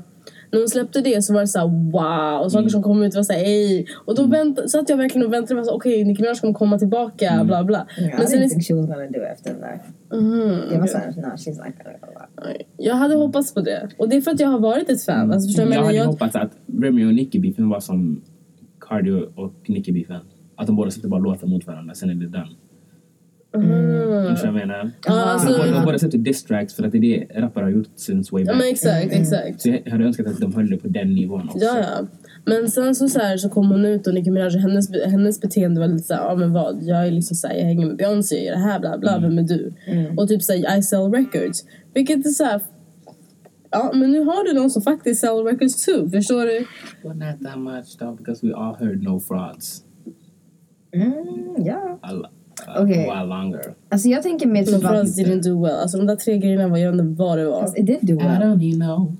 När 0.51 0.59
hon 0.59 0.69
släppte 0.69 1.01
det 1.01 1.21
så 1.21 1.33
var 1.33 1.41
det 1.41 1.47
så 1.47 1.59
här 1.59 1.91
wow 1.91 2.45
och 2.45 2.51
saker 2.51 2.69
som 2.69 2.83
kom 2.83 3.03
ut 3.03 3.15
var 3.15 3.23
så 3.23 3.33
här 3.33 3.43
ej. 3.43 3.87
Och 4.05 4.15
då 4.15 4.23
vänt, 4.23 4.71
satt 4.71 4.89
jag 4.89 4.97
verkligen 4.97 5.27
och 5.27 5.33
väntade 5.33 5.59
och 5.59 5.65
var 5.65 5.71
så 5.71 5.75
okej 5.75 6.03
Nicki 6.03 6.21
Minaj 6.21 6.39
kommer 6.39 6.53
komma 6.53 6.79
tillbaka 6.79 7.43
bla 7.43 7.63
bla. 7.63 7.87
I 7.97 8.01
Men 8.17 8.27
sen 8.27 8.39
didn't 8.39 8.49
think 8.49 8.67
she 8.67 8.73
was 8.73 8.85
gonna 8.85 9.07
do 9.07 9.19
it 9.19 9.39
efter 9.39 9.53
Mhm, 10.13 10.61
Jag 10.71 10.79
var 10.79 10.87
såhär, 10.87 11.07
no 11.17 11.21
she's 11.35 11.47
not 11.65 11.75
gonna 11.83 11.97
go 12.01 12.47
out. 12.49 12.61
jag 12.77 12.95
hade 12.95 13.15
hoppats 13.15 13.53
på 13.53 13.61
det. 13.61 13.89
Och 13.97 14.09
det 14.09 14.15
är 14.17 14.21
för 14.21 14.31
att 14.31 14.39
jag 14.39 14.47
har 14.47 14.59
varit 14.59 14.89
ett 14.89 15.03
fan. 15.03 15.31
Alltså, 15.31 15.47
förstår 15.47 15.65
Jag 15.65 15.73
jag 15.73 15.83
hade? 15.83 15.95
Jag, 15.97 16.05
hoppats 16.05 16.35
att 16.35 16.51
Remy 16.81 17.05
och 17.05 17.13
Nicki-beefen 17.13 17.69
var 17.69 17.79
som 17.79 18.21
Cardio 18.79 19.29
och 19.35 19.53
Nicki-beefen. 19.67 20.19
Att 20.55 20.67
de 20.67 20.75
båda 20.75 20.91
släppte 20.91 21.07
bara 21.07 21.19
låtar 21.19 21.47
mot 21.47 21.67
varandra, 21.67 21.93
sen 21.93 22.09
är 22.09 22.15
det 22.15 22.27
done. 22.27 22.49
Du 23.51 23.59
vad 23.59 24.39
jag 24.45 24.53
menar? 24.53 24.91
Ja, 25.05 25.13
alltså- 25.13 25.47
de, 25.63 25.85
båda- 25.85 25.97
de 25.97 26.17
diss 26.17 26.43
tracks 26.43 26.73
för 26.73 26.83
att 26.83 26.91
det 26.91 26.97
är 26.97 27.01
det 27.01 27.41
rappare 27.41 27.63
har 27.63 27.69
gjort 27.69 27.87
since 27.95 28.29
way 28.31 28.43
ja 28.43 28.47
back. 28.53 28.57
men 28.61 28.67
exakt, 28.69 29.11
exakt. 29.11 29.61
Så 29.61 29.69
jag 29.69 29.91
hade 29.91 30.03
önskat 30.05 30.27
att 30.27 30.37
de 30.39 30.53
höll 30.53 30.69
det 30.69 30.77
på 30.77 30.87
den 30.87 31.13
nivån 31.13 31.45
också. 31.49 31.57
Ja, 31.65 31.77
ja. 31.79 32.07
Men 32.45 32.71
sen 32.71 32.95
så, 32.95 33.09
så, 33.09 33.19
här, 33.19 33.37
så 33.37 33.49
kom 33.49 33.69
hon 33.69 33.85
ut 33.85 34.07
och 34.07 34.13
Nicki 34.13 34.31
Minaj, 34.31 34.57
hennes, 34.57 34.89
hennes 35.05 35.41
beteende 35.41 35.79
var 35.81 35.87
lite 35.87 36.03
såhär, 36.03 36.21
ja 36.21 36.35
men 36.35 36.53
vad, 36.53 36.83
jag 36.83 37.07
är 37.07 37.11
liksom 37.11 37.35
såhär, 37.37 37.55
jag 37.55 37.63
hänger 37.65 37.87
med 37.87 37.97
Beyoncé, 37.97 38.35
jag 38.35 38.45
gör 38.45 38.51
det 38.53 38.59
här, 38.59 38.79
bla 38.79 38.97
bla, 38.97 39.19
vem 39.19 39.37
är 39.37 39.43
du? 39.43 39.73
Och 40.17 40.27
typ 40.27 40.43
såhär, 40.43 40.77
I 40.77 40.83
sell 40.83 41.11
records. 41.11 41.65
Vilket 41.93 42.25
är 42.25 42.29
såhär, 42.29 42.61
ja 43.71 43.91
men 43.93 44.11
nu 44.11 44.19
har 44.19 44.43
du 44.43 44.59
någon 44.59 44.69
som 44.69 44.81
faktiskt 44.81 45.21
sell 45.21 45.43
records 45.45 45.85
too, 45.85 46.09
förstår 46.09 46.45
du? 46.45 46.65
But 47.03 47.17
not 47.17 47.49
that 47.49 47.59
much 47.59 47.97
though 47.99 48.15
because 48.17 48.47
we 48.47 48.53
all 48.55 48.75
heard 48.75 49.03
no 49.03 49.19
frauds 49.19 49.83
Mm, 50.91 51.13
a, 52.01 52.29
Okej. 52.77 53.07
a 53.09 53.13
while 53.13 53.25
longer. 53.35 53.75
Alltså 53.89 54.07
jag 54.07 54.23
tänker 54.23 54.47
mer 54.47 54.63
typ 54.65 54.85
att... 54.85 55.03
oss 55.03 55.19
didn't 55.19 55.43
do 55.43 55.63
well. 55.63 55.75
Alltså 55.75 55.97
de 55.97 56.07
där 56.07 56.15
tre 56.15 56.37
grejerna 56.37 56.67
var, 56.67 56.77
jag 56.77 56.91
vet 56.91 57.01
inte 57.01 57.23
vad 57.23 57.37
det 57.37 57.45
var. 57.45 57.79
It 57.79 57.85
did 57.85 57.99
do 58.01 58.13
I 58.13 58.17
well. 58.17 58.41
don't 58.41 58.57
need 58.57 58.77
no 58.79 59.15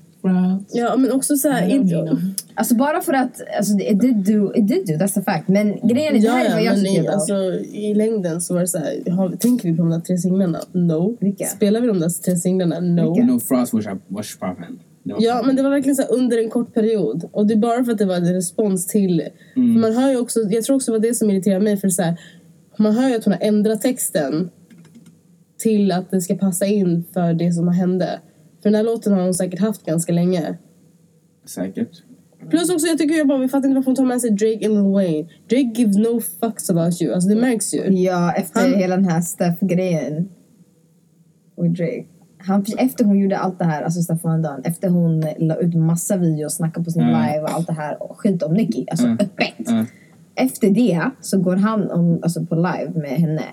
Ja 0.72 0.97
men 0.97 1.11
också 1.11 1.34
don't 1.34 1.67
need 1.67 1.82
inte... 1.82 2.17
Alltså 2.55 2.76
bara 2.76 3.01
för 3.01 3.13
att, 3.13 3.41
alltså 3.57 3.74
it 3.74 4.01
did 4.01 4.15
do, 4.15 4.53
it 4.55 4.67
did 4.67 4.88
do, 4.88 4.93
that's 4.93 5.20
a 5.20 5.24
fact. 5.26 5.47
Men 5.47 5.88
grejen 5.88 6.15
är, 6.15 6.20
det 6.20 6.26
Ja, 6.26 6.32
här 6.32 6.45
är 6.45 6.49
ja, 6.49 6.55
vad 6.55 6.63
jag 6.63 6.76
men 6.76 6.86
tycker 6.86 7.03
i, 7.03 7.07
alltså, 7.07 7.34
i 7.63 7.93
längden 7.93 8.41
så 8.41 8.53
var 8.53 8.61
det 8.61 8.67
såhär, 8.67 9.11
har, 9.11 9.30
tänker 9.30 9.70
vi 9.72 9.78
på 9.78 9.84
de 9.84 9.89
där 9.89 9.99
tre 9.99 10.17
singlarna? 10.17 10.59
No. 10.72 11.17
Vilka? 11.20 11.45
Spelar 11.45 11.82
vi 11.82 11.88
de 11.88 11.99
där 11.99 12.09
tre 12.09 12.36
singlarna? 12.36 12.80
No. 12.80 13.13
Vilka? 13.13 13.34
No 13.34 13.39
frauds 13.39 13.74
was. 13.74 13.86
Det 15.03 15.13
var 15.13 15.22
Ja, 15.22 15.43
men 15.45 15.55
det 15.55 15.63
var 15.63 15.70
verkligen 15.70 15.95
så 15.95 16.01
här 16.01 16.13
under 16.13 16.38
en 16.38 16.49
kort 16.49 16.74
period. 16.74 17.30
Och 17.32 17.47
det 17.47 17.53
är 17.53 17.57
bara 17.57 17.84
för 17.84 17.91
att 17.91 17.97
det 17.97 18.05
var 18.05 18.15
en 18.15 18.34
respons 18.34 18.88
till... 18.88 19.24
För 19.53 19.80
man 19.80 19.93
hör 19.93 20.09
ju 20.09 20.17
också, 20.17 20.39
jag 20.39 20.63
tror 20.63 20.76
också 20.76 20.91
det 20.91 20.97
var 20.97 21.07
det 21.07 21.13
som 21.13 21.30
irriterade 21.30 21.63
mig. 21.63 21.78
För 21.78 21.89
så 21.89 22.01
här, 22.01 22.20
man 22.78 22.95
hör 22.95 23.09
ju 23.09 23.15
att 23.15 23.26
hon 23.26 23.34
har 23.34 23.41
ändrat 23.41 23.82
texten 23.82 24.49
till 25.57 25.91
att 25.91 26.11
det 26.11 26.22
ska 26.22 26.36
passa 26.36 26.65
in 26.65 27.03
för 27.13 27.34
det 27.34 27.51
som 27.51 27.67
hände. 27.67 28.20
För 28.64 28.70
den 28.70 28.76
här 28.76 28.84
låten 28.84 29.14
har 29.14 29.22
hon 29.24 29.34
säkert 29.34 29.60
haft 29.60 29.86
ganska 29.86 30.14
länge. 30.14 30.57
Säkert. 31.45 32.03
Plus 32.49 32.70
också, 32.70 32.88
jag 32.88 32.97
tycker 32.97 33.16
jag 33.16 33.28
bara, 33.28 33.38
vi 33.38 33.47
fattar 33.49 33.68
inte 33.68 33.76
varför 33.76 33.86
hon 33.91 33.95
tar 33.95 34.05
med 34.05 34.22
sig 34.22 34.30
Drake 34.32 34.68
Lil 34.70 34.82
Wayne. 34.93 35.30
Drake 35.49 35.72
gives 35.76 35.97
no 35.97 36.22
fucks 36.39 36.70
about 36.70 37.01
you. 37.01 37.14
Alltså 37.14 37.30
det 37.30 37.36
märks 37.36 37.74
ju. 37.74 37.82
Ja, 37.88 38.32
efter 38.34 38.60
Han- 38.60 38.74
hela 38.74 38.95
den 38.95 39.05
här 39.05 39.22
Steph-grejen. 39.22 40.30
Och 41.55 41.70
Drake. 41.70 42.05
Han, 42.38 42.66
efter 42.78 43.05
hon 43.05 43.20
gjorde 43.20 43.38
allt 43.38 43.60
det 43.60 43.66
här, 43.66 43.82
alltså 43.84 44.01
Stefan 44.01 44.41
Dunn, 44.41 44.62
efter 44.64 44.89
hon 44.89 45.24
la 45.38 45.55
ut 45.55 45.76
massa 45.76 46.18
videos, 46.18 46.55
snackade 46.55 46.84
på 46.86 46.91
sin 46.91 47.01
Mm. 47.01 47.14
live 47.22 47.41
och 47.43 47.49
allt 47.51 47.68
det 47.68 47.74
här 47.74 48.03
och 48.03 48.20
skit 48.20 48.43
om 48.43 48.53
Nicki, 48.53 48.86
alltså 48.91 49.05
Mm. 49.05 49.18
öppet. 49.22 49.70
Mm. 49.70 49.86
Efter 50.36 50.70
det 50.72 51.01
så 51.22 51.39
går 51.39 51.55
han 51.55 51.91
om, 51.91 52.20
alltså 52.24 52.45
på 52.45 52.55
live 52.55 52.91
med 52.95 53.10
henne 53.10 53.43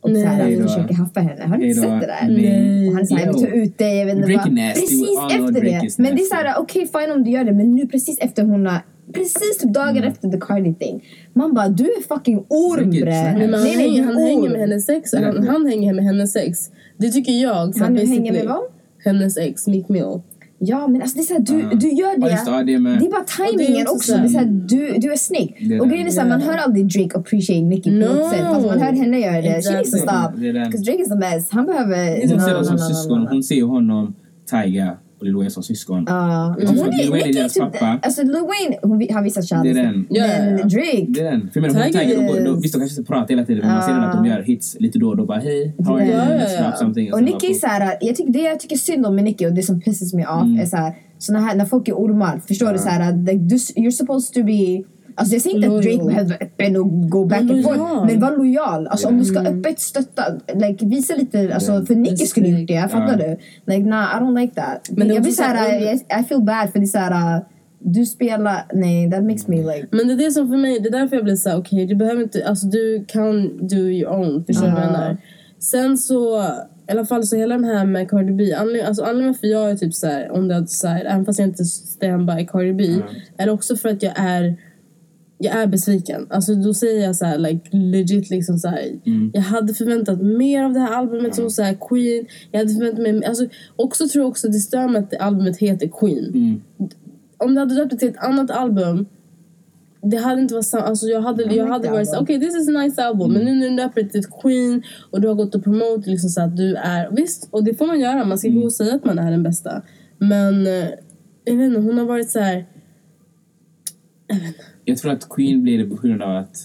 och 0.00 0.10
så 0.10 0.16
här, 0.24 0.44
Hej 0.44 0.56
då. 0.56 0.62
försöker 0.62 0.94
haffa 0.94 1.20
henne. 1.20 1.42
Har 1.46 1.56
Hej 1.56 1.68
inte 1.68 1.80
sett 1.80 2.00
det 2.00 2.06
där? 2.06 2.28
Nej. 2.28 2.88
Och 2.88 2.94
han 2.94 3.06
säger, 3.06 3.32
vi 3.32 3.40
tar 3.40 3.52
ut 3.52 3.78
dig, 3.78 3.98
jag 3.98 4.06
vet 4.06 4.16
inte 4.16 4.36
vad. 4.36 4.74
Precis 4.74 5.18
efter 5.30 5.60
det. 5.60 5.98
Men 5.98 6.16
det 6.16 6.22
är 6.22 6.24
så 6.24 6.34
här, 6.34 6.54
okej 6.58 6.86
fine 6.92 7.12
om 7.12 7.24
du 7.24 7.30
gör 7.30 7.44
det, 7.44 7.52
men 7.52 7.74
nu 7.74 7.86
precis 7.86 8.18
efter 8.18 8.42
hon 8.42 8.66
har 8.66 8.78
Precis 9.12 9.58
typ 9.58 9.74
dagen 9.74 9.96
Mm. 9.96 10.08
efter 10.08 10.28
the 10.28 10.38
Cardi 10.40 10.74
thing. 10.74 11.04
Man 11.32 11.54
bara, 11.54 11.68
du 11.68 11.84
är 11.84 12.02
fucking 12.08 12.44
orm 12.48 12.90
bre. 12.90 13.04
Nej, 13.04 13.24
han, 13.24 13.50
Nej, 13.50 13.76
nej, 13.76 13.96
du 13.96 14.02
han 14.02 14.16
hänger 14.16 14.50
med 14.50 14.60
hennes 14.60 14.88
ex. 14.88 15.12
Han, 15.14 15.46
han 15.48 15.66
hänger 15.66 15.94
med 15.94 16.04
hennes 16.04 16.36
ex. 16.36 16.58
Det 16.96 17.10
tycker 17.10 17.32
jag. 17.32 17.74
så 17.74 17.84
Han 17.84 17.96
hänger 17.96 18.32
med 18.32 18.44
vad? 18.46 18.60
Hennes 19.04 19.36
ex, 19.36 19.66
Meek 19.66 19.88
Mill. 19.88 20.20
Ja 20.60 20.88
men 20.88 21.02
alltså 21.02 21.16
det 21.18 21.22
är 21.22 21.24
såhär, 21.24 21.40
du, 21.40 21.60
Ja. 21.60 21.68
du 21.74 21.88
gör 21.88 22.18
det. 22.20 22.30
ja, 22.46 22.58
det. 22.58 22.64
Det 22.64 23.06
är 23.06 23.10
bara 23.10 23.20
är 23.20 23.52
timingen 23.56 23.86
också 23.86 23.94
också. 23.96 24.12
Det 24.16 24.24
är 24.24 24.28
såhär, 24.28 24.46
du, 24.46 24.94
du 24.98 25.12
är 25.12 25.16
snygg. 25.16 25.56
Det 25.68 25.74
är 25.74 25.80
och 25.80 25.88
grejen 25.88 26.06
är 26.06 26.10
såhär, 26.10 26.28
man 26.28 26.40
hör 26.40 26.56
aldrig 26.58 26.86
Drake 26.86 27.18
appreciate 27.18 27.62
Nicki 27.62 27.90
på 27.90 27.96
No. 27.96 28.14
något 28.14 28.30
sätt. 28.30 28.40
Fast 28.40 28.66
man 28.66 28.80
hör 28.80 28.92
henne 28.92 29.18
göra 29.20 29.42
det. 29.42 29.42
She 29.42 29.72
needs 29.72 29.90
to 29.90 29.96
Exactly. 29.96 30.00
stop. 30.00 30.38
Är. 30.44 30.64
Because 30.64 30.84
Drake 30.84 31.02
is 31.02 31.08
the 31.08 31.16
best. 31.16 31.52
Han 31.52 31.66
behöver... 31.66 32.28
Hon 32.28 32.40
ser 32.40 32.48
no, 32.50 32.54
dem 32.54 32.64
som 32.64 32.76
no, 32.76 32.80
no, 32.80 32.88
syskon. 32.88 33.18
no, 33.18 33.24
no. 33.24 33.28
Hon 33.30 33.42
ser 33.42 33.62
honom, 33.62 34.14
Tyga 34.50 34.96
och 35.18 35.24
Lil 35.24 35.34
Wayne 35.36 35.50
som 35.50 35.62
syskon. 35.62 35.98
Och 35.98 36.06
tror 36.06 36.76
hon 36.76 36.90
Lil 36.90 37.06
är, 37.06 37.10
Wayne 37.10 37.24
är 37.24 37.28
är 37.28 37.32
deras 37.32 37.52
typ... 37.52 37.62
pappa. 37.62 37.98
Alltså 38.02 38.22
Lil 38.22 38.32
Wayne, 38.32 38.78
hon, 38.82 38.98
vi- 38.98 39.12
han 39.12 39.24
visar 39.24 39.40
Det 39.62 39.70
är 39.70 39.74
kärlek. 39.74 39.74
den. 39.74 40.06
Ja, 40.10 40.26
Men. 40.26 40.56
Drake... 40.68 41.04
Det 41.08 41.20
är 41.20 41.24
den. 41.30 41.40
För 41.52 41.60
jag 41.60 41.72
menar, 41.72 41.84
hon 41.84 41.92
Tiger 41.92 42.60
visst 42.62 42.74
de 42.74 42.78
kanske 42.80 43.00
inte 43.00 43.12
pratar 43.12 43.28
hela 43.28 43.44
tiden 43.44 43.64
men 43.66 43.74
man 43.74 43.82
ser 43.82 43.92
att 43.92 44.12
de 44.12 44.26
gör 44.26 44.42
hits 44.42 44.76
lite 44.80 44.98
då 44.98 45.08
och 45.08 45.16
då. 45.16 45.26
Bara 45.26 45.38
hej, 45.38 45.74
how 45.86 45.94
are 45.96 46.04
you? 46.06 46.14
Let's 46.16 46.54
ja. 46.58 46.66
rap 46.68 46.76
something. 46.78 47.12
Och 47.12 47.22
Nicki 47.22 47.46
är 47.46 47.54
såhär, 47.54 47.96
jag 48.00 48.16
tycker, 48.16 48.32
det 48.32 48.38
jag 48.42 48.60
tycker 48.60 48.76
synd 48.76 49.06
om 49.06 49.14
med 49.14 49.24
Nicki 49.24 49.46
och 49.46 49.52
det 49.52 49.62
som 49.62 49.80
pisses 49.80 50.14
mig 50.14 50.26
off 50.26 50.42
Mm. 50.42 50.60
är 50.60 50.66
såhär, 50.66 50.92
såna 51.18 51.40
här, 51.40 51.56
när 51.56 51.64
folk 51.64 51.88
är 51.88 51.92
ormar, 51.92 52.40
förstår 52.48 52.72
du? 52.72 52.78
Såhär, 52.78 53.12
like, 53.16 53.32
du, 53.38 53.56
you're 53.56 53.90
supposed 53.90 54.34
to 54.34 54.42
be 54.46 54.82
Alltså 55.18 55.34
jag 55.34 55.42
säger 55.42 55.56
inte 55.56 55.68
att. 55.68 55.82
Drake 55.82 56.04
behöver 56.04 56.28
vara 56.28 56.38
öppen 56.40 56.76
och 56.76 57.10
gå 57.10 57.24
back 57.24 57.40
and 57.40 57.64
forth, 57.64 58.06
men 58.06 58.20
var 58.20 58.36
lojal. 58.36 58.86
Alltså 58.86 59.08
om 59.08 59.18
du 59.18 59.24
ska 59.24 59.40
öppet 59.40 59.80
stötta, 59.80 60.22
like, 60.54 60.86
visa 60.86 61.14
lite, 61.14 61.54
alltså, 61.54 61.86
för 61.86 61.94
Nicki 61.94 62.26
skulle 62.26 62.48
gjort 62.48 62.68
det, 62.68 62.88
fattar 62.90 63.16
du? 63.16 63.36
Like 63.72 63.88
nah, 63.88 64.16
I 64.16 64.20
don't 64.20 64.40
like 64.40 64.54
that. 64.54 64.88
Men 64.90 65.08
jag 65.08 65.22
blir 65.22 65.32
såhär, 65.32 65.94
I, 66.20 66.24
feel 66.28 66.42
bad 66.42 66.70
för 66.72 66.78
det 66.78 66.84
är 66.84 66.86
såhär, 66.86 67.44
du 67.80 68.06
spelar, 68.06 68.66
nej 68.72 69.10
that 69.10 69.24
makes 69.24 69.48
me 69.48 69.56
like 69.56 69.86
Men 69.90 70.08
det 70.08 70.12
är 70.14 70.16
det 70.16 70.30
som 70.30 70.48
för 70.48 70.56
mig, 70.56 70.80
det 70.80 70.88
är 70.88 70.92
därför 70.92 71.16
jag 71.16 71.24
blir 71.24 71.36
såhär, 71.36 71.58
okej 71.58 71.86
du 71.86 71.94
behöver 71.94 72.22
inte, 72.22 72.46
alltså 72.48 72.66
du 72.66 73.04
kan 73.08 73.66
do 73.68 73.76
your 73.76 74.12
own, 74.12 74.44
förstår 74.44 74.66
du 74.66 74.72
vad 74.72 74.80
jag 74.80 74.88
Ja. 74.88 74.92
menar? 74.92 75.16
Sen 75.58 75.98
så, 75.98 76.42
i 76.88 76.92
alla 76.92 77.04
fall 77.04 77.24
så 77.26 77.36
hela 77.36 77.54
den 77.54 77.64
här 77.64 77.84
med 77.84 78.10
Cardi 78.10 78.32
B, 78.32 78.52
anledningen, 78.54 78.86
alltså 78.86 79.02
anledningen 79.02 79.32
varför 79.32 79.46
jag 79.46 79.70
är 79.70 79.76
typ 79.76 79.94
såhär 79.94 80.30
on 80.32 80.48
the 80.48 80.54
other 80.54 80.66
side, 80.66 81.02
även 81.06 81.24
fast 81.24 81.38
jag 81.38 81.48
inte 81.48 81.64
stand 81.64 82.26
by 82.26 82.46
Cardi 82.46 82.72
B, 82.72 83.02
är 83.36 83.50
också 83.50 83.76
för 83.76 83.88
att 83.88 84.02
jag 84.02 84.12
är 84.16 84.56
jag 85.38 85.54
är 85.56 85.66
besviken. 85.66 86.26
Alltså 86.30 86.54
då 86.54 86.74
säger 86.74 87.04
jag 87.06 87.16
så 87.16 87.24
här, 87.24 87.38
like 87.38 87.76
legit 87.76 88.30
liksom 88.30 88.58
så 88.58 88.68
här. 88.68 88.84
Jag 89.32 89.42
hade 89.42 89.74
förväntat 89.74 90.22
mer 90.22 90.64
av 90.64 90.72
det 90.72 90.80
här 90.80 90.92
albumet 90.94 91.34
som 91.34 91.50
så 91.50 91.62
här 91.62 91.76
Queen. 91.88 92.26
Jag 92.50 92.58
hade 92.58 92.74
förväntat 92.74 93.02
mig, 93.02 93.24
alltså 93.24 93.46
också 93.76 94.08
tror 94.08 94.22
jag 94.22 94.28
också 94.28 94.48
det 94.48 94.58
stör 94.58 94.88
mig 94.88 95.02
att 95.02 95.10
det 95.10 95.18
albumet 95.18 95.56
heter 95.56 95.88
Queen 96.00 96.24
Mm. 96.34 96.60
om 97.38 97.54
du 97.54 97.60
hade 97.60 97.74
döpt 97.74 97.90
det 97.90 97.96
till 97.96 98.08
ett 98.08 98.18
annat 98.24 98.50
album 98.50 99.06
det 100.02 100.16
hade 100.16 100.40
inte 100.40 100.54
varit 100.54 100.66
samma, 100.66 100.82
alltså 100.84 101.06
jag 101.06 101.20
hade, 101.20 101.42
jag 101.42 101.52
like 101.52 101.64
hade 101.64 101.90
varit 101.90 102.08
så 102.08 102.14
album. 102.16 102.24
okej 102.24 102.40
this 102.40 102.56
is 102.62 102.68
a 102.68 102.72
nice 102.82 103.02
album 103.04 103.32
men 103.32 103.44
nu 103.44 103.54
när 103.54 103.70
du 103.70 103.76
döper 103.76 104.02
det 104.02 104.08
till 104.08 104.20
ett 104.20 104.40
Queen 104.42 104.82
och 105.10 105.20
du 105.20 105.28
har 105.28 105.34
gått 105.34 105.54
och 105.54 105.64
promote 105.64 106.10
liksom 106.10 106.30
så 106.30 106.40
att 106.42 106.56
du 106.56 106.74
är, 106.74 107.10
visst 107.10 107.48
och 107.50 107.64
det 107.64 107.74
får 107.74 107.86
man 107.86 108.00
göra, 108.00 108.24
man 108.24 108.38
ska 108.38 108.48
gå 108.48 108.60
och 108.64 108.72
säga 108.72 108.94
att 108.94 109.04
man 109.04 109.18
är 109.18 109.30
den 109.30 109.42
bästa 109.42 109.82
men 110.18 110.66
eh, 110.66 110.88
jag 111.44 111.56
vet 111.56 111.66
inte, 111.66 111.80
hon 111.80 111.98
har 111.98 112.04
varit 112.06 112.30
så 112.30 112.38
här. 112.40 112.66
Jag 114.84 114.98
tror 114.98 115.12
att 115.12 115.28
Queen 115.28 115.62
blir 115.62 115.78
det 115.78 115.84
på 115.96 116.06
grund 116.06 116.22
av 116.22 116.36
att 116.36 116.56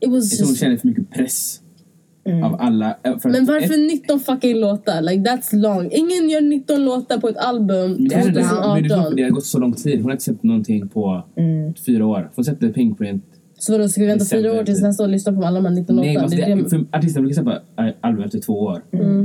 it 0.00 0.10
was 0.10 0.30
jag 0.32 0.38
tror 0.38 0.46
hon 0.48 0.56
känner 0.56 0.76
för 0.76 0.88
mycket 0.88 1.10
press. 1.10 1.60
Av 2.44 2.56
alla. 2.60 2.88
eh, 3.02 3.16
Men 3.24 3.44
varför 3.46 3.86
19 3.94 4.20
fucking 4.20 4.60
låtar? 4.60 5.02
Like 5.02 5.30
that's 5.30 5.56
long. 5.56 5.88
Ingen 5.92 6.28
gör 6.30 6.40
19 6.40 6.84
låtar 6.84 7.18
på 7.18 7.28
ett 7.28 7.36
album 7.36 7.90
Men 7.92 8.04
det, 8.08 8.14
det, 8.16 8.30
det, 8.30 8.42
2018. 8.42 9.22
har 9.22 9.30
gått 9.30 9.44
så 9.46 9.58
lång 9.58 9.72
tid. 9.72 9.96
Hon 9.96 10.04
har 10.04 10.12
inte 10.12 10.24
släppt 10.24 10.42
någonting 10.42 10.88
på 10.88 11.22
fyra 11.86 12.06
år. 12.06 12.30
Hon 12.34 12.44
släppte 12.44 12.68
Pinkprint. 12.68 13.24
Så 13.58 13.72
vadå, 13.72 13.88
ska 13.88 14.00
vi 14.00 14.06
vänta 14.06 14.24
fyra 14.24 14.52
år 14.52 14.64
tills 14.64 14.82
nästa 14.82 15.02
år 15.02 15.06
och 15.06 15.12
lyssna 15.12 15.32
på 15.32 15.44
alla 15.44 15.60
de 15.60 15.66
här 15.66 15.72
19 15.74 15.96
Nej, 15.96 16.06
låtarna? 16.14 16.22
alltså 16.22 16.36
Det 16.36 16.42
är 16.42 16.56
det, 16.56 16.62
det- 16.62 16.68
för 16.70 16.84
artister 16.98 17.20
brukar 17.20 17.34
släppa 17.34 17.60
album 18.00 18.24
efter 18.24 18.38
två 18.40 18.52
år. 18.60 18.82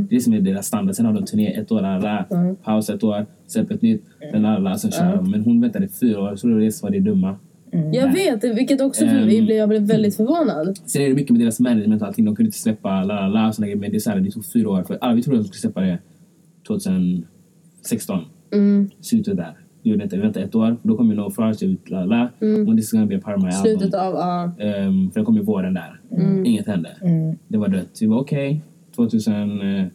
Det 0.10 0.16
är 0.16 0.20
som 0.20 0.34
är 0.34 0.42
deras 0.42 0.66
standard. 0.68 0.96
Sen 0.96 1.06
har 1.06 1.14
de 1.14 1.26
turné 1.26 1.48
ett 1.54 1.72
år, 1.72 1.84
alla, 1.84 2.26
paus 2.64 2.90
ett 2.90 3.04
år, 3.04 3.26
släpper 3.48 3.76
ett 3.76 3.82
nytt, 3.82 4.04
sen 4.32 4.46
alla, 4.46 4.78
sen 4.78 4.92
kör 4.92 5.16
de. 5.16 5.32
Men 5.32 5.42
hon 5.42 5.62
väntade 5.62 5.88
fyra 5.88 6.20
år, 6.22 6.36
så 6.36 6.48
det 6.48 6.54
var 6.54 6.62
det 6.62 6.72
som 6.72 6.88
var 6.88 6.92
det 6.94 7.00
dumma. 7.00 7.36
Jag 7.94 8.14
vet, 8.14 8.44
vilket 8.44 8.82
också 8.82 9.06
för 9.06 9.16
Ehm. 9.16 9.26
mig 9.26 9.42
blev, 9.42 9.58
jag 9.58 9.70
blev 9.70 9.82
väldigt 9.82 10.16
förvånad. 10.16 10.78
Sen 10.86 11.02
är 11.02 11.08
det 11.10 11.14
mycket 11.16 11.32
med 11.32 11.40
deras 11.42 11.60
management 11.60 12.02
och 12.02 12.08
allting. 12.08 12.26
De 12.26 12.36
kunde 12.36 12.48
inte 12.48 12.58
släppa 12.58 13.04
la 13.04 13.28
la 13.28 13.48
la 13.48 13.54
grejer. 13.60 13.76
Men 13.76 13.92
det, 13.92 13.98
är 13.98 14.00
så 14.00 14.10
här, 14.10 14.20
det 14.20 14.32
tog 14.32 14.46
fyra 14.54 14.70
år. 14.70 14.84
För 14.84 14.98
alla 15.02 15.16
vi 15.16 15.22
trodde 15.24 15.40
att 15.40 15.46
de 15.46 15.48
skulle 15.48 15.60
släppa 15.74 15.82
det 15.82 16.00
2016. 16.68 18.20
Mm. 18.54 18.90
Slutet 19.02 19.38
där. 19.38 19.58
Det 19.84 19.90
gjorde 19.90 20.04
inte. 20.04 20.16
Vi 20.16 20.22
väntade 20.22 20.46
ett 20.46 20.56
år. 20.56 20.78
Då 20.84 20.98
kom 20.98 21.10
ju 21.10 21.16
No 21.16 21.30
Frost 21.32 21.64
ut, 21.64 21.90
la 21.90 22.06
la. 22.06 22.30
Och 22.68 22.76
this 22.78 22.86
is 22.86 22.92
gonna 22.92 23.06
be 23.06 23.16
a 23.18 23.22
part 23.24 23.38
of 23.38 23.44
my 23.44 23.50
album. 23.50 23.62
Slutet 23.80 23.94
av, 23.94 24.14
ja. 24.14 24.52
Ehm, 24.60 25.12
för 25.12 25.20
den 25.20 25.26
kom 25.26 25.36
ju 25.36 25.42
våren 25.42 25.74
där. 25.74 26.02
Inget 26.46 26.68
hände. 26.68 26.90
Det 27.48 27.58
var 27.58 27.68
dött. 27.68 27.98
Vi 28.02 28.08
var 28.08 28.20
okej. 28.20 28.62
2017. 28.96 29.92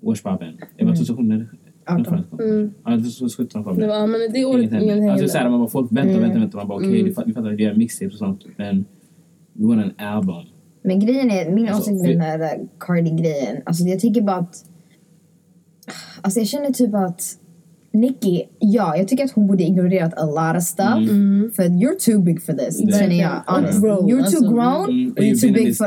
Årspappen. 0.00 0.54
Det 0.78 0.84
var 0.84 0.94
2017. 0.94 1.48
18. 1.88 2.24
Mm. 2.40 2.72
Ja, 2.84 2.90
2017 2.90 3.64
kom 3.64 3.78
det 3.78 3.86
var, 3.86 4.06
men 4.06 4.20
det 4.32 4.44
året 4.44 4.72
ingen 4.72 4.90
Alltså, 4.90 5.08
hängde. 5.08 5.28
så 5.28 5.38
här, 5.38 5.50
man 5.50 5.58
bara, 5.60 5.68
folk 5.68 5.92
väntar 5.92 6.16
och 6.16 6.22
väntar, 6.22 6.40
väntar. 6.40 6.58
Man 6.58 6.68
bara 6.68 6.78
okej, 6.78 6.88
okay, 6.88 7.02
vi 7.02 7.12
fattar 7.14 7.50
att 7.52 7.58
vi 7.58 7.62
gör 7.62 7.74
mixtapes 7.74 8.12
och 8.12 8.18
sånt. 8.18 8.44
Men 8.56 8.84
we 9.52 9.66
want 9.66 9.84
an 9.98 10.06
album. 10.06 10.44
Men 10.82 11.00
grejen 11.00 11.30
är, 11.30 11.50
min 11.50 11.68
Alltså, 11.68 11.90
åsikt 11.90 12.02
med 12.02 12.10
den 12.10 12.20
här 12.20 12.58
Cardi-grejen, 12.80 13.56
alltså 13.66 13.84
jag 13.84 14.00
tycker 14.00 14.22
bara 14.22 14.36
att... 14.36 14.64
Alltså 16.22 16.40
jag 16.40 16.46
känner 16.48 16.70
typ 16.72 16.94
att 16.94 17.22
Nicki, 17.92 18.44
ja, 18.58 18.96
jag 18.96 19.08
tycker 19.08 19.24
att 19.24 19.30
hon 19.30 19.46
borde 19.46 19.62
ignorerat 19.64 20.14
a 20.18 20.24
lot 20.26 20.56
of 20.56 20.62
stuff. 20.62 21.08
För 21.56 21.62
you're 21.62 21.98
too 22.12 22.22
big 22.22 22.42
for 22.42 22.52
this, 22.52 22.80
Mm. 22.82 22.92
känner 22.98 23.14
jag. 23.22 23.42
Honest. 23.46 23.80
Grown, 23.82 24.10
You're 24.10 24.18
alltså. 24.22 24.40
too 24.40 24.48
grown 24.52 24.90
Mm, 24.90 25.14
you're 25.14 25.40
too 25.40 25.52
big 25.52 25.76
for... 25.76 25.86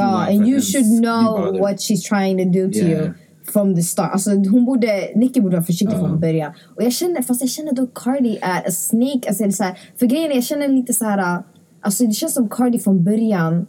long 0.00 0.28
and 0.40 0.48
you 0.48 0.60
should 0.60 0.86
know 1.02 1.58
what 1.60 1.80
she's 1.80 2.02
trying 2.08 2.38
to 2.38 2.44
do 2.58 2.72
to 2.72 2.78
Yeah. 2.78 2.90
you 2.90 3.12
from 3.52 3.74
the 3.74 3.82
start. 3.82 4.12
Alltså 4.12 4.30
hon 4.30 4.64
borde, 4.64 5.10
Nicki 5.14 5.40
borde 5.40 5.56
vara 5.56 5.64
försiktig 5.64 5.96
Ja. 5.96 6.00
från 6.00 6.20
början. 6.20 6.52
Och 6.76 6.82
jag 6.82 6.92
känner, 6.92 7.22
fast 7.22 7.40
jag 7.40 7.50
känner 7.50 7.72
då 7.72 7.86
Cardi 7.86 8.38
är 8.42 8.68
a 8.68 8.70
snake. 8.70 9.28
Alltså 9.28 9.44
är 9.44 9.50
så 9.50 9.64
här, 9.64 9.78
för 9.98 10.06
grejen 10.06 10.30
är, 10.30 10.34
jag 10.34 10.44
känner 10.44 10.68
lite 10.68 10.92
så 10.92 11.04
här... 11.04 11.42
Alltså 11.80 12.04
det 12.06 12.12
känns 12.12 12.34
som 12.34 12.48
Cardi 12.48 12.78
från 12.78 13.04
början 13.04 13.66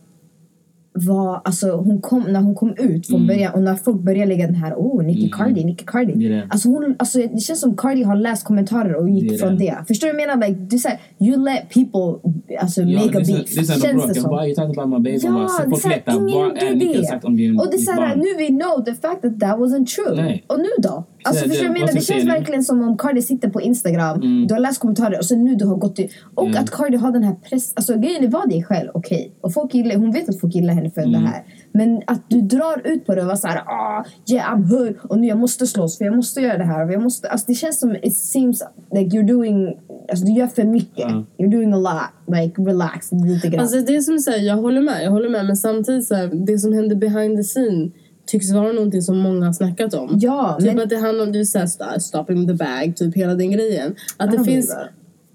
var, 1.05 1.41
alltså 1.45 1.71
hon 1.71 2.01
kom, 2.01 2.23
när 2.23 2.41
hon 2.41 2.55
kom 2.55 2.73
ut 2.77 3.07
från 3.07 3.27
början 3.27 3.53
och 3.53 3.61
när 3.61 3.75
folk 3.75 4.01
började 4.01 4.25
lägga 4.25 4.45
den 4.45 4.55
här, 4.55 4.73
oh 4.73 5.03
Nicki 5.03 5.29
Cardi, 5.29 5.63
Nicki 5.63 5.85
Cardi. 5.85 6.13
Det 6.13 6.29
det. 6.29 6.47
Alltså, 6.49 6.69
hon, 6.69 6.95
alltså 6.99 7.19
det 7.19 7.39
känns 7.39 7.59
som 7.59 7.77
Cardi 7.77 8.03
har 8.03 8.15
läst 8.15 8.43
kommentarer 8.43 8.95
och 8.95 9.09
gick 9.09 9.31
Det 9.31 9.37
från 9.37 9.57
det. 9.57 9.65
det. 9.65 9.85
Förstår 9.87 10.07
du 10.07 10.13
vad 10.13 10.21
jag 10.21 10.27
menar? 10.27 10.47
Like, 10.47 10.61
du 10.61 10.77
säger, 10.77 10.99
you 11.19 11.45
let 11.45 11.69
people 11.69 12.31
alltså, 12.59 12.81
Ja, 12.81 12.99
make 13.05 13.17
a 13.17 13.21
beef. 13.27 13.55
Det 13.55 13.81
Känns 13.81 14.07
det 14.07 14.13
som. 14.13 14.29
Bara, 14.29 14.47
you 14.47 14.55
talked 14.55 14.79
about 14.79 14.89
my 14.89 15.11
baby. 15.11 15.19
Ja, 15.23 15.31
bara, 15.31 16.53
det 16.53 16.59
är 16.59 16.71
ingen 16.71 16.87
gjorde 16.87 17.57
det. 17.57 17.59
Och 17.59 17.67
det 17.71 17.77
är 17.77 17.81
såhär, 17.81 18.15
nu 18.15 18.25
vi 18.37 18.47
know 18.47 18.85
the 18.85 18.93
fact 18.93 19.21
that 19.21 19.39
that 19.39 19.59
wasn't 19.59 19.85
true. 19.85 20.15
Nej. 20.15 20.43
Och 20.47 20.59
nu 20.59 20.69
då? 20.77 21.05
Alltså 21.27 21.43
Så 21.43 21.49
förstår 21.49 21.63
du 21.63 21.67
det- 21.67 21.79
vad 21.79 21.79
jag 21.79 21.85
menar? 21.85 21.93
Det 21.99 22.01
känns 22.05 22.23
nu? 22.23 22.31
verkligen 22.31 22.63
som 22.63 22.83
om 22.83 22.97
Cardi 22.97 23.21
sitter 23.21 23.49
på 23.49 23.61
Instagram, 23.61 24.21
Mm. 24.21 24.47
du 24.47 24.53
har 24.53 24.61
läst 24.61 24.79
kommentarer 24.79 25.17
och 25.17 25.25
så 25.25 25.35
nu 25.35 25.55
du 25.55 25.65
har 25.65 25.75
gått 25.75 25.99
ut. 25.99 26.11
Och 26.35 26.45
Mm. 26.47 26.63
att 26.63 26.71
Cardi 26.71 26.97
har 26.97 27.11
den 27.11 27.23
här 27.23 27.33
press... 27.35 27.73
Alltså 27.75 27.97
grejen 27.97 28.23
är, 28.23 28.27
var 28.27 28.47
dig 28.47 28.63
själv, 28.63 28.89
okej. 28.93 29.31
Och 29.41 29.53
folk 29.53 29.73
gillar, 29.73 29.95
hon 29.95 30.11
vet 30.11 30.29
att 30.29 30.39
folk 30.39 30.55
gillar 30.55 30.73
henne 30.73 30.89
för 30.89 31.01
Mm. 31.01 31.11
det 31.21 31.27
här. 31.27 31.43
Men 31.71 32.01
att 32.07 32.29
du 32.29 32.41
drar 32.41 32.81
ut 32.87 33.05
på 33.05 33.15
det 33.15 33.21
och 33.21 33.27
var 33.27 33.35
såhär, 33.35 33.57
ah, 33.57 34.05
yeah 34.31 34.55
I'm 34.55 34.63
hood 34.69 34.95
och 35.03 35.19
nu 35.19 35.27
jag 35.27 35.37
måste 35.37 35.67
slåss 35.67 35.97
för 35.97 36.05
jag 36.05 36.15
måste 36.15 36.41
göra 36.41 36.57
det 36.57 36.63
här. 36.63 36.85
Och 36.85 36.93
jag 36.93 37.01
måste, 37.03 37.29
alltså 37.29 37.45
det 37.47 37.53
känns 37.53 37.79
som, 37.79 37.95
it 37.95 38.15
seems 38.17 38.63
like 38.95 39.17
you're 39.17 39.27
doing, 39.27 39.77
alltså 40.09 40.25
du 40.25 40.31
gör 40.31 40.47
för 40.47 40.63
mycket. 40.63 41.05
Ja. 41.09 41.23
You're 41.37 41.51
doing 41.51 41.73
a 41.73 41.77
lot, 41.77 42.37
like 42.37 42.61
relax 42.61 43.11
lite 43.11 43.47
grann. 43.49 43.59
Alltså 43.59 43.81
det 43.81 44.01
som 44.01 44.19
säger, 44.19 44.47
jag 44.47 44.57
håller 44.57 44.81
med, 44.81 45.03
jag 45.03 45.11
håller 45.11 45.29
med. 45.29 45.45
Men 45.45 45.55
samtidigt 45.57 46.07
så 46.07 46.15
här, 46.15 46.27
det 46.45 46.57
som 46.59 46.73
händer 46.73 46.95
behind 46.95 47.37
the 47.37 47.43
scene 47.43 47.89
tycks 48.27 48.51
vara 48.51 48.71
någonting 48.71 49.01
som 49.01 49.17
många 49.17 49.45
har 49.45 49.53
snackat 49.53 49.93
om. 49.93 50.17
ja, 50.21 50.57
Typ 50.59 50.67
men... 50.67 50.79
att 50.83 50.89
det 50.89 50.97
handlar 50.97 51.25
om, 51.25 51.31
du 51.31 51.45
säger 51.45 51.65
st- 51.65 51.99
stopping 51.99 52.47
the 52.47 52.53
bag, 52.53 52.93
typ 52.95 53.15
hela 53.15 53.35
den 53.35 53.51
grejen. 53.51 53.95
Att 54.17 54.31
det 54.31 54.43
finns... 54.43 54.75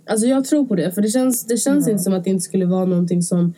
Alltså 0.07 0.27
jag 0.27 0.45
tror 0.45 0.67
på 0.67 0.75
det, 0.75 0.93
för 0.93 1.03
det 1.03 1.09
känns, 1.09 1.47
det 1.47 1.57
känns 1.57 1.89
inte 1.89 2.03
som 2.03 2.15
att 2.15 2.25
det 2.25 2.31
inte 2.31 2.43
skulle 2.43 2.67
vara 2.67 2.85
någonting 2.85 3.23
som 3.23 3.55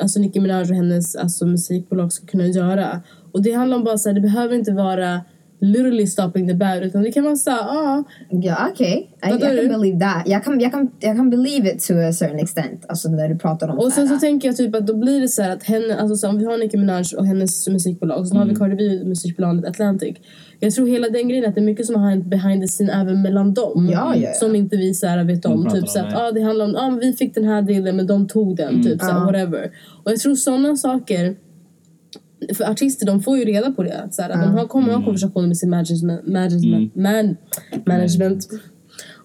alltså 0.00 0.20
Nicki 0.20 0.40
Minaj 0.40 0.62
och 0.62 0.68
hennes 0.68 1.16
alltså, 1.16 1.46
musikbolag 1.46 2.12
ska 2.12 2.26
kunna 2.26 2.46
göra. 2.46 3.02
Och 3.32 3.42
det 3.42 3.52
handlar 3.52 3.76
om 3.76 3.84
bara 3.84 3.98
så 3.98 4.08
här, 4.08 4.14
det 4.14 4.20
behöver 4.20 4.54
inte 4.54 4.72
vara 4.72 5.20
literally 5.60 6.06
stopping 6.06 6.48
the 6.48 6.54
bag 6.54 6.82
utan 6.82 7.02
det 7.02 7.12
kan 7.12 7.24
vara 7.24 7.36
så 7.36 7.50
här, 7.50 7.60
ah, 7.60 8.04
Ja, 8.30 8.68
okej. 8.72 9.10
I, 9.24 9.26
I 9.28 9.30
Fattar 9.32 9.46
can 9.46 9.56
du? 9.56 9.68
believe 9.68 10.00
that. 10.00 10.22
Jag 10.28 10.44
kan, 10.44 10.60
jag, 10.60 10.72
kan, 10.72 10.90
jag 11.00 11.16
kan 11.16 11.30
believe 11.30 11.68
it 11.68 11.86
to 11.86 11.94
a 11.94 12.12
certain 12.12 12.38
extent. 12.38 12.84
Alltså 12.88 13.08
när 13.08 13.28
du 13.28 13.38
pratar 13.38 13.68
om 13.68 13.78
Och 13.78 13.92
sen 13.92 14.06
så 14.08 14.12
här- 14.14 14.20
tänker 14.20 14.48
jag 14.48 14.56
typ 14.56 14.74
att 14.74 14.86
då 14.86 14.94
blir 14.96 15.20
det 15.20 15.28
så 15.28 15.42
här 15.42 15.50
att 15.50 15.62
henne, 15.62 15.96
alltså 16.00 16.16
så 16.16 16.28
om 16.28 16.38
vi 16.38 16.44
har 16.44 16.58
Nicki 16.58 16.76
Minaj 16.76 17.04
och 17.18 17.26
hennes 17.26 17.68
musikbolag 17.68 18.18
och 18.18 18.28
sen 18.28 18.36
Mm. 18.36 18.48
har 18.48 18.54
vi 18.54 18.58
Cardi 18.76 18.98
B 19.00 19.04
musikbolaget 19.04 19.64
Atlantic. 19.64 20.16
Jag 20.60 20.72
tror 20.74 20.86
hela 20.86 21.08
den 21.08 21.28
grejen 21.28 21.48
att 21.48 21.54
det 21.54 21.60
är 21.60 21.64
mycket 21.64 21.86
som 21.86 21.94
har 22.02 22.10
hänt 22.10 22.26
behind 22.26 22.62
the 22.62 22.68
scene 22.68 22.92
även 22.92 23.22
mellan 23.22 23.54
dem. 23.54 23.88
Ja, 23.92 24.14
ja, 24.16 24.22
ja. 24.22 24.32
Som 24.34 24.56
inte 24.56 24.76
vi 24.76 24.94
så 24.94 25.06
här 25.06 25.24
vet 25.24 25.44
om. 25.44 25.68
Typ 25.70 25.88
så 25.88 25.98
att 26.00 26.10
det. 26.10 26.16
ah, 26.16 26.32
det 26.32 26.40
handlar 26.40 26.64
om 26.64 26.76
ah, 26.76 26.98
vi 27.02 27.12
fick 27.12 27.34
den 27.34 27.44
här 27.44 27.62
dealen 27.62 27.96
men 27.96 28.06
de 28.06 28.28
tog 28.28 28.56
den. 28.56 28.82
Typ 28.82 29.00
så 29.00 29.06
här, 29.06 29.12
Ja. 29.18 29.24
whatever. 29.24 29.70
Och 30.04 30.10
jag 30.12 30.18
tror 30.20 30.34
sådana 30.34 30.76
saker 30.76 31.36
för 32.54 32.64
artister 32.64 33.06
de 33.06 33.22
får 33.22 33.38
ju 33.38 33.44
reda 33.44 33.72
på 33.72 33.82
det. 33.82 34.08
Så 34.10 34.22
här, 34.22 34.30
att 34.30 34.42
De 34.42 34.50
har, 34.50 34.66
kommer 34.66 34.92
ha 34.92 35.04
konversationer 35.04 35.48
med 35.48 35.56
sin 35.56 35.70
management, 35.70 36.26
management, 36.26 36.94
man, 36.94 37.36
management. 37.86 38.48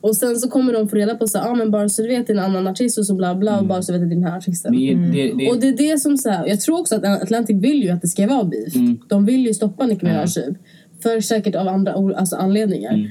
Och 0.01 0.15
sen 0.15 0.35
så 0.35 0.49
kommer 0.49 0.73
de 0.73 0.89
få 0.89 0.95
reda 0.95 1.15
på 1.15 1.27
så 1.27 1.37
här, 1.37 1.51
ah, 1.51 1.55
men 1.55 1.71
bara 1.71 1.89
så 1.89 2.01
du 2.01 2.07
vet 2.07 2.27
det 2.27 2.33
är 2.33 2.37
en 2.37 2.43
annan 2.43 2.67
artist 2.67 2.97
och 2.97 3.05
så 3.05 3.15
bla 3.15 3.35
bla 3.35 3.59
och 3.59 3.65
bara 3.65 3.81
så 3.81 3.93
vet 3.93 4.01
att 4.01 4.09
det 4.09 4.13
är 4.13 4.15
den 4.15 4.23
här 4.23 4.37
artisten. 4.37 4.75
Men 4.75 5.11
det, 5.11 5.33
det, 5.33 5.49
Och 5.49 5.59
det 5.59 5.67
är 5.67 5.77
det 5.77 5.99
som 5.99 6.17
så 6.17 6.29
här, 6.29 6.47
jag 6.47 6.61
tror 6.61 6.79
också 6.79 6.95
att 6.95 7.05
Atlantic 7.05 7.63
vill 7.63 7.83
ju 7.83 7.89
att 7.89 8.01
det 8.01 8.07
ska 8.07 8.27
vara 8.27 8.43
beef. 8.43 8.75
Mm. 8.75 8.99
De 9.07 9.25
vill 9.25 9.45
ju 9.45 9.53
stoppa 9.53 9.85
Nicki 9.85 10.05
Minaj 10.05 10.27
typ. 10.27 10.57
För 11.03 11.21
säkert 11.21 11.55
av 11.55 11.67
andra 11.67 11.93
alltså 11.93 12.35
anledningar. 12.35 12.93
Mm. 12.93 13.07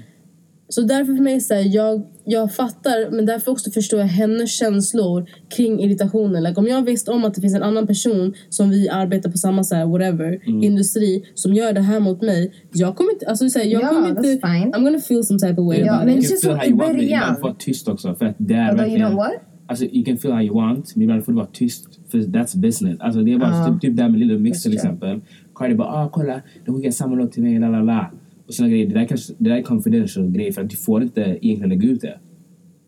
Så 0.68 0.80
därför 0.82 1.16
för 1.16 1.22
mig 1.22 1.40
så 1.40 1.54
här, 1.54 1.74
jag, 1.74 2.02
jag 2.30 2.54
fattar 2.54 3.10
men 3.10 3.26
därför 3.26 3.52
också 3.52 3.70
förstår 3.70 4.00
jag 4.00 4.06
hennes 4.06 4.50
känslor 4.58 5.26
kring 5.56 5.80
irritationen. 5.80 6.42
Like, 6.42 6.60
om 6.60 6.66
jag 6.66 6.82
visste 6.82 7.10
om 7.10 7.24
att 7.24 7.34
det 7.34 7.40
finns 7.40 7.54
en 7.54 7.62
annan 7.62 7.86
person 7.86 8.34
som 8.48 8.70
vi 8.70 8.88
arbetar 8.88 9.30
på 9.30 9.38
samma 9.38 9.64
så 9.64 9.74
här, 9.74 9.86
whatever, 9.86 10.40
Mm. 10.46 10.62
industri 10.62 11.24
som 11.34 11.54
gör 11.54 11.72
det 11.72 11.80
här 11.80 12.00
mot 12.00 12.22
mig. 12.22 12.52
Jag 12.72 12.96
kommer 12.96 13.12
inte, 13.12 13.26
alltså 13.26 13.48
så 13.48 13.58
här, 13.58 13.66
jag 13.66 13.82
Ja, 13.82 13.88
kommer 13.88 14.08
inte, 14.08 14.22
fine. 14.22 14.72
I'm 14.74 14.84
gonna 14.84 14.98
feel 15.00 15.24
some 15.24 15.38
type 15.38 15.60
of 15.60 15.66
way 15.66 15.78
Ja, 15.80 15.92
about 15.94 16.06
men 16.06 16.14
it. 16.18 16.22
det 16.22 16.28
känns 16.28 16.40
som 16.40 16.60
i 16.62 16.74
början. 16.74 17.00
Ibland 17.00 17.36
får 17.36 17.42
vara 17.42 17.54
tyst 17.58 17.88
också. 17.88 18.14
För 18.14 18.26
att 18.26 18.34
det 18.38 18.54
är 18.54 18.68
Although 18.70 18.88
you 18.88 18.98
know 18.98 19.14
what? 19.16 19.32
Alltså, 19.66 19.84
you 19.84 20.04
can 20.04 20.18
feel 20.18 20.34
how 20.34 20.42
you 20.42 20.54
want, 20.54 20.96
men 20.96 21.02
ibland 21.02 21.24
får 21.24 21.32
du 21.32 21.36
vara 21.36 21.48
tyst. 21.52 21.86
För 22.10 22.18
that's 22.18 22.56
business. 22.58 23.00
Alltså, 23.00 23.20
det 23.22 23.32
är 23.32 23.38
bara 23.38 23.66
typ, 23.72 23.80
typ 23.80 23.96
det 23.96 24.02
här 24.02 24.10
med 24.10 24.20
Little 24.20 24.38
Mix 24.38 24.62
till 24.62 24.74
exempel. 24.74 25.20
Cardi 25.54 25.74
bara 25.74 25.88
ah 25.88 26.08
kolla, 26.12 26.40
de 26.66 26.76
skickar 26.76 26.90
samma 26.90 27.14
låt 27.14 27.32
till 27.32 27.42
mig, 27.42 27.58
la 27.58 27.68
la 27.68 27.82
la. 27.82 28.10
Och 28.50 28.54
såna 28.54 28.68
grejer. 28.68 28.86
Det 28.86 28.94
där, 28.94 29.04
kanske, 29.04 29.34
det 29.38 29.50
där 29.50 29.56
är 29.56 29.62
confidential 29.62 30.30
grejer 30.30 30.52
för 30.52 30.62
att 30.62 30.70
du 30.70 30.76
får 30.76 31.02
inte 31.02 31.20
egentligen 31.20 31.68
lägga 31.68 31.88
ut 31.88 32.00
det. 32.00 32.18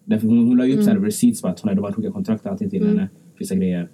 Därför 0.05 0.29
hon, 0.29 0.47
hon 0.47 0.57
la 0.57 0.67
ju 0.67 0.73
upp 0.73 0.89
mm. 0.89 1.05
receipts 1.05 1.43
på 1.43 1.49
att 1.49 1.61
hon 1.61 1.69
hade 1.69 1.81
bara 1.81 1.93
skickat 1.93 2.13
kontrakt 2.13 2.45
och 2.47 2.53
allting 2.53 2.71
till 2.71 2.87
henne. 2.87 3.09
Vissa 3.39 3.55
grejer. 3.55 3.89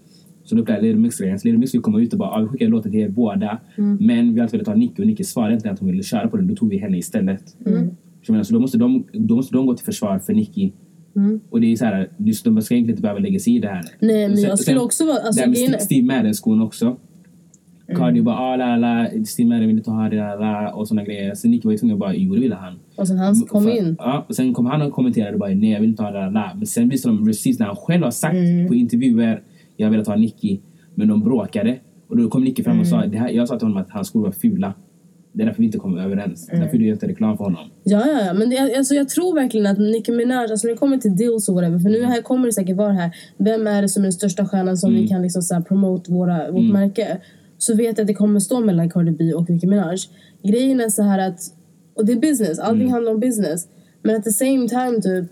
Så 0.45 0.55
då 0.55 0.63
blev 0.63 0.83
Little 0.83 1.01
Mix-grejen. 1.01 1.39
Så 1.39 1.49
Little 1.49 1.59
Mix 1.59 1.71
skulle 1.71 1.83
komma 1.83 2.01
ut 2.01 2.13
och 2.13 2.19
bara 2.19 2.31
ah, 2.31 2.41
vi 2.41 2.49
skickar 2.49 2.69
låten 2.69 2.93
till 2.93 3.01
er 3.01 3.09
båda. 3.09 3.61
Men 4.01 4.35
vi 4.35 4.41
har 4.41 4.45
alltid 4.45 4.61
velat 4.61 4.67
ha 4.67 4.75
Nicky 4.75 5.03
och 5.03 5.07
Nicky 5.07 5.25
svarade 5.25 5.55
inte 5.55 5.71
att 5.71 5.79
hon 5.79 5.91
ville 5.91 6.03
köra 6.03 6.29
på 6.29 6.37
den. 6.37 6.47
Då 6.47 6.55
tog 6.55 6.71
vi 6.71 6.79
henne 6.79 6.99
istället. 6.99 7.49
Så, 7.49 7.71
jag 8.23 8.33
menar, 8.33 8.45
så 8.45 8.55
då, 8.55 8.61
måste 8.61 8.79
de, 8.79 9.05
då 9.13 9.37
måste 9.37 9.55
de 9.55 9.67
gå 9.67 9.75
till 9.75 9.85
försvar 9.85 10.19
för 10.19 10.35
Nicky. 10.35 10.73
Och 11.51 11.61
det 11.61 11.73
är 11.73 11.77
så 11.77 11.85
här, 11.85 12.09
de 12.17 12.33
ska 12.35 12.45
egentligen 12.51 12.89
inte 12.91 13.03
behöva 13.03 13.21
lägga 13.21 13.39
sig 13.39 13.57
i 13.57 13.59
det 13.59 13.69
här. 13.69 13.85
Nej, 14.01 14.29
men 14.29 14.37
sen- 14.37 14.49
jag 14.49 14.59
skulle 14.59 14.77
sen- 14.77 14.85
också 14.85 15.07
vara... 15.07 15.17
Alltså, 15.17 15.41
det 15.41 15.41
här 15.41 15.49
med 15.49 15.57
grejen 15.57 15.81
Steve 15.81 16.07
Madden-skon 16.07 16.63
också. 16.63 16.97
Cardi 17.97 18.23
bara 18.23 18.37
ah, 18.37 18.57
la, 18.57 18.77
la, 18.77 19.09
Steve 19.27 19.49
Madden 19.49 19.67
vill 19.69 19.77
inte 19.79 19.91
ha 19.91 20.09
det, 20.09 20.17
la, 20.17 20.35
la, 20.35 20.73
och 20.73 20.89
såna 20.89 21.05
grejer. 21.05 21.35
Sen 21.35 21.51
Nicky 21.51 21.65
var 21.69 21.73
ju 21.73 21.79
tvungen 21.79 21.95
att 21.95 22.01
bara, 22.01 22.15
jo 22.15 22.35
det 22.35 22.41
ville 22.41 22.55
han. 22.55 22.79
och 22.97 23.09
sen 23.09 23.19
han 23.19 23.35
kom 23.41 23.69
in. 23.69 23.97
Ja, 23.99 24.25
och 24.29 24.35
sen 24.37 24.55
kom 24.55 24.67
han 24.67 24.83
och 24.83 24.93
kommenterade 24.93 25.33
och 25.33 25.39
bara 25.41 25.51
nej 25.51 25.71
jag 25.71 25.81
vill 25.81 25.91
inte 25.91 26.03
ha 26.03 26.11
det, 26.11 26.19
la, 26.19 26.31
la. 26.31 26.51
Men 26.57 26.67
sen 26.67 26.89
visade 26.89 27.17
de 27.17 27.29
receipts 27.29 27.59
när 27.61 27.67
han 27.67 27.77
själv 27.77 28.03
har 28.05 28.11
sagt 28.11 28.35
Mm. 28.35 28.69
på 28.69 28.75
intervjuer 28.75 29.43
jag 29.77 29.91
velat 29.91 30.07
ha 30.07 30.17
Nicky. 30.17 30.59
Men 30.95 31.09
de 31.09 31.21
bråkade. 31.21 31.79
Och 32.09 32.17
då 32.17 32.29
kom 32.29 32.45
Nicky 32.45 32.63
fram 32.63 32.81
och 32.81 32.87
Mm. 32.87 33.01
sa, 33.03 33.07
det 33.07 33.19
här, 33.19 33.29
jag 33.29 33.49
sa 33.49 33.59
till 33.59 33.67
honom 33.69 33.83
att 33.83 33.91
hans 33.91 34.09
skor 34.09 34.23
var 34.23 34.33
fula. 34.33 34.73
Det 35.33 35.43
är 35.43 35.47
därför 35.47 35.59
vi 35.61 35.67
inte 35.67 35.79
kom 35.79 35.99
överens. 35.99 36.49
Mm. 36.49 36.61
Därför 36.61 36.79
du 36.79 36.87
gör 36.87 36.93
inte 36.93 37.09
reklam 37.09 37.37
för 37.37 37.45
honom. 37.45 37.65
Ja, 37.85 38.03
ja, 38.07 38.21
ja. 38.27 38.33
Men 38.35 38.51
det, 38.51 38.75
alltså, 38.77 38.95
jag 38.95 39.09
tror 39.09 39.35
verkligen 39.35 39.67
att 39.67 39.79
Nicki 39.79 40.13
Minaj, 40.13 40.51
alltså 40.51 40.67
när 40.67 40.75
det 40.75 40.79
kommer 40.79 40.97
till 40.99 41.17
deals 41.17 41.49
och 41.49 41.55
whatever, 41.55 41.79
för 41.79 41.91
nu 41.91 42.03
här 42.05 42.23
kommer 42.23 42.47
det 42.47 42.53
säkert 42.53 42.77
vara 42.77 42.93
här, 42.93 43.11
vem 43.37 43.67
är 43.67 43.83
det 43.83 43.89
som 43.89 44.03
är 44.03 44.05
den 44.05 44.13
största 44.13 44.47
stjärnan 44.47 44.77
som 44.77 44.95
vi 44.95 45.09
kan 45.09 45.23
liksom 45.23 45.43
så 45.43 45.55
här 45.55 45.61
promote 45.63 46.13
våra, 46.13 46.51
vårt 46.51 46.73
märke? 46.73 47.19
Så 47.59 47.75
vet 47.75 47.87
jag 47.87 48.01
att 48.01 48.07
det 48.07 48.15
kommer 48.15 48.41
stå 48.41 48.61
mellan 48.61 48.91
Cardi 48.91 49.11
B 49.11 49.35
och 49.35 49.51
Nicki 49.51 49.67
Minaj. 49.67 49.97
Grejen 50.43 50.81
är 50.81 50.89
så 50.89 51.03
här 51.03 51.29
att, 51.29 51.41
och 51.95 52.07
det 52.07 52.13
är 52.13 52.17
business, 52.21 52.59
allting 52.59 52.93
handlar 52.93 53.13
om 53.13 53.21
business. 53.21 53.69
Men 54.03 54.17
at 54.17 54.25
the 54.25 54.33
same 54.33 54.69
time 54.69 55.01
typ, 55.03 55.25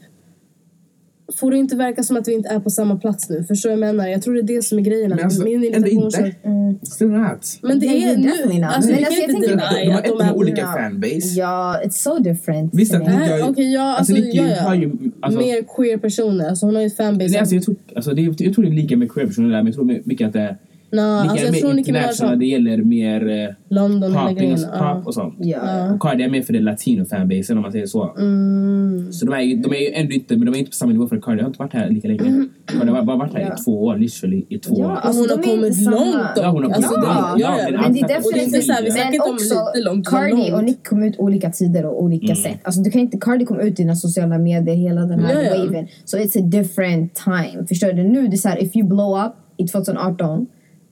får 1.37 1.51
det 1.51 1.57
inte 1.57 1.77
verka 1.77 2.03
som 2.03 2.17
att 2.17 2.29
vi 2.29 2.33
inte 2.33 2.49
är 2.49 2.61
på 2.61 2.71
samma 2.71 2.97
plats 2.97 3.31
nu. 3.31 3.45
Förstår 3.45 3.71
jag 3.71 3.79
menar? 3.81 4.07
Jag 4.09 4.23
tror 4.23 4.35
det 4.35 4.41
är 4.41 4.57
det 4.57 4.63
som 4.63 4.79
är 4.79 4.83
grejen. 4.83 5.11
Men 5.11 5.25
alltså, 5.25 5.45
min 5.45 5.75
ändå 5.75 5.89
irritation... 5.89 6.27
inte. 6.27 6.87
Still 6.87 7.09
not. 7.09 7.59
Men 7.63 7.81
det 7.81 7.87
är 7.87 8.17
nu... 8.17 8.29
Alltså, 8.29 8.49
Men 8.49 8.65
alltså, 8.65 8.91
jag 8.93 9.31
inte 9.31 9.33
tänker- 9.33 9.57
De 9.57 9.91
har 9.93 9.99
att 9.99 10.05
de 10.05 10.11
ett 10.13 10.19
med 10.19 10.33
olika 10.33 10.61
Ja. 10.61 10.73
fanbase. 10.77 11.29
Ja, 11.39 11.81
it's 11.85 11.91
so 11.91 12.19
different. 12.19 12.75
Visst 12.75 12.95
att 12.95 13.03
me. 13.07 13.19
Nicki 13.19 13.31
har 13.31 13.39
ju... 13.39 13.45
okej, 13.45 13.73
ja, 13.73 13.97
alltså 13.97 14.13
alltså, 14.13 14.27
Nicki 14.27 14.39
har 14.39 14.75
ju... 14.75 14.93
Alltså, 15.21 15.41
Mer 15.41 15.63
queer 15.77 15.97
personer. 15.99 16.49
Alltså 16.49 16.67
hon 16.67 16.75
har 16.75 16.83
ju 16.83 16.87
ett 16.87 16.97
fanbase. 16.97 17.31
nej, 17.31 17.39
alltså, 17.41 17.55
jag, 17.55 17.65
tror, 17.65 17.77
alltså, 17.97 18.15
det, 18.15 18.23
är- 18.25 18.35
jag 18.45 18.55
tror 18.55 18.65
det 18.65 18.71
är 18.71 18.75
lika 18.75 18.97
med 18.97 19.11
queer-personer 19.13 19.49
där, 19.49 19.57
men 19.57 19.67
jag 19.67 19.75
tror 19.75 20.01
mycket 20.05 20.27
att 20.27 20.33
det 20.33 20.41
är 20.41 20.57
Nå, 20.91 21.23
Nicki 21.23 21.31
alltså, 21.31 21.47
är 21.47 21.53
jag 21.53 22.15
tror 22.17 22.27
mer 22.27 22.29
har 22.31 22.37
det 22.37 22.47
gäller 22.47 22.77
mer 22.83 23.29
eh, 23.29 23.49
London 23.69 24.13
pop, 24.13 24.39
Ja. 24.73 24.95
pop 24.95 25.07
och 25.07 25.15
sånt. 25.15 25.35
Ja. 25.39 25.93
Och 25.95 26.01
Cardi 26.03 26.25
är 26.25 26.29
mer 26.31 26.43
för 26.43 26.53
det 26.53 26.61
latino-fanbasen 26.61 27.57
om 27.57 27.63
man 27.63 27.73
säger 27.73 27.87
så. 27.87 28.15
Mm. 28.19 29.13
Så 29.13 29.27
de 29.27 29.35
är, 29.35 29.41
ju, 29.41 29.57
de 29.57 29.73
är 29.73 29.81
ju 29.81 29.93
ändå 29.93 30.13
inte, 30.13 30.37
men 30.37 30.47
de 30.47 30.55
är 30.55 30.59
inte 30.59 30.71
på 30.71 30.75
samma 30.75 30.93
nivå 30.93 31.07
för 31.07 31.21
Cardi 31.21 31.41
har 31.41 31.47
inte 31.49 31.59
varit 31.59 31.73
här 31.73 31.91
lika 31.91 32.09
länge. 32.09 32.45
Cardi 32.67 32.91
har 32.91 33.03
bara 33.03 33.17
varit 33.17 33.33
här 33.35 33.41
Ja. 33.41 33.55
i 33.55 33.65
två 33.65 33.85
år, 33.85 33.97
literally 33.97 34.45
i 34.49 34.59
två 34.59 34.75
Ja, 34.79 34.87
år. 34.87 34.91
alltså, 35.03 35.21
hon 35.23 35.31
har 35.31 35.37
kommit 35.43 35.79
långt 35.81 36.35
dock. 36.37 36.45
Ja, 36.45 36.49
hon 36.51 36.65
har 36.65 36.71
Alltså, 36.71 36.91
kommit 36.95 37.09
det- 37.09 37.15
långt. 37.15 37.41
ja, 37.41 37.59
Ja. 37.73 37.81
Men 37.83 37.93
det 37.93 38.01
är 38.01 38.05
är 38.05 38.17
inte 38.17 38.31
definitivt... 38.31 38.65
så 38.65 38.73
här, 38.73 38.83
vi 38.83 38.91
snackar 38.91 39.13
inte 39.15 39.29
om 39.29 39.35
också 39.35 39.55
lite 39.75 39.89
långt, 39.89 40.07
Cardi 40.09 40.53
och 40.53 40.65
Nick 40.65 40.87
kom 40.89 41.03
ut 41.03 41.15
olika 41.19 41.51
tider 41.51 41.87
och 41.87 42.03
olika 42.03 42.35
sätt. 42.35 42.59
Alltså 42.63 42.81
du 42.83 42.91
kan 42.91 43.01
inte, 43.01 43.19
Cardi 43.19 43.45
kom 43.45 43.61
ut 43.61 43.81
i 43.81 43.83
dina 43.83 43.95
sociala 43.97 44.39
medier, 44.39 44.77
hela 44.77 45.01
den 45.01 45.21
här 45.21 45.43
ja. 45.43 45.65
waven. 45.65 45.87
So 46.05 46.17
it's 46.17 46.39
a 46.39 46.43
different 46.47 47.15
time. 47.15 47.67
Förstår 47.69 47.93
du? 47.93 48.03
Nu 48.03 48.27
det 48.29 48.35
är 48.35 48.37
såhär, 48.37 48.63
if 48.63 48.77
you 48.77 48.89
blow 48.89 49.25
up 49.27 49.33
i 49.57 49.67
2018 49.69 50.47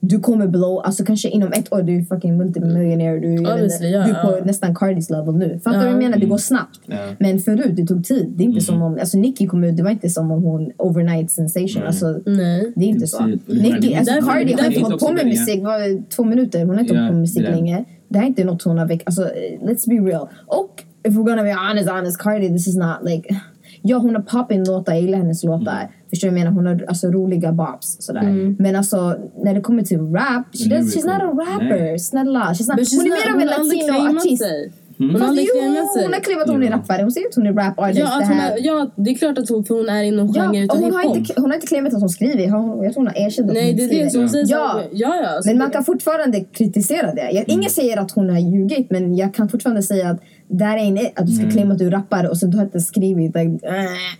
du 0.09 0.19
kommer 0.19 0.47
blow, 0.47 0.81
alltså 0.85 1.05
kanske 1.05 1.29
inom 1.29 1.51
ett 1.51 1.73
år 1.73 1.81
du 1.81 1.97
är 1.97 2.01
fucking 2.03 2.37
multimillionaire, 2.37 3.19
du, 3.19 3.37
Obviously, 3.53 3.87
du 3.89 3.95
är 3.95 4.13
på 4.23 4.37
ja. 4.39 4.45
nästan 4.45 4.75
Cardis 4.75 5.09
level 5.09 5.35
nu. 5.35 5.59
Fattar 5.63 5.79
du 5.79 5.85
Ja. 5.85 5.91
vad 5.93 6.01
jag 6.03 6.03
menar? 6.03 6.17
Det 6.17 6.25
går 6.25 6.37
snabbt. 6.37 6.79
Ja. 6.85 6.97
Men 7.19 7.39
förut, 7.39 7.71
det 7.75 7.85
tog 7.85 8.05
tid. 8.05 8.33
Det 8.37 8.43
är 8.43 8.45
inte 8.45 8.61
som 8.61 8.81
om, 8.81 8.93
alltså 8.99 9.17
Nicki 9.17 9.47
kom 9.47 9.63
ut, 9.63 9.77
det 9.77 9.83
var 9.83 9.91
inte 9.91 10.09
som 10.09 10.31
om 10.31 10.43
hon 10.43 10.71
overnight 10.77 11.31
sensation. 11.31 11.67
Nej. 11.79 11.87
Alltså, 11.87 12.19
Nej. 12.25 12.73
det 12.75 12.85
är 12.85 12.89
inte 12.89 13.07
så. 13.07 13.25
Nicki, 13.25 13.95
alltså 13.95 14.13
Därför- 14.13 14.27
Cardi 14.31 14.53
har 14.53 14.67
inte 14.67 14.79
hållit 14.81 14.99
på 14.99 15.11
med 15.13 15.25
musik, 15.25 15.63
vad, 15.63 16.09
två 16.09 16.23
minuter, 16.23 16.59
hon 16.65 16.69
har 16.75 16.81
inte 16.81 16.93
Ja, 16.93 16.99
hållit 16.99 17.09
på 17.11 17.13
med 17.13 17.21
musik 17.21 17.41
det 17.41 17.47
är 17.47 17.51
det. 17.51 17.55
länge. 17.57 17.85
Det 18.07 18.17
här 18.17 18.25
är 18.25 18.29
inte 18.29 18.43
något 18.43 18.63
hon 18.63 18.77
har 18.77 18.87
väckt, 18.87 19.03
alltså 19.05 19.21
eh, 19.23 19.59
let's 19.67 19.89
be 19.89 20.09
real. 20.11 20.27
Och 20.47 20.83
if 21.07 21.13
we're 21.13 21.23
gonna 21.29 21.43
be 21.43 21.53
honest, 21.69 21.89
honest, 21.89 22.17
Cardi 22.21 22.47
this 22.49 22.67
is 22.67 22.75
not 22.75 22.97
like 23.03 23.35
Ja 23.87 23.97
hon 23.97 24.15
har 24.15 24.21
poppin 24.21 24.63
låtar, 24.63 24.93
jag 24.93 25.01
gillar 25.01 25.17
hennes 25.17 25.43
låtar. 25.43 25.71
Mm. 25.73 25.87
Förstår 26.09 26.27
du 26.27 26.31
vad 26.33 26.39
jag 26.39 26.53
menar? 26.53 26.55
Hon 26.71 26.79
har 26.79 26.85
alltså 26.87 27.07
roliga 27.07 27.51
bops 27.51 27.97
sådär. 27.99 28.55
Men 28.61 28.75
alltså 28.75 29.15
när 29.43 29.53
det 29.53 29.61
kommer 29.61 29.83
till 29.83 29.99
rap, 29.99 30.45
she 30.57 30.69
does, 30.69 30.95
she's 30.95 31.05
not 31.05 31.21
a 31.21 31.43
rapper. 31.51 31.79
Nej. 31.79 31.99
Snälla. 31.99 32.39
She's 32.53 32.67
not, 32.71 32.79
she's 32.79 32.97
hon 32.97 33.05
är 33.05 33.09
mer 33.09 33.33
av 33.35 33.41
en 33.41 33.47
latino-artist. 33.47 34.43
Mm. 34.99 35.11
Hon 35.11 35.21
har 35.21 35.33
jo, 35.35 35.45
hon 36.03 36.13
har 36.13 36.19
claimat 36.19 36.43
att 36.43 36.49
hon 36.53 36.63
är 36.63 36.67
Ja. 36.69 36.75
rappare. 36.77 37.01
Hon 37.01 37.11
säger 37.11 37.27
att 37.27 37.35
hon 37.35 37.47
är 37.47 37.53
rap-artist. 37.53 37.99
Ja, 37.99 38.13
att 38.13 38.19
det 38.19 38.25
här. 38.35 38.51
är, 38.51 38.65
ja, 38.65 38.91
det 38.95 39.09
är 39.11 39.15
klart 39.15 39.37
att 39.37 39.49
hon, 39.49 39.65
för 39.65 39.75
hon 39.75 39.89
är 39.89 40.03
inom 40.03 40.27
Ja, 40.35 40.41
genren 40.43 40.63
utav 40.63 40.79
hon, 40.81 40.93
har 40.93 41.15
inte, 41.17 41.33
hon 41.37 41.45
har 41.45 41.55
inte 41.55 41.67
claimat 41.67 41.93
att 41.93 41.99
hon 41.99 42.09
skriver. 42.09 42.49
Hon, 42.49 42.83
jag 42.83 42.93
tror 42.93 43.03
hon 43.03 43.07
har 43.15 43.25
erkänt 43.25 43.47
att 43.49 43.53
Nej, 43.53 43.67
hon 43.67 43.75
det 43.77 43.83
är 43.83 43.87
skriver. 43.87 44.11
det 44.11 44.19
hon 44.19 44.29
säger. 44.29 44.45
Ja. 44.49 44.71
så- 44.83 44.89
ja, 44.91 45.15
ja. 45.23 45.41
Men 45.45 45.57
man 45.57 45.69
kan 45.71 45.83
fortfarande 45.85 46.39
kritisera 46.39 47.13
det. 47.13 47.29
Jag, 47.31 47.43
ingen 47.47 47.69
säger 47.69 47.97
att 47.97 48.11
hon 48.11 48.29
har 48.29 48.39
ljugit 48.39 48.91
men 48.91 49.15
jag 49.15 49.33
kan 49.33 49.49
fortfarande 49.49 49.83
säga 49.83 50.09
att 50.09 50.19
that 50.49 50.77
ain't 50.77 51.01
it. 51.01 51.19
Att 51.19 51.25
du 51.25 51.31
ska 51.31 51.49
claima 51.49 51.73
att 51.73 51.79
du 51.79 51.87
är 51.87 51.91
rappare 51.91 52.29
och 52.29 52.37
sen 52.37 52.49
du 52.49 52.57
har 52.57 52.63
inte 52.65 52.79
skrivit 52.79 53.35
like, 53.35 53.49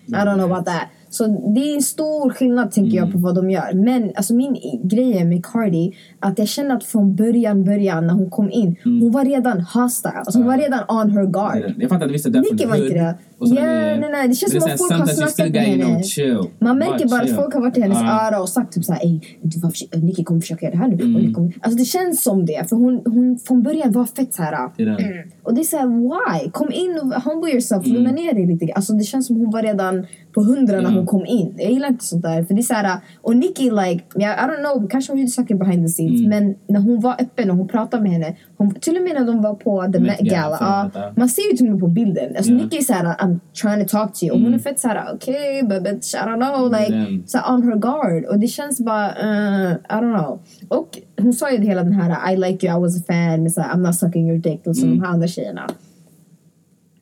I 0.07 0.11
don't 0.11 0.33
know 0.33 0.51
about 0.51 0.65
that. 0.65 0.87
Så 1.09 1.27
det 1.27 1.71
är 1.71 1.75
en 1.75 1.81
stor 1.81 2.29
skillnad 2.29 2.71
tänker 2.71 2.97
jag 2.97 3.11
på 3.11 3.17
vad 3.17 3.35
de 3.35 3.49
gör. 3.49 3.73
Men 3.73 4.11
alltså 4.15 4.33
min 4.33 4.57
grej 4.83 5.25
med 5.25 5.45
Cardi 5.45 5.91
att 6.19 6.39
jag 6.39 6.47
känner 6.47 6.75
att 6.75 6.83
från 6.83 7.15
början, 7.15 7.63
början 7.63 8.07
när 8.07 8.13
hon 8.13 8.29
kom 8.29 8.51
in, 8.51 8.75
hon 8.83 9.11
var 9.11 9.25
redan 9.25 9.61
hostile. 9.61 10.13
Alltså 10.13 10.39
hon 10.39 10.47
var 10.47 10.57
redan 10.57 10.79
on 10.87 11.11
her 11.11 11.25
guard. 11.25 11.73
Jag 11.77 11.89
fattar 11.89 12.05
att 12.05 12.11
vissa 12.11 12.29
därför 12.29 12.51
Nicki 12.53 12.65
var 12.65 12.75
inte 12.75 12.93
det. 12.93 13.15
Och 13.37 13.49
så 13.49 13.55
Ja, 13.55 13.61
är 13.61 13.99
nej, 13.99 14.09
nej, 14.11 14.27
det 14.27 14.33
känns 14.33 14.53
men 14.53 14.61
som 14.61 14.71
att 14.71 14.77
folk 14.77 14.91
har 14.91 15.07
snackat 15.07 15.53
med 15.53 15.61
henne. 15.61 16.03
chill. 16.03 16.39
Man 16.59 16.77
märker 16.77 17.09
bara 17.09 17.21
att 17.21 17.35
folk 17.35 17.53
har 17.53 17.61
varit 17.61 17.77
i 17.77 17.81
hennes 17.81 17.97
Ja. 18.01 18.27
öra 18.27 18.41
och 18.41 18.49
sagt 18.49 18.73
typ 18.73 18.83
såhär 18.85 19.05
Ey, 19.05 19.19
du 19.41 19.59
får 19.59 19.69
försöka, 19.69 19.97
Nicki 19.97 20.23
kommer 20.23 20.41
försöka 20.41 20.65
göra 20.65 20.75
det 20.75 20.81
här 20.81 20.87
nu. 20.87 21.03
Mm. 21.03 21.33
Kommer, 21.33 21.53
alltså 21.61 21.77
det 21.77 21.85
känns 21.85 22.23
som 22.23 22.45
det. 22.45 22.69
För 22.69 22.75
hon, 22.75 23.01
hon 23.05 23.37
från 23.47 23.63
början 23.63 23.91
var 23.91 24.05
fett 24.05 24.33
såhär. 24.33 24.69
Det 24.77 24.83
är 24.83 24.87
den. 24.87 24.97
Och 25.43 25.53
det 25.53 25.61
är 25.61 25.63
såhär 25.63 25.87
why? 25.87 26.49
Kom 26.51 26.71
in 26.71 26.99
och 27.03 27.21
humble 27.31 27.51
yourself, 27.51 27.85
Mm. 27.85 27.95
lugna 27.97 28.11
ner 28.11 28.33
dig 28.33 28.45
lite. 28.47 28.73
Alltså 28.75 28.93
det 28.93 29.03
känns 29.03 29.27
som 29.27 29.35
hon 29.35 29.51
var 29.51 29.61
redan 29.63 30.05
på 30.33 30.41
hundra 30.43 30.81
när 30.81 30.91
hon 30.91 31.05
kom 31.05 31.25
in. 31.25 31.53
Jag 31.57 31.71
gillar 31.71 31.87
inte 31.87 32.05
sånt 32.05 32.23
där. 32.23 32.43
För 32.43 32.53
det 32.53 32.61
är 32.61 32.63
såhär, 32.63 32.97
och 33.21 33.35
Nicki 33.37 33.63
like, 33.63 34.03
yeah, 34.19 34.45
I 34.45 34.51
don't 34.51 34.73
know, 34.73 34.89
kanske 34.89 35.11
hon 35.11 35.19
gjorde 35.19 35.31
saker 35.31 35.55
behind 35.55 35.85
the 35.87 35.91
scenes. 35.91 36.19
Mm. 36.25 36.29
Men 36.29 36.55
när 36.67 36.79
hon 36.79 37.01
var 37.01 37.15
öppen 37.21 37.51
och 37.51 37.57
hon 37.57 37.67
pratade 37.67 38.03
med 38.03 38.11
henne. 38.11 38.35
Hon, 38.57 38.73
till 38.75 38.97
och 38.97 39.03
med 39.03 39.13
när 39.13 39.25
de 39.25 39.41
var 39.41 39.53
på 39.53 39.91
The 39.93 39.99
Met 39.99 40.19
Gala 40.19 40.57
Gala. 40.57 40.91
ja, 40.93 41.11
man 41.15 41.29
ser 41.29 41.51
ju 41.51 41.57
till 41.57 41.65
och 41.65 41.71
med 41.71 41.79
på 41.81 41.87
bilden. 41.87 42.35
Alltså 42.37 42.51
Ja. 42.51 42.57
Nicki 42.57 42.77
är 42.77 42.81
såhär, 42.81 43.03
I'm 43.05 43.39
trying 43.61 43.87
to 43.87 43.97
talk 43.97 44.13
to 44.19 44.23
you. 44.25 44.31
Och 44.33 44.37
hon 44.39 44.47
Mm. 44.47 44.59
är 44.59 44.63
fett 44.63 44.79
såhär, 44.79 45.13
okay 45.15 45.63
but 45.63 45.83
bitch 45.83 46.13
I 46.15 46.17
don't 46.17 46.51
know. 46.51 46.71
Like, 46.79 46.93
Mm. 46.95 47.23
så 47.27 47.37
on 47.53 47.63
her 47.63 47.75
guard. 47.75 48.25
Och 48.25 48.39
det 48.39 48.47
känns 48.47 48.79
bara, 48.79 49.07
uh, 49.07 49.71
I 49.71 49.75
don't 50.01 50.19
know. 50.19 50.39
Och 50.67 50.97
hon 51.21 51.33
sa 51.33 51.51
ju 51.51 51.57
hela 51.63 51.83
den 51.83 51.93
här 51.93 52.33
I 52.33 52.37
like 52.37 52.67
you, 52.67 52.77
I 52.77 52.81
was 52.81 52.97
a 53.01 53.03
fan. 53.07 53.43
Med 53.43 53.51
så 53.51 53.61
här, 53.61 53.73
I'm 53.73 53.77
not 53.87 53.95
sucking 53.95 54.29
your 54.29 54.39
dick. 54.39 54.61
Som 54.63 54.73
Mm. 54.83 54.89
de 54.99 55.05
här 55.05 55.13
andra 55.13 55.27
tjejerna. 55.27 55.67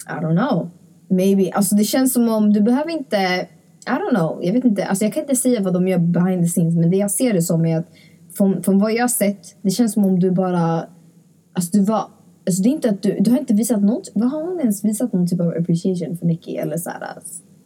I 0.07 0.11
don't 0.25 0.37
know. 0.49 0.69
Maybe. 1.07 1.51
Alltså 1.53 1.75
det 1.75 1.83
känns 1.83 2.13
som 2.13 2.29
om 2.29 2.53
du 2.53 2.61
behöver 2.61 2.91
inte 2.91 3.17
I 3.87 3.89
don't 3.89 4.15
know. 4.15 4.39
Jag 4.43 4.53
vet 4.53 4.65
inte. 4.65 4.85
Alltså 4.85 5.05
jag 5.05 5.13
kan 5.13 5.23
inte 5.23 5.35
säga 5.35 5.61
vad 5.61 5.73
de 5.73 5.87
gör 5.87 5.97
behind 5.97 6.41
the 6.43 6.47
scenes. 6.49 6.75
Men 6.75 6.89
det 6.91 6.97
jag 6.97 7.11
ser 7.11 7.33
det 7.33 7.41
som 7.41 7.65
är 7.65 7.77
att 7.77 7.85
från, 8.37 8.63
från 8.63 8.79
vad 8.79 8.93
jag 8.93 9.03
har 9.03 9.07
sett. 9.07 9.55
Det 9.61 9.69
känns 9.69 9.93
som 9.93 10.05
om 10.05 10.19
du 10.19 10.31
bara 10.31 10.85
Alltså 11.53 11.77
du 11.77 11.83
var 11.83 12.05
Alltså 12.47 12.63
det 12.63 12.69
är 12.69 12.71
inte 12.71 12.89
att 12.89 13.01
du, 13.01 13.17
du 13.19 13.31
har 13.31 13.37
inte 13.39 13.53
visat 13.53 13.81
något, 13.83 14.11
vad 14.15 14.31
har 14.31 14.43
hon 14.43 14.59
ens 14.59 14.85
visat 14.85 15.13
någon 15.13 15.27
typ 15.27 15.39
av 15.41 15.47
appreciation 15.47 16.17
för 16.17 16.25
Nicki 16.25 16.55
eller 16.55 16.77
såhär 16.77 16.99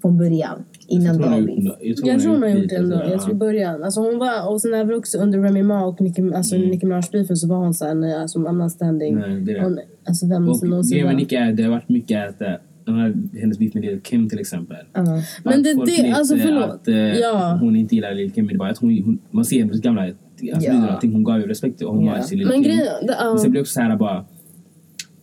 från 0.02 0.18
början 0.18 0.64
innan 0.88 1.06
Jag 1.06 1.16
tror 1.16 1.24
hon 1.26 1.34
har 1.34 1.40
gjort- 1.40 2.00
Jag 2.06 2.22
tror 2.22 2.32
hon 2.34 2.42
har 2.42 2.50
gjort 2.50 2.60
lite 2.62 2.76
det 2.76 2.82
ändå. 2.84 2.96
Jag 2.96 3.22
tror 3.22 3.30
i 3.30 3.34
ja. 3.34 3.38
början. 3.38 3.84
Alltså 3.84 4.02
hon 4.02 4.18
var, 4.20 4.50
och 4.52 4.62
sen 4.62 4.74
även 4.74 4.96
också 4.96 5.18
under 5.18 5.40
Remy 5.40 5.64
Ma 5.64 5.86
och 5.86 6.02
Nicki, 6.02 6.22
alltså 6.36 6.56
Mm. 6.56 6.70
Nicki 6.70 6.86
Minaj-beefen 6.86 7.36
så 7.38 7.48
var 7.48 7.58
hon 7.58 7.74
såhär, 7.74 7.96
nej 7.96 8.14
alltså 8.16 8.40
I'm 8.40 8.70
standing. 8.70 9.16
Nej, 9.16 9.42
det 9.42 9.52
är 9.52 9.56
det. 9.56 9.64
Hon, 9.64 9.80
alltså 10.08 10.28
vem 10.28 10.54
som 10.54 10.70
någonsin 10.70 10.92
grejen 10.92 11.06
med 11.08 11.14
var. 11.16 11.20
Nicki 11.22 11.36
är 11.36 11.54
det 11.54 11.64
har 11.64 11.70
varit 11.72 11.90
mycket 11.90 12.30
att 12.30 12.42
eh, 12.42 12.48
hon 12.86 13.00
har 13.00 13.14
hennes 13.40 13.60
beef 13.60 13.74
med 13.74 13.84
Lil 13.86 14.02
Kim 14.02 14.30
till 14.30 14.40
exempel. 14.40 14.78
Ja. 14.94 15.04
Men 15.44 15.64
det- 15.64 15.74
det- 15.86 16.12
alltså, 16.12 16.36
förlåt. 16.38 16.70
Att 16.70 16.88
eh, 16.88 16.96
Ja. 16.96 17.58
hon 17.62 17.76
inte 17.76 17.96
gillar 17.96 18.14
Lil 18.14 18.32
Kim. 18.32 18.48
Det 18.48 18.54
är 18.54 18.58
bara 18.58 18.70
att 18.70 18.78
hon, 18.78 19.04
hon, 19.06 19.20
man 19.32 19.46
ser 19.46 19.60
hennes 19.60 19.82
gamla 19.82 20.08
alltså, 20.54 20.70
Ja. 20.72 20.88
allting. 20.90 21.14
Hon 21.14 21.24
gav 21.24 21.40
ju 21.40 21.48
respekt 21.48 21.78
till 21.78 21.88
och 21.88 21.96
hon 21.96 22.06
Ja. 22.06 22.12
var 22.12 22.20
till 22.20 22.38
Lil 22.38 22.48
Men 22.48 22.64
Kim. 22.64 22.64
grejen, 22.64 22.86
det. 23.08 23.16
Men 23.24 23.40
sen 23.40 23.52
blir 23.52 23.60
det 23.60 23.62
också 23.64 23.74
så 23.74 23.82
här 23.82 23.96
bara 23.98 24.26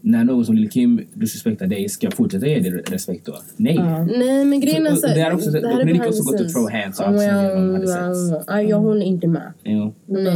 när 0.07 0.25
någon 0.25 0.45
som 0.45 0.55
Lil 0.55 0.71
Kim 0.71 1.01
disrespektar 1.15 1.67
dig, 1.67 1.89
ska 1.89 2.07
jag 2.07 2.15
fortsätta 2.15 2.47
ge 2.47 2.59
dig 2.61 2.71
respekt 2.91 3.27
då? 3.27 3.33
Nej. 3.57 3.79
Nej 4.19 4.45
men 4.45 4.61
grejen 4.61 4.87
är 4.87 4.95
så 4.95 5.07
det 5.07 5.21
är 5.21 5.35
också- 5.35 5.51
det 5.51 5.61
då 5.61 5.69
här 5.69 5.81
är 5.81 6.09
också 6.09 6.23
gått 6.23 6.41
och 6.41 6.49
throw 6.53 6.71
hands 6.71 7.01
up 7.01 7.07
sen. 7.07 8.69
Ja, 8.69 8.77
hon 8.77 9.03
är 9.03 9.07
inte 9.07 9.27
med. 9.27 9.53
Jo. 9.65 9.95
Nej. 10.07 10.35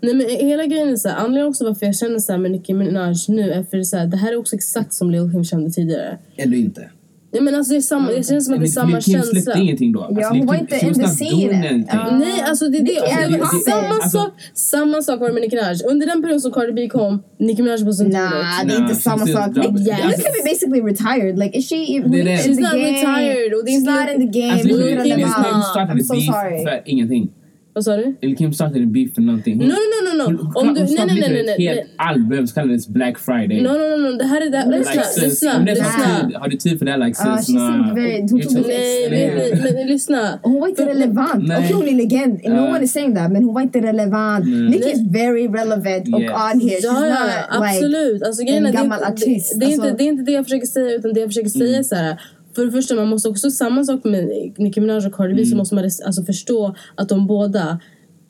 Nej 0.00 0.14
men 0.14 0.26
hela 0.48 0.66
grejen 0.66 0.88
är 0.88 0.96
så 0.96 1.08
här, 1.08 1.16
anledningen 1.16 1.48
också 1.48 1.64
varför 1.64 1.86
jag 1.86 1.96
känner 1.96 2.18
så 2.18 2.32
här 2.32 2.38
med 2.38 2.50
Nicki 2.50 2.74
Minaj 2.74 3.14
nu 3.28 3.50
är 3.52 3.62
för 3.62 3.82
så 3.82 3.96
här, 3.96 4.06
det 4.06 4.16
här 4.16 4.32
är 4.32 4.36
också 4.36 4.56
exakt 4.56 4.94
som 4.94 5.10
Lil 5.10 5.30
Kim 5.32 5.44
kände 5.44 5.70
tidigare. 5.70 6.18
Ändå 6.36 6.56
inte. 6.56 6.90
Nej 7.32 7.42
men 7.42 7.54
alltså 7.54 7.72
det 7.72 7.76
är 7.78 7.80
samma, 7.80 8.12
jag 8.12 8.26
känner 8.26 8.40
som 8.40 8.54
att 8.54 8.60
det 8.60 8.66
är 8.66 8.78
samma 8.82 9.00
Kim 9.00 9.14
känsla. 9.14 9.40
släppte 9.40 9.60
ingenting 9.60 9.92
då. 9.92 10.00
Alltså, 10.02 10.20
Ja, 10.20 10.28
hon 10.28 10.46
var 10.46 10.54
Kim- 10.54 10.60
inte 10.60 10.74
she 10.78 10.86
was 10.88 10.96
in 10.96 11.02
the 11.02 11.08
not 11.08 11.16
scene. 11.16 11.30
doing 11.46 11.66
anything. 11.66 11.86
Ja. 11.92 12.16
Nej, 12.18 12.40
alltså 12.48 12.68
det 12.68 12.78
är 12.78 12.82
det. 12.82 12.92
Nicki 12.92 13.00
Och 13.00 13.08
är 13.22 13.30
det 13.30 13.38
var 13.38 13.46
passiv. 13.46 13.70
samma, 13.72 13.88
Alltså- 13.94 14.18
sak, 14.18 14.32
samma 14.54 15.02
sak 15.02 15.20
var 15.20 15.26
det 15.28 15.32
med 15.34 15.42
Nicki 15.42 15.56
Minaj. 15.56 15.76
Under 15.92 16.06
den 16.06 16.18
perioden 16.22 16.40
som 16.40 16.52
Cardi 16.52 16.72
B 16.72 16.88
kom, 16.88 17.22
Nicki 17.46 17.62
Minaj 17.62 17.84
was 17.84 18.00
into 18.00 18.12
Nah, 18.18 18.30
det 18.66 18.72
är 18.74 18.78
inte 18.84 18.92
Nah, 18.92 19.02
samma 19.08 19.24
she's 19.24 19.32
sak. 19.32 19.56
Nick, 19.56 19.86
Yes. 19.88 19.98
Nicki 20.10 20.28
is 20.38 20.44
basically 20.50 20.80
retired. 20.92 21.38
Like, 21.42 21.52
is 21.58 21.68
she 21.70 21.78
even 21.96 22.10
Det 22.10 22.22
det. 22.22 22.32
in 22.32 22.38
She's 22.38 22.56
the 22.60 22.66
not 22.68 22.72
game? 22.72 22.90
retired, 22.92 23.50
och 23.56 23.62
det 23.64 23.70
är 23.70 23.74
She's 23.74 23.88
inte- 23.88 24.00
not 24.00 24.08
in 24.14 24.20
the 24.32 24.38
game. 24.40 24.52
Alltså, 24.52 24.68
Hon 24.68 24.78
Kim 24.78 24.88
Kim 24.88 24.98
relevant. 24.98 25.46
Kim 25.48 25.62
startade 25.72 25.94
beef 25.94 26.06
sorry. 26.32 26.58
för 26.66 26.76
ingenting. 26.92 27.24
Vad 27.72 27.84
sa 27.84 27.96
du? 27.96 28.16
Lil 28.22 28.36
Kim 28.36 28.52
startade 28.52 28.80
en 28.80 28.92
beef 28.92 29.14
för 29.14 29.22
någonting. 29.22 29.58
No, 29.58 29.64
no, 29.64 29.68
no, 29.68 30.24
no, 30.24 30.30
no. 30.32 30.50
Hon, 30.54 30.68
Om 30.68 30.74
du, 30.74 30.80
hon 30.80 30.88
nej, 30.88 30.88
startade 30.88 31.20
nej, 31.20 31.30
nej, 31.30 31.40
ett 31.40 31.46
nej, 31.58 31.66
helt 31.66 31.80
nej. 31.80 31.94
album 31.96 32.46
som 32.46 32.54
kallades 32.54 32.88
Black 32.88 33.18
Friday. 33.18 33.62
No, 33.62 33.68
no, 33.68 33.96
no, 33.96 34.10
no. 34.10 34.16
Det 34.18 34.24
här 34.24 34.40
är... 34.46 34.50
Det, 34.50 34.78
lyssna, 34.78 34.92
Like, 34.92 35.26
lyssna, 35.26 35.58
lyssna. 35.58 35.86
tid, 36.28 36.36
har 36.36 36.48
du 36.48 36.56
tid 36.56 36.78
för 36.78 36.84
det 36.86 36.90
här? 36.92 36.98
Like, 36.98 37.18
Ah, 37.22 37.36
sis, 37.36 37.46
she 37.46 37.52
seemed 37.52 37.80
nah. 37.86 37.94
very- 37.94 38.20
hon 38.30 38.40
tog 38.40 38.52
Nej, 38.52 38.62
Nej. 39.10 39.32
nej, 39.36 39.60
nej, 39.62 39.72
men 39.74 39.86
lyssna. 39.86 40.38
Hon 40.42 40.60
var 40.60 40.68
inte 40.68 40.86
relevant. 40.86 41.48
Nej. 41.48 41.56
Okej, 41.58 41.72
hon 41.72 41.88
är 41.88 41.92
legend. 42.02 42.40
No 42.44 42.60
one 42.74 42.82
is 42.84 42.92
saying 42.92 43.14
that. 43.14 43.32
Men 43.32 43.44
hon 43.44 43.54
var 43.54 43.62
inte 43.62 43.80
relevant. 43.80 44.44
Nicki 44.70 44.90
is 44.90 45.00
very 45.10 45.48
relevant 45.48 46.08
och 46.14 46.20
on 46.20 46.60
here. 46.60 46.78
She's 46.80 46.84
Ja, 46.84 46.92
not 46.92 47.02
like... 47.26 47.44
absolut. 47.48 48.22
Alltså, 48.22 48.42
grejen 48.44 48.66
en 48.66 48.72
gammal 48.72 49.02
artist. 49.04 49.62
Alltså- 49.64 49.82
det 49.98 50.04
är 50.04 50.08
inte 50.08 50.22
det 50.22 50.32
jag 50.32 50.44
försöker 50.44 50.66
säga, 50.66 50.94
utan 50.94 51.12
det 51.12 51.20
jag 51.20 51.28
försöker 51.28 51.48
säga 51.48 51.78
är 51.78 51.82
så 51.82 51.94
här. 51.94 52.20
För 52.54 52.64
det 52.66 52.72
första, 52.72 52.94
man 52.94 53.08
måste 53.08 53.28
också, 53.28 53.50
samma 53.50 53.84
sak 53.84 54.04
med 54.04 54.28
Nicki 54.58 54.80
Minaj 54.80 55.06
och 55.06 55.14
Cardi 55.14 55.34
B, 55.34 55.44
så 55.46 55.56
måste 55.56 55.74
man 55.74 55.84
alltså, 55.84 56.22
förstå 56.24 56.74
att 56.94 57.08
de 57.08 57.26
båda 57.26 57.80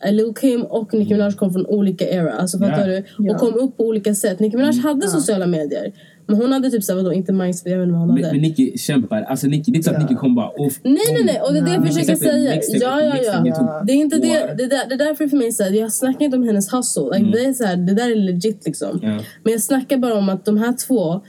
eh, 0.04 0.12
Lil 0.12 0.34
Kim 0.40 0.62
och 0.62 0.94
Nicki 0.94 1.12
Minaj 1.14 1.32
kom 1.32 1.52
från 1.52 1.66
olika 1.66 2.08
era. 2.10 2.32
Alltså 2.32 2.58
fattar 2.58 2.88
Ja. 2.88 3.00
du? 3.00 3.04
Ja. 3.18 3.34
Och 3.34 3.40
kom 3.40 3.54
upp 3.54 3.76
på 3.76 3.84
olika 3.84 4.14
sätt. 4.14 4.40
Nicki 4.40 4.56
Minaj 4.56 4.78
hade 4.78 5.08
sociala 5.08 5.46
medier. 5.46 5.92
Men 6.26 6.36
hon 6.36 6.52
hade 6.52 6.70
typ 6.70 6.84
såhär, 6.84 7.02
vadå, 7.02 7.12
inte 7.12 7.32
MySpace, 7.32 7.70
jag 7.70 7.78
vet 7.78 7.84
inte 7.86 7.92
vad 7.92 8.00
hon 8.00 8.14
Men, 8.14 8.24
hade. 8.24 8.34
men 8.34 8.42
Nicki 8.42 8.78
kämpar. 8.78 9.22
Alltså 9.22 9.46
Nicki, 9.46 9.70
det 9.70 9.74
är 9.74 9.78
inte 9.78 9.88
så 9.88 9.94
att 9.94 10.02
Ja. 10.02 10.08
Nicki 10.08 10.14
kom 10.14 10.34
bara... 10.34 10.48
Oh, 10.56 10.68
Nej, 10.82 10.98
nej, 11.12 11.24
nej. 11.24 11.40
Och 11.40 11.52
det 11.52 11.58
är 11.58 11.62
det 11.64 11.70
jag 11.72 11.86
försöker 11.86 12.12
Mixtape- 12.14 12.60
säga. 12.60 12.60
Ja, 12.80 13.02
ja, 13.02 13.16
ja. 13.24 13.54
tog 13.54 13.86
Det 13.86 13.92
är 13.92 13.96
inte 13.96 14.16
det. 14.16 14.54
Det, 14.58 14.66
där, 14.66 14.88
det 14.88 14.94
är 14.94 14.98
därför 14.98 15.28
för 15.28 15.36
mig 15.36 15.52
så 15.52 15.62
här, 15.62 15.70
jag 15.70 15.92
snackar 15.92 16.24
inte 16.24 16.36
om 16.36 16.42
hennes 16.42 16.74
hustle. 16.74 17.02
Like, 17.18 17.30
det, 17.38 17.44
är 17.44 17.52
så 17.52 17.64
här, 17.64 17.76
det 17.76 17.94
där 17.94 18.10
är 18.10 18.16
legit 18.16 18.66
liksom. 18.66 18.98
Ja. 19.02 19.08
Men 19.42 19.52
jag 19.52 19.62
snackar 19.62 19.96
bara 19.98 20.14
om 20.14 20.28
att 20.28 20.44
de 20.44 20.58
här 20.58 20.72
två 20.86 21.20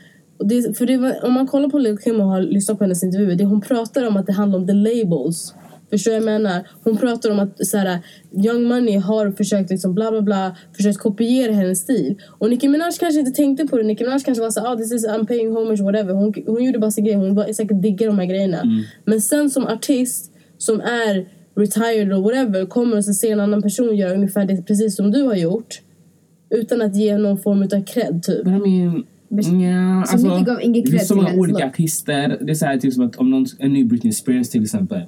det, 0.45 0.77
för 0.77 0.85
det 0.85 0.97
var, 0.97 1.25
om 1.25 1.33
man 1.33 1.47
kollar 1.47 1.69
på 1.69 1.79
Lil 1.79 1.97
Kim 1.97 2.19
och 2.19 2.27
har 2.27 2.41
lyssnat 2.41 2.77
på 2.77 2.83
hennes 2.83 3.03
intervjuer, 3.03 3.35
det 3.35 3.43
hon 3.43 3.61
pratar 3.61 4.07
om 4.07 4.17
att 4.17 4.25
det 4.25 4.33
handlar 4.33 4.59
om 4.59 4.67
the 4.67 4.73
labels. 4.73 5.53
Förstår 5.89 6.13
jag 6.13 6.23
menar? 6.23 6.67
Hon 6.83 6.97
pratar 6.97 7.31
om 7.31 7.39
att 7.39 7.67
så 7.67 7.77
här, 7.77 7.99
Young 8.45 8.63
Money 8.63 8.97
har 8.97 9.31
försökt 9.31 9.69
liksom 9.69 9.93
bla 9.93 10.11
bla 10.11 10.21
bla, 10.21 10.55
försökt 10.77 10.97
kopiera 10.97 11.51
hennes 11.51 11.79
stil. 11.79 12.21
Och 12.27 12.49
Nicki 12.49 12.67
Minaj 12.67 12.91
kanske 12.99 13.19
inte 13.19 13.31
tänkte 13.31 13.67
på 13.67 13.77
det. 13.77 13.83
Nicki 13.83 14.03
Minaj 14.03 14.19
kanske 14.19 14.43
var 14.43 14.51
så 14.51 14.67
ah, 14.67 14.75
this 14.75 14.91
is 14.91 15.07
I'm 15.07 15.27
paying 15.27 15.51
homage 15.51 15.79
whatever. 15.79 16.13
Hon, 16.13 16.33
hon 16.45 16.63
gjorde 16.63 16.79
bara 16.79 16.91
sin 16.91 17.05
grej. 17.05 17.15
Hon 17.15 17.35
var 17.35 17.53
säkert 17.53 17.81
diggar 17.81 18.07
de 18.07 18.19
här 18.19 18.25
grejerna. 18.25 18.61
Men 19.05 19.21
sen 19.21 19.49
som 19.49 19.67
artist 19.67 20.31
som 20.57 20.81
är 20.81 21.27
retired 21.55 22.13
or 22.13 22.21
whatever 22.21 22.65
kommer 22.65 22.97
och 22.97 23.05
så 23.05 23.13
ser 23.13 23.31
en 23.31 23.39
annan 23.39 23.61
person 23.61 23.95
göra 23.95 24.13
ungefär 24.13 24.45
det 24.45 24.61
precis 24.61 24.95
som 24.95 25.11
du 25.11 25.23
har 25.23 25.35
gjort. 25.35 25.81
Utan 26.49 26.81
att 26.81 26.95
ge 26.95 27.17
någon 27.17 27.37
form 27.37 27.61
av 27.61 27.83
cred 27.85 28.23
typ. 28.23 28.45
Ja, 29.29 30.03
Så 30.05 30.11
alltså, 30.11 30.27
mycket 30.27 30.45
gav 30.45 30.61
ingen 30.61 30.83
det 30.83 30.95
är 30.95 30.99
så 30.99 31.15
många 31.15 31.33
olika 31.33 31.59
look. 31.65 31.73
artister. 31.73 32.37
Det 32.41 32.51
är 32.51 32.55
så 32.55 32.65
här, 32.65 32.77
typ 32.77 32.93
som 32.93 33.05
att 33.05 33.15
om 33.15 33.29
någon, 33.29 33.45
en 33.59 33.73
ny 33.73 33.85
Britney 33.85 34.13
Spears 34.13 34.49
till 34.49 34.63
exempel. 34.63 35.01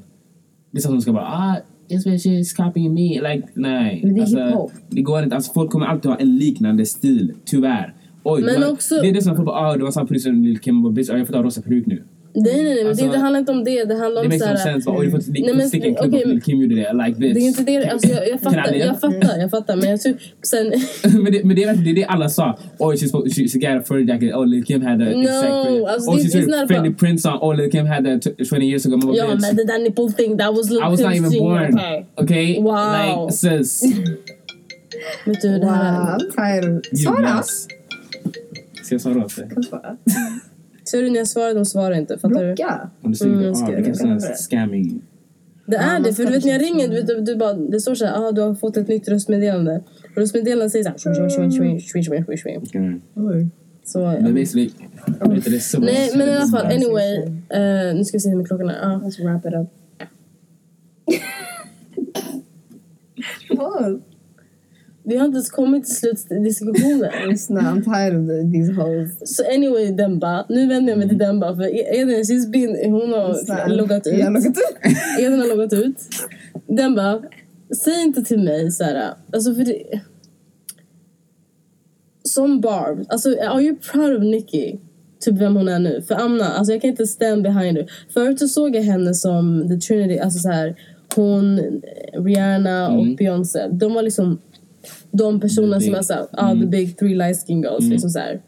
Det 0.72 0.78
är 0.78 0.82
så 0.82 0.88
att 0.90 0.96
de 0.96 1.02
ska 1.02 1.14
bara 1.14 1.24
ah, 1.28 1.56
this 1.90 2.04
bitch 2.04 2.26
is 2.26 2.54
copying 2.54 2.94
me. 2.94 3.34
Like, 3.34 3.48
nej. 3.54 4.02
Men 4.04 4.14
det 4.14 4.20
är 4.20 4.22
alltså, 4.22 4.46
hiphop. 4.46 4.72
Det 4.90 5.02
går 5.02 5.24
inte. 5.24 5.36
Alltså, 5.36 5.54
folk 5.54 5.72
kommer 5.72 5.86
alltid 5.86 6.12
ha 6.12 6.18
en 6.18 6.36
liknande 6.38 6.86
stil, 6.86 7.34
tyvärr. 7.46 7.94
Oj, 8.24 8.42
Men 8.42 8.62
var- 8.62 8.72
också- 8.72 8.96
Det 9.02 9.10
är 9.10 9.14
det 9.14 9.22
som 9.22 9.36
folk 9.36 9.46
bara, 9.46 9.56
ah, 9.70 9.78
det 9.78 9.84
var 9.84 9.92
samma 9.92 10.08
peruk 10.08 10.22
som 10.22 10.44
Lil 10.44 10.60
Kim 10.60 10.86
och 10.86 10.94
bitch, 10.94 11.10
jag 11.10 11.28
får 11.28 11.34
ta 11.34 11.44
rosa 11.44 11.62
peruk 11.62 11.86
nu. 11.86 12.04
Nej 12.34 12.64
nej 12.64 12.74
nej, 12.76 12.88
Alltså, 12.88 13.06
det, 13.06 13.12
det 13.12 13.18
handlar 13.18 13.40
inte 13.40 13.52
om 13.52 13.64
det. 13.64 13.84
Det 13.84 13.96
handlar 13.96 14.22
Det 14.22 14.28
om 14.28 14.34
makes 14.34 14.40
no 14.42 14.46
såhär... 14.58 14.58
sense. 14.74 14.90
Oj, 14.90 15.06
du 15.06 15.12
får 15.12 15.18
Nej, 15.32 15.42
inte 15.42 15.54
men- 15.54 15.68
sticka 15.68 15.88
en 15.88 15.96
klubb 15.96 16.14
Lil 16.14 16.42
Kim 16.42 16.62
gjorde 16.62 16.76
det. 16.76 16.94
Like 16.94 17.20
bitch. 17.20 17.34
Det 17.34 17.40
är 17.40 17.48
inte 17.48 17.64
det, 17.64 17.86
alltså 17.90 18.08
jag, 18.10 18.30
jag 18.30 18.42
fattar, 18.42 18.74
jag 18.74 19.00
fattar, 19.02 19.38
jag 19.40 19.50
fattar. 19.50 19.76
Men 19.76 19.90
jag 19.90 20.02
tror, 20.02 20.14
sen, 20.42 20.74
men, 21.24 21.32
det, 21.34 21.44
men 21.44 21.56
det 21.56 21.64
är 21.64 21.74
det, 21.74 21.90
är 21.90 21.96
det 21.96 22.06
alla 22.06 22.30
sa. 22.30 22.58
Oh, 22.80 22.92
she's, 22.94 22.98
supposed- 23.12 23.34
she, 23.36 23.48
she 23.48 23.60
got 23.60 23.82
a 23.82 23.84
fur 23.88 24.00
jacket. 24.00 24.36
Oh, 24.36 24.46
Lil 24.48 24.64
Kim 24.66 24.82
had 24.82 25.02
a 25.02 25.06
No, 25.06 25.22
exact 25.22 25.68
print. 25.68 25.88
alltså, 25.88 26.12
oh, 26.12 26.18
det- 26.18 26.24
det 26.24 26.30
wearing 26.34 26.46
snarare 26.48 26.68
Fendi 26.68 26.94
prints 26.94 27.26
on. 27.26 27.32
Oh, 27.42 27.56
Lil 27.56 27.72
Kim 27.72 27.86
had 27.86 28.06
that 28.06 28.22
t- 28.22 28.46
20 28.46 28.66
years 28.66 28.86
ago. 28.86 29.14
Ja 29.16 29.28
men 29.28 29.56
det 29.56 29.66
där 29.66 29.80
nipple 29.80 30.12
thing, 30.12 30.38
that 30.38 30.56
was 30.58 30.70
Lil 30.70 30.80
I 30.80 30.90
was 30.90 31.00
not 31.00 31.16
even 31.16 31.32
born. 31.40 31.74
okay. 31.74 32.06
Okay? 32.18 32.60
Wow. 32.62 33.26
Like, 33.28 33.32
sis. 33.38 33.84
Vet 35.26 35.42
du, 35.42 35.60
det 35.60 35.68
här 35.68 36.00
Wow, 36.00 36.10
är... 36.10 36.18
I'm 36.20 36.62
tired. 36.62 36.98
Svara! 37.00 37.44
Ska 38.84 38.96
jag 38.96 39.02
svara 39.02 39.26
åt 39.26 39.36
dig? 39.36 39.48
Ser 40.92 41.02
du 41.02 41.10
när 41.10 41.18
jag 41.18 41.28
svarar, 41.28 41.54
de 41.54 41.66
svarar 41.66 41.96
inte. 41.96 42.18
Fattar 42.18 42.44
du? 42.44 42.56
Blocka. 42.56 42.90
Om 43.02 43.12
du 43.12 43.18
säger 43.18 43.34
Mm, 43.34 43.54
ah, 43.54 43.68
det 43.68 43.76
är 43.76 44.06
här 44.10 44.36
scamming. 44.36 45.02
Det 45.66 45.76
är 45.78 46.00
det, 46.00 46.14
för 46.14 46.26
du 46.26 46.32
vet 46.32 46.46
när 46.46 46.52
jag 46.52 46.62
ringer, 46.62 46.88
du, 46.88 47.02
du, 47.02 47.22
du 47.22 47.36
bara, 47.36 47.54
det 47.54 47.80
står 47.80 47.96
såhär, 47.96 48.28
ah, 48.28 48.32
du 48.32 48.42
har 48.42 48.56
fått 48.56 48.78
ett 48.78 48.88
nytt 48.88 49.08
röstmeddelande. 49.08 49.84
Och 50.12 50.18
röstmeddelandet 50.18 50.72
säger 50.72 50.84
såhär, 50.98 51.16
swing, 51.16 51.52
swing, 51.52 51.52
swing, 51.52 51.82
swing, 51.82 52.04
swing, 52.04 52.38
swing, 52.38 52.66
swing. 52.66 53.02
Mm. 53.16 53.52
Så, 53.86 54.00
Men 54.00 54.26
ja. 54.26 54.32
basically, 54.34 54.70
är 55.56 55.60
så 55.60 55.80
Nej 55.80 56.12
men 56.16 56.30
i 56.30 56.32
alla 56.32 56.48
fall, 56.48 56.66
anyway. 56.66 57.16
eh, 57.50 57.96
nu 57.96 58.06
ska 58.06 58.18
vi 58.18 58.20
se 58.20 58.30
hur 58.30 58.38
mycket 58.38 58.50
klockan 58.50 58.70
är. 58.70 58.74
Ja. 58.82 59.02
Let's 59.04 59.24
wrap 59.24 59.46
it 59.46 59.54
up. 59.54 59.70
Vad? 63.58 64.02
Vi 65.04 65.18
har 65.18 65.26
inte 65.26 65.36
ens 65.36 65.50
kommit 65.50 65.86
till 65.86 65.96
slutdiskussionen. 65.96 67.12
Lyssna, 67.30 67.62
I'm 67.62 67.84
tired 67.84 68.22
of 68.22 68.28
the, 68.28 68.52
these 68.52 68.74
hoes. 68.74 69.36
Så 69.36 69.44
anyway 69.56 69.92
Demba, 69.92 70.46
nu 70.50 70.68
vänder 70.68 70.92
jag 70.92 71.00
mig 71.00 71.10
till 71.10 71.18
Demba 71.18 71.56
för 71.56 71.64
Edin 71.94 72.24
she's 72.24 72.50
been, 72.52 72.92
hon 72.92 73.14
har 73.14 73.70
loggat 73.70 74.08
ut. 74.08 74.18
Jag 74.18 74.26
har 74.26 74.32
loggat 74.32 74.58
ut. 74.58 74.88
Edin 75.20 75.40
har 75.40 75.48
loggat 75.48 75.74
ut. 75.74 75.96
Demba, 76.68 77.22
säg 77.84 78.02
inte 78.02 78.24
till 78.24 78.40
mig 78.40 78.72
så 78.72 78.84
här, 78.84 79.14
alltså 79.34 79.56
för 79.56 79.64
det... 79.64 80.02
Som 82.24 82.62
Barb, 82.62 83.06
alltså 83.10 83.30
are 83.30 83.62
you 83.62 83.76
proud 83.92 84.18
of 84.18 84.24
Nicki? 84.24 84.80
Typ 85.20 85.38
vem 85.38 85.56
hon 85.56 85.68
är 85.68 85.80
nu. 85.80 86.02
För 86.02 86.16
Amna, 86.16 86.46
alltså 86.46 86.74
jag 86.74 86.82
kan 86.82 86.90
inte 86.90 87.08
stand 87.08 87.44
behind 87.44 87.78
her. 87.78 87.92
Förut 88.14 88.40
så 88.40 88.48
såg 88.48 88.76
jag 88.76 88.82
henne 88.82 89.14
som 89.14 89.68
the 89.70 89.88
Trinity, 89.88 90.20
alltså 90.20 90.40
så 90.40 90.50
här 90.50 90.76
hon, 91.16 91.60
Rihanna 92.14 92.90
och 92.90 93.16
Beyoncé. 93.18 93.68
De 93.72 93.94
var 93.94 94.02
liksom 94.02 94.40
de 95.12 95.40
personerna 95.40 95.80
som 95.80 95.96
är 95.96 96.02
såhär, 96.02 96.28
ah, 96.32 96.56
the 96.56 96.66
big 96.66 96.98
three 96.98 97.16
light 97.16 97.48
skin 97.48 97.62
girls. 97.62 97.90
Liksom 97.90 98.10
så 98.10 98.20
här. 98.20 98.42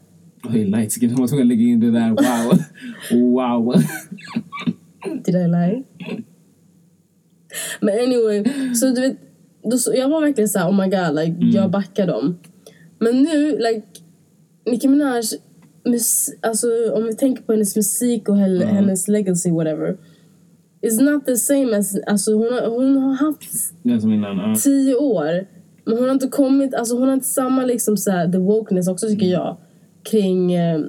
Oj, 0.44 0.66
light 0.66 0.94
skin. 0.94 1.10
Jag 1.10 1.18
var 1.18 1.28
tvungen 1.28 1.46
att 1.46 1.48
lägga 1.48 1.64
in 1.64 1.80
det 1.80 1.92
där. 1.92 2.10
Wow. 2.10 2.60
wow. 3.12 3.84
Did 5.26 5.36
I 5.36 5.48
lie? 5.48 5.84
Men 7.82 8.00
anyway, 8.00 8.44
så 8.76 8.86
du 8.86 9.02
vet, 9.02 9.18
då, 9.64 9.78
så, 9.78 9.94
jag 9.96 10.10
var 10.10 10.22
verkligen 10.22 10.50
såhär 10.50 10.70
oh 10.70 10.78
my 10.82 10.90
god, 10.90 11.16
like, 11.16 11.58
jag 11.58 11.72
backar 11.72 12.08
dem. 12.08 12.38
Men 13.00 13.22
nu, 13.22 13.58
like, 13.58 13.88
Nicki 14.66 14.88
Minaj, 14.88 15.24
mus, 15.86 16.30
alltså 16.42 16.68
om 16.94 17.04
vi 17.04 17.16
tänker 17.16 17.44
på 17.44 17.52
hennes 17.52 17.76
musik 17.76 18.30
och 18.30 18.38
hel, 18.38 18.64
hennes 18.64 19.08
legacy 19.08 19.52
whatever. 19.52 19.98
Is 20.82 21.00
not 21.00 21.26
the 21.26 21.38
same 21.38 21.78
as, 21.78 21.98
alltså 22.08 22.34
hon 22.34 22.54
har, 22.54 22.68
hon 22.68 22.98
har 22.98 23.14
haft 23.14 24.64
tio 24.64 24.96
år. 24.96 25.48
Men 25.86 25.98
hon 25.98 26.04
har 26.06 26.12
inte 26.14 26.28
kommit, 26.28 26.74
alltså 26.74 26.96
hon 26.98 27.08
har 27.08 27.14
inte 27.14 27.28
samma 27.28 27.66
liksom 27.66 27.98
så 27.98 28.12
här, 28.12 28.32
the 28.32 28.38
wokeness 28.38 28.88
också 28.88 29.08
tycker 29.08 29.26
jag. 29.26 29.58
Kring 30.04 30.54
eh, 30.54 30.80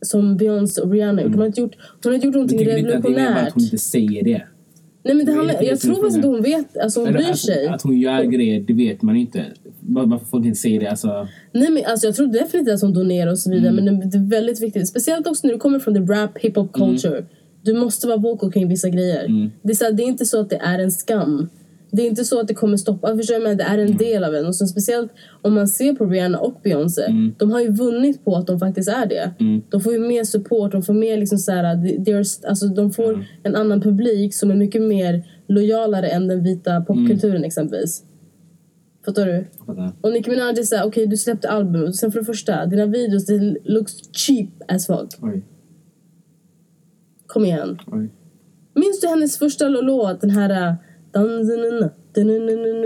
som 0.00 0.36
Beyoncé 0.36 0.80
och 0.80 0.90
Rihanna 0.92 1.22
gjort. 1.22 1.30
Hon 1.30 1.38
har 1.40 1.46
inte 1.46 1.60
gjort, 1.60 1.74
hon 2.04 2.10
har 2.10 2.14
inte 2.14 2.26
gjort 2.26 2.34
Jag 2.34 2.38
någonting 2.40 2.58
tycker 2.58 2.76
inte 2.78 2.88
att 2.98 3.04
revolutionärt. 3.04 3.52
hon 3.54 3.62
inte 3.62 3.78
säger 3.78 4.24
det. 4.24 4.42
Nej 5.04 5.14
men 5.14 5.26
det 5.26 5.32
handlar, 5.32 5.62
jag 5.62 5.80
tror 5.80 5.94
faktiskt 5.94 6.16
inte 6.16 6.28
hon 6.28 6.42
vet, 6.42 6.76
alltså 6.76 7.00
hon 7.00 7.08
Eller 7.08 7.18
bryr 7.18 7.30
att, 7.30 7.38
sig. 7.38 7.66
att 7.66 7.82
hon 7.82 8.00
gör 8.00 8.22
grejer, 8.22 8.60
det 8.60 8.72
vet 8.72 9.02
man 9.02 9.16
inte. 9.16 9.44
Varför 9.80 10.26
folk 10.26 10.46
inte 10.46 10.58
säger 10.58 10.80
det. 10.80 10.86
Alltså, 10.90 11.28
Nej 11.52 11.70
men 11.70 11.82
alltså 11.86 12.06
jag 12.06 12.14
tror 12.16 12.26
definitivt 12.26 12.74
att 12.74 12.80
hon 12.82 12.92
donerar 12.94 13.30
och 13.30 13.38
så 13.38 13.50
vidare 13.50 13.68
Mm. 13.68 13.84
men 13.84 14.10
det, 14.10 14.16
är 14.18 14.30
väldigt 14.30 14.62
viktigt. 14.62 14.88
Speciellt 14.88 15.26
också 15.26 15.46
när 15.46 15.54
du 15.54 15.60
kommer 15.60 15.78
från 15.78 15.94
the 15.94 16.00
rap 16.12 16.38
hiphop 16.38 16.76
Mm. 16.76 16.88
culture. 16.90 17.24
Du 17.62 17.74
måste 17.74 18.06
vara 18.06 18.16
vocal 18.16 18.52
kring 18.52 18.68
vissa 18.68 18.88
grejer. 18.88 19.50
Det, 19.62 19.70
är 19.72 19.74
så 19.74 19.84
här, 19.84 19.92
det 19.92 20.02
är 20.02 20.06
inte 20.06 20.24
så 20.26 20.40
att 20.40 20.50
det 20.50 20.56
är 20.56 20.78
en 20.78 20.90
skam. 20.92 21.48
Det 21.94 22.02
är 22.02 22.06
inte 22.06 22.24
så 22.24 22.40
att 22.40 22.48
det 22.48 22.54
kommer 22.54 22.76
stoppa, 22.76 23.16
förstår 23.16 23.34
du? 23.34 23.40
Men 23.40 23.56
det 23.56 23.64
är 23.64 23.78
Mm. 23.78 23.90
en 23.92 23.96
del 23.96 24.24
av 24.24 24.34
en. 24.34 24.46
Och 24.46 24.56
så 24.56 24.66
speciellt 24.66 25.12
om 25.42 25.54
man 25.54 25.68
ser 25.68 25.92
på 25.94 26.06
Rihanna 26.06 26.38
och 26.38 26.60
Beyoncé. 26.64 27.02
Mm. 27.02 27.34
De 27.38 27.50
har 27.50 27.60
ju 27.60 27.70
vunnit 27.72 28.24
på 28.24 28.36
att 28.36 28.46
de 28.46 28.58
faktiskt 28.58 28.88
är 28.88 29.06
det. 29.06 29.30
De 29.68 29.80
får 29.80 29.92
ju 29.92 29.98
mer 29.98 30.24
support, 30.24 30.72
de 30.72 30.82
får 30.82 30.94
mer 30.94 31.16
liksom 31.16 31.38
så 31.38 31.52
här, 31.52 31.64
alltså 32.48 32.66
de 32.66 32.90
får 32.92 33.12
Mm. 33.14 33.24
en 33.42 33.56
annan 33.56 33.80
publik 33.80 34.34
som 34.34 34.50
är 34.50 34.54
mycket 34.54 34.82
mer 34.82 35.24
lojalare 35.48 36.08
än 36.08 36.28
den 36.28 36.42
vita 36.42 36.80
popkulturen 36.80 37.36
Mm. 37.36 37.44
exempelvis. 37.44 38.04
Fattar 39.04 39.26
du? 39.26 39.44
fattar. 39.66 39.92
Och 40.00 40.12
Nicki 40.12 40.30
Minaj 40.30 40.58
är 40.58 40.62
såhär, 40.62 40.84
okej 40.86 41.06
du 41.06 41.16
släppte 41.16 41.48
albumet. 41.48 41.96
Sen 41.96 42.12
för 42.12 42.18
det 42.18 42.24
första, 42.24 42.66
dina 42.66 42.86
videos 42.86 43.26
det 43.26 43.56
looks 43.64 43.92
cheap 44.12 44.48
as 44.68 44.86
fuck. 44.86 45.08
Oj, 45.22 45.42
Kom 47.26 47.44
igen. 47.44 47.78
oj. 47.86 48.08
Minns 48.74 49.00
du 49.00 49.06
hennes 49.08 49.38
första 49.38 49.68
låt? 49.68 50.20
Den 50.20 50.30
här... 50.30 50.76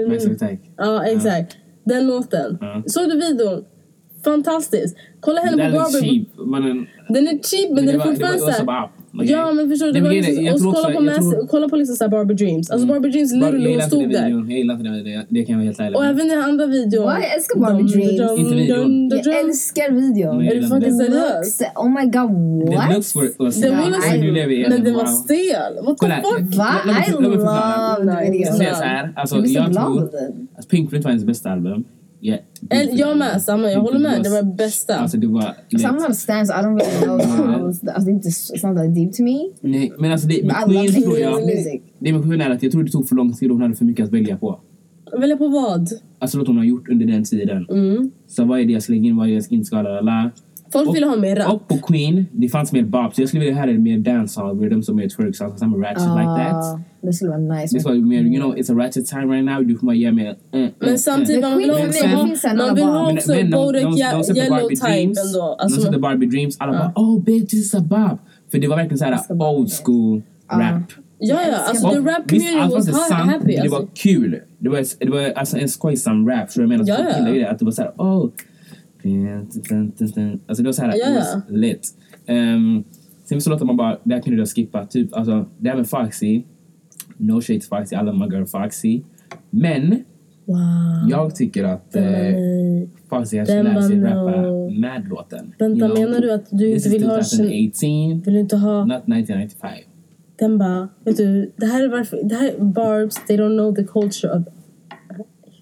Missile 0.09 0.35
Attack. 0.35 0.61
Ja, 0.77 1.05
exakt. 1.07 1.57
Den 1.85 2.07
låten. 2.07 2.59
Såg 2.87 3.09
du 3.09 3.15
videon? 3.15 3.65
Fantastisk. 4.25 4.97
Kolla 5.21 5.41
henne 5.41 5.71
på 5.71 5.79
Barbie. 5.79 6.27
Den 7.09 7.29
är 7.29 7.39
cheap, 7.43 7.71
men 7.71 7.87
den 7.87 8.01
är 8.01 8.05
fortfarande 8.05 8.39
såhär 8.39 8.91
okej. 9.21 9.31
Ja 9.33 9.53
men 9.53 9.69
förstår 9.71 9.87
du? 9.87 9.93
Det 9.93 10.01
var 10.01 10.11
liksom, 10.11 10.45
jag 10.45 10.55
och 10.55 10.61
så 10.61 10.73
kolla 10.73 10.87
på, 10.89 10.93
jag 10.95 11.05
Mass, 11.05 11.17
tror- 11.17 11.47
kolla 11.47 11.69
på 11.69 11.77
liksom 11.77 11.97
såhär 11.97 12.11
Barbie 12.11 12.35
Dreams. 12.35 12.71
Alltså 12.71 12.87
Barbie 12.89 13.09
Dreams 13.11 13.33
literally 13.33 13.73
hon 13.73 13.83
stod 13.83 14.11
där. 14.13 14.29
Jag 14.29 14.51
gillar 14.53 14.75
inte 14.75 14.85
den 14.89 14.95
videon. 15.05 15.25
Det 15.29 15.45
kan 15.45 15.53
jag 15.53 15.59
vara 15.59 15.65
helt 15.67 15.81
ärlig 15.81 15.97
Och 15.97 16.03
med. 16.03 16.11
även 16.11 16.29
den 16.29 16.43
andra 16.43 16.67
videon. 16.67 17.05
Jag 17.05 17.35
älskar 17.35 17.61
Barbie 17.61 17.83
Dum, 17.83 17.87
Dreams. 17.93 18.19
dum, 18.19 18.39
Inte 18.39 18.55
videon. 18.55 18.79
dum, 18.83 19.09
dum, 19.09 19.21
Jag 19.25 19.41
älskar 19.41 19.91
videon. 19.93 20.41
Är 20.43 20.55
du 20.55 20.61
den- 20.61 20.71
fucking 20.71 20.95
seriös? 20.99 21.61
Oh 21.77 21.89
my 21.99 22.05
god, 22.17 22.67
The 22.69 22.77
what? 22.77 22.95
looks 22.95 23.17
were, 23.17 23.29
was 23.39 23.61
Den 23.61 23.77
var 23.79 24.19
Nu 24.21 24.31
lever 24.33 24.53
jag 24.55 24.71
Men 24.71 24.81
i 24.81 24.85
den 24.85 24.95
var 24.95 25.07
stel. 25.07 25.73
What 25.87 25.99
the 25.99 26.07
fuck? 26.07 26.55
Va? 26.59 26.71
mig- 26.87 27.05
I 27.09 27.13
love 27.13 27.37
the 27.37 28.33
video. 28.33 28.47
Jag 28.47 28.77
så 28.77 28.85
alltså, 29.17 29.43
tror 29.43 30.11
att 30.59 30.69
Pink 30.69 30.91
Floyd 30.91 31.03
var 31.05 31.11
hennes 31.11 31.25
bästa 31.25 31.51
album. 31.51 31.85
Yeah, 32.27 32.41
jag 32.93 33.19
med, 33.19 33.43
samma. 33.43 33.71
Jag 33.73 33.81
håller 33.81 33.99
med. 33.99 34.23
Det 34.23 34.29
var 34.29 34.43
bästa. 34.43 34.97
Alltså 34.97 35.17
det 35.17 35.27
var... 35.27 35.55
Some 35.79 35.99
of 35.99 36.07
the 36.07 36.15
stands 36.15 36.51
I 36.51 36.53
don't 36.53 36.79
really 36.79 37.05
know 37.05 37.19
the 37.21 37.27
songs. 37.27 37.83
I 37.85 38.05
think 38.05 38.23
this 38.23 38.53
it's 38.53 38.69
not 38.69 38.77
that 38.77 38.95
deep 38.95 39.13
to 39.13 39.23
me. 39.23 39.39
Nej, 39.61 39.93
men 39.99 40.13
alltså 40.13 40.29
det, 40.29 40.45
med 40.45 40.57
Queen 40.67 41.03
tror 41.03 41.19
jag... 41.19 41.41
Det 41.99 42.13
med 42.13 42.23
Queen 42.23 42.41
är 42.41 42.51
att 42.51 42.63
jag 42.63 42.73
tror 42.73 42.83
det 42.83 42.91
tog 42.91 43.09
för 43.09 43.17
lång 43.17 43.33
tid 43.33 43.51
och 43.51 43.55
hon 43.55 43.63
hade 43.63 43.75
för 43.75 43.85
mycket 43.85 44.05
att 44.05 44.13
välja 44.13 44.37
på. 44.37 44.61
Välja 45.21 45.37
på 45.37 45.49
vad? 45.49 45.89
Alltså 46.19 46.39
låt 46.39 46.47
hon 46.47 46.57
har 46.57 46.65
gjort 46.65 46.89
under 46.89 47.07
den 47.07 47.25
tiden. 47.25 47.67
Mm. 47.71 48.11
Så 48.27 48.45
vad 48.45 48.61
är 48.61 48.65
det 48.65 48.73
jag 48.73 48.83
ska 48.83 48.93
lägga 48.93 49.09
in, 49.09 49.17
vad 49.17 49.27
är 49.27 49.31
det 49.31 49.35
jag 49.35 49.45
ska 49.45 49.55
inte 49.55 49.67
ska, 49.67 49.83
la, 49.83 49.91
la, 49.91 50.01
la. 50.01 50.31
Folk 50.73 50.89
Och- 50.89 50.95
ville 50.95 51.07
ha 51.07 51.17
mer 51.17 51.37
rap. 51.37 51.53
Och 51.53 51.69
på 51.69 51.79
Queen, 51.79 52.27
det 52.33 52.49
fanns 52.49 52.73
mer 52.73 52.83
bop. 52.83 53.15
Så 53.15 53.21
jag 53.23 53.29
skulle 53.29 53.45
vilja 53.45 53.61
höra 53.61 53.71
mer 53.73 53.99
dancehall, 53.99 54.61
rhythm 54.61 54.81
som 54.83 54.97
mer 54.97 55.09
twerk, 55.09 55.41
alltså 55.41 55.57
samma 55.59 55.77
ratchet 55.77 55.97
like 56.03 56.45
that. 56.45 56.55
Ah, 56.65 56.81
Det 57.03 57.13
skulle 57.13 57.31
vara 57.31 57.41
nice. 57.41 57.79
Det 57.79 57.85
vara 57.85 57.95
mer, 57.95 58.23
you 58.23 58.37
know, 58.43 58.57
it's 58.57 58.73
a 58.73 58.75
ratchet 58.85 59.07
time 59.07 59.27
right 59.35 59.45
now. 59.45 59.63
Du 59.65 59.77
får 59.79 59.87
bara 59.87 59.97
ge 59.97 60.05
en... 60.07 60.19
eh, 60.19 60.35
Men 60.53 60.69
eh, 60.89 60.95
samtidigt, 60.97 61.41
Men 61.41 61.51
man 61.51 61.59
vill 61.59 61.71
också 61.71 62.05
en 62.05 62.57
man 62.57 62.75
vill 62.75 62.85
ha 62.85 63.13
också 63.13 63.33
de- 63.33 63.51
Bodak 63.51 63.83
de- 63.83 63.91
de 64.13 64.25
sätter 64.25 64.41
yellow 64.43 64.59
Barbie 64.59 64.77
type 64.77 64.87
Dreams. 64.89 65.19
ändå. 65.27 65.57
de 65.59 65.63
Alltså, 65.65 65.81
sätter 65.81 65.99
Barbie 65.99 66.27
Dreams, 66.27 66.57
alla 66.61 66.73
bara 66.73 66.93
oh 66.97 67.23
bitch 67.25 67.51
this 67.51 67.61
is 67.67 67.75
a 67.75 67.81
bop. 67.81 68.21
För 68.51 68.59
det 68.59 68.69
var 68.69 68.77
verkligen 68.77 68.99
såhär 68.99 69.19
old 69.43 69.71
school 69.85 70.23
rap. 70.53 70.83
ja, 71.19 71.39
ja. 71.51 71.57
Alltså 71.69 71.87
Och 71.87 71.93
the 71.93 71.99
rap 72.01 72.29
community 72.29 72.75
was 72.75 72.89
ha- 72.91 72.99
sant, 72.99 73.31
happy. 73.31 73.55
men 73.55 73.63
det 73.63 73.69
var 73.69 73.79
Alltså. 73.79 73.93
kul. 73.95 74.41
Det 74.59 74.69
var, 74.69 74.85
det 75.05 75.11
var 75.11 75.33
alltså 75.37 75.59
en 75.59 75.69
skojsam 75.69 76.29
rap, 76.29 76.51
så 76.51 76.61
jag 76.61 76.69
menar, 76.69 76.85
Ja, 76.89 76.97
ja. 77.35 77.49
Att 77.51 77.59
det 77.59 77.65
var 77.65 77.73
såhär 77.73 77.91
oh 77.97 78.29
Alltså 80.47 80.63
det 80.63 80.69
var 80.69 80.73
såhär, 80.73 80.89
Ja, 80.89 80.95
it 80.97 81.03
ja. 81.05 81.15
was 81.15 81.45
lit. 81.49 81.95
Um, 82.29 82.85
sen 83.25 83.41
så 83.41 83.51
låter 83.51 83.65
man 83.65 83.77
bara, 83.77 83.99
det 84.05 84.15
här 84.15 84.23
kunde 84.23 84.39
jag 84.39 84.49
skippa. 84.49 84.87
Typ, 84.87 85.15
alltså, 85.15 85.47
det 85.59 85.69
här 85.69 85.77
med 85.77 85.89
Foxy. 85.89 86.43
No 87.17 87.41
shade 87.41 87.61
to 87.61 87.67
Foxy, 87.69 87.97
I 87.97 87.99
love 87.99 88.19
my 88.19 88.35
girl 88.37 88.45
Foxy. 88.45 89.03
Men 89.51 90.05
Wow. 90.49 90.59
jag 91.11 91.35
tycker 91.35 91.65
att 91.65 91.97
eh. 91.97 92.03
Foxy 93.09 93.37
kanske 93.37 93.63
lär 93.63 93.81
sig 93.81 94.01
rappa 94.01 94.41
no. 94.43 94.71
Mad-låten. 94.81 95.55
Vänta, 95.59 95.89
menar 95.89 96.21
du 96.21 96.33
att 96.33 96.47
du 96.51 96.75
inte 96.75 96.89
vill 96.89 97.05
ha... 97.07 97.15
2018, 97.17 98.23
Vill 98.25 98.35
du 98.35 98.41
inte 98.41 98.57
ha... 98.57 98.85
not 98.85 98.97
1995. 98.97 99.71
Den 100.39 100.59
bara, 100.59 100.89
vet 101.05 101.17
du, 101.17 101.53
det 101.57 101.67
här 101.67 101.85
är 101.85 101.89
varför, 101.89 102.21
det 102.25 102.35
här 102.35 102.49
är 102.49 102.65
Barbs, 102.65 103.27
they 103.27 103.37
don't 103.37 103.57
know 103.59 103.75
the 103.75 103.85
culture 103.85 104.33
of 104.39 104.45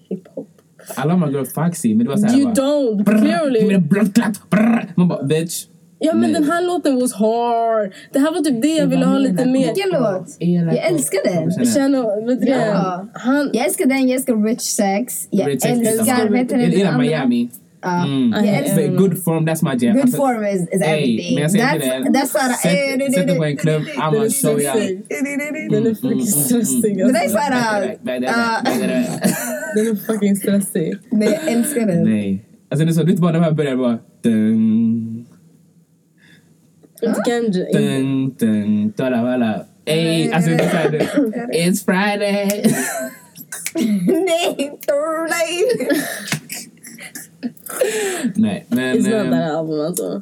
hiphop. 0.09 0.54
I 0.97 1.07
love 1.07 1.17
my 1.27 1.33
girl 1.33 1.45
Foxy, 1.45 1.95
men 1.95 2.05
det 2.05 2.11
var 2.11 2.17
såhär 2.17 2.37
You 2.37 2.45
bara, 2.45 2.55
don't, 2.55 3.03
brrr, 3.03 3.15
Give 3.15 3.21
me 3.21 3.37
clearly. 3.37 3.69
the 3.75 3.77
blood 3.81 4.13
clot, 4.15 4.49
brrr. 4.49 4.93
Man 4.95 5.07
bara, 5.07 5.23
bitch. 5.23 5.65
Ja 5.99 6.13
men 6.13 6.21
Nej. 6.21 6.33
den 6.33 6.43
här 6.43 6.61
låten 6.67 6.99
was 6.99 7.13
hard. 7.13 7.93
Det 8.13 8.19
här 8.19 8.31
var 8.31 8.41
typ 8.41 8.61
det 8.61 8.67
jag 8.67 8.87
ville 8.87 9.05
ha 9.05 9.17
lite 9.17 9.45
mer. 9.45 9.65
Vilken 9.73 9.89
låt? 9.89 10.35
Jag 10.39 10.85
älskar 10.91 11.19
den. 11.33 11.65
Känner, 11.65 12.25
vet 12.27 12.41
du 12.41 12.47
Ja. 12.47 13.07
Han, 13.13 13.49
Jag 13.53 13.65
älskar 13.65 13.85
den, 13.85 14.07
jag 14.07 14.15
älskar 14.15 14.43
Rich 14.43 14.61
Sex. 14.61 15.27
Jag 15.29 15.47
Rich 15.47 15.65
älskar, 15.65 16.29
det 16.29 16.83
andra? 16.83 16.97
Miami? 17.01 17.49
Ja. 17.85 18.03
Mm. 18.05 18.31
Jag 18.33 18.45
I 18.45 18.49
älskar 18.49 18.83
am- 18.87 18.95
Good 18.95 19.23
form, 19.23 19.47
that's 19.47 19.63
my 19.71 19.85
jam. 19.85 19.93
Good 19.95 20.03
Alltså, 20.03 20.17
form 20.17 20.45
is, 20.45 20.61
is 20.61 20.81
Ey, 20.81 20.87
everything. 20.93 21.33
men 21.35 21.41
jag 21.43 21.51
säger 21.51 21.65
that's, 21.65 21.71
till 21.71 21.89
dig, 22.13 22.21
that's 22.21 22.25
såhär... 22.27 22.49
eh, 22.49 22.55
sätt, 23.05 23.13
sätt 23.15 23.27
dig 23.27 23.37
på 23.37 23.45
en 23.45 23.57
klubb, 23.57 23.83
den 23.85 23.95
I'ma 23.95 24.25
är 24.25 24.29
show 24.41 24.61
ya. 24.61 24.71
stressig. 24.71 25.01
Den 25.71 25.85
är 25.87 25.95
fucking 25.95 26.21
stressig 26.27 26.97
Det 26.97 27.03
där 27.03 27.09
är 27.09 27.13
alltså. 27.13 27.37
såhär... 27.37 27.97
Den 29.75 29.87
är 29.87 29.95
fucking 30.05 30.35
stressig. 30.35 30.97
Nej, 31.11 31.39
jag 31.45 31.53
älskar 31.53 31.85
den. 31.87 32.03
Nej. 32.03 32.45
Alltså 32.69 32.85
det 32.85 32.91
är 32.91 32.93
så, 32.93 33.03
det 33.03 33.09
är 33.09 33.11
inte 33.11 33.21
bara 33.21 33.31
när 33.31 33.39
man 33.39 33.55
börjar 33.55 33.75
bara... 33.75 33.97
Dun, 34.23 35.25
Inte 37.03 37.21
Genji. 37.25 37.65
dun, 37.73 38.35
dun, 38.39 38.93
dala, 38.97 39.23
wala. 39.23 39.65
Ey, 39.85 40.31
alltså 40.31 40.49
det 40.49 40.55
är 40.63 40.69
såhär... 40.69 40.89
det- 40.89 41.59
It's 41.59 41.85
Friday! 41.85 42.63
Nej, 44.07 44.71
nej. 45.29 45.89
Nej, 48.35 48.65
men... 48.67 48.97
It's 48.97 49.03
not 49.03 49.13
ehm, 49.13 49.31
that 49.31 49.51
album 49.51 49.81
alltså. 49.85 50.21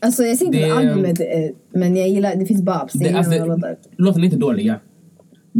Alltså 0.00 0.22
jag 0.24 0.36
ser 0.38 0.46
inte 0.46 0.58
Det- 0.58 0.70
albumet 0.70 1.20
men 1.72 1.96
jag 1.96 2.08
gillar, 2.08 2.36
det 2.36 2.46
finns 2.46 2.62
babs. 2.62 2.92
Det 2.92 3.12
alltså, 3.12 3.32
låtarna 3.96 4.22
är 4.22 4.24
inte 4.24 4.36
dåliga. 4.36 4.80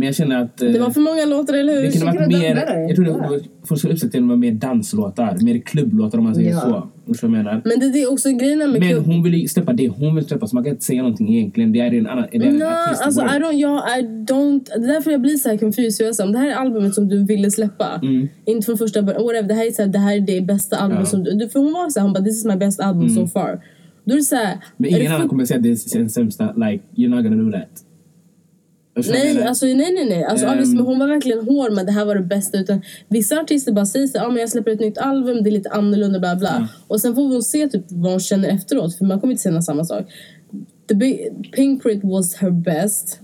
Men 0.01 0.07
jag 0.07 0.14
känner 0.14 0.42
att... 0.42 0.62
eh, 0.62 0.68
Det 0.70 0.78
var 0.78 0.90
för 0.90 1.01
många 1.01 1.24
låtar, 1.24 1.55
eller 1.55 1.74
hur? 1.74 1.82
det 1.82 1.92
kunde 1.92 2.07
varit 2.07 2.28
mer... 2.28 2.55
Jag 2.88 2.96
tror 2.96 3.05
det 3.05 3.11
var... 3.12 3.40
Folk 3.64 3.78
skulle 3.80 3.94
uppsätta 3.94 4.11
till 4.11 4.20
att 4.22 4.26
vara 4.28 4.36
mer 4.38 4.53
danslåtar. 4.53 5.36
Mer 5.40 5.59
klubblåtar 5.59 6.18
om 6.18 6.24
man 6.24 6.34
säger 6.34 6.51
Ja. 6.51 6.90
så. 7.07 7.18
Jag 7.22 7.30
menar? 7.30 7.62
Men 7.64 7.80
det, 7.80 7.92
det 7.92 8.03
är 8.03 8.12
också 8.12 8.28
grejen 8.30 8.59
med 8.59 8.70
Men 8.70 8.82
klubb. 8.88 9.07
hon 9.07 9.22
vill 9.22 9.34
ju 9.34 9.48
släppa 9.48 9.72
det 9.72 9.88
hon 9.88 10.14
vill 10.14 10.24
släppa 10.24 10.46
så 10.46 10.55
man 10.57 10.64
kan 10.64 10.70
inte 10.72 10.84
säga 10.84 11.03
någonting 11.03 11.36
egentligen. 11.36 11.72
Det 11.72 11.80
är 11.80 11.94
en 11.94 12.07
annan... 12.07 12.26
Det 12.32 12.36
är 12.46 12.86
artist 12.88 13.03
alltså 13.03 13.20
I 13.20 13.24
don't, 13.24 13.53
jag, 13.53 13.78
I 13.98 14.03
don't, 14.03 14.64
det 14.78 14.84
är 14.84 14.92
därför 14.94 15.11
jag 15.11 15.20
blir 15.20 15.36
så 15.36 15.48
här 15.48 15.57
confused. 15.57 16.20
Om 16.26 16.32
det 16.32 16.38
här 16.38 16.48
är 16.51 16.55
albumet 16.55 16.94
som 16.94 17.09
du 17.09 17.24
ville 17.24 17.51
släppa, 17.51 18.01
Mm. 18.03 18.28
inte 18.44 18.66
från 18.66 18.78
första 18.78 19.03
början, 19.03 19.22
whatever, 19.22 19.48
det 19.48 19.55
här 19.55 19.66
är, 19.66 19.70
så 19.70 19.82
här, 19.82 19.88
det 19.88 19.98
här 19.98 20.16
är 20.16 20.20
det 20.20 20.40
bästa 20.40 20.76
albumet 20.76 21.09
Ja. 21.12 21.18
Mm. 21.18 21.26
som 21.26 21.38
du, 21.38 21.48
för 21.48 21.61
hon 21.61 21.72
var 21.72 21.90
så 21.90 22.01
här, 22.01 22.05
hon 22.05 22.12
bara 22.12 22.24
this 22.24 22.38
is 22.38 22.44
my 22.44 22.57
best 22.57 22.80
album 22.80 23.09
so 23.09 23.26
far. 23.26 23.61
Då 24.05 24.12
är 24.12 24.16
det 24.18 24.22
så 24.22 24.36
här, 24.36 24.59
Men 24.76 24.90
det 24.92 24.98
ingen 25.01 25.12
annan 25.12 25.28
kommer 25.28 25.44
säga 25.44 25.57
att 25.57 25.62
det 25.62 25.70
är 25.94 25.98
den 25.98 26.09
sämsta. 26.11 26.53
Like, 26.53 26.84
you're 26.96 27.09
not 27.09 27.22
gonna 27.24 27.42
do 27.42 27.53
that. 27.53 27.68
Förstår 27.68 27.76
du 27.76 27.78
vad 27.78 28.72
jag 28.72 28.80
Nej, 28.97 29.43
alltså, 29.43 29.66
nej, 29.66 29.76
nej, 29.76 30.07
nej. 30.09 30.24
Alltså, 30.24 30.47
Ehm. 30.47 30.74
men 30.74 30.86
hon 30.86 30.99
var 30.99 31.07
verkligen 31.09 31.45
hård 31.45 31.72
med 31.72 31.86
det 31.86 31.93
här 31.93 32.05
var 32.05 32.14
det 32.14 32.22
bästa. 32.22 32.59
Utan, 32.59 32.82
vissa 33.09 33.41
artister 33.41 33.72
bara 33.72 33.86
säger 33.86 34.18
här, 34.18 34.26
ah, 34.26 34.28
men 34.28 34.36
jag 34.41 34.49
släpper 34.49 34.70
ett 34.70 34.80
nytt 34.80 34.99
album, 34.99 35.43
det 35.43 35.51
är 35.51 35.53
lite 35.53 35.70
annorlunda, 35.70 36.18
bla 36.18 36.36
bla. 36.36 36.68
Och 36.86 37.01
sen 37.01 37.14
får 37.14 37.22
hon 37.22 37.43
se 37.43 37.68
typ, 37.68 37.84
vad 37.88 38.11
hon 38.12 38.20
känner 38.20 38.49
efteråt, 38.49 38.97
för 38.97 39.05
man 39.05 39.20
kommer 39.20 39.32
inte 39.32 39.43
säga 39.43 39.62
samma 39.62 39.84
sak. 39.84 40.07
The 40.88 40.95
Pink 41.57 41.82
Print 41.82 42.05
was 42.05 42.34
her 42.34 42.51
best. 42.51 43.20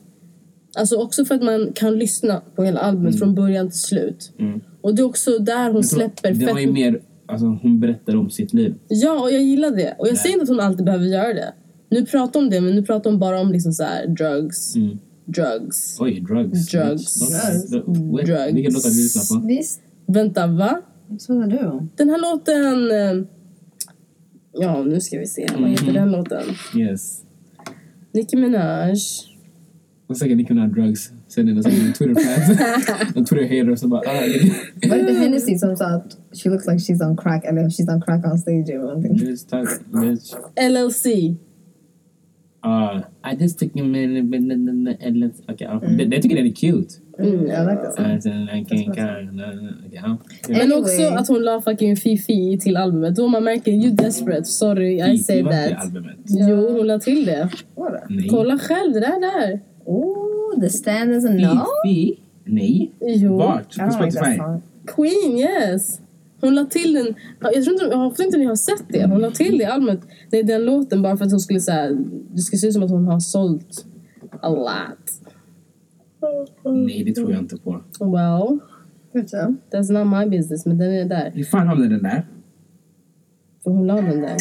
Alltså 0.79 0.97
också 0.97 1.25
för 1.25 1.35
att 1.35 1.43
man 1.43 1.73
kan 1.75 1.99
lyssna 1.99 2.43
på 2.57 2.65
hela 2.65 2.81
albumet 2.81 3.19
från 3.19 3.35
början 3.35 3.71
till 3.71 3.81
slut. 3.81 4.33
Och 4.81 4.95
det 4.95 5.03
är 5.03 5.07
också 5.07 5.39
där 5.39 5.65
hon 5.65 5.71
Mm. 5.71 5.83
Släpper 5.83 6.33
Det 6.35 6.53
var 6.53 6.61
ju 6.61 6.73
mer... 6.73 7.01
Alltså, 7.29 7.47
hon 7.63 7.81
berättar 7.81 8.17
om 8.17 8.31
sitt 8.31 8.53
liv. 8.53 8.75
Ja, 8.89 9.21
och 9.21 9.33
jag 9.33 9.43
gillar 9.43 9.71
det. 9.71 9.95
Och 9.99 10.09
jag 10.09 10.17
säger 10.19 10.33
inte 10.33 10.43
att 10.43 10.49
hon 10.49 10.61
alltid 10.61 10.85
behöver 10.85 11.05
göra 11.05 11.35
det. 11.35 11.53
Nu 11.91 12.07
pratar 12.07 12.41
om 12.41 12.51
det, 12.51 12.61
men 12.61 12.75
nu 12.75 12.83
pratar 12.83 13.11
hon 13.11 13.19
bara 13.19 13.41
om 13.41 13.53
liksom 13.53 13.73
så 13.73 13.83
här, 13.83 14.07
drugs. 14.07 14.77
Mm. 14.77 14.99
Drugs. 15.27 16.01
Oj, 16.01 16.21
drugs. 16.21 16.67
Drugs. 16.71 17.15
Drugs. 17.19 17.71
Drugs. 17.71 18.53
Vilken 18.55 18.73
låt 18.73 18.85
har 18.85 18.91
vi 18.91 19.03
lyssnat 19.03 19.43
på? 19.43 19.47
Visst, 19.47 19.81
Vänta, 20.07 20.47
va? 20.47 20.81
så 21.19 21.43
är 21.43 21.47
du. 21.47 21.89
Den 21.97 22.09
här 22.09 22.19
låten... 22.19 22.91
eh, 23.21 23.27
Ja, 24.59 24.83
nu 24.85 25.01
ska 25.01 25.19
vi 25.19 25.27
se. 25.27 25.47
Vad 25.59 25.71
heter 25.71 25.93
den 25.93 26.13
låten? 26.13 26.43
Yes. 26.77 27.23
Nicki 28.13 28.37
Minaj. 28.37 28.95
Och 30.07 30.17
säkert 30.17 30.37
Nicki 30.37 30.55
Minaj 30.55 30.69
drugs. 30.71 31.11
Sen 31.29 31.49
är 31.49 31.53
det 31.55 31.63
säkert 31.63 31.83
en 31.83 31.93
Twitter-fans. 31.93 32.61
en 33.17 33.25
Twitter-hater 33.25 33.77
som 33.77 33.91
bara... 33.91 34.01
Ah, 34.01 34.21
Var 34.89 34.97
det 34.97 35.13
Hennessy 35.13 35.59
som 35.59 35.77
sa 35.77 35.87
att 35.87 36.17
she 36.33 36.51
looks 36.51 36.67
like 36.67 36.79
she's 36.79 37.09
on 37.11 37.17
crack 37.17 37.45
eller 37.45 37.63
she's 37.63 37.95
on 37.95 38.01
crack 38.03 38.25
on 38.27 38.39
stage 38.39 38.71
eller 38.71 38.83
någonting? 38.85 39.17
bitch, 39.17 39.45
talk, 39.47 39.69
bitch. 39.93 40.33
LLC. 40.71 41.07
Uh, 42.67 43.01
I 43.33 43.37
just 43.41 43.59
took 43.59 43.73
him 43.75 43.95
in... 43.95 44.31
Tycker 46.23 46.37
jag 46.37 46.47
är 46.47 46.53
cute. 46.55 46.95
Mm, 47.19 47.47
jag 47.47 47.67
like 47.67 47.83
that 47.83 47.99
Uh, 47.99 48.05
song. 48.07 48.21
sen 48.21 48.43
I 48.43 48.65
can't 48.65 48.95
count. 48.95 49.31
Okej, 49.33 49.91
ja. 49.93 50.19
Men 50.49 50.73
också 50.73 51.03
att 51.03 51.29
hon 51.29 51.43
la 51.43 51.61
fucking 51.61 51.97
Fifi 51.97 52.59
till 52.59 52.77
albumet. 52.77 53.17
Då 53.17 53.29
man 53.29 53.45
märker 53.45 53.73
you 53.73 53.91
desperate. 53.91 54.45
Sorry, 54.45 54.95
I 55.01 55.03
Fifi 55.03 55.19
say 55.25 55.43
that. 55.43 55.85
albumet. 55.85 56.17
Jo, 56.27 56.77
hon 56.77 56.87
la 56.87 56.99
till 56.99 57.27
det. 57.27 57.49
Kolla 58.31 58.59
själv, 58.59 58.93
det 58.93 59.01
där 59.01 59.21
där. 59.21 59.61
Oh, 59.85 60.61
the 60.61 60.69
stand 60.71 61.15
is 61.15 61.25
a 61.25 61.29
no? 61.31 61.65
Fifi? 61.85 62.19
Nej. 62.45 62.91
Jo. 63.01 63.37
Vart? 63.37 63.77
På 63.79 63.91
Spotify? 63.91 64.41
Queen, 64.87 65.39
yes. 65.39 66.01
Hon 66.41 66.55
la 66.55 66.65
till 66.65 66.93
den. 66.93 67.15
Jag 67.41 67.65
tror 67.65 67.73
inte, 67.73 67.85
jag 67.85 67.99
hoppas 67.99 68.21
inte 68.21 68.39
ni 68.39 68.45
har 68.45 68.57
sett 68.57 68.85
det. 68.89 69.07
Hon 69.07 69.21
la 69.21 69.31
till 69.31 69.59
det 69.59 69.65
i 69.65 69.67
albumet. 69.67 70.01
Det 70.31 70.39
är 70.39 70.43
den 70.43 70.65
låten 70.65 71.03
bara 71.03 71.17
för 71.17 71.25
att 71.25 71.31
hon 71.31 71.41
skulle 71.41 71.61
säga. 71.61 71.91
Det 72.33 72.39
skulle 72.39 72.61
se 72.61 72.67
ut 72.67 72.73
som 72.73 72.83
att 72.83 72.91
hon 72.91 73.07
har 73.07 73.21
sålt 73.21 73.87
a 74.43 74.49
lot. 74.49 75.13
Nej, 76.65 77.05
det 77.05 77.13
tror 77.13 77.33
jag 77.33 77.41
inte 77.41 77.57
på. 77.57 77.71
Well, 78.01 78.59
that's 79.71 79.93
not 79.93 80.19
my 80.19 80.39
business. 80.39 80.67
Men 80.67 80.79
den 80.79 80.93
är 80.95 81.05
där. 81.05 81.31
Hur 81.35 81.45
fan 81.45 81.67
hamnade 81.67 81.89
den 81.89 82.03
där? 82.03 82.27
För 83.65 83.71
hon 83.71 83.87
la 83.87 83.95
den 83.95 84.21
där. 84.21 84.37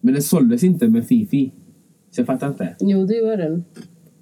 Men 0.00 0.14
den 0.14 0.22
såldes 0.22 0.62
inte 0.62 0.88
med 0.88 1.06
Fifi. 1.06 1.52
Så 2.10 2.20
jag 2.20 2.26
fattar 2.26 2.48
inte. 2.48 2.76
Jo, 2.80 3.06
det 3.06 3.14
gör 3.14 3.36
den. 3.36 3.64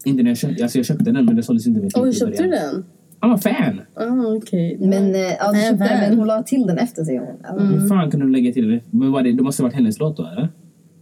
Inte 0.05 0.23
när 0.23 0.31
jag 0.31 0.39
köpte, 0.39 0.63
alltså 0.63 0.79
jag 0.79 0.87
köpte 0.87 1.05
den 1.05 1.25
men 1.25 1.35
den 1.35 1.43
såldes 1.45 1.67
inte 1.67 1.81
med 1.81 1.93
Fifi. 1.93 2.09
I 2.09 2.13
köpte 2.13 2.43
du 2.43 2.51
den? 2.51 2.85
I'm 3.25 3.35
a 3.35 3.39
fan! 3.39 3.81
Ah, 3.95 4.35
okej. 4.37 4.77
Men, 4.81 5.15
ja, 5.15 5.53
du 5.53 5.59
Äh, 5.59 5.65
köpte 5.71 5.99
men 6.09 6.19
hon 6.19 6.27
la 6.27 6.43
till 6.43 6.67
den 6.67 6.79
efter 6.79 7.05
sig. 7.05 7.17
Mm. 7.17 7.67
Hur 7.73 7.89
fan 7.89 8.11
kunde 8.11 8.27
du 8.27 8.33
lägga 8.33 8.53
till 8.53 8.69
det? 8.71 8.81
Men 8.91 9.13
var 9.13 9.23
det, 9.23 9.33
det 9.33 9.43
måste 9.43 9.63
ha 9.63 9.69
varit 9.69 9.75
hennes 9.77 9.99
låt 9.99 10.17
då 10.17 10.23
eller? 10.27 10.49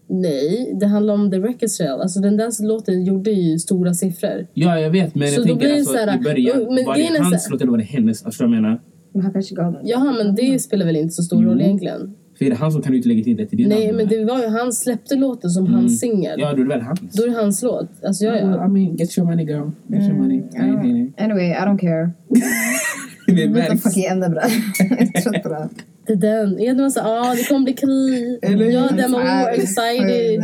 Nej, 0.08 0.76
det 0.80 0.86
handlar 0.86 1.14
om 1.14 1.30
The 1.30 1.36
Record 1.38 1.68
Sale. 1.70 2.02
Alltså 2.02 2.20
den 2.20 2.36
där 2.36 2.66
låten 2.68 3.04
gjorde 3.04 3.30
ju 3.30 3.58
stora 3.58 3.94
siffror. 3.94 4.46
Ja, 4.54 4.78
jag 4.80 4.90
vet 4.90 5.14
men 5.14 5.28
Så 5.28 5.34
jag 5.34 5.42
tänker 5.46 5.58
blir 5.58 5.68
det 5.68 5.74
alltså 5.74 5.92
så 5.92 5.98
här- 5.98 6.16
i 6.16 6.22
början. 6.22 6.74
men 6.74 6.84
var 6.84 6.96
det 6.96 7.22
hans 7.22 7.50
låt 7.50 7.60
eller 7.60 7.70
var 7.70 7.78
det 7.78 7.84
hennes? 7.84 8.24
Alltså 8.24 8.42
vad 8.44 8.54
jag 8.56 8.62
menar? 8.62 8.80
Men 9.12 9.22
han 9.22 9.32
kanske 9.32 9.54
gav 9.54 9.72
den. 9.72 9.82
Jaha, 9.86 10.12
men 10.24 10.34
det 10.34 10.58
spelar 10.58 10.86
väl 10.86 10.96
inte 10.96 11.14
så 11.14 11.22
stor 11.22 11.42
roll 11.42 11.60
egentligen? 11.60 12.14
För 12.42 12.46
är 12.46 12.50
det 12.50 12.56
han 12.56 12.72
som 12.72 12.82
kan 12.82 12.92
du 12.92 12.96
inte 12.96 13.08
lägga 13.08 13.24
till 13.24 13.36
det 13.36 13.46
till 13.46 13.58
din 13.58 13.68
Nej, 13.68 13.88
album, 13.88 13.96
men 13.96 14.08
det 14.08 14.24
var 14.24 14.42
ju 14.42 14.48
han 14.48 14.72
släppte 14.72 15.14
låten 15.14 15.50
som 15.50 15.66
hans 15.66 16.00
singel. 16.00 16.40
Ja, 16.40 16.46
då 16.52 16.56
är 16.60 16.64
det 16.64 16.68
väl 16.68 16.80
hans? 16.80 17.00
Då 17.00 17.22
är 17.22 17.28
det 17.28 17.34
hans 17.34 17.62
låt. 17.62 17.90
Alltså 18.04 18.24
jag, 18.24 18.32
Well, 18.32 18.54
I 18.54 18.68
mean, 18.68 18.96
get 18.96 19.18
your 19.18 19.28
money 19.28 19.46
girl. 19.46 19.70
Get 19.86 20.02
your 20.02 20.14
money. 20.14 20.38
I 20.38 20.58
don't- 20.58 21.12
Anyway, 21.18 21.46
I 21.50 21.64
don't 21.66 21.78
care. 21.78 22.10
Det 23.26 23.42
är 23.42 23.48
märks. 23.48 23.82
fucking 23.82 24.04
ämne 24.04 24.26
på 24.28 24.34
det. 24.34 24.48
Jag 24.78 25.00
är 25.02 25.20
trött 25.22 25.42
på 25.42 25.48
det. 25.48 25.68
det 26.06 26.12
är 26.12 26.16
den. 26.16 26.60
Edvin 26.60 26.90
sa 26.90 27.00
ah, 27.04 27.34
det 27.34 27.48
kommer 27.48 27.64
bli 27.64 27.72
krig. 27.72 28.38
Ja, 28.72 28.88
den 28.96 29.12
var 29.12 29.48
excited. 29.50 30.40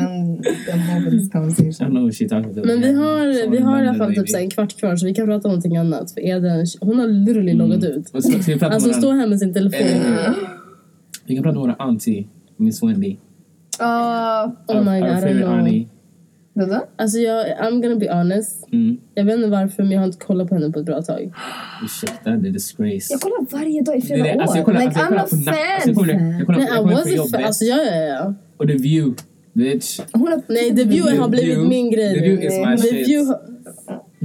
Men 2.64 2.80
vi 2.80 2.92
har, 2.92 3.50
vi 3.50 3.58
har 3.58 3.84
i 3.84 3.88
alla 3.88 3.98
fall 3.98 4.14
typ 4.14 4.28
så 4.28 4.38
en 4.38 4.50
kvart 4.50 4.78
kvar 4.78 4.96
så 4.96 5.06
vi 5.06 5.14
kan 5.14 5.26
prata 5.26 5.48
om 5.48 5.52
någonting 5.52 5.76
annat. 5.76 6.12
För 6.12 6.26
Eden, 6.26 6.66
hon 6.80 6.98
har 6.98 7.06
literally 7.06 7.52
loggat 7.52 7.84
ut. 7.84 8.10
Alltså 8.12 8.88
om 8.88 8.94
står 8.94 9.12
här 9.12 9.26
med 9.26 9.38
sin 9.38 9.54
telefon. 9.54 9.86
Vi 11.28 11.34
kan 11.34 11.42
prata 11.42 11.58
om 11.58 11.62
våra 11.66 11.74
auntie, 11.78 12.26
Miss 12.56 12.82
Wendy. 12.82 13.16
Uh, 13.80 14.50
Oh 14.66 14.82
my 14.84 15.00
god, 15.00 15.08
I 15.08 15.34
don't 15.42 15.84
know. 16.54 16.80
Alltså 16.96 17.18
jag, 17.18 17.46
I'm 17.46 17.82
gonna 17.82 17.96
be 17.96 18.12
honest. 18.12 18.72
Mm. 18.72 18.96
Jag 19.14 19.24
vet 19.24 19.34
inte 19.36 19.48
varför 19.48 19.82
men 19.82 19.92
jag 19.92 20.00
har 20.00 20.06
inte 20.06 20.18
kollat 20.18 20.48
på 20.48 20.54
henne 20.54 20.70
på 20.70 20.78
ett 20.78 20.84
bra 20.86 21.02
tag. 21.02 21.32
Ursäkta, 21.84 22.30
det 22.30 22.48
är 22.48 22.52
disgrace. 22.52 23.06
Jag 23.10 23.20
kollar 23.20 23.46
varje 23.58 23.82
dag 23.82 23.96
i 23.96 24.00
Det 24.00 24.06
flera 24.06 24.18
är 24.26 24.32
det, 24.32 24.36
år. 24.38 24.40
alltså 24.42 24.56
jag 24.56 24.64
kollar, 24.66 24.80
like, 24.80 25.00
alltså 25.00 25.00
jag 25.00 25.06
I'm 25.06 25.08
kollar 25.08 25.24
a 25.24 25.26
fan. 25.28 25.54
alltså 25.74 25.88
jag 25.88 25.96
kommer, 25.96 26.38
jag 26.38 26.46
kollar, 26.46 26.58
Nej, 26.58 26.68
jag 26.74 26.90
I 26.90 26.94
was 26.94 27.00
a 27.00 27.04
fan. 27.04 27.16
jobbet 27.16 27.46
Alltså 27.46 27.64
ja, 27.64 27.76
ja, 27.84 27.94
ja. 27.96 28.34
och 28.56 28.66
The 28.68 28.74
View, 28.74 29.16
bitch. 29.52 30.00
Hon 30.12 30.28
har 30.28 30.42
Nej, 30.48 30.76
The 30.76 30.84
View 30.84 31.16
har 31.18 31.24
The 31.24 31.30
blivit 31.30 31.68
min 31.68 31.90
grej 31.90 32.14
The. 32.14 32.20
View 32.20 32.46
is 32.46 32.58
my 32.66 32.76
The 32.76 33.04
shit. 33.04 33.08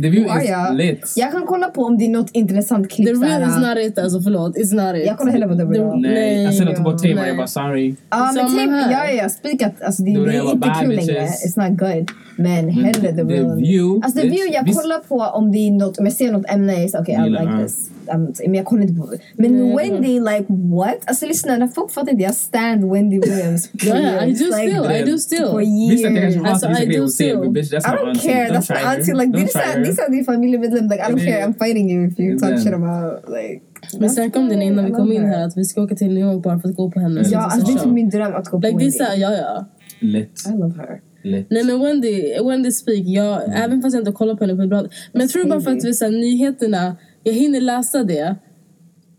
View, 0.09 0.29
The 0.29 0.33
view 0.33 0.35
Ja, 0.35 0.41
is 0.43 0.49
ja. 0.49 0.71
lit. 0.73 1.13
Jag 1.15 1.31
kan 1.31 1.45
kolla 1.45 1.67
på 1.67 1.83
om 1.83 1.97
det 1.97 2.05
är 2.05 2.09
något 2.09 2.29
intressant 2.33 2.91
klipp. 2.91 3.07
The 3.07 3.13
real 3.13 3.41
is 3.41 3.57
not 3.67 3.77
it 3.77 3.99
alltså, 3.99 4.21
förlåt. 4.21 4.57
It's 4.57 4.75
not 4.85 4.95
it. 4.95 5.05
Jag 5.07 5.17
kollar 5.17 5.31
hellre 5.31 5.47
på 5.47 5.55
The 5.55 5.63
Real. 5.63 6.01
Nej, 6.01 6.47
alltså 6.47 6.65
de 6.65 6.75
tog 6.75 6.83
bort 6.83 7.01
Tamer 7.01 7.15
nej. 7.15 7.27
jag 7.27 7.37
bara 7.37 7.47
sorry. 7.47 7.95
Ja 8.09 8.31
men 8.35 8.49
Samma 8.49 8.59
typ, 8.61 8.69
här. 8.69 8.91
ja 8.91 9.11
ja, 9.23 9.29
spikat, 9.29 9.81
alltså 9.81 10.03
det, 10.03 10.11
det 10.11 10.31
är 10.31 10.33
jag 10.33 10.45
inte 10.45 10.57
bara 10.57 10.73
kul 10.81 10.95
längre. 10.95 11.27
It's 11.27 11.69
not 11.69 11.79
good. 11.79 12.11
Men 12.35 12.69
hellre 12.69 13.01
The 13.11 13.15
The 13.15 13.23
Real. 13.23 13.55
View, 13.55 14.05
Alltså 14.05 14.19
The 14.19 14.27
det- 14.27 14.31
View, 14.33 14.53
jag 14.53 14.75
kollar 14.75 14.99
på 14.99 15.15
om 15.37 15.51
det 15.51 15.57
är 15.57 15.71
något, 15.71 15.97
om 15.97 16.05
jag 16.05 16.13
ser 16.13 16.31
något 16.31 16.45
ämne, 16.49 16.87
så 16.89 16.99
okej 16.99 17.15
okay, 17.15 17.27
I 17.27 17.29
like 17.29 17.63
this. 17.63 17.89
Um, 18.13 18.33
men 18.45 18.53
jag 18.55 18.65
kollar 18.65 18.81
inte 18.81 18.93
på 18.93 19.09
Men 19.35 19.51
Nej. 19.69 19.75
Wendy, 19.89 20.19
like 20.19 20.45
what? 20.49 20.95
Alltså 21.05 21.25
lyssna, 21.25 21.57
när 21.57 21.67
folk 21.67 21.91
fattar 21.91 22.11
inte, 22.11 22.23
jag 22.23 22.35
stand 22.35 22.91
Wendy 22.91 23.19
Williams. 23.19 23.69
ja, 23.85 23.95
I 24.25 24.33
do 24.33 24.45
Like, 24.45 24.53
still, 24.53 24.91
I 25.07 25.11
do 25.11 25.17
still. 25.17 25.47
For 25.51 25.61
jag 25.61 25.69
years. 25.69 26.37
Alltså, 26.45 26.67
I 26.83 26.97
do 26.97 27.07
still. 27.07 27.27
I 27.27 27.33
don't 27.37 28.19
care. 28.21 28.49
That's 28.49 28.71
my 28.73 28.83
auntie. 28.95 29.13
Like 29.13 29.37
these 29.37 29.59
are 30.01 30.17
the 30.17 30.23
familjemedlem. 30.23 30.83
Like 30.89 30.99
I 31.09 31.11
don't 31.11 31.19
Yeah. 31.23 31.33
care. 31.35 31.47
I'm 31.47 31.53
fighting 31.65 31.91
you 31.91 32.07
if 32.07 32.19
you 32.19 32.39
talk 32.39 32.59
shit 32.59 32.73
about 32.73 33.23
like. 33.29 33.61
Vi 33.99 34.09
snackade 34.09 34.39
om 34.45 34.49
det 34.59 34.65
innan 34.65 34.85
vi 34.85 34.91
kom 34.91 35.11
in 35.11 35.25
här 35.25 35.45
att 35.47 35.57
vi 35.57 35.65
ska 35.65 35.81
åka 35.81 35.95
till 35.95 36.07
New 36.13 36.23
York 36.33 36.43
bara 36.43 36.59
för 36.59 36.69
att 36.69 36.75
gå 36.75 36.91
på 36.91 36.99
hennes 36.99 37.31
Ja, 37.31 37.39
alltså 37.39 37.67
det 37.67 37.79
är 37.79 37.83
typ 37.83 37.91
min 37.93 38.09
dröm 38.09 38.33
att 38.35 38.45
gå 38.47 38.61
på 38.61 38.67
Like 38.67 38.77
Wendy. 38.77 38.91
this, 38.91 39.01
är- 39.01 39.15
ja 39.17 39.31
ja. 39.33 39.65
Lit. 39.99 40.43
I 40.47 40.51
love 40.57 40.73
her. 40.77 41.01
Lit. 41.23 41.47
Nej 41.49 41.63
men 41.63 41.79
Wendy, 41.79 42.23
Wendy 42.47 42.71
Speak, 42.71 43.03
jag, 43.07 43.43
Mm. 43.43 43.61
även 43.63 43.81
fast 43.81 43.93
jag 43.93 44.01
inte 44.01 44.11
kollar 44.11 44.35
på 44.35 44.43
henne 44.43 44.55
på 44.55 44.61
ett 44.63 44.69
bra 44.69 44.81
Men 45.11 45.21
jag 45.21 45.29
tror 45.29 45.45
bara 45.45 45.61
för 45.61 45.71
att 45.71 45.85
vi, 45.85 45.93
så 45.93 46.05
här, 46.05 46.11
nyheterna, 46.11 46.95
jag 47.23 47.33
hinner 47.33 47.61
läsa 47.61 48.03
det. 48.03 48.35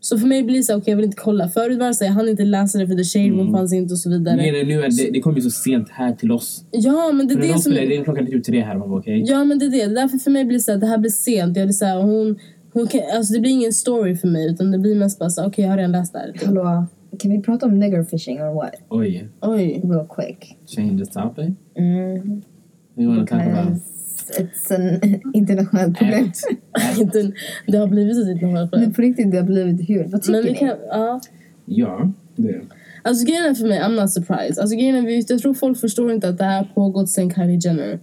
Så 0.01 0.19
för 0.19 0.27
mig 0.27 0.43
blir 0.43 0.57
det 0.57 0.63
så 0.63 0.77
okej 0.77 0.91
jag 0.93 0.97
vill 0.97 1.05
inte 1.05 1.17
kolla. 1.17 1.49
Förut 1.49 1.79
var 1.79 1.87
det 1.87 1.95
så 1.95 2.05
jag 2.05 2.11
hann 2.13 2.29
inte 2.29 2.45
läsa 2.45 2.79
det 2.79 2.87
för 2.87 2.95
The 2.95 3.05
Shade 3.05 3.25
Mm. 3.25 3.39
Room 3.39 3.53
fanns 3.53 3.73
inte 3.73 3.93
och 3.95 3.99
så 3.99 4.11
vidare. 4.11 4.37
Grejen 4.37 4.55
är 4.55 4.65
nu 4.65 4.85
att 4.87 4.97
det, 4.97 5.11
det 5.11 5.21
kommer 5.21 5.37
ju 5.37 5.43
så 5.43 5.51
sent 5.51 5.89
här 5.91 6.13
till 6.13 6.33
oss. 6.33 6.65
Ja 6.71 7.13
men 7.13 7.29
det 7.29 7.35
är 7.35 7.37
För 7.37 7.43
det 7.43 7.53
de 7.53 7.59
som... 7.59 7.73
spelar 7.73 7.93
in 7.93 8.05
klockan 8.05 8.27
typ 8.27 8.45
tre 8.45 8.61
här, 8.61 8.77
man 8.79 8.89
bara 8.91 9.01
okej. 9.01 9.25
Ja 9.27 9.45
men 9.45 9.59
det 9.59 9.65
är 9.67 9.71
det. 9.71 9.95
Därför 9.95 10.19
för 10.19 10.31
mig 10.31 10.45
blir 10.45 10.57
det 10.59 10.63
så 10.63 10.77
det 10.77 10.87
här 10.87 10.99
blir 10.99 11.11
sent. 11.11 11.57
Jag 11.57 11.67
blir 11.67 11.73
så 11.73 11.87
hon, 11.87 12.39
hon 12.73 12.87
kan, 12.87 13.01
alltså 13.17 13.35
det 13.35 13.41
blir 13.41 13.51
ingen 13.51 13.73
story 13.73 14.17
för 14.17 14.29
mig 14.29 14.51
utan 14.51 14.71
det 14.71 14.79
blir 14.79 14.95
mest 14.95 15.19
bara 15.19 15.31
så 15.31 15.47
okej 15.47 15.65
jag 15.65 15.71
har 15.71 15.77
redan 15.77 15.93
läst 15.93 16.13
det 16.13 16.19
här. 16.19 16.33
Hallå, 16.47 16.87
kan 17.21 17.31
vi 17.31 17.41
prata 17.43 17.67
om 17.67 17.79
nigger 17.79 18.05
fishing 18.05 18.41
or 18.43 18.55
what? 18.55 18.75
Oj, 18.89 19.29
Oj. 19.41 19.81
Real 19.85 20.07
quick. 20.07 20.57
change 20.67 21.05
the 21.05 21.13
topic. 21.21 21.51
Mm. 21.79 22.43
We 22.97 23.07
wanna 23.07 23.27
talk 23.27 23.41
about 23.43 23.81
it's 24.39 24.71
an 24.75 25.01
internationellt 25.35 25.99
problem. 25.99 26.31
det 27.67 27.77
har 27.79 27.87
blivit 27.87 28.17
ett 28.17 28.29
internationellt 28.29 28.71
Men 28.73 28.81
problem. 28.81 28.93
på 28.93 29.03
riktigt, 29.03 29.31
det 29.31 29.37
har 29.37 29.45
blivit 29.45 29.89
hur? 29.91 30.05
Vad 30.05 30.23
tycker 30.23 30.43
Men 30.43 30.53
ni? 30.53 30.59
kan, 30.59 30.69
ja. 30.89 31.21
Ja, 31.67 32.13
det. 32.37 32.61
Alltså 33.03 33.27
grejen 33.27 33.45
är 33.45 33.55
för 33.55 33.67
mig, 33.69 33.79
I'm 33.81 34.01
not 34.01 34.11
surprised. 34.13 34.59
Alltså 34.59 34.77
grejen 34.77 34.95
är, 34.97 35.33
jag 35.33 35.39
tror 35.43 35.55
folk 35.55 35.79
förstår 35.79 36.13
inte 36.13 36.29
att 36.29 36.39
det 36.39 36.45
här 36.45 36.57
har 36.59 36.65
pågått 36.75 37.09
sen 37.11 37.31
Kylie 37.31 37.59
Jenner. 37.65 37.99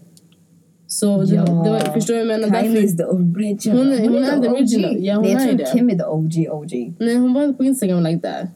Så 0.87 1.05
Ja. 1.27 1.41
det 1.41 1.69
var, 1.71 1.79
förstår 1.93 2.13
du 2.13 2.25
vad 2.25 2.33
jag 2.33 2.41
menar? 2.41 2.61
Kylie 2.61 2.83
is 2.83 2.97
the 2.97 3.03
original. 3.05 3.77
Hon 3.77 3.93
är- 3.93 4.09
hon 4.09 4.23
är 4.23 4.41
the 4.41 4.49
original. 4.49 4.95
Ja, 4.99 5.15
hon 5.15 5.23
Nej, 5.23 5.31
jag 5.33 5.41
är 5.43 5.47
tror 5.47 5.57
det. 5.57 5.65
Kim 5.73 5.89
är 5.89 5.95
the 5.97 6.05
OG 6.05 6.47
OG. 6.51 6.93
nej 6.99 7.15
hon 7.17 7.33
var 7.33 7.53
på 7.53 7.63
Instagram 7.63 8.03
like 8.03 8.19
that. 8.19 8.49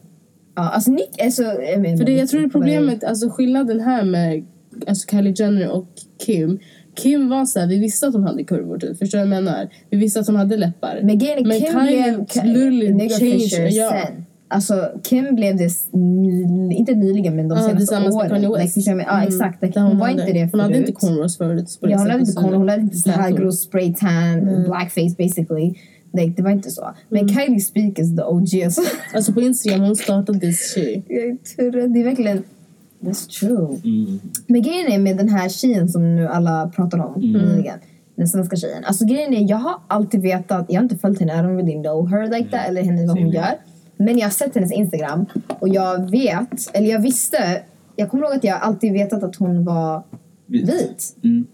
Ja, 0.56 0.70
alltså 0.70 0.91
Nick 0.91 1.10
är 1.18 1.30
så... 1.30 1.43
Jag 1.43 1.82
menar, 1.82 1.97
För 1.97 2.06
det, 2.06 2.12
jag 2.12 2.28
tror 2.30 2.39
det 2.41 2.47
är 2.47 2.49
problemet, 2.49 3.03
alltså 3.03 3.30
skillnaden 3.30 3.80
här 3.80 4.03
med 4.03 4.45
alltså 4.88 5.08
Kylie 5.12 5.34
Jenner 5.38 5.70
och 5.72 5.88
Kim. 6.26 6.60
Kim 6.95 7.30
var 7.30 7.45
så 7.45 7.60
här, 7.60 7.68
vi 7.68 7.80
visste 7.80 8.08
att 8.08 8.14
hon 8.14 8.24
hade 8.24 8.43
kurvor 8.43 8.78
typ. 8.78 8.97
Förstår 8.97 9.18
du 9.20 9.26
vad 9.26 9.36
jag 9.38 9.43
menar? 9.43 9.70
Vi 9.89 9.97
visste 9.97 10.20
att 10.20 10.28
hon 10.28 10.36
hade 10.36 10.58
läppar. 10.58 10.99
Men 11.03 11.18
grejen 11.18 11.51
är 11.51 11.60
Kim 11.60 11.82
blev 11.82 12.20
literally 12.20 13.38
changed- 13.38 13.70
ja. 13.72 13.89
sen. 13.89 14.26
Alltså 14.47 14.91
Kim 15.03 15.36
blev 15.36 15.58
det, 15.58 15.70
inte 16.76 16.93
nyligen 16.95 17.36
men 17.36 17.47
de 17.47 17.56
senaste 17.58 17.78
tillsammans 17.78 18.16
med 18.16 18.32
åren. 18.32 18.41
Kanye 18.41 18.64
West. 18.64 18.88
jag 18.88 18.97
menar? 18.97 19.20
ja 19.22 19.28
exakt, 19.28 19.62
like, 19.64 19.80
Där 19.80 19.86
hon, 19.86 19.97
var 19.99 20.08
hade- 20.08 20.22
inte 20.22 20.34
det 20.34 20.49
Hon 20.51 20.60
hade 20.60 20.78
inte 20.78 20.86
förut. 20.86 20.99
cornrows 20.99 21.38
förut. 21.38 21.78
Ja, 21.82 21.97
hon 21.97 21.99
hade 22.10 22.14
inte 22.20 22.26
sättet. 22.26 22.43
corn, 22.43 22.53
hon 22.53 22.70
hade 22.70 22.82
inte 22.82 22.97
så 22.97 23.10
här 23.12 23.32
grov 23.32 23.51
spray 23.51 23.93
tan, 23.93 24.64
blackface 24.68 25.16
basically. 25.18 25.74
Like, 26.16 26.34
det 26.38 26.43
var 26.43 26.51
inte 26.51 26.72
så. 26.72 26.95
Men 27.09 27.30
Kylie 27.30 27.59
Speak 27.59 27.99
is 27.99 28.16
the 28.16 28.24
OG. 28.24 28.63
Alltså. 28.63 28.82
Alltså 29.13 29.34
på 29.34 29.41
Instagram, 29.41 29.82
hon 29.82 29.95
startade 29.95 30.39
this 30.39 30.74
shit. 30.74 31.05
Jag 31.07 31.43
tror 31.43 31.72
det, 31.72 31.99
är 31.99 32.03
verkligen... 32.03 32.43
That's 32.99 33.39
true. 33.39 33.80
Mm. 33.84 34.20
Men 34.47 34.61
grejen 34.61 34.91
är 34.91 34.99
med 34.99 35.18
den 35.18 35.30
här 35.30 35.49
tjejen 35.49 35.89
som 35.89 36.16
nu 36.16 36.28
alla 36.28 36.72
pratar 36.76 36.99
om 36.99 37.22
nyligen. 37.22 37.80
Den 38.16 38.28
svenska 38.28 38.55
tjejen. 38.55 38.84
Alltså 38.84 39.05
grejen 39.05 39.34
är, 39.34 39.49
jag 39.49 39.57
har 39.57 39.76
alltid 39.88 40.22
vetat, 40.22 40.66
jag 40.70 40.76
har 40.76 40.84
inte 40.84 40.97
följt 40.97 41.20
henne, 41.20 41.34
I 41.34 41.38
don't 41.38 41.55
really 41.55 41.82
know 41.82 42.09
her 42.09 42.28
like 42.38 42.49
that, 42.49 42.68
eller 42.68 42.84
henne 42.84 43.07
vad 43.07 43.18
hon 43.20 43.32
Same. 43.32 43.36
gör. 43.36 43.57
Men 43.97 44.18
jag 44.18 44.26
har 44.26 44.32
sett 44.32 44.55
hennes 44.55 44.72
Instagram 44.72 45.26
och 45.59 45.70
jag 45.70 46.11
vet, 46.11 46.70
eller 46.74 46.89
jag 46.89 46.99
visste, 46.99 47.61
jag 47.95 48.09
kommer 48.09 48.24
ihåg 48.24 48.36
att 48.36 48.43
jag 48.43 48.61
alltid 48.61 48.93
vetat 48.93 49.24
att 49.24 49.36
hon 49.36 49.66
var 49.66 50.03
vit. 50.47 51.16
Mm. 51.24 51.47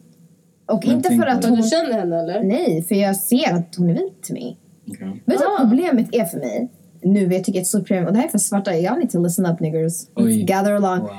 Och 0.72 0.86
Jag 0.86 0.94
inte 0.94 1.10
för 1.10 1.28
att 1.28 1.46
hon... 1.46 1.62
du 1.62 1.68
känner 1.68 1.94
henne 1.94 2.20
eller? 2.20 2.44
Nej, 2.44 2.84
för 2.84 2.96
jag 2.96 3.16
ser 3.16 3.54
att 3.54 3.76
hon 3.78 3.90
är 3.90 3.94
vit 3.94 4.24
till 4.24 4.34
mig. 4.34 4.58
okej. 4.92 5.24
Vet 5.26 5.40
du 5.40 5.46
Ah. 5.46 5.50
vad 5.60 5.70
problemet 5.70 6.16
är 6.16 6.26
för 6.26 6.38
mig? 6.38 6.70
Nu, 7.04 7.34
jag 7.34 7.44
tycker 7.44 7.52
det 7.52 7.58
är 7.60 7.62
ett 7.62 7.68
stort 7.68 7.88
problem, 7.88 8.06
och 8.06 8.14
det 8.14 8.18
här 8.20 8.26
är 8.26 8.32
för 8.32 8.38
svarta, 8.38 8.72
y'all 8.72 8.98
need 8.98 9.10
to 9.10 9.20
listen 9.24 9.46
up 9.46 9.60
niggers. 9.60 9.94
Oj. 10.16 10.44
Gather 10.44 10.72
along. 10.72 11.00
Wow. 11.00 11.10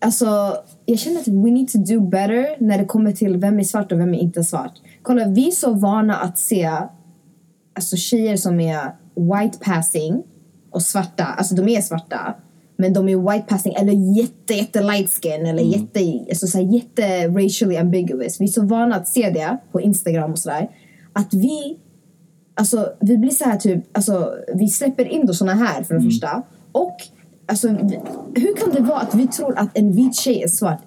Alltså, 0.00 0.56
jag 0.86 0.98
känner 0.98 1.20
att 1.20 1.28
we 1.28 1.50
need 1.50 1.68
to 1.68 1.78
do 1.78 2.00
better 2.00 2.56
när 2.64 2.78
det 2.78 2.84
kommer 2.84 3.12
till 3.12 3.36
vem 3.36 3.58
är 3.58 3.64
svart 3.64 3.92
och 3.92 4.00
vem 4.00 4.14
är 4.14 4.18
inte 4.18 4.44
svart. 4.44 4.72
Kolla, 5.02 5.26
vi 5.28 5.46
är 5.48 5.50
så 5.50 5.72
vana 5.72 6.16
att 6.16 6.38
se 6.38 6.70
alltså, 7.74 7.96
tjejer 7.96 8.36
som 8.36 8.60
är 8.60 8.80
white 9.16 9.58
passing 9.58 10.22
och 10.70 10.82
svarta. 10.82 11.24
Alltså 11.24 11.54
de 11.54 11.68
är 11.68 11.80
svarta. 11.80 12.34
Men 12.80 12.92
de 12.92 13.08
är 13.08 13.32
white 13.32 13.46
passing 13.48 13.74
eller 13.74 13.92
jätte, 13.92 14.54
jätte 14.54 14.82
light 14.82 15.10
skin 15.10 15.46
eller 15.46 15.62
jätte, 15.62 16.00
alltså, 16.30 16.46
så 16.46 16.58
här, 16.58 16.64
jätte 16.64 17.28
racially 17.28 17.76
ambiguous. 17.76 18.40
Vi 18.40 18.44
är 18.44 18.48
så 18.48 18.62
vana 18.62 18.96
att 18.96 19.08
se 19.08 19.30
det 19.30 19.58
på 19.72 19.80
Instagram 19.80 20.32
och 20.32 20.38
sådär. 20.38 20.70
Att 21.12 21.34
vi 21.34 21.78
Alltså 22.58 22.92
vi 23.00 23.18
blir 23.18 23.30
så 23.30 23.44
här 23.44 23.56
typ, 23.56 23.96
alltså 23.96 24.34
vi 24.54 24.68
släpper 24.68 25.04
in 25.04 25.26
då 25.26 25.34
såna 25.34 25.54
här 25.54 25.82
för 25.82 25.94
det 25.94 26.02
första. 26.02 26.42
Och 26.72 26.96
alltså 27.46 27.68
hur 28.34 28.56
kan 28.56 28.74
det 28.74 28.80
vara 28.80 28.98
att 28.98 29.14
vi 29.14 29.26
tror 29.26 29.58
att 29.58 29.78
en 29.78 29.92
vit 29.92 30.16
tjej 30.16 30.42
är 30.42 30.48
svart? 30.48 30.82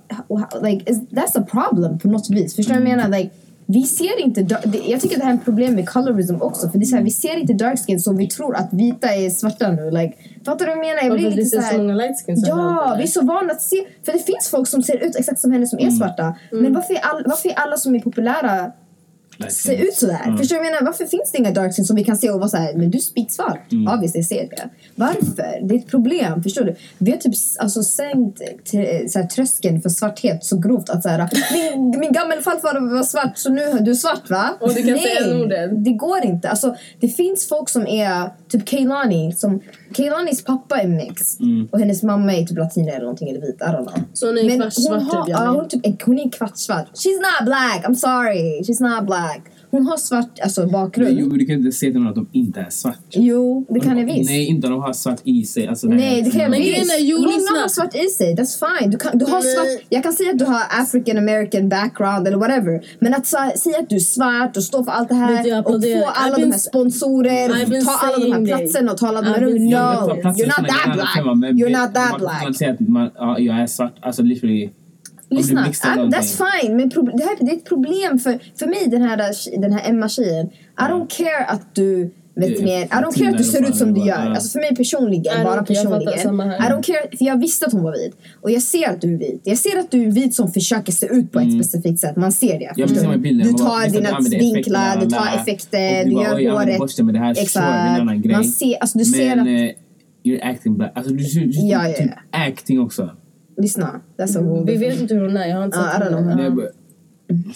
Like, 0.64 0.92
is, 0.92 1.00
that's 1.00 1.40
a 1.40 1.46
problem 1.52 2.00
på 2.00 2.08
något 2.08 2.30
vis. 2.30 2.56
Förstår 2.56 2.74
du 2.74 2.80
vad 2.80 2.90
jag 2.90 2.98
menar? 2.98 3.18
Like, 3.18 3.36
vi 3.66 3.84
ser 3.84 4.20
inte, 4.20 4.60
jag 4.88 5.02
tycker 5.02 5.18
det 5.18 5.24
här 5.24 5.32
är 5.32 5.38
ett 5.38 5.46
problem 5.46 5.76
med 5.76 5.90
colorism 5.90 6.36
också. 6.42 6.70
För 6.70 6.78
det 6.78 6.84
är 6.84 6.88
så 6.88 6.96
här, 6.96 7.04
vi 7.04 7.12
ser 7.12 7.38
inte 7.38 7.54
dark 7.54 7.80
skin 7.86 8.00
så 8.00 8.14
vi 8.14 8.28
tror 8.28 8.56
att 8.56 8.74
vita 8.74 9.08
är 9.16 9.30
svarta 9.30 9.72
nu. 9.72 9.92
Like, 9.92 10.14
fattar 10.46 10.66
du 10.66 10.76
vad 10.76 10.86
jag 10.86 10.96
menar? 10.96 11.04
Jag 11.04 11.18
blir 11.18 11.30
lite 11.30 11.46
så 11.46 11.56
så 11.56 11.62
här, 11.62 11.78
många 11.78 11.96
light 11.96 12.26
skins 12.26 12.48
Ja, 12.48 12.96
vi 12.98 13.04
är 13.04 13.08
så 13.08 13.26
vana 13.26 13.54
att 13.54 13.62
se. 13.62 13.86
För 14.06 14.12
det 14.12 14.20
finns 14.20 14.50
folk 14.52 14.68
som 14.68 14.84
ser 14.84 14.98
ut 14.98 15.16
exakt 15.16 15.40
som 15.40 15.52
henne 15.52 15.68
som 15.68 15.80
är 15.80 15.90
svarta. 15.90 16.36
Men 16.52 16.74
varför 16.74 16.94
är, 16.94 17.00
all, 17.00 17.24
varför 17.26 17.50
är 17.50 17.54
alla 17.54 17.78
som 17.78 17.96
är 17.96 18.00
populära 18.00 18.72
Ser 19.50 19.76
ut 19.76 19.94
sådär. 19.94 20.38
Förstår 20.38 20.56
du 20.56 20.64
jag 20.64 20.72
menar? 20.72 20.86
Varför 20.86 21.06
finns 21.06 21.32
det 21.32 21.38
inga 21.38 21.52
dark 21.52 21.76
skin 21.76 21.86
som 21.86 21.96
vi 21.96 22.04
kan 22.04 22.18
se 22.18 22.30
och 22.30 22.40
vara 22.40 22.50
såhär, 22.50 22.74
men 22.74 22.92
du 22.92 22.98
är 22.98 23.02
spitsvart. 23.02 23.60
Ja 23.70 24.00
visst, 24.02 24.16
jag 24.16 24.26
ser 24.26 24.50
det. 24.50 24.70
Varför? 24.96 25.60
Det 25.62 25.76
är 25.76 25.80
ett 25.80 25.88
problem, 25.88 26.44
förstår 26.44 26.64
du? 26.64 26.76
Vi 26.98 27.12
har 27.12 27.18
typ 27.18 27.34
alltså 27.60 27.84
sänkt 27.84 28.40
såhär, 29.12 29.28
tröskeln 29.28 29.82
för 29.82 29.90
svarthet 29.90 30.46
så 30.46 30.58
grovt 30.58 30.90
att 30.90 31.04
såhär, 31.04 31.30
min, 31.54 32.00
min 32.00 32.12
gammelfarfar 32.12 32.96
var 32.96 33.04
svart 33.04 33.38
så 33.38 33.50
nu 33.50 33.80
du 33.82 33.92
är 33.92 33.96
svart 33.96 34.30
va? 34.30 34.50
Och 34.60 34.74
du 34.74 34.84
kan 34.84 34.98
säga 34.98 35.38
Norden. 35.38 35.84
det 35.84 35.92
går 35.92 36.26
inte. 36.26 36.50
Alltså, 36.50 36.76
det 37.00 37.08
finns 37.08 37.48
folk 37.48 37.70
som 37.70 37.88
är, 37.88 38.30
typ 38.50 38.70
Kehlani, 38.70 39.32
som 39.32 39.62
Kehlanis 39.94 40.44
pappa 40.44 40.82
är 40.82 40.88
mix 40.88 41.38
och 41.72 41.80
hennes 41.80 42.04
mamma 42.04 42.34
är 42.36 42.44
typ 42.46 42.58
latina 42.58 42.92
eller 42.92 43.00
någonting 43.02 43.30
eller 43.30 43.42
vit, 43.42 43.56
I 43.62 43.64
don't 43.64 43.86
know. 43.88 44.04
Så 44.14 44.28
hon 44.28 44.38
är 44.38 44.44
Men 44.44 44.60
kvartssvart 44.60 45.02
hon, 45.02 45.08
har, 45.10 45.26
typ, 45.26 45.32
ja, 45.38 45.48
hon, 45.48 45.70
typ, 45.70 45.86
är- 45.86 46.06
hon 46.06 46.20
är 46.20 46.32
kvartssvart. 46.32 46.86
She's 46.94 47.18
not 47.18 47.46
black, 47.46 47.86
I'm 47.86 47.96
sorry. 47.96 48.62
She's 48.62 48.82
not 48.96 49.06
black. 49.08 49.42
Hon 49.72 49.86
har 49.88 49.98
svart 49.98 50.40
alltså, 50.44 50.68
bakgrund. 50.68 51.10
Men, 51.16 51.24
jo, 51.24 51.30
du 51.30 51.46
kan 51.46 51.56
inte 51.56 51.72
säga 51.72 51.92
till 51.92 52.02
någon 52.02 52.10
att 52.10 52.16
de 52.16 52.28
inte 52.32 52.60
är 52.60 52.70
svart. 52.70 53.00
Jo, 53.12 53.66
det 53.70 53.80
kan 53.80 53.98
jag 53.98 54.06
visst. 54.06 54.30
Nej, 54.30 54.46
inte 54.46 54.68
om 54.68 54.74
de 54.74 54.82
har 54.82 54.94
svart 54.94 55.20
i 55.24 55.44
sig. 55.44 55.68
Alltså, 55.68 55.88
Nej, 55.88 56.22
det 56.22 56.32
kan 56.32 56.42
jag 56.42 56.50
Men 56.52 56.60
visst. 56.60 56.96
jo, 57.00 57.18
Många 57.18 57.62
har 57.62 57.68
svart 57.68 57.96
i 57.96 58.08
sig, 58.08 58.36
that's 58.36 58.60
fine. 58.80 58.92
Du, 58.92 58.98
kan, 58.98 59.18
du 59.18 59.26
har 59.26 59.32
Men- 59.32 59.42
svart, 59.42 59.86
jag 59.90 60.04
kan 60.04 60.14
säga 60.14 60.32
att 60.32 60.40
du 60.40 60.46
har 60.46 60.62
African 60.82 61.18
American 61.18 61.70
background 61.70 62.28
eller 62.28 62.38
whatever. 62.38 62.82
Men 63.00 63.14
att 63.14 63.26
säga 63.28 63.78
att 63.80 63.90
du 63.90 63.96
är 63.96 64.00
svart 64.00 64.58
och 64.58 64.64
stå 64.64 64.84
för 64.84 64.92
allt 64.92 65.10
det 65.10 65.16
här 65.16 65.60
och 65.68 65.84
få 65.84 66.06
alla 66.14 66.38
de 66.38 66.52
här 66.52 66.60
sponsorer, 66.60 67.48
ta 67.86 67.92
alla 68.08 68.26
de 68.26 68.32
här 68.32 68.46
platserna 68.46 68.92
och 68.92 68.98
ta 68.98 69.08
alla 69.08 69.22
de 69.22 69.28
här 69.28 69.42
rummen. 69.42 69.66
No, 69.70 69.76
you're 69.76 70.24
not 70.28 70.38
såna 70.40 70.54
that 70.54 70.94
black. 70.94 71.26
men 71.36 71.54
You're 71.58 71.70
det- 71.70 71.82
not 71.82 71.94
that 71.94 72.20
black. 72.20 72.44
Man 72.44 72.54
säger 72.54 72.74
att 72.74 72.80
man, 72.80 73.10
ja, 73.16 73.40
jag 73.40 73.60
är 73.60 73.68
svart. 73.68 73.96
Alltså 74.02 74.24
literally. 74.24 74.70
Lyssna, 75.32 75.66
I'm, 75.66 75.96
någonting. 75.96 76.20
that's 76.20 76.62
fine. 76.62 76.76
Men 76.78 76.90
det, 76.90 77.24
här, 77.24 77.38
det 77.40 77.52
är 77.52 77.56
ett 77.56 77.66
problem 77.66 78.20
för, 78.20 78.40
för 78.60 78.66
mig, 78.66 78.88
den 78.88 79.02
här, 79.02 79.18
den 79.62 79.74
här 79.74 79.90
Emma-tjejen. 79.90 80.48
I 80.48 80.84
don't 80.84 81.08
care 81.10 81.46
att 81.46 81.76
du 81.76 82.12
vet 82.36 82.64
mer. 82.64 82.82
I 82.84 82.88
don't 82.88 83.18
care 83.18 83.30
att 83.30 83.38
du 83.38 83.44
ser 83.44 83.70
ut 83.70 83.76
som 83.76 83.94
du 83.94 84.08
gör. 84.08 84.16
Alltså 84.16 84.50
för 84.50 84.60
mig 84.60 84.76
personligen, 84.76 85.44
bara 85.44 85.64
personligen. 85.64 86.20
I 86.20 86.64
don't 86.72 86.84
care, 86.84 87.18
för 87.18 87.26
jag 87.26 87.40
visste 87.40 87.66
att 87.66 87.74
hon 87.74 87.84
var 87.84 87.92
vit. 87.92 88.16
Och 88.42 88.52
jag 88.52 88.62
ser 88.62 88.90
att 88.90 89.02
du 89.02 89.14
är 89.14 89.18
vit. 89.18 89.42
Jag 89.44 89.58
ser 89.58 89.80
att 89.80 89.92
du 89.92 90.04
är 90.04 90.12
vit 90.12 90.36
som 90.36 90.52
försöker 90.52 90.92
se 90.92 91.06
ut 91.06 91.32
på 91.32 91.40
ett 91.40 91.54
specifikt 91.54 92.00
sätt. 92.00 92.16
Man 92.16 92.32
ser 92.32 92.60
det. 92.60 92.82
Mm. 92.82 92.94
Du? 92.94 93.08
mig 93.08 93.18
bilden. 93.18 93.48
Du 93.48 93.54
Man 93.54 93.64
bara, 93.64 93.82
tar 93.82 93.90
dina 93.90 94.40
vinklar, 94.40 95.00
du 95.02 95.10
tar 95.10 95.42
effekter, 95.42 96.06
du 96.06 96.16
bara, 96.16 96.42
gör 96.42 96.52
håret. 96.52 96.80
grej. 98.22 98.36
Man 98.36 98.44
ser, 98.44 98.76
alltså 98.76 98.98
du 98.98 99.06
ser 99.06 99.32
att... 99.32 99.48
eh, 99.48 99.76
you're 100.24 100.44
acting 100.44 100.78
black. 100.78 100.92
Alltså 100.96 101.14
du 101.14 101.24
ser 101.24 101.94
typ 101.94 102.12
acting 102.32 102.80
också. 102.80 103.10
Lyssna. 103.62 104.02
That's 104.18 104.60
a 104.60 104.64
Vi 104.66 104.78
vet 104.78 105.02
inte 105.02 105.14
hur 105.14 105.22
hon 105.28 105.38
är, 105.38 105.48
jag 105.48 105.58
har 105.58 105.64
inte 105.66 105.78
Ja, 105.78 105.92
sett. 106.00 106.10
Det 106.12 106.16
henne. 106.16 106.50
bara- 106.50 106.66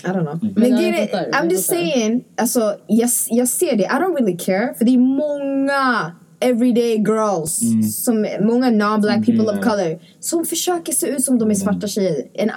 I 0.03 0.07
don't 0.07 0.22
know. 0.22 0.40
Men 0.41 0.53
Men 0.56 0.73
är- 0.73 1.07
fattar, 1.07 1.32
I'm 1.32 1.52
just 1.52 1.65
saying, 1.69 2.23
alltså 2.38 2.76
jag, 2.88 3.10
jag 3.30 3.48
ser 3.48 3.76
det, 3.76 3.84
I 3.84 3.88
don't 3.88 4.15
really 4.19 4.38
care. 4.38 4.73
För 4.77 4.86
det 4.86 4.94
är 4.94 4.98
många 4.98 6.11
everyday 6.40 6.98
girls, 6.98 7.60
som, 8.03 8.27
många 8.41 8.69
non-black 8.69 9.26
people 9.26 9.44
of 9.44 9.52
Mm. 9.52 9.64
color, 9.64 9.99
som 10.19 10.45
försöker 10.45 10.94
se 10.94 11.07
ut 11.07 11.23
som 11.23 11.38
de 11.40 11.49
är 11.52 11.53
svarta 11.56 11.88
tjejer. 11.88 12.15
En, 12.34 12.49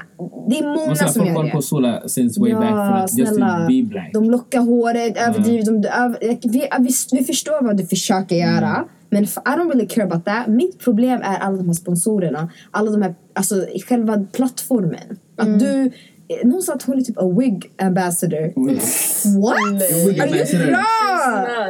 det 0.49 0.59
är 0.59 0.63
många 0.63 0.87
Man 0.87 0.97
ska 0.97 1.09
som 1.09 1.27
gör 1.27 1.33
håller 1.35 1.51
på 1.51 1.57
det. 1.57 1.63
Sola 1.63 2.09
since 2.09 2.41
way 2.41 2.55
back 2.55 2.71
for 3.11 3.19
just 3.21 3.33
to 3.39 3.45
be 3.69 3.83
black. 3.83 4.11
De 4.13 4.31
lockar 4.31 4.61
håret, 4.61 5.17
överdriver. 5.29 5.65
De, 5.65 5.89
över, 5.89 6.19
vi, 6.43 6.69
vi, 6.79 6.91
vi 7.19 7.25
förstår 7.25 7.63
vad 7.67 7.77
du 7.77 7.87
försöker 7.87 8.37
göra. 8.37 8.85
Men 9.11 9.25
I 9.25 9.27
don't 9.57 9.69
really 9.73 9.87
care 9.87 10.05
about 10.05 10.25
that. 10.25 10.47
Mitt 10.47 10.79
problem 10.79 11.21
är 11.23 11.39
alla 11.39 11.57
de 11.57 11.67
här 11.67 11.75
sponsorerna. 11.75 12.51
Alla 12.71 12.91
de 12.91 13.03
här, 13.03 13.15
alltså 13.35 13.67
själva 13.89 14.27
plattformen. 14.33 15.19
Att 15.37 15.61
du, 15.61 15.91
någon 16.45 16.63
sa 16.63 16.73
att 16.75 16.83
hon 16.83 16.99
är 16.99 17.03
typ 17.03 17.19
a 17.19 17.29
wig 17.39 17.73
ambassador. 17.83 18.53
What? 19.41 19.83
Wig 20.09 20.21
Are 20.21 20.29
you 20.29 20.67
bra? 20.67 20.85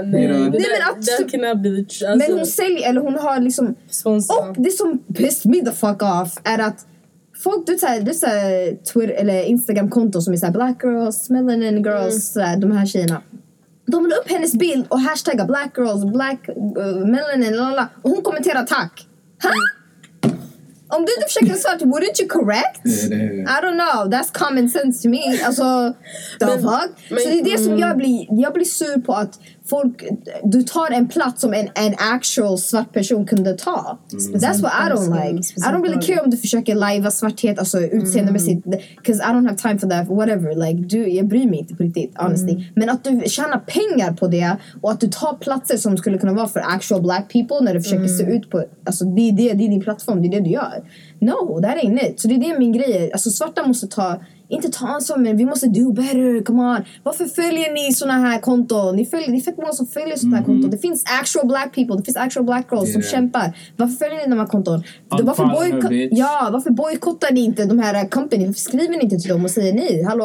Nej, 0.02 0.28
nej, 0.28 0.50
men 0.50 0.52
att- 0.90 1.06
that 1.06 1.30
cannot 1.30 1.62
be 1.62 1.68
the 1.68 1.82
tr- 1.82 2.02
Men 2.04 2.12
alltså, 2.12 2.36
hon 2.36 2.46
säljer, 2.46 2.88
eller 2.90 3.00
hon 3.00 3.14
har 3.14 3.40
liksom 3.40 3.74
sponsor. 3.90 4.48
och 4.48 4.54
det 4.58 4.70
som 4.70 4.98
pissed 5.14 5.50
me 5.50 5.60
the 5.64 5.72
fuck 5.72 6.02
off 6.02 6.38
är 6.44 6.58
att 6.58 6.86
folk, 7.44 7.66
du 7.66 7.72
vet 7.72 7.80
det 7.80 8.10
är 8.10 8.14
såhär 8.14 8.76
Twitter 8.92 9.14
eller 9.14 9.42
Instagram-konton 9.42 10.22
som 10.22 10.32
är 10.32 10.36
såhär 10.36 10.52
black 10.52 10.84
girls, 10.84 11.30
melanin 11.30 11.84
girls, 11.84 12.32
såhär, 12.32 12.56
de 12.56 12.72
här 12.72 12.86
tjejerna. 12.86 13.22
De 13.92 14.06
la 14.06 14.16
upp 14.16 14.30
hennes 14.30 14.52
bild 14.52 14.86
och 14.88 15.00
hashtaggar 15.00 15.46
black 15.46 15.78
girls, 15.78 16.04
black 16.04 16.48
uh, 16.48 17.06
melanin, 17.06 17.56
lalala. 17.56 17.88
Och 18.02 18.10
hon 18.10 18.22
kommenterar 18.22 18.62
tack. 18.64 19.06
Ha? 19.42 19.50
Om 20.90 21.04
du 21.04 21.14
inte 21.14 21.26
försöker 21.28 21.54
svart, 21.54 21.80
wouldn't 21.82 22.20
you 22.20 22.28
correct? 22.28 22.86
I 22.86 23.60
don't 23.62 23.78
know, 23.78 24.08
that's 24.12 24.32
common 24.32 24.68
sense 24.70 25.02
to 25.02 25.08
me. 25.08 25.42
Alltså, 25.44 25.94
the 26.40 26.46
Men- 26.46 26.58
fuck? 26.58 26.90
men- 27.10 27.18
så 27.20 27.28
det 27.28 27.38
är 27.38 27.44
det 27.44 27.58
som 27.58 27.78
jag 27.78 27.96
blir, 27.96 28.26
jag 28.30 28.52
blir 28.52 28.64
sur 28.64 29.00
på 29.00 29.12
att 29.14 29.40
folk, 29.70 30.04
du 30.44 30.62
tar 30.62 30.90
en 30.90 31.08
plats 31.08 31.40
som 31.40 31.54
en, 31.54 31.68
en 31.74 31.94
actual 32.14 32.58
svart 32.58 32.92
person 32.92 33.26
kunde 33.26 33.52
ta. 33.52 33.98
That's 34.34 34.62
what 34.62 34.72
I 34.72 34.90
don't 34.90 35.10
like. 35.10 35.44
I 35.56 35.72
don't 35.72 35.82
really 35.82 36.02
care 36.06 36.20
om 36.20 36.30
du 36.30 36.36
försöker 36.36 36.74
lajva 36.74 37.10
svarthet, 37.10 37.58
alltså 37.58 37.80
utseendemässigt. 37.80 38.66
Cause 39.04 39.22
I 39.22 39.32
don't 39.32 39.46
have 39.46 39.56
time 39.56 39.78
for 39.78 39.88
that, 39.88 40.08
whatever. 40.08 40.54
Like, 40.54 40.88
du, 40.88 41.08
jag 41.08 41.28
bryr 41.28 41.46
mig 41.50 41.58
inte 41.58 41.74
på 41.74 41.82
riktigt, 41.82 42.12
honestly. 42.16 42.64
Men 42.76 42.90
att 42.90 43.04
du 43.04 43.22
tjänar 43.26 43.58
pengar 43.58 44.12
på 44.12 44.28
det 44.28 44.56
och 44.80 44.90
att 44.90 45.00
du 45.00 45.08
tar 45.08 45.34
platser 45.34 45.76
som 45.76 45.96
skulle 45.96 46.18
kunna 46.18 46.32
vara 46.32 46.48
för 46.48 46.60
actual 46.60 47.02
black 47.02 47.32
people 47.32 47.60
när 47.60 47.74
du 47.74 47.82
försöker 47.82 48.08
se 48.08 48.24
ut 48.24 48.50
på, 48.50 48.64
alltså 48.84 49.04
det 49.04 49.28
är, 49.28 49.32
det, 49.32 49.52
det 49.52 49.64
är 49.64 49.68
din 49.68 49.80
plattform, 49.80 50.22
det 50.22 50.28
är 50.28 50.30
det 50.30 50.40
du 50.40 50.50
gör. 50.50 50.84
No, 51.20 51.60
that 51.62 51.76
ain't 51.76 52.02
it. 52.10 52.20
Så 52.20 52.28
det 52.28 52.34
är 52.34 52.38
det 52.52 52.58
min 52.58 52.72
grej 52.72 52.92
är. 52.96 53.12
Alltså 53.12 53.30
svarta 53.30 53.66
måste 53.66 53.86
ta, 53.86 54.20
inte 54.48 54.68
ta 54.68 54.86
ansvar 54.86 55.16
men 55.18 55.36
vi 55.36 55.44
måste 55.44 55.66
do 55.68 55.92
better, 55.92 56.44
come 56.44 56.62
on. 56.62 56.82
Varför 57.02 57.24
följer 57.24 57.72
ni 57.74 57.92
såna 57.94 58.12
här 58.12 58.40
konton? 58.40 58.96
Ni 58.96 59.06
följer, 59.06 59.28
det 59.30 59.36
är 59.36 59.40
fett 59.40 59.56
många 59.58 59.72
som 59.72 59.86
följer 59.86 60.16
såna 60.16 60.36
här 60.36 60.44
konton. 60.44 60.70
Det 60.70 60.78
finns 60.78 61.04
actual 61.20 61.46
black 61.46 61.74
people, 61.74 61.96
det 61.96 62.02
finns 62.02 62.16
actual 62.16 62.46
black 62.46 62.66
girls 62.72 62.92
som 62.92 63.00
Yeah. 63.00 63.12
kämpar. 63.12 63.56
Varför 63.76 63.94
följer 63.96 64.16
ni 64.24 64.30
de 64.30 64.38
här 64.38 64.46
konton? 64.46 64.82
Varför, 65.26 65.44
boyko- 65.44 66.08
ja, 66.12 66.48
varför 66.52 66.70
bojkottar 66.70 67.32
ni 67.32 67.40
inte 67.44 67.64
de 67.64 67.78
här 67.78 68.08
company? 68.08 68.46
Varför 68.46 68.60
skriver 68.60 68.88
ni 68.96 69.04
inte 69.04 69.16
till 69.18 69.30
dem 69.30 69.44
och 69.44 69.50
säger 69.50 69.72
nej, 69.74 70.02
hallå, 70.08 70.24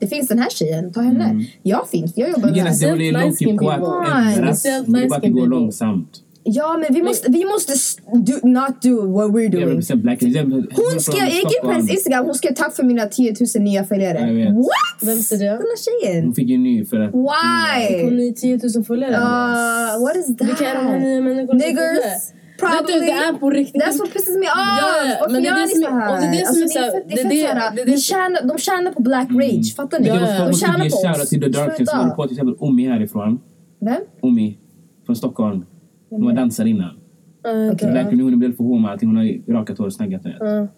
det 0.00 0.06
finns 0.06 0.28
den 0.28 0.38
här 0.38 0.50
tjejen, 0.50 0.92
ta 0.92 1.00
henne. 1.00 1.44
Jag 1.62 1.88
finns, 1.88 2.12
jag 2.16 2.30
jobbar 2.30 2.48
med 2.50 2.56
är 2.82 2.96
det 2.96 3.12
lågt 3.12 3.38
skin 3.38 3.58
på 3.58 3.70
att 3.70 3.78
ändras. 4.36 4.62
Det 4.62 4.68
är 4.68 4.82
bara 4.82 5.04
att 5.04 5.10
det 5.10 5.20
skin 5.20 5.32
går 5.32 5.46
långsamt. 5.46 6.10
Ja, 6.50 6.76
men 6.76 6.94
vi 6.94 7.02
måste, 7.02 7.30
vi 7.32 7.44
måste 7.44 7.72
do, 8.14 8.32
not 8.48 8.82
do 8.82 9.12
what 9.12 9.30
we're 9.30 9.40
Jag 9.42 9.52
doing. 9.52 9.66
vill. 9.66 9.74
Hon 9.74 10.92
Hon 10.92 11.00
skrev, 11.00 11.18
jag 11.24 11.30
gick 11.34 11.44
in 11.44 11.50
på 11.62 11.70
hennes 11.70 11.90
Instagram, 11.90 12.24
hon 12.24 12.34
skrev 12.34 12.54
tack 12.54 12.76
för 12.76 12.82
mina 12.82 13.06
10 13.06 13.34
000 13.56 13.64
nya 13.64 13.84
följare. 13.84 14.18
Jag. 14.32 14.52
What? 14.54 14.98
Vem 15.02 15.16
säger 15.16 15.44
det? 15.44 15.50
Den 15.50 15.58
här 15.58 16.02
tjejen. 16.06 16.24
Hon 16.24 16.34
fick 16.34 16.48
ju 16.48 16.54
en 16.54 16.62
ny 16.62 16.84
för 16.84 17.00
att... 17.00 17.12
Hon 17.12 17.22
Why? 17.22 18.04
har 18.04 18.10
ju 18.10 18.32
10 18.32 18.60
000 18.76 18.84
följare. 18.84 19.12
Uh, 19.12 20.02
what 20.04 20.16
is 20.16 20.36
that? 20.36 20.48
Vilka 20.48 20.70
är 20.70 20.74
de 20.74 20.86
här 20.86 21.00
nya 21.00 21.20
människorna 21.20 21.46
som 21.60 21.68
Niggers? 21.68 22.22
Probably. 22.60 22.92
Vet 22.94 23.00
du, 23.00 23.06
det 23.06 23.12
är 23.12 23.32
på 23.32 23.50
riktigt. 23.50 23.82
That's 23.82 23.98
what 23.98 24.12
pisses 24.12 24.34
me 24.36 24.46
off! 24.46 24.46
Ja, 24.56 25.16
Varför 25.20 25.32
men 25.32 25.42
det 25.42 25.48
är 25.48 25.50
gör 25.50 25.58
det 25.58 25.66
ni 25.66 25.72
som 25.72 25.82
så 25.82 25.88
är- 25.88 25.92
här? 26.00 26.14
och 26.14 26.20
det 26.20 26.26
är 26.26 26.32
det 26.40 26.46
som 26.46 26.62
är 26.62 26.66
så 26.66 26.78
här- 26.78 26.90
fett- 26.90 27.04
det 27.08 27.20
är 27.20 27.24
det- 27.24 27.28
det 27.30 27.42
är 27.42 27.70
det- 27.76 27.84
vi 27.92 27.98
tjänar, 27.98 28.48
De 28.48 28.58
tjänar 28.58 28.90
på 28.92 29.02
black 29.02 29.28
rage, 29.30 29.74
fattar 29.76 29.98
ni? 30.00 30.08
Det 30.08 30.14
Ja, 30.14 30.20
ja. 30.20 30.38
De 30.44 30.50
att 30.50 30.56
tjänar 30.56 30.84
ge 30.84 30.90
på 30.90 30.96
shoutout 30.96 31.22
oss. 31.22 31.28
till 31.28 31.40
The 31.42 31.48
Darkness 31.48 31.76
som 31.76 31.86
Sluta. 31.86 31.96
håller 31.96 32.10
på 32.14 32.22
till 32.26 32.32
exempel 32.36 32.54
Omi 32.58 32.88
härifrån. 32.88 33.40
Vem? 33.80 34.00
Omi 34.22 34.58
från 35.06 35.16
Stockholm. 35.16 35.64
Hon 36.10 36.24
var 36.24 36.32
dansare 36.32 36.68
innan. 36.68 36.90
Uh, 37.54 37.72
okay. 37.74 37.92
Black 37.92 38.06
Reunion 38.06 38.38
blev 38.38 38.56
för 38.56 38.64
hon 38.64 38.82
med 38.82 38.90
allting. 38.90 39.08
Hon 39.08 39.16
har 39.16 39.24
ju 39.24 39.42
rakat 39.48 39.78
hår 39.78 39.86
och 39.86 39.92
snaggat 39.92 40.22
det. 40.22 40.68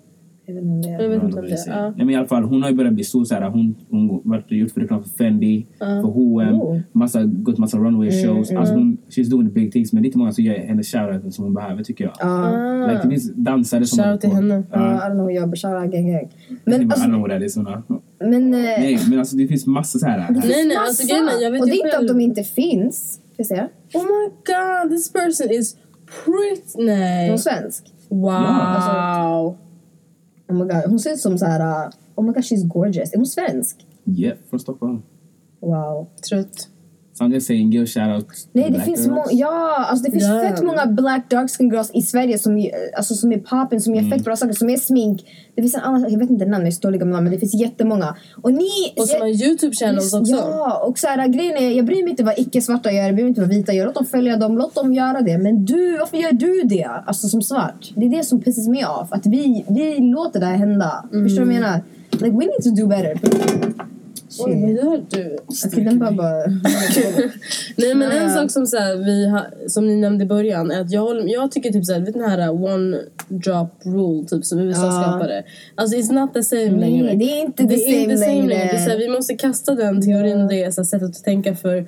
Jag 0.47 0.55
vet 0.55 0.63
inte 0.65 0.73
om 0.73 0.83
det 0.83 0.89
är. 0.89 1.03
Jag 1.03 1.09
vet 1.09 1.23
inte 1.23 1.37
det 1.37 1.43
om 1.43 1.49
det. 1.49 1.57
säga. 1.57 1.77
Ja. 1.77 1.83
Nej, 1.83 1.95
men 1.97 2.11
i 2.11 2.17
alla 2.17 2.27
fall, 2.27 2.43
hon 2.43 2.63
har 2.63 2.71
ju 2.71 2.77
börjat 2.77 2.95
bli 2.95 3.05
stor. 3.05 3.25
Såhär, 3.25 3.49
hon 3.51 3.75
hon 3.91 4.21
varit 4.25 4.53
gjort 4.53 4.71
för 4.71 4.81
reklam 4.81 5.03
för 5.03 5.11
Fendi, 5.11 5.67
för 5.79 6.03
H&M, 6.03 6.55
Oh. 6.61 6.79
massa, 6.93 7.25
gått 7.25 7.59
massa 7.59 7.79
runway 7.79 8.11
shows. 8.25 8.53
Alltså 8.53 8.75
hon, 8.75 8.97
she's 9.09 9.31
doing 9.31 9.47
the 9.49 9.53
big 9.55 9.73
things. 9.73 9.93
Men 9.93 10.03
det 10.03 10.07
är 10.07 10.09
inte 10.09 10.19
många 10.19 10.33
som 10.33 10.45
ger 10.45 10.59
henne 10.67 10.83
shoutouten 10.83 11.33
som 11.33 11.45
hon 11.45 11.55
behöver 11.55 11.83
tycker 11.85 12.05
jag. 12.05 12.13
Ja. 12.21 12.87
Like, 12.87 13.03
det 13.03 13.09
finns 13.11 13.35
dansare 13.35 13.87
som 13.87 14.05
Shoutout 14.05 14.21
till 14.21 14.31
henne. 14.31 14.63
Ja, 14.73 14.97
I 15.07 15.11
don't 15.11 15.15
know, 15.15 15.33
jag 15.33 15.51
bashara 15.51 15.87
gang 15.87 16.07
gang. 16.13 16.29
Men, 16.49 16.59
Men 16.65 16.81
I 16.81 16.85
don't 16.85 16.93
alltså, 16.93 17.07
know 17.09 17.21
what 17.21 17.31
that 17.31 17.43
is. 17.43 17.57
Honna. 17.57 17.83
men... 18.21 18.35
eh, 18.55 18.61
Nej, 18.61 18.99
men 19.11 19.19
alltså 19.19 19.37
det 19.37 19.47
finns 19.49 19.67
massa 19.67 19.99
så 19.99 20.07
här. 20.07 20.19
Nej, 20.19 20.29
nej, 20.67 20.77
alltså 20.77 21.03
massa. 21.03 21.15
grejen 21.15 21.29
är, 21.29 21.43
jag 21.45 21.51
vet 21.51 21.61
Och 21.61 21.67
det 21.67 21.73
är 21.73 21.85
inte 21.87 21.99
att 21.99 22.09
de 22.09 22.21
inte 22.21 22.43
finns. 22.43 23.13
Ska 23.13 23.21
jag 23.37 23.47
säga? 23.47 23.69
Oh 23.95 24.03
my 24.03 24.31
god, 24.45 24.91
this 24.91 25.13
person 25.13 25.51
is 25.51 25.77
pretty... 26.07 26.63
Hon 26.75 26.89
är 26.89 27.29
Nej. 27.29 27.39
svensk. 27.39 27.93
Wow. 28.09 28.31
alltså- 28.33 29.57
Oh 30.49 30.55
my 30.57 30.65
god, 30.65 30.83
hon 30.87 30.99
ser 30.99 31.13
ut 31.13 31.21
som 31.21 31.39
så 31.39 31.47
här. 31.47 31.85
uh, 31.87 31.91
Oh 32.15 32.25
my 32.25 32.33
god, 32.33 32.43
she's 32.45 32.67
gorgeous. 32.67 33.13
Är 33.13 33.17
hon 33.17 33.27
svensk? 33.27 33.87
Yeah, 34.05 34.37
från 34.51 34.61
Stockholm. 34.61 35.03
Wow. 35.61 36.07
Trött. 36.29 36.69
So 37.21 37.27
I'm 37.27 37.33
just 37.35 37.47
saying, 37.47 37.71
give 37.71 37.83
a 37.85 37.87
shout 37.87 38.17
out 38.17 38.27
Nej, 38.53 38.71
det 38.71 38.81
finns, 38.81 39.07
girls. 39.07 39.29
ja, 39.33 39.87
alltså 39.91 40.05
det 40.05 40.11
finns 40.11 40.25
Ja. 40.25 40.41
fett 40.41 40.63
många 40.63 40.87
black 40.87 41.31
dark 41.31 41.51
skin 41.51 41.71
girls 41.71 41.91
i 41.95 42.03
Sverige 42.03 42.39
som, 42.39 42.71
alltså, 42.97 43.15
som 43.15 43.33
är 43.33 43.39
poppen, 43.39 43.81
som 43.81 43.95
gör 43.95 44.03
Mm. 44.03 44.11
fett 44.13 44.25
bra 44.25 44.37
saker, 44.37 44.53
som 44.55 44.71
är 44.71 44.77
smink. 44.77 45.25
Det 45.55 45.63
finns 45.63 45.75
en 45.75 45.81
annan, 45.81 46.13
jag 46.13 46.19
vet 46.19 46.31
inte 46.31 46.45
namn, 46.45 46.65
jag 46.65 46.67
är 46.67 46.71
så 46.73 46.81
dålig 46.81 46.99
med 46.99 47.09
namn, 47.09 47.25
men 47.25 47.33
det 47.33 47.39
finns 47.39 47.55
jättemånga. 47.55 48.17
Och 48.43 48.53
ni... 48.53 48.69
Och 48.97 49.09
som 49.09 49.21
har 49.21 49.29
youtube 49.47 49.77
channels 49.77 50.15
också. 50.15 50.33
Ja, 50.33 50.83
och 50.89 50.99
så 50.99 51.07
här, 51.07 51.29
grejen 51.29 51.57
är, 51.57 51.71
jag 51.71 51.87
bryr 51.87 52.03
mig 52.03 52.11
inte 52.11 52.25
vad 52.25 52.39
icke-svarta 52.39 52.93
gör, 52.93 53.03
jag 53.03 53.15
bryr 53.15 53.25
mig 53.25 53.29
inte 53.29 53.41
vad 53.41 53.51
vita 53.51 53.73
gör. 53.73 53.87
Låt 53.87 53.95
dem 53.95 54.07
följa 54.07 54.37
dem, 54.37 54.59
låt 54.59 54.75
dem 54.75 54.93
göra 54.95 55.21
det. 55.21 55.39
Men 55.39 55.65
du, 55.65 55.99
varför 55.99 56.17
gör 56.17 56.33
du 56.33 56.63
det? 56.63 56.85
Alltså 57.07 57.29
som 57.29 57.43
svart. 57.43 57.91
Det 57.97 58.07
är 58.07 58.11
det 58.11 58.25
som 58.25 58.41
pisses 58.41 58.69
mig 58.69 58.85
off. 58.87 59.09
Att 59.13 59.27
vi, 59.27 59.65
vi 59.69 59.99
låter 59.99 60.41
det 60.41 60.47
här 60.47 60.57
hända. 60.57 61.05
Förstår 61.11 61.41
du 61.41 61.47
vad 61.47 61.55
jag 61.55 61.61
menar? 61.61 61.81
Like 62.11 62.31
we 62.37 62.45
need 62.47 62.63
to 62.63 62.71
do 62.71 62.87
better. 62.87 63.21
Oj, 64.39 64.61
vad 64.61 64.71
Shit. 64.71 64.77
gör 64.85 65.05
du? 65.75 65.85
Den 65.85 65.99
bara 65.99 66.13
bara... 66.13 66.47
Nej 67.77 67.95
men 67.95 68.11
en 68.11 68.31
sak 68.31 68.51
som, 68.51 68.67
så 68.67 68.77
här, 68.77 68.97
vi 68.97 69.29
har, 69.29 69.69
som 69.69 69.87
ni 69.87 69.97
nämnde 69.97 70.25
i 70.25 70.29
början 70.29 70.71
är 70.71 70.81
att 70.81 70.91
jag, 70.93 71.29
jag 71.31 71.53
tycker 71.53 71.73
typ 71.73 71.85
såhär, 71.87 72.01
vet 72.01 72.15
den 72.15 72.31
här 72.31 72.49
uh, 72.49 72.65
one 72.65 72.99
drop 73.29 73.69
rule 73.85 74.29
typ 74.29 74.45
som 74.45 74.59
USA 74.59 74.87
Ja. 74.87 75.03
skapade. 75.03 75.45
Alltså 75.75 75.97
it's 75.97 76.13
not 76.13 76.35
the 76.35 76.43
same 76.43 76.71
längre. 76.81 77.07
Nej, 77.07 77.17
det 77.17 77.25
är 77.25 77.41
inte 77.41 77.63
det 77.63 77.77
the 77.77 77.97
är 77.97 78.01
inte 78.03 78.17
same 78.17 78.27
same 78.27 78.37
längre. 78.37 78.49
längre. 78.49 78.65
Det 78.73 78.79
är 78.79 78.85
så 78.85 78.91
här, 78.91 78.99
vi 78.99 79.09
måste 79.09 79.35
kasta 79.37 79.75
den 79.75 80.03
teorin 80.03 80.41
och 80.41 80.49
det 80.49 80.75
så 80.75 80.81
här, 80.81 80.87
sättet 80.87 81.09
att 81.09 81.25
tänka 81.25 81.55
för 81.57 81.87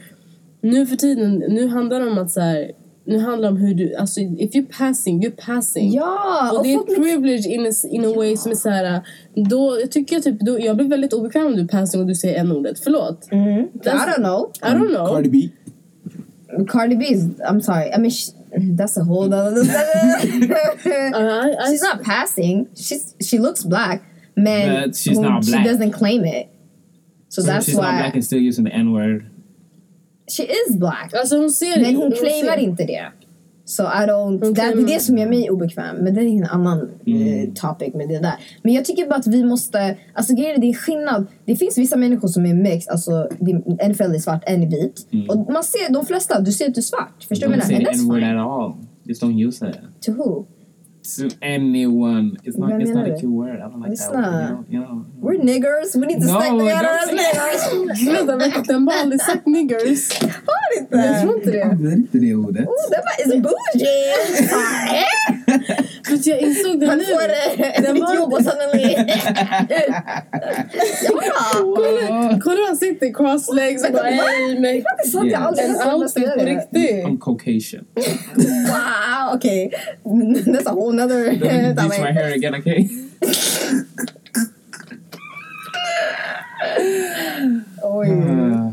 nu 0.61 0.87
för 0.87 0.97
tiden, 0.97 1.35
nu 1.49 1.69
handlar 1.69 2.01
det 2.01 2.07
om 2.07 2.19
att 2.19 2.31
så 2.31 2.41
här, 2.41 2.71
nu 3.05 3.19
handlar 3.19 3.49
det 3.49 3.55
om 3.57 3.61
hur 3.61 3.75
du, 3.75 3.95
alltså 3.95 4.21
if 4.21 4.55
you're 4.55 4.79
passing, 4.79 5.25
you're 5.25 5.47
passing. 5.47 5.93
Ja! 5.93 6.51
Och 6.53 6.59
Och 6.59 6.65
det 6.65 6.73
är 6.73 6.81
ett 6.81 6.97
privilege 6.97 7.49
in 7.49 7.67
a, 7.67 7.71
in 7.91 8.05
a 8.05 8.13
way 8.17 8.37
som 8.37 8.51
är 8.51 8.57
såhär, 8.57 9.01
då 9.35 9.79
jag 9.81 9.91
tycker 9.91 10.17
jag 10.17 10.23
typ, 10.23 10.41
då, 10.41 10.61
jag 10.61 10.77
blir 10.77 10.89
väldigt 10.89 11.13
obekväm 11.13 11.47
om 11.47 11.57
du 11.57 11.69
passing 11.69 12.01
och 12.01 12.07
du 12.07 12.15
säger 12.15 12.41
en-ordet. 12.41 12.79
Förlåt. 12.79 13.29
Mm. 13.33 13.61
I 13.61 13.69
don't 13.89 14.17
know. 14.17 14.51
I 14.63 14.67
don't 14.67 14.89
know. 14.89 15.07
Cardi 15.07 15.29
B. 15.29 15.49
Cardi 16.69 16.97
B 16.97 17.05
is, 17.05 17.25
I'm 17.25 17.61
sorry. 17.61 17.91
I 17.95 17.99
mean, 17.99 18.11
sh 18.11 18.29
that's 18.77 18.97
a 19.01 19.05
whole 19.05 19.35
other. 19.35 19.63
Uh, 20.85 21.19
I, 21.19 21.55
I, 21.59 21.71
she's 21.71 21.83
not 21.83 22.03
passing. 22.03 22.67
She's 22.75 23.15
she 23.21 23.39
looks 23.39 23.65
black, 23.65 24.03
man. 24.37 24.89
But 24.89 24.97
she's 24.97 25.19
not 25.19 25.45
She 25.45 25.53
black. 25.53 25.65
doesn't 25.65 25.93
claim 25.93 26.25
it, 26.25 26.49
so, 27.29 27.43
that's 27.43 27.67
she's 27.67 27.77
not 27.77 27.83
why 27.83 27.99
black 28.01 28.15
and 28.15 28.25
still 28.25 28.39
using 28.41 28.65
the 28.65 28.73
n-word. 28.73 29.31
She 30.37 30.43
is 30.43 30.77
black. 30.77 31.15
Alltså 31.15 31.39
hon 31.39 31.51
ser 31.51 31.81
Men 31.83 31.97
hon 31.97 32.13
claimar 32.13 32.57
inte 32.59 32.85
det. 32.85 33.05
So 33.65 33.83
I 33.83 33.87
don't, 33.87 34.45
Hon 34.45 34.53
det, 34.55 34.63
det 34.63 34.83
är 34.83 34.87
det 34.95 35.01
som 35.01 35.19
gör 35.19 35.29
mig 35.29 35.51
obekväm. 35.51 35.97
Men 35.97 36.15
det 36.15 36.21
är 36.21 36.25
en 36.29 36.45
annan 36.45 36.91
Mm. 37.07 37.23
eh, 37.49 37.53
topic 37.55 37.95
med 37.95 38.09
det 38.09 38.19
där. 38.19 38.35
Men 38.63 38.73
jag 38.73 38.85
tycker 38.85 39.07
bara 39.07 39.15
att 39.15 39.27
vi 39.27 39.45
måste, 39.45 39.97
alltså 40.15 40.35
grejen 40.35 40.57
är 40.57 40.61
det 40.61 40.67
är 40.71 40.75
skillnad. 40.75 41.27
Det 41.45 41.57
finns 41.57 41.79
vissa 41.79 41.97
människor 41.97 42.29
som 42.29 42.47
är 42.47 42.55
mixed, 42.55 42.93
alltså 42.93 43.29
en 43.79 43.95
förälder 43.95 44.17
är 44.17 44.21
svart, 44.21 44.43
en 44.47 44.63
är 44.63 44.67
vit. 44.71 45.07
Och 45.29 45.53
man 45.53 45.65
ser 45.65 45.93
de 45.93 46.07
flesta, 46.07 46.41
du 46.41 46.53
ser 46.53 46.69
att 46.69 46.75
du 46.75 46.81
är 46.81 46.83
svart. 46.83 47.25
Förstår 47.29 47.47
du 47.49 47.55
Don't 47.55 47.57
vad 47.57 47.67
say 47.67 47.75
jag 47.75 47.85
the 47.85 47.85
menar? 47.85 48.01
And 48.01 48.11
n-word 48.11 48.23
that's 48.23 48.29
fine. 48.31 48.39
at 48.39 48.47
all. 48.47 48.75
Just 49.05 49.23
don't 49.23 49.47
use 49.49 49.69
it. 49.69 49.77
To 50.07 50.13
who? 50.13 50.45
To 51.17 51.29
anyone. 51.43 52.37
It's 52.45 52.57
not. 52.57 52.81
It's 52.81 52.91
not 52.93 53.07
a 53.09 53.15
cute 53.19 53.33
word. 53.33 53.57
I 53.61 53.69
don't 53.69 53.81
like 53.81 53.93
It's 53.93 54.07
that 54.07 54.15
word. 54.15 54.23
not. 54.23 54.41
You 54.43 54.55
know, 54.55 54.65
you 54.69 54.81
know. 54.81 55.07
We're 55.21 55.39
niggers, 55.39 55.97
we 55.97 56.07
need 56.07 56.21
to 56.21 56.27
No, 56.27 56.41
stick 56.41 56.53
together 56.59 56.83
don't 56.83 57.03
as 57.03 57.11
niggers. 57.21 57.99
Sluta, 57.99 58.37
vet 58.37 58.55
du, 58.55 58.63
den 58.73 58.85
bara 58.85 59.01
aldrig 59.01 59.21
sagt 59.21 59.47
niggers. 59.47 60.21
Har 60.23 60.81
inte? 60.81 60.97
Jag 60.97 61.23
tror 61.23 61.37
inte 61.37 61.51
det. 61.51 61.63
använder 61.63 61.93
inte 61.97 62.19
det 62.19 62.35
ordet. 62.35 62.69
Oh, 62.69 62.91
that 62.91 63.27
is 63.27 63.33
bougie. 63.33 65.07
Att 66.15 66.27
jag 66.27 66.41
insåg 66.41 66.81
det 66.81 66.87
Han 66.87 66.99
nu. 66.99 67.05
får 67.05 67.23
eh, 67.23 67.83
Den 67.83 67.97
ett 67.97 68.03
var- 68.03 68.15
jobb 68.15 68.33
och 68.33 68.39
suddenly... 68.45 68.95
Kolla, 71.09 72.41
kolla 72.43 72.57
hur 72.57 72.67
han 72.67 72.77
sitter 72.77 73.15
cross 73.15 73.55
legs 73.55 73.85
och 73.87 73.93
bara 73.93 74.03
hej 74.03 74.59
mig. 74.61 74.81
Det 75.03 75.09
är 75.09 75.11
sant, 75.11 75.31
jag 75.33 75.39
har 75.39 75.47
aldrig 75.47 75.67
En 75.67 75.95
outfit 75.95 76.25
på 76.33 76.39
det. 76.39 76.45
riktigt. 76.45 77.05
I'm 77.05 77.19
Caucasian. 77.21 77.85
Wow, 78.37 79.35
okej. 79.35 79.73
That's 80.05 80.69
a 80.69 80.73
whole 80.75 80.97
nother... 80.97 81.33
Bleach 81.39 81.99
my 82.07 82.13
hair 82.13 82.33
again, 82.35 82.55
okay? 82.55 82.89
Oj. 87.83 88.09
Uh, 88.11 88.71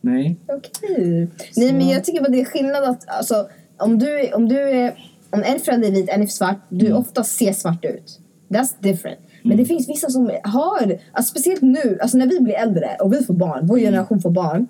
nej. 0.00 0.36
Okej. 0.48 1.28
Nej 1.56 1.72
men 1.72 1.88
jag 1.88 2.04
tycker 2.04 2.20
bara 2.20 2.28
det 2.28 2.40
är 2.40 2.44
skillnad 2.44 2.84
att 2.84 3.08
alltså, 3.08 3.48
om 3.78 3.98
du, 3.98 4.32
om 4.32 4.48
du 4.48 4.58
är 4.70 4.94
om 5.32 5.42
en 5.42 5.60
förälder 5.60 5.88
är 5.88 5.92
vit, 5.92 6.08
en 6.08 6.22
är 6.22 6.26
svart, 6.26 6.66
du 6.68 6.86
Mm. 6.86 6.98
ofta 6.98 7.24
ser 7.24 7.52
svart 7.52 7.84
ut. 7.84 8.18
That's 8.48 8.74
different. 8.80 9.18
Men 9.44 9.56
det 9.56 9.64
finns 9.64 9.88
vissa 9.88 10.10
som 10.10 10.30
har, 10.44 10.98
alltså 11.12 11.30
speciellt 11.30 11.62
nu, 11.62 11.98
alltså 12.02 12.18
när 12.18 12.26
vi 12.26 12.40
blir 12.40 12.54
äldre 12.54 12.96
och 13.00 13.12
vi 13.12 13.22
får 13.24 13.34
barn, 13.34 13.66
vår 13.66 13.78
generation 13.78 14.20
får 14.20 14.30
barn. 14.30 14.66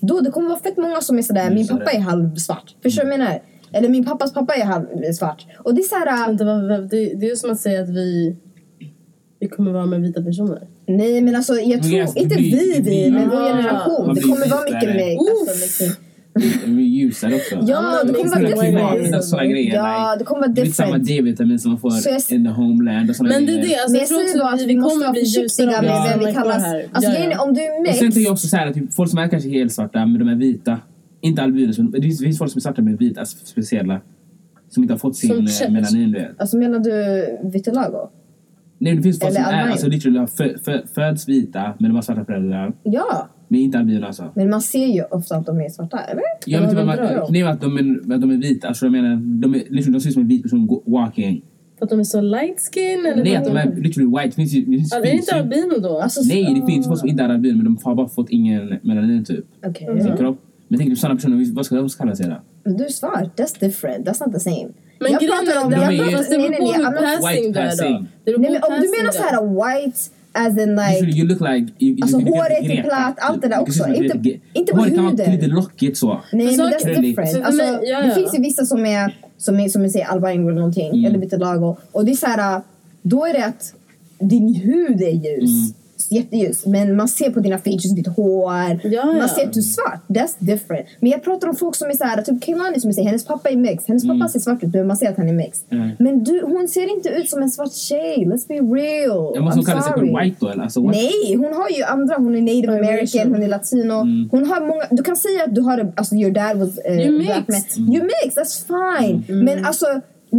Då 0.00 0.20
det 0.20 0.30
kommer 0.30 0.48
vara 0.48 0.58
fett 0.58 0.76
många 0.76 1.00
som 1.00 1.18
är 1.18 1.22
sådär, 1.22 1.42
min 1.44 1.52
Mm, 1.52 1.64
så 1.66 1.72
pappa 1.76 1.90
det. 1.90 1.96
är 1.96 2.00
halvsvart. 2.00 2.74
Förstår 2.82 3.02
du 3.02 3.08
vad 3.08 3.12
jag 3.14 3.18
menar? 3.20 3.42
Eller 3.72 3.88
min 3.88 4.04
pappas 4.04 4.32
pappa 4.34 4.54
är 4.54 4.64
halvsvart. 4.64 5.46
Och 5.64 5.74
det 5.74 5.80
är 5.80 5.82
såhär, 5.82 6.68
vad- 6.68 6.90
det, 6.90 7.14
det 7.14 7.30
är 7.30 7.36
som 7.36 7.50
att 7.50 7.60
säga 7.60 7.82
att 7.82 7.88
vi, 7.88 8.36
vi 9.40 9.48
kommer 9.48 9.72
vara 9.72 9.86
med 9.86 10.00
vita 10.00 10.22
personer. 10.22 10.66
nej 10.86 11.20
men 11.20 11.36
alltså 11.36 11.54
jag 11.54 11.82
tror, 11.82 12.18
inte 12.18 12.36
vi 12.36 12.80
vi, 12.84 13.10
men 13.10 13.30
vår 13.30 13.36
Ah. 13.42 13.48
generation. 13.48 14.14
Det 14.14 14.20
kommer 14.20 14.48
vara 14.50 14.62
mycket 14.64 14.96
mer. 14.96 15.16
Alltså, 15.18 15.64
liksom, 15.84 16.03
ljusare 16.66 17.34
också. 17.34 17.54
ja, 17.66 18.00
det 18.06 18.12
kommer 18.12 18.30
vara 18.30 18.40
men- 18.40 18.96
different. 19.02 19.24
Sådana 19.24 19.46
grejer. 19.48 19.74
Ja, 19.74 20.16
det 20.18 20.24
kommer 20.24 20.40
vara 20.40 20.52
det 20.52 20.60
är 20.60 20.64
inte 20.64 20.76
samma 20.76 20.98
different. 20.98 21.24
D-vitamin 21.24 21.58
som 21.58 21.70
man 21.70 21.80
får 21.80 21.90
Så 21.90 22.08
jag- 22.10 22.36
in 22.38 22.44
the 22.44 22.50
homeland 22.50 23.10
och 23.10 23.16
såna 23.16 23.28
Men 23.28 23.46
det 23.46 23.52
är 23.52 23.56
det, 23.56 23.74
alltså, 23.74 23.90
Men 23.90 23.94
jag 23.94 24.02
jag 24.02 24.08
tror 24.08 24.38
bara 24.40 24.48
att 24.48 24.54
att 24.54 24.60
vi, 24.60 24.66
vi 24.66 24.76
måste 24.80 24.98
kommer 24.98 25.12
bli 25.12 25.22
ljusare 25.22 25.66
med 25.66 25.76
om 25.78 26.02
vi 26.02 26.08
vem 26.10 26.18
vi 26.26 26.32
kallas. 26.32 26.64
Alltså 26.92 27.10
Ja, 27.10 27.42
om 27.42 27.54
du 27.54 27.60
är 27.60 27.70
Och 27.70 27.74
sen 27.76 27.82
mix. 27.82 27.98
tänker 27.98 28.20
jag 28.20 28.32
också 28.32 28.48
så 28.48 28.56
här 28.56 28.66
att 28.66 28.74
typ, 28.74 28.94
folk 28.94 29.10
som 29.10 29.18
är 29.18 29.28
kanske 29.28 29.48
helt 29.48 29.72
svarta 29.72 30.06
men 30.06 30.18
de 30.18 30.28
är 30.28 30.34
vita. 30.34 30.78
Inte 31.20 31.42
albinos 31.42 31.78
men 31.78 31.90
det 31.90 32.02
finns, 32.02 32.18
det 32.18 32.24
finns 32.24 32.38
folk 32.38 32.50
som 32.50 32.58
är 32.58 32.62
svarta 32.62 32.82
med 32.82 32.98
vita 32.98 33.24
speciella. 33.24 34.00
Som 34.70 34.82
inte 34.82 34.94
har 34.94 34.98
fått 34.98 35.16
sin 35.16 35.30
eh, 35.32 35.70
melanin 35.72 36.12
du 36.12 36.18
vet. 36.18 36.40
Alltså 36.40 36.56
menar 36.56 36.78
du 36.78 36.92
vitiligo? 37.52 38.08
Nej 38.78 38.96
det 38.96 39.02
finns 39.02 39.20
folk 39.20 39.30
Eller 39.34 39.44
som 39.44 39.54
är, 39.54 39.70
alltså 39.70 39.88
literally 39.88 40.18
har 40.18 40.26
fö, 40.26 40.58
fö, 40.64 40.80
föds 40.94 41.28
vita 41.28 41.74
men 41.78 41.90
de 41.90 41.94
har 41.94 42.02
svarta 42.02 42.24
föräldrar. 42.24 42.72
Ja, 42.82 43.28
Men 43.54 43.62
inte 43.62 43.78
albino 43.78 44.06
alltså. 44.06 44.30
men 44.34 44.50
man 44.50 44.60
ser 44.62 44.86
ju 44.86 45.02
ofta 45.10 45.36
att 45.36 45.46
de 45.46 45.60
är 45.60 45.68
svarta, 45.68 45.98
eller? 45.98 46.22
Jag 46.46 46.60
vet 46.60 46.70
inte 46.70 46.84
vad 46.84 46.86
man, 46.86 46.96
nej 47.30 47.42
att 47.42 47.60
de 47.60 47.76
är, 47.78 48.14
att 48.14 48.20
de 48.20 48.30
är 48.30 48.36
vita, 48.36 48.68
alltså 48.68 48.86
jag 48.86 48.92
menar, 48.92 49.16
de, 49.16 49.54
är, 49.54 49.62
liksom, 49.70 49.92
de 49.92 50.00
ser 50.00 50.08
ut 50.08 50.12
som 50.14 50.22
en 50.22 50.28
vit 50.28 50.42
person 50.42 50.80
walking. 50.86 51.42
För 51.78 51.84
att 51.86 51.90
de 51.90 52.00
är 52.00 52.04
så 52.04 52.20
light 52.20 52.60
skin 52.72 53.06
eller? 53.06 53.24
Nej 53.24 53.36
att 53.36 53.44
de 53.44 53.56
är 53.56 53.76
literally 53.76 54.10
white, 54.10 54.28
det 54.28 54.34
finns. 54.34 54.52
Det 54.52 54.64
finns, 54.64 54.92
Ja, 54.94 55.00
det 55.00 55.08
är 55.10 55.14
inte 55.14 55.34
albino 55.34 55.78
då? 55.80 55.98
Alltså, 56.00 56.20
Nej 56.28 56.60
det 56.60 56.72
finns 56.72 56.86
folk 56.86 57.00
som 57.00 57.08
inte 57.08 57.22
är 57.22 57.28
albino 57.28 57.56
men 57.56 57.64
de 57.64 57.78
har 57.84 57.94
bara 57.94 58.08
fått 58.08 58.30
ingen 58.30 58.78
melanin 58.82 59.24
typ. 59.24 59.44
Okej. 59.66 59.98
i 59.98 60.02
sin 60.02 60.16
kropp. 60.16 60.40
Men 60.68 60.78
tänk 60.78 60.90
dig 60.90 60.96
sådana 60.96 61.14
personer, 61.16 61.54
vad 61.54 61.66
ska 61.66 61.74
de 61.76 61.88
kalla 61.88 62.16
sig 62.16 62.26
då? 62.26 62.36
Men 62.64 62.76
du 62.76 62.84
är 62.84 62.88
svart, 62.88 63.38
that's 63.40 63.60
different, 63.60 64.06
that's 64.08 64.26
not 64.26 64.34
the 64.34 64.40
same. 64.40 64.68
Men 65.00 65.12
jag 65.12 65.20
grejen 65.20 65.34
pratar 65.46 65.60
är 65.60 65.64
om... 65.64 65.70
det, 65.70 65.76
de 65.76 65.82
Jag 65.82 65.94
är- 65.94 66.12
pratar, 66.12 66.38
nej, 66.38 66.48
nej, 66.48 66.50
nej, 67.80 68.08
beror 68.24 68.38
nej, 68.38 68.50
om 68.54 68.60
passing 68.60 68.90
menar 68.90 69.02
du 69.02 69.08
är. 69.08 69.12
såhär 69.12 69.40
white 69.84 69.98
as 70.34 70.58
in 70.58 70.76
like... 70.76 70.92
Usually 70.94 71.18
you 71.20 71.28
look 71.28 71.40
like... 71.40 71.72
You, 71.84 71.98
Alltså, 72.02 72.20
you, 72.20 72.28
you 72.28 72.36
håret 72.38 72.70
är 72.78 72.82
platt, 72.82 73.14
allt 73.20 73.42
det 73.42 73.48
där 73.48 73.60
också. 73.60 73.88
Inte- 73.88 74.18
lite- 74.18 74.40
inte 74.52 74.72
på 74.72 74.78
Håret 74.78 74.94
kan 74.94 75.04
vara 75.04 75.10
huden. 75.16 75.32
lite 75.32 75.46
lockigt 75.46 75.96
så. 75.98 76.20
Nej 76.32 76.46
men 76.46 76.54
saker- 76.56 76.78
that's 76.94 77.00
different. 77.00 77.44
Alltså, 77.46 77.62
ja, 77.64 77.80
ja. 77.82 78.02
Det 78.02 78.14
finns 78.14 78.34
ju 78.34 78.42
vissa 78.42 78.64
som 78.64 78.86
är, 78.86 79.16
som 79.38 79.60
är, 79.60 79.68
som 79.68 79.84
är 79.84 79.88
säger 79.88 80.06
albino 80.06 80.42
eller 80.48 80.54
någonting, 80.60 80.90
Mm. 80.92 81.04
eller 81.04 81.18
vitiligo. 81.18 81.76
Och 81.92 82.04
det 82.04 82.10
är 82.12 82.16
såhär, 82.16 82.60
då 83.02 83.24
är 83.26 83.32
det 83.32 83.44
att 83.46 83.74
din 84.18 84.54
hud 84.54 85.02
är 85.02 85.10
ljus. 85.10 85.50
Mm. 85.50 85.74
Jätteljus. 86.14 86.66
Men 86.66 86.96
man 86.96 87.08
ser 87.08 87.30
på 87.30 87.40
dina 87.40 87.58
features, 87.58 87.94
ditt 87.94 88.06
hår. 88.06 88.52
Ja, 88.52 88.78
ja. 88.82 89.04
Man 89.12 89.28
ser 89.28 89.46
att 89.46 89.52
du 89.52 89.60
är 89.60 89.62
svart. 89.62 90.00
That's 90.08 90.34
different. 90.38 90.86
Men 91.00 91.10
jag 91.10 91.24
pratar 91.24 91.48
om 91.48 91.56
folk 91.56 91.76
som 91.76 91.88
är 91.88 91.94
såhär, 91.94 92.22
typ 92.22 92.44
Kehlani 92.44 92.80
som 92.80 92.88
jag 92.88 92.94
säger, 92.94 93.08
hennes 93.08 93.24
pappa 93.24 93.48
är 93.50 93.56
mixed. 93.56 93.88
Hennes 93.88 94.06
pappa 94.08 94.28
ser 94.28 94.40
svart 94.40 94.62
ut 94.62 94.74
men 94.74 94.86
man 94.86 94.96
ser 94.96 95.08
att 95.10 95.16
han 95.16 95.28
är 95.28 95.32
mixed. 95.32 95.64
Mm. 95.70 95.90
Men 95.98 96.24
du, 96.24 96.42
hon 96.42 96.68
ser 96.68 96.90
inte 96.96 97.08
ut 97.08 97.30
som 97.30 97.42
en 97.42 97.50
svart 97.50 97.72
tjej. 97.72 98.16
Let's 98.26 98.48
be 98.48 98.54
real. 98.54 99.32
Jag 99.34 99.44
måste 99.44 99.60
I'm 99.60 99.62
hon 99.62 99.64
kalla 99.64 99.82
sig 99.82 99.92
för 99.92 100.20
white 100.20 100.36
då 100.40 100.48
eller? 100.48 100.62
Alltså, 100.62 100.80
what? 100.80 100.94
Nej, 100.94 101.34
hon 101.34 101.52
har 101.54 101.68
ju 101.70 101.82
andra. 101.82 102.14
Hon 102.18 102.34
är 102.34 102.40
native 102.40 102.78
american, 102.78 103.32
hon 103.32 103.42
är 103.42 103.48
latino. 103.48 103.94
Mm. 103.94 104.28
Hon 104.30 104.46
har 104.46 104.60
många, 104.60 104.84
du 104.90 105.02
kan 105.02 105.16
säga 105.16 105.44
att 105.44 105.54
du 105.54 105.60
har, 105.60 105.92
alltså 105.96 106.14
your 106.14 106.30
dad 106.30 106.58
was 106.58 106.78
uh, 106.78 106.92
You're 106.92 107.18
black 107.24 107.48
man. 107.48 107.56
mixed. 107.56 107.78
You're 107.78 108.10
mixed, 108.14 108.36
that's 108.42 108.66
fine. 108.66 109.24
Mm. 109.28 109.44
Men 109.44 109.64
alltså, 109.64 109.86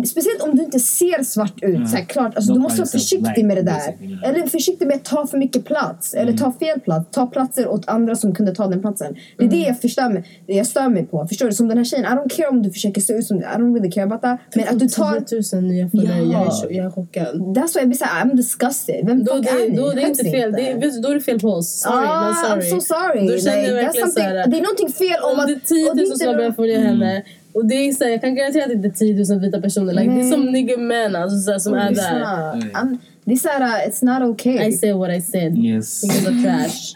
speciellt 0.03 0.41
om 0.41 0.55
du 0.55 0.63
inte 0.63 0.79
ser 0.79 1.23
svart 1.23 1.53
ut, 1.63 1.89
så 1.89 1.95
här, 1.97 2.03
klart, 2.05 2.35
alltså, 2.35 2.53
du 2.53 2.59
måste 2.59 2.81
vara 2.81 2.89
försiktig 2.89 3.45
med 3.45 3.57
det 3.57 3.61
där. 3.63 3.97
Eller 4.25 4.47
försiktig 4.47 4.87
med 4.87 4.95
att 4.95 5.03
ta 5.05 5.27
för 5.27 5.37
mycket 5.37 5.65
plats. 5.65 6.13
Eller 6.13 6.31
Mm. 6.31 6.37
ta 6.37 6.51
fel 6.51 6.79
plats. 6.79 7.07
Ta 7.11 7.27
platser 7.27 7.67
åt 7.67 7.89
andra 7.89 8.15
som 8.15 8.35
kunde 8.35 8.55
ta 8.55 8.67
den 8.67 8.81
platsen. 8.81 9.15
Det 9.37 9.45
är 9.45 9.49
det 9.49 9.57
jag, 9.57 9.81
förstör 9.81 10.09
mig, 10.09 10.23
det 10.47 10.53
jag 10.53 10.67
stör 10.67 10.89
mig 10.89 11.05
på. 11.05 11.27
Förstår 11.27 11.45
du? 11.45 11.51
Som 11.53 11.67
den 11.67 11.77
här 11.77 11.85
tjejen, 11.85 12.05
I 12.05 12.07
don't 12.15 12.29
care 12.35 12.47
om 12.47 12.61
du 12.63 12.71
försöker 12.71 13.01
se 13.01 13.13
ut 13.13 13.25
som 13.27 13.37
I 13.37 13.41
don't 13.41 13.73
really 13.73 13.91
care 13.91 14.03
about 14.05 14.21
that. 14.21 14.39
Men 14.55 14.67
att 14.67 14.79
du 14.79 14.87
tar 14.89 15.19
10 15.19 15.41
000 15.61 15.63
nya 15.63 15.89
följare, 15.89 16.17
Ja. 16.17 16.23
jag, 16.31 16.41
är, 16.41 16.49
cho- 16.49 16.71
jag 16.71 16.85
är 16.85 16.91
chockad. 16.91 17.35
That's 17.35 17.73
why 17.73 17.79
jag 17.79 17.87
blir 17.87 17.97
såhär, 17.97 18.25
I'm 18.25 18.35
disgusted. 18.35 19.05
Vem 19.05 19.23
Då, 19.23 19.33
fuck 19.33 19.45
är 19.47 19.59
det, 19.65 19.71
ni? 19.71 19.77
då 19.77 19.91
det 19.91 20.01
är 20.01 20.07
inte 20.07 20.23
fel, 20.23 20.51
det 20.51 20.71
är, 20.71 21.01
då 21.01 21.09
är 21.09 21.13
det 21.13 21.21
fel 21.21 21.39
på 21.39 21.47
oss. 21.49 21.79
Sorry, 21.81 22.05
ah, 22.07 22.33
sorry. 22.33 22.61
I'm 22.61 22.69
so 22.69 22.81
sorry. 22.81 23.27
Då 23.27 23.37
känner 23.37 23.61
Like, 23.61 23.73
verkligen 23.73 24.11
såhär- 24.11 24.47
det 24.47 24.57
är 24.57 24.61
någonting 24.61 24.89
fel 24.91 25.19
om 25.23 25.31
Om 25.33 25.39
att... 25.39 25.47
det 25.47 25.53
är 25.53 25.59
10 25.59 25.89
och 25.89 25.95
det 25.95 26.01
är 26.01 26.05
000 26.05 26.11
inte 26.13 26.17
som 26.17 26.27
har 26.27 26.35
börjat 26.35 26.55
följa 26.55 26.79
henne 26.79 27.23
och 27.55 27.65
det 27.65 27.75
är 27.75 27.91
så 27.91 28.03
här, 28.03 28.11
jag 28.11 28.21
kan 28.21 28.35
garantera 28.35 28.63
att 28.63 28.69
det 28.69 28.75
inte 28.75 28.87
är 28.87 29.23
10 29.25 29.33
000 29.33 29.39
vita 29.41 29.61
personer. 29.61 29.93
Like, 29.93 30.11
det 30.11 30.19
är 30.19 30.31
som 30.31 30.45
nigger 30.45 30.77
män 30.77 31.15
alltså, 31.15 31.37
så 31.37 31.51
här, 31.51 31.59
som 31.59 31.73
är 31.73 31.91
där. 31.91 32.21
I'm- 32.21 32.97
Det 33.25 33.31
är 33.31 33.35
såhär, 33.35 33.61
uh, 33.61 33.89
it's 33.89 34.05
not 34.05 34.29
okay. 34.33 34.67
I 34.67 34.71
say 34.71 34.93
what 34.93 35.17
I 35.17 35.21
said. 35.21 35.57
Yes. 35.57 36.01
Because 36.01 36.29
of 36.29 36.43
trash. 36.43 36.95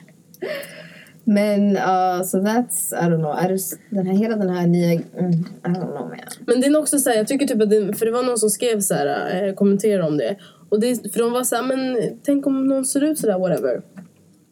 Men 1.24 1.78
uh, 1.78 2.24
so 2.24 2.38
that's, 2.38 2.94
I 2.94 3.10
don't 3.10 3.18
know. 3.20 3.46
I 3.46 3.52
just, 3.52 3.80
den 3.90 4.08
här, 4.08 4.14
hela 4.14 4.36
den 4.36 4.50
här 4.50 4.68
nya, 4.68 4.92
mm, 4.92 5.32
I 5.66 5.68
don't 5.68 5.92
know 5.98 6.08
man. 6.10 6.18
Men 6.48 6.62
det 6.62 6.68
är 6.68 6.78
också 6.78 7.00
så 7.00 7.10
här, 7.10 7.18
jag 7.18 7.28
tycker 7.28 7.48
typ 7.48 7.62
att 7.62 7.70
det, 7.70 7.94
för 7.94 8.06
det 8.06 8.12
var 8.12 8.24
någon 8.24 8.38
som 8.38 8.50
skrev 8.50 8.80
så 8.80 8.94
här, 8.94 9.44
eh, 9.48 9.54
kommenterade 9.54 10.08
om 10.08 10.18
det. 10.18 10.36
Och 10.70 10.80
det, 10.80 11.14
för 11.14 11.20
de 11.20 11.32
var 11.32 11.44
så 11.44 11.56
här, 11.56 11.64
men 11.64 11.98
tänk 12.24 12.48
om 12.48 12.68
någon 12.68 12.86
ser 12.86 13.04
ut 13.04 13.20
så 13.20 13.28
där, 13.28 13.40
whatever. 13.40 13.82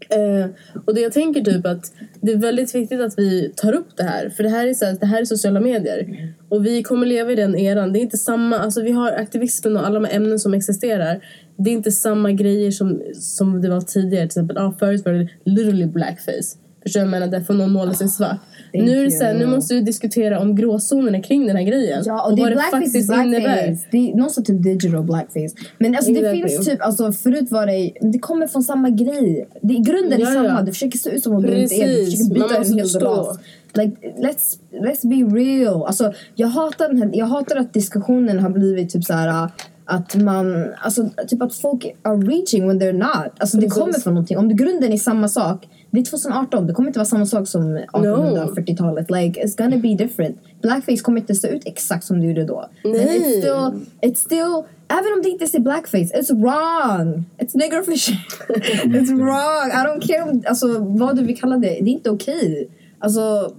Eh, 0.10 0.50
och 0.86 0.96
det 0.96 1.02
jag 1.02 1.14
tänker 1.14 1.42
typ 1.42 1.66
att 1.66 1.94
det 2.22 2.32
är 2.32 2.38
väldigt 2.38 2.76
viktigt 2.76 3.02
att 3.02 3.14
vi 3.20 3.54
tar 3.56 3.74
upp 3.74 3.98
det 3.98 4.04
här. 4.04 4.30
För 4.30 4.44
det 4.44 4.50
här 4.50 4.68
är, 4.68 4.74
så 4.74 4.86
här, 4.86 4.98
det 5.00 5.06
här 5.06 5.22
är 5.22 5.26
sociala 5.26 5.60
medier. 5.60 6.34
Och 6.50 6.66
vi 6.66 6.84
kommer 6.84 7.06
leva 7.06 7.32
i 7.32 7.36
den 7.36 7.56
eran. 7.56 7.94
Det 7.94 8.00
är 8.00 8.02
inte 8.02 8.18
samma, 8.18 8.60
alltså 8.60 8.82
vi 8.82 8.92
har 8.92 9.12
aktivismen 9.12 9.78
och 9.78 9.86
alla 9.86 10.00
de 10.00 10.06
här 10.06 10.16
ämnen 10.16 10.40
som 10.40 10.54
existerar. 10.54 11.26
Det 11.58 11.70
är 11.70 11.74
inte 11.74 11.92
samma 11.92 12.32
grejer 12.32 12.72
som, 12.72 13.02
som 13.14 13.62
det 13.62 13.70
var 13.70 13.82
tidigare. 13.82 14.22
Till 14.22 14.26
exempel, 14.26 14.58
ah, 14.58 14.76
förut 14.80 15.06
var 15.06 15.14
det 15.14 15.30
literally 15.44 15.86
blackface. 15.86 16.58
Förstår 16.88 17.00
du 17.00 17.06
vad 17.06 17.14
jag 17.16 17.20
menar? 17.20 17.40
Därför 17.40 17.54
någon 17.54 17.72
målar 17.72 17.94
sig 17.94 18.08
svart. 18.08 18.38
Thank 18.74 18.86
Nu 18.86 19.00
är 19.00 19.04
det 19.06 19.12
så 19.12 19.24
här, 19.24 19.34
nu 19.34 19.46
måste 19.46 19.74
vi 19.74 19.82
diskutera 19.82 20.40
om 20.40 20.56
gråzonerna 20.56 21.22
kring 21.22 21.48
den 21.48 21.56
här 21.56 21.64
grejen. 21.64 22.04
Ja, 22.06 22.26
och 22.26 22.36
det 22.36 22.42
är 22.42 22.44
vad 22.44 22.54
blackface 22.54 22.84
is 22.84 23.08
faktiskt 23.08 23.12
innebär. 23.14 23.40
blackface. 23.40 23.88
Det 23.92 23.98
är 23.98 24.16
någon 24.16 24.30
typ 24.30 24.64
digital 24.64 25.04
blackface. 25.04 25.50
Men 25.78 25.96
alltså 25.96 26.12
det 26.12 26.20
Exactly. 26.20 26.50
finns 26.50 26.68
typ, 26.68 26.82
alltså 26.82 27.12
förut 27.12 27.52
var 27.52 27.66
det, 27.66 27.92
det 28.02 28.20
kommer 28.20 28.48
från 28.48 28.64
samma 28.64 28.90
grej. 28.90 29.50
Det, 29.62 29.74
grunden 29.74 30.20
Ja, 30.20 30.30
är 30.30 30.34
samma, 30.34 30.48
ja. 30.48 30.62
du 30.62 30.72
försöker 30.72 30.98
se 30.98 31.10
ut 31.10 31.24
som 31.24 31.36
om 31.36 31.42
du 31.42 31.58
inte 31.62 31.76
är, 31.76 31.88
du 31.88 32.06
försöker 32.06 32.40
Man 32.40 32.50
byta 32.50 32.58
en 32.58 32.74
hel 32.74 32.88
ras. 32.88 33.40
Like, 33.74 33.98
let's, 34.18 34.58
let's 34.72 35.08
be 35.08 35.38
real. 35.40 35.84
Alltså, 35.84 36.14
jag, 36.36 36.48
hatar 36.48 36.88
den 36.88 36.98
här, 36.98 37.10
jag 37.14 37.26
hatar 37.26 37.56
att 37.56 37.74
diskussionen 37.74 38.40
har 38.40 38.50
blivit 38.50 38.90
typ 38.90 39.04
så 39.04 39.14
här 39.14 39.50
att 39.86 40.16
man, 40.16 40.66
alltså 40.80 41.10
typ 41.28 41.42
att 41.42 41.56
folk 41.56 41.96
are 42.04 42.18
reaching 42.18 42.68
when 42.68 42.82
they're 42.82 42.94
not. 42.94 43.32
Alltså 43.38 43.58
det 43.58 43.62
Precis. 43.68 43.80
kommer 43.80 43.94
från 43.94 44.14
någonting. 44.14 44.38
Om 44.38 44.48
det 44.50 44.54
grunden 44.56 44.94
är 44.94 44.98
samma 44.98 45.28
sak, 45.28 45.68
det 45.92 46.00
är 46.00 46.04
2018, 46.04 46.68
det 46.68 46.74
kommer 46.74 46.90
inte 46.90 47.00
vara 47.00 47.06
samma 47.06 47.26
sak 47.26 47.48
som 47.48 47.78
1840-talet. 47.78 49.12
Like 49.12 49.44
it's 49.44 49.58
gonna 49.58 49.78
be 49.78 49.96
different. 49.96 50.38
Blackface 50.62 51.02
kommer 51.02 51.22
inte 51.22 51.36
se 51.36 51.48
ut 51.48 51.62
exakt 51.66 52.04
som 52.06 52.20
det 52.20 52.26
gjorde 52.26 52.44
då. 52.46 52.70
Men 52.84 52.92
Nej. 52.92 53.20
it's 53.20 53.40
still, 53.40 53.88
it's 54.12 54.16
still, 54.16 54.64
även 54.88 55.14
om 55.16 55.22
det 55.24 55.30
inte 55.30 55.48
ser 55.48 55.60
blackface, 55.60 56.14
it's 56.14 56.42
wrong. 56.42 57.26
It's 57.38 57.52
niggerfishing. 57.58 58.18
it's 58.86 59.16
wrong. 59.18 59.72
I 59.72 59.86
don't 59.88 60.08
care 60.08 60.22
om, 60.32 60.44
alltså 60.48 60.80
vad 60.80 61.16
du 61.16 61.24
vill 61.24 61.38
kalla 61.40 61.58
det, 61.58 61.68
det 61.68 61.90
är 61.90 61.94
inte 61.94 62.10
okej. 62.10 62.70
Alltså, 63.00 63.56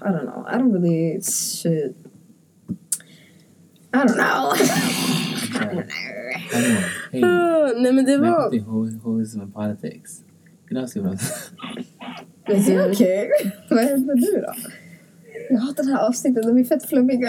I 0.00 0.04
don't 0.04 0.20
know. 0.20 0.46
I 0.52 0.56
don't 0.58 0.72
really, 0.72 1.20
shit. 1.22 1.96
I 3.94 3.98
don't 3.98 4.14
know. 4.14 4.52
Hallå, 5.60 5.82
hej. 7.12 7.24
Ah, 7.24 7.72
nej 7.76 7.92
men 7.92 8.04
det 8.04 8.18
var... 8.18 8.50
Välkommen 8.50 8.50
till 8.50 8.62
Ho- 8.62 9.00
Hoism 9.02 9.40
and 9.40 9.54
Politics. 9.54 10.22
Vi 10.68 10.74
prata... 11.02 11.18
Is 12.48 12.68
it 12.68 12.80
okay? 12.80 13.28
Vad 13.70 13.84
hände 13.84 14.14
nu 14.14 14.44
då? 14.46 14.54
Jag 15.50 15.58
hatar 15.58 15.84
det 15.84 15.90
här 15.90 16.08
avsnittet, 16.08 16.42
de 16.42 16.58
är 16.58 16.64
fett 16.64 16.88
flummiga. 16.88 17.28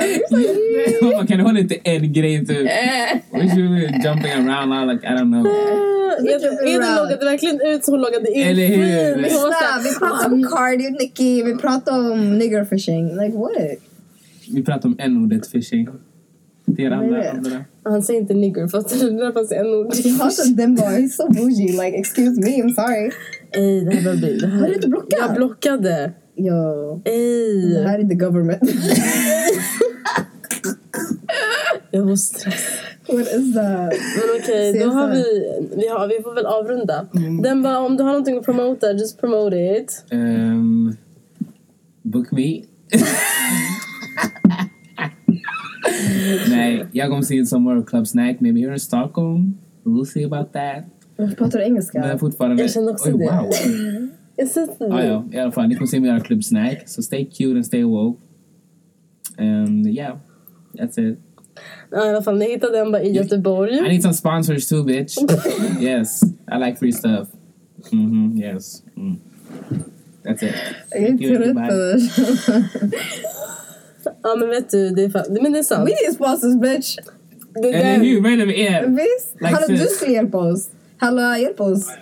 Man 1.17 1.27
kan 1.27 1.39
hålla 1.39 1.59
inte 1.59 1.75
en 1.83 2.13
grej 2.13 2.45
typ. 2.45 2.67
We 3.31 3.49
should 3.49 3.71
be 3.71 4.01
jumping 4.03 4.31
around 4.31 4.91
like 4.91 5.07
I 5.07 5.09
don't 5.09 5.31
know. 5.31 5.47
Eden 6.19 6.67
Eden 6.67 6.95
loggade 6.95 7.25
verkligen 7.25 7.61
ut 7.61 7.85
så 7.85 7.91
hon 7.91 8.01
loggade 8.01 8.31
in. 8.31 8.47
Eller 8.47 8.67
hur? 8.67 9.15
Vi 9.83 9.99
pratar 9.99 10.33
om 10.33 10.43
Cardi 10.43 10.87
och 10.87 11.01
Nicki, 11.01 11.43
vi 11.43 11.55
pratar 11.55 12.11
om 12.11 12.37
niggerfishing. 12.37 13.07
Like 13.07 13.37
what? 13.37 13.51
Vi 14.53 14.63
pratar 14.63 14.89
om 14.89 14.95
n-ordet 14.99 15.47
fishing. 15.47 15.87
Till 16.75 16.89
Vad 16.89 16.99
är 16.99 17.03
andra. 17.03 17.17
det? 17.17 17.31
andra. 17.31 17.65
Han 17.83 18.03
säger 18.03 18.19
inte 18.21 18.33
nigger 18.33 18.67
för 18.67 18.77
att 18.77 18.89
det 18.89 19.09
där 19.09 19.31
fanns 19.31 19.51
en 19.51 19.67
ord. 19.67 19.93
Jag 20.03 20.11
hatar 20.11 20.55
den 20.57 20.75
bara. 20.75 20.89
He's 20.89 21.09
so 21.09 21.27
bougie. 21.33 21.71
Like, 21.71 21.97
excuse 21.97 22.41
me, 22.41 22.63
I'm 22.63 22.73
sorry. 22.73 23.11
Ej, 23.51 23.85
det 23.85 23.91
här 23.95 24.05
var. 24.05 24.15
Det 24.39 24.47
här... 24.47 24.59
Har 24.59 24.67
du 24.67 24.73
inte 24.73 24.87
blockat? 24.87 25.19
Jag 25.19 25.35
blockade. 25.35 26.11
Yo. 26.35 27.01
Ej. 27.05 27.73
Det 27.73 27.87
här 27.89 27.99
är 27.99 28.03
the 28.07 28.15
government. 28.15 28.61
Jag 31.91 32.07
får 32.07 32.15
stress. 32.15 32.65
What 33.07 33.19
is 33.33 33.53
that? 33.53 33.93
Men 34.15 34.23
okej, 34.39 34.73
då 34.73 34.79
CSR. 34.79 34.93
har 34.93 35.09
vi, 35.11 35.23
vi, 35.75 35.87
har, 35.87 36.07
vi 36.07 36.23
får 36.23 36.33
väl 36.35 36.45
avrunda. 36.45 37.07
Den 37.43 37.61
bara, 37.63 37.79
om 37.79 37.97
du 37.97 38.03
har 38.03 38.09
någonting 38.11 38.37
att 38.37 38.45
promota, 38.45 38.91
just 38.91 39.19
promote 39.19 39.55
it. 39.57 40.03
Um, 40.11 40.95
book 42.03 42.31
me. 42.31 42.61
Nej, 46.49 46.85
jag 46.91 47.09
kommer 47.09 47.21
se 47.21 47.45
Somewhere 47.45 47.83
Club 47.83 48.07
Snack, 48.07 48.39
maybe 48.39 48.59
here 48.59 48.73
in 48.73 48.79
Stockholm. 48.79 49.57
We'll 49.83 50.05
see 50.05 50.23
about 50.25 50.53
that. 50.53 50.83
Varför 51.15 51.35
pratar 51.35 51.59
du 51.59 51.65
engelska? 51.65 51.99
Men 51.99 52.19
fortfarande... 52.19 52.61
Jag 52.63 52.71
känner 52.71 52.91
också 52.91 53.09
Oj, 53.09 53.17
det. 53.17 53.25
wow. 53.25 53.51
Jag 54.35 54.47
sätter 54.47 54.93
Ah, 54.93 55.03
ja, 55.03 55.25
i 55.31 55.37
alla 55.37 55.51
fall. 55.51 55.67
Ni 55.67 55.75
kommer 55.75 55.87
se 55.87 55.99
mig 55.99 56.09
göra 56.09 56.19
Club 56.19 56.43
Snack. 56.43 56.89
So 56.89 57.01
stay 57.01 57.25
cute 57.25 57.55
and 57.55 57.65
stay 57.65 57.83
woke. 57.83 58.21
And 59.37 59.87
yeah, 59.87 60.17
that's 60.73 60.99
it. 60.99 61.19
Ja, 61.91 62.05
i 62.05 62.09
alla 62.09 62.21
fall, 62.21 62.37
ni 62.37 62.45
hittar 62.45 62.71
den 62.71 62.91
bara 62.91 63.03
i 63.03 63.11
Göteborg. 63.11 63.77
I 63.77 63.81
need 63.81 64.01
some 64.01 64.13
sponsors 64.13 64.67
too, 64.67 64.83
bitch. 64.83 65.17
yes, 65.81 66.23
I 66.23 66.57
like 66.65 66.75
free 66.79 66.91
stuff. 66.91 67.27
Mm-hmm, 67.91 68.43
yes. 68.43 68.83
Mm. 68.97 69.15
That's 70.23 70.43
it. 70.43 70.55
Jag 70.91 71.01
är 71.03 71.07
Thank 71.07 71.21
you, 71.21 71.37
Ja, 74.23 74.35
men 74.39 74.49
vet 74.49 74.69
du, 74.69 74.89
det 74.89 75.03
är, 75.03 75.07
fa- 75.09 75.41
men 75.41 75.51
det 75.53 75.59
är 75.59 75.63
sant. 75.63 75.89
We 75.89 75.93
need 76.05 76.13
sponsors 76.15 76.61
bitch. 76.61 76.97
Det 77.53 77.59
Eller 77.73 77.97
där, 77.97 78.05
hur? 78.05 78.21
Vad 78.21 78.31
är 78.31 78.37
det 78.37 78.45
med 78.45 78.57
er? 78.59 78.87
Visst? 78.87 79.35
Like 79.41 79.53
Hallå, 79.53 79.65
du 79.67 79.77
this. 79.77 79.95
skulle 79.97 80.11
hjälpa 80.13 80.37
oss. 80.37 80.69
Hallå, 80.97 81.35
hjälp 81.35 81.61
oss. 81.61 81.87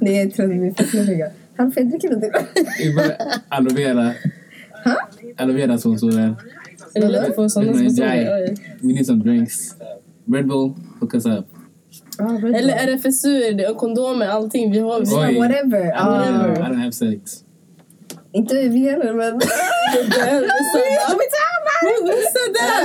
Nej, 0.00 0.16
jag 0.16 0.34
tror 0.34 0.46
att 0.46 0.52
vi 0.60 0.66
är 0.68 0.72
fett 0.74 0.92
nyfiken. 0.94 1.28
Hallå, 1.56 1.70
får 1.70 1.82
jag 1.82 1.90
dricka 1.90 2.08
lite? 2.08 2.32
Vi 2.78 2.94
bara 2.94 3.16
Aloe 3.48 3.74
vera. 3.74 4.12
Aloe 5.36 5.54
vera 5.56 5.78
sponsorer. 5.78 6.34
är 6.94 7.00
det 7.00 7.08
lätt 7.08 7.28
att 7.28 7.34
få 7.34 7.48
sådana 7.48 7.72
Mm, 7.72 7.82
sponsorer? 7.90 8.34
Oj. 8.34 8.54
We 8.80 8.92
need 8.92 9.06
some 9.06 9.22
drinks. 9.24 9.74
Red 10.32 10.46
Bull, 10.46 10.72
hook 11.00 11.14
us 11.14 11.26
up. 11.26 11.46
Ah, 12.18 12.36
Eller. 12.56 12.74
RFSU, 12.96 13.52
det, 13.52 13.68
och 13.68 13.76
kondomer, 13.76 14.26
allting. 14.28 14.72
Vi 14.72 14.78
har... 14.78 15.00
Vi 15.00 15.06
Oj. 15.32 15.38
Whatever. 15.38 15.86
I 15.86 15.92
Ah, 15.94 16.24
don't, 16.24 16.58
I 16.58 16.62
don't 16.62 16.80
have 16.82 16.92
sex. 16.92 17.41
Inte 18.32 18.54
vi 18.68 18.78
heller, 18.90 19.12
men... 19.14 19.32
Who 19.34 19.40
said 19.40 20.10
that? 20.12 20.40
Who 21.82 22.18
said 22.34 22.52
that? 22.58 22.80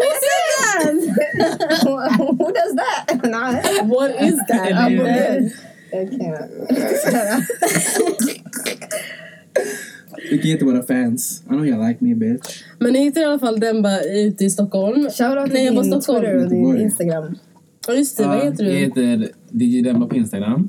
Who 0.00 0.10
said 0.26 1.26
that? 1.38 2.12
Who 2.38 2.52
does 2.52 2.74
that? 2.76 3.04
What 3.86 4.10
is 4.22 4.36
that? 4.48 4.72
I'm 4.72 4.96
dead. 4.96 5.52
Jag 5.92 6.10
can't. 6.10 6.50
We 10.30 10.38
can 10.38 10.50
get 10.50 10.60
to 10.60 10.66
våra 10.66 10.82
fans. 10.82 11.42
I 11.46 11.52
know 11.54 11.64
you 11.64 11.76
like 11.88 12.00
me, 12.04 12.14
bitch. 12.14 12.64
Men 12.78 12.92
ni 12.92 12.98
hittar 12.98 13.20
i 13.20 13.24
alla 13.24 13.38
fall 13.38 13.60
den 13.60 13.82
bara 13.82 14.00
ute 14.00 14.44
i 14.44 14.50
Stockholm. 14.50 15.10
Shoutout 15.10 15.52
Nej, 15.52 15.64
jag 15.64 15.70
till 15.72 15.76
var 15.76 15.82
din 15.82 16.02
Stockholm. 16.02 16.20
Twitter 16.24 16.44
och 16.44 16.48
din 16.50 16.58
Göteborg. 16.60 16.82
Instagram. 16.82 17.38
Ja, 17.88 17.94
just 17.94 18.16
det. 18.16 18.24
Vad 18.26 18.36
heter 18.44 18.64
Jag 18.64 18.72
du? 18.72 18.78
heter 18.78 19.28
DJ 19.50 19.82
Demba 19.82 20.06
på 20.06 20.16
Instagram. 20.16 20.68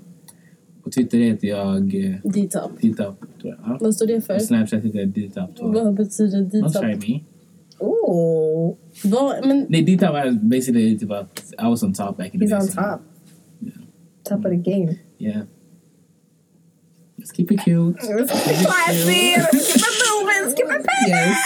På 0.85 0.91
Twitter 0.91 1.17
heter 1.17 1.47
jag 1.47 1.95
eh, 1.95 2.15
D-top. 2.23 2.81
Ditap, 2.81 3.19
tror 3.19 3.29
jag. 3.41 3.57
Ja. 3.65 3.77
Vad 3.81 3.95
står 3.95 4.07
det 4.07 4.15
På 4.15 4.21
för? 4.21 4.39
Snapchat 4.39 4.83
heter 4.83 4.99
jag 4.99 5.13
jag. 5.13 5.49
Vad 5.73 5.93
betyder 5.93 6.37
Don't 6.37 6.49
D-top? 6.49 6.73
try 6.73 6.95
me. 7.13 7.23
Oh, 7.79 8.75
Vad, 9.03 9.45
men 9.47 9.65
Nej, 9.69 9.81
Ditap 9.83 10.13
var 10.13 10.31
basically 10.31 10.99
typ 10.99 11.11
att 11.11 11.43
I 11.59 11.63
was 11.63 11.83
on 11.83 11.93
top 11.93 12.17
back 12.17 12.33
in 12.33 12.39
the 12.39 12.45
he's 12.45 12.61
on 12.61 12.67
top. 12.67 13.01
Top 14.23 14.45
of 14.45 14.51
the 14.51 14.71
game. 14.71 14.95
Yeah. 15.17 15.41
Let's 17.17 17.31
keep 17.35 17.51
it 17.51 17.59
cute. 17.63 17.97
Classy! 17.99 19.33
Skip 19.59 19.81
it 19.81 20.03
moving! 20.11 20.51
Skip 20.51 20.67
it 20.71 20.85
Yes. 21.09 21.37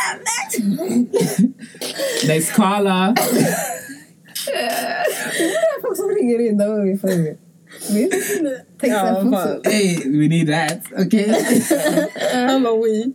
Next 2.27 2.51
caller. 2.53 3.13
Folk 5.81 5.97
som 5.97 6.09
ringer 6.09 6.39
in, 6.49 6.57
är 6.61 6.85
vi 6.85 6.97
för 6.97 7.35
Visst? 7.93 8.41
Tänk 8.81 8.93
Ja, 8.93 8.99
såhär, 8.99 9.13
fan. 9.13 9.31
folk 9.31 9.63
som- 9.65 9.71
Hey, 9.71 9.95
we 9.97 10.27
need 10.27 10.47
that. 10.47 11.05
Okay. 11.05 11.27
han 12.47 12.63
bara 12.63 12.75
we. 12.75 13.11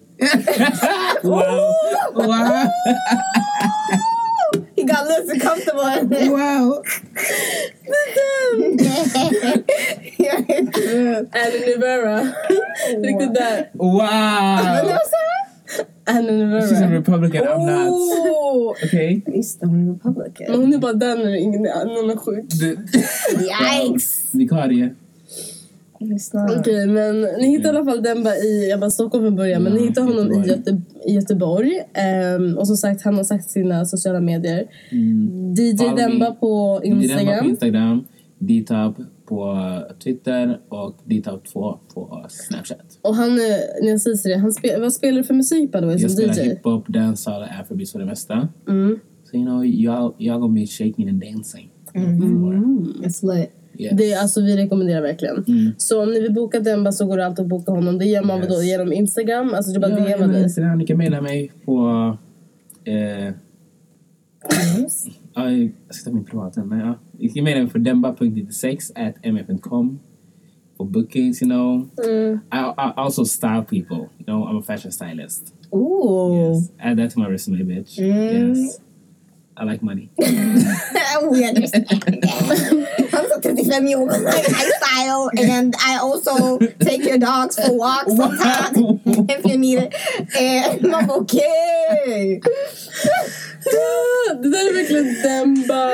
wow. 1.28 1.72
Wow. 2.14 2.66
He 4.76 4.82
got 4.82 4.96
a 4.98 5.04
little 5.08 5.40
comfortable. 5.40 6.26
Wow. 6.30 6.82
Jag 10.18 10.50
är 10.50 10.66
trött. 10.72 11.28
Annie 11.32 11.66
Nivera. 11.66 12.20
Riktigt 13.02 13.34
där. 13.34 13.56
Men 13.56 13.62
det 13.72 13.78
Wow. 13.78 14.00
var 14.84 15.00
såhär. 15.10 15.34
Annie 16.06 16.30
She's 16.60 16.76
a 16.76 16.80
Nivera. 16.80 16.98
Republican. 17.00 17.46
I'm 17.46 17.84
not. 17.84 17.88
Oh! 17.90 18.70
Okay. 18.84 19.20
Visst, 19.26 19.60
hon 19.60 19.70
är 19.70 19.74
Men 19.76 19.94
republican. 19.94 20.60
hon 20.60 20.74
är 20.74 20.78
bara 20.78 20.92
där 20.92 21.16
när 21.16 21.34
ingen 21.34 21.62
någon 21.62 22.10
är 22.10 22.16
sjuk. 22.16 22.48
The 22.50 22.76
Yikes! 23.86 24.20
vikarie. 24.34 24.94
Okej, 26.58 26.86
men 26.86 27.20
ni 27.20 27.48
hittar 27.48 27.74
i 27.74 27.76
alla 27.76 27.84
fall 27.84 28.02
Demba 28.02 28.34
i 28.36 28.70
jag 28.70 28.80
bara 28.80 28.90
Stockholm 28.90 29.24
från 29.24 29.36
början, 29.36 29.62
men 29.62 29.72
ni 29.72 29.80
Ja, 29.80 29.86
hittar 29.86 30.02
honom 30.02 30.32
i, 30.32 30.36
Göteborg. 30.36 30.48
Göte, 30.48 30.80
i 31.06 31.12
Göteborg. 31.14 31.82
Ehm, 31.94 32.58
och 32.58 32.66
som 32.66 32.76
sagt, 32.76 33.02
han 33.02 33.14
har 33.14 33.24
sagt 33.24 33.50
sina 33.50 33.84
sociala 33.84 34.20
medier. 34.20 34.66
Mm. 34.90 35.54
DJ 35.54 35.76
Follow 35.76 35.94
me. 35.96 36.02
Demba 36.02 36.30
på 36.30 36.80
DJ 36.84 36.88
Demba 36.88 37.00
på 37.00 37.02
Instagram. 37.02 37.46
Instagram. 37.48 38.04
Dtop 38.38 38.96
på 39.26 39.58
Twitter 40.04 40.60
och 40.68 40.96
Dtop2 41.04 41.78
på 41.94 42.26
Snapchat. 42.28 42.98
Och 43.02 43.14
han, 43.14 43.28
eh, 43.30 43.36
när 43.82 43.88
jag 43.90 44.00
säger 44.00 44.28
det, 44.34 44.40
han 44.40 44.52
spe, 44.52 44.80
vad 44.80 44.92
spelar 44.92 45.18
du 45.18 45.24
för 45.24 45.34
musik 45.34 45.72
by 45.72 45.78
the 45.78 45.84
way 45.86 45.94
Jag 45.94 46.00
som 46.00 46.10
spelar 46.10 46.34
DJ? 46.34 46.40
hiphop, 46.48 46.88
dancehall 46.88 47.42
och 47.42 47.48
afrobeats 47.60 47.92
för 47.92 47.98
det 47.98 48.04
mesta. 48.06 48.48
Mm. 48.68 48.98
So 49.30 49.36
you 49.36 49.44
know, 49.46 49.64
y'all, 49.64 50.14
y'all 50.18 50.38
gonna 50.40 50.54
be 50.54 50.66
shaking 50.66 51.08
and 51.08 51.20
dancing. 51.20 51.70
It's 53.04 53.22
lit. 53.34 53.50
Yeah. 53.78 53.96
Det 53.96 54.12
är 54.12 54.20
alltså, 54.20 54.40
vi 54.40 54.56
rekommenderar 54.56 55.02
verkligen. 55.02 55.44
Mm. 55.48 55.72
Så 55.78 56.02
om 56.02 56.10
ni 56.10 56.20
vill 56.20 56.32
boka 56.32 56.60
Demba 56.60 56.92
så 56.92 57.06
går 57.06 57.16
det 57.16 57.26
alltid 57.26 57.42
att 57.42 57.48
boka 57.48 57.72
honom. 57.72 57.98
Det 57.98 58.04
gör 58.04 58.22
man 58.22 58.38
Yes. 58.40 58.48
då 58.48 58.62
genom 58.62 58.92
Instagram. 58.92 59.54
Alltså 59.54 59.72
du 59.72 59.80
bara 59.80 59.90
Ja, 59.90 60.08
genom 60.08 60.32
dig. 60.32 60.42
Instagram. 60.42 60.78
Ni 60.78 60.86
kan 60.86 60.96
mejla 60.98 61.20
mig 61.20 61.52
på... 61.64 62.16
Eh, 62.84 63.24
ja, 65.34 65.50
jag 65.50 65.70
ska 65.90 66.10
ta 66.10 66.14
min 66.16 66.24
privata. 66.24 66.64
Men 66.64 66.78
ja. 66.78 66.98
Ni 67.18 67.28
kan 67.28 67.44
mejla 67.44 67.60
mig 67.62 67.70
på 67.70 67.78
demba.96 67.78 68.90
at 68.94 69.14
mf.com 69.26 69.98
for 70.76 70.84
bookings, 70.84 71.42
you 71.42 71.48
know. 71.50 71.88
Mm. 72.06 72.34
I, 72.52 72.56
I 72.56 72.92
also 72.96 73.24
style 73.24 73.62
people. 73.62 73.96
You 74.18 74.24
know, 74.26 74.44
I'm 74.48 74.58
a 74.58 74.62
fashion 74.62 74.92
stylist. 74.92 75.54
Ooh. 75.72 76.34
Yes. 76.36 76.70
Add 76.78 76.98
that 76.98 77.10
to 77.14 77.20
my 77.20 77.26
resume, 77.28 77.58
bitch. 77.64 77.98
Mm. 77.98 78.54
Yes. 78.56 78.80
I 79.56 79.64
like 79.64 79.82
money. 79.84 80.10
we 81.30 81.48
understand. 81.48 81.86
I'm 83.64 83.70
so 83.70 83.80
35 83.80 83.88
year 83.88 83.98
old 83.98 84.10
lifestyle, 84.22 85.30
and 85.38 85.74
I 85.76 85.98
also 85.98 86.58
take 86.58 87.04
your 87.04 87.18
dogs 87.18 87.56
for 87.56 87.78
walks 87.78 88.16
sometimes 88.16 89.00
if 89.28 89.44
you 89.46 89.58
need 89.58 89.78
it. 89.78 89.94
And 90.36 90.94
I'm 90.94 91.10
okay. 91.10 92.40
Det 94.42 94.48
där 94.48 94.70
är 94.70 94.74
verkligen 94.74 95.22
Demba. 95.22 95.90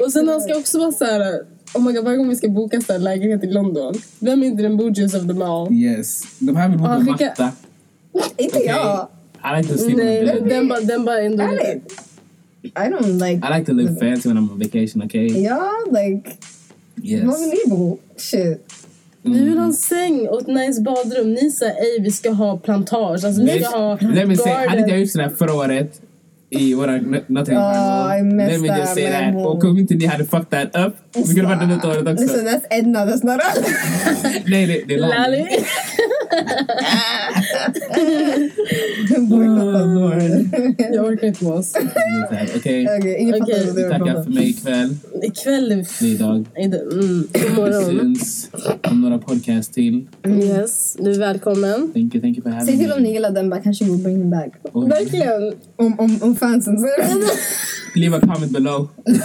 Och 0.04 0.12
sen 0.12 0.28
han 0.28 0.40
ska 0.40 0.56
också 0.56 0.78
vara 0.78 0.92
så 0.92 1.04
här. 1.04 1.40
Oh 1.74 1.82
my 1.82 1.92
god, 1.92 2.04
varje 2.04 2.16
gång 2.16 2.28
vi 2.28 2.36
ska 2.36 2.48
boka 2.48 2.80
så 2.80 2.92
här 2.92 3.00
lägenhet 3.00 3.44
i 3.44 3.46
London. 3.46 3.94
Vem 4.18 4.42
är 4.42 4.46
inte 4.46 4.62
den 4.62 4.76
bougiest 4.76 5.14
of 5.14 5.26
them 5.26 5.42
all? 5.42 5.72
Yes. 5.72 6.22
De 6.38 6.56
här 6.56 6.68
vill 6.68 6.78
bo 6.78 6.84
på 6.84 7.00
matta. 7.00 7.52
Inte 8.36 8.58
jag. 8.58 9.08
I 9.44 9.56
like 9.56 9.72
to 9.72 9.78
sleep 9.78 9.98
on 9.98 10.04
Nej, 10.04 10.26
the 10.26 10.32
bed. 10.32 10.48
Demba, 10.48 10.80
Demba 10.80 11.18
är 11.18 11.26
ändå 11.26 11.44
Ärligt. 11.44 12.05
I 12.62 12.88
don't 12.90 13.18
like... 13.18 13.46
I 13.46 13.58
like 13.58 13.66
to 13.66 13.72
live 13.72 13.98
fancy 13.98 14.28
when 14.28 14.38
I'm 14.38 14.50
on 14.50 14.58
vacation, 14.58 15.02
okay? 15.02 15.26
Ja, 15.26 15.70
like... 15.92 16.36
Yes. 17.02 17.24
Vad 17.24 17.40
vill 17.40 17.48
ni 17.48 17.70
bo? 17.70 17.98
Shit. 18.16 18.72
Vi 19.22 19.44
vill 19.44 19.58
ha 19.58 19.64
en 19.64 19.72
säng 19.72 20.28
och 20.28 20.40
ett 20.40 20.46
nice 20.46 20.82
badrum. 20.82 21.32
Ni 21.32 21.50
säger 21.50 21.74
ej 21.74 22.00
vi 22.00 22.10
ska 22.10 22.30
ha 22.30 22.56
plantage. 22.56 23.24
Alltså 23.24 23.42
vi 23.42 23.60
ska 23.62 23.76
ha 23.78 23.98
Let 24.00 24.28
me 24.28 24.36
say, 24.36 24.52
hade 24.52 24.78
inte 24.78 24.90
jag 24.90 25.00
gjort 25.00 25.10
sådär 25.10 25.28
förra 25.28 25.54
året 25.54 26.00
i 26.50 26.74
våra 26.74 26.92
Nothing 27.26 27.56
Oh, 27.56 28.18
I 28.18 28.22
messed 28.22 28.52
Let 28.52 28.60
me 28.60 28.78
just 28.78 28.94
say 28.94 29.10
that. 29.10 29.46
Och 29.46 29.64
om 29.64 29.78
inte 29.78 29.94
ni 29.94 30.06
hade 30.06 30.24
fucked 30.24 30.50
that 30.50 30.86
up, 30.86 30.94
vi 31.14 31.22
skulle 31.22 31.48
varit 31.48 31.82
där 31.82 31.90
året 31.90 32.08
också. 32.08 32.22
Listen, 32.22 32.46
that's 32.46 32.66
Edna, 32.70 33.06
that's 33.06 33.26
not 33.26 33.40
us. 33.40 33.66
Nej, 34.46 34.66
det, 34.66 34.84
det 34.88 34.94
är 34.94 34.98
Lally. 34.98 35.46
Lali. 36.36 36.46
Bojkotta 39.20 39.86
vår. 39.86 40.14
Jag 40.94 41.04
orkar 41.04 41.26
inte 41.26 41.44
med 41.44 41.52
oss. 41.52 41.72
Okej, 42.56 42.88
Okej, 42.98 43.16
ingen 43.18 43.42
Okej, 43.42 43.54
fattar 43.54 43.72
vi 43.74 43.82
vi 43.82 43.88
tackar 43.90 44.22
för 44.22 44.30
mig 44.30 44.50
ikväll. 44.50 44.96
Ikväll 45.22 45.72
är 45.72 45.76
Det 45.76 46.02
är 46.06 46.14
idag. 46.14 46.46
Mm, 46.56 47.28
god 47.56 47.68
Vi 47.68 47.84
syns 48.00 48.50
om 48.90 49.00
några 49.00 49.18
podcast 49.18 49.74
till. 49.74 50.06
Yes, 50.28 50.96
du 50.98 51.12
är 51.12 51.18
välkommen. 51.18 51.92
Thank 51.94 52.14
you, 52.14 52.20
thank 52.22 52.36
you 52.36 52.42
for 52.42 52.50
having 52.50 52.66
Säg 52.66 52.78
till 52.78 52.88
me. 52.88 52.94
om 52.94 53.02
ni 53.02 53.12
gillar 53.12 53.30
den, 53.30 53.50
bara 53.50 53.60
kanske 53.60 53.84
we'll 53.84 54.02
bring 54.02 54.16
him 54.16 54.30
back. 54.30 54.52
Oj. 54.72 54.88
Verkligen. 54.88 55.52
Om, 55.76 56.00
om, 56.00 56.18
om 56.22 56.36
fansen 56.36 56.78
säger 56.78 57.14
det. 57.14 57.20
Leave 58.00 58.16
a 58.16 58.20
comment 58.20 58.52
below. 58.52 58.88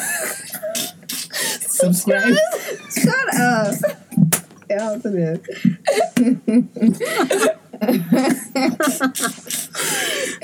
Subscribe. 1.70 2.36
Shut 2.90 3.40
up! 3.40 3.76
Jag 4.72 4.82
hatar 4.82 5.10
det. 5.10 5.40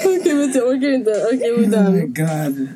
Okej, 0.06 0.36
vet 0.36 0.54
du, 0.54 0.60
jag 0.60 0.68
orkar 0.68 0.90
inte. 0.90 1.12
Okej, 1.34 1.52
we're 1.52 1.56
Oh 1.56 1.91
my 1.91 2.02
done. 2.02 2.08
god. 2.08 2.68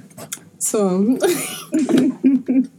Så. 0.59 0.79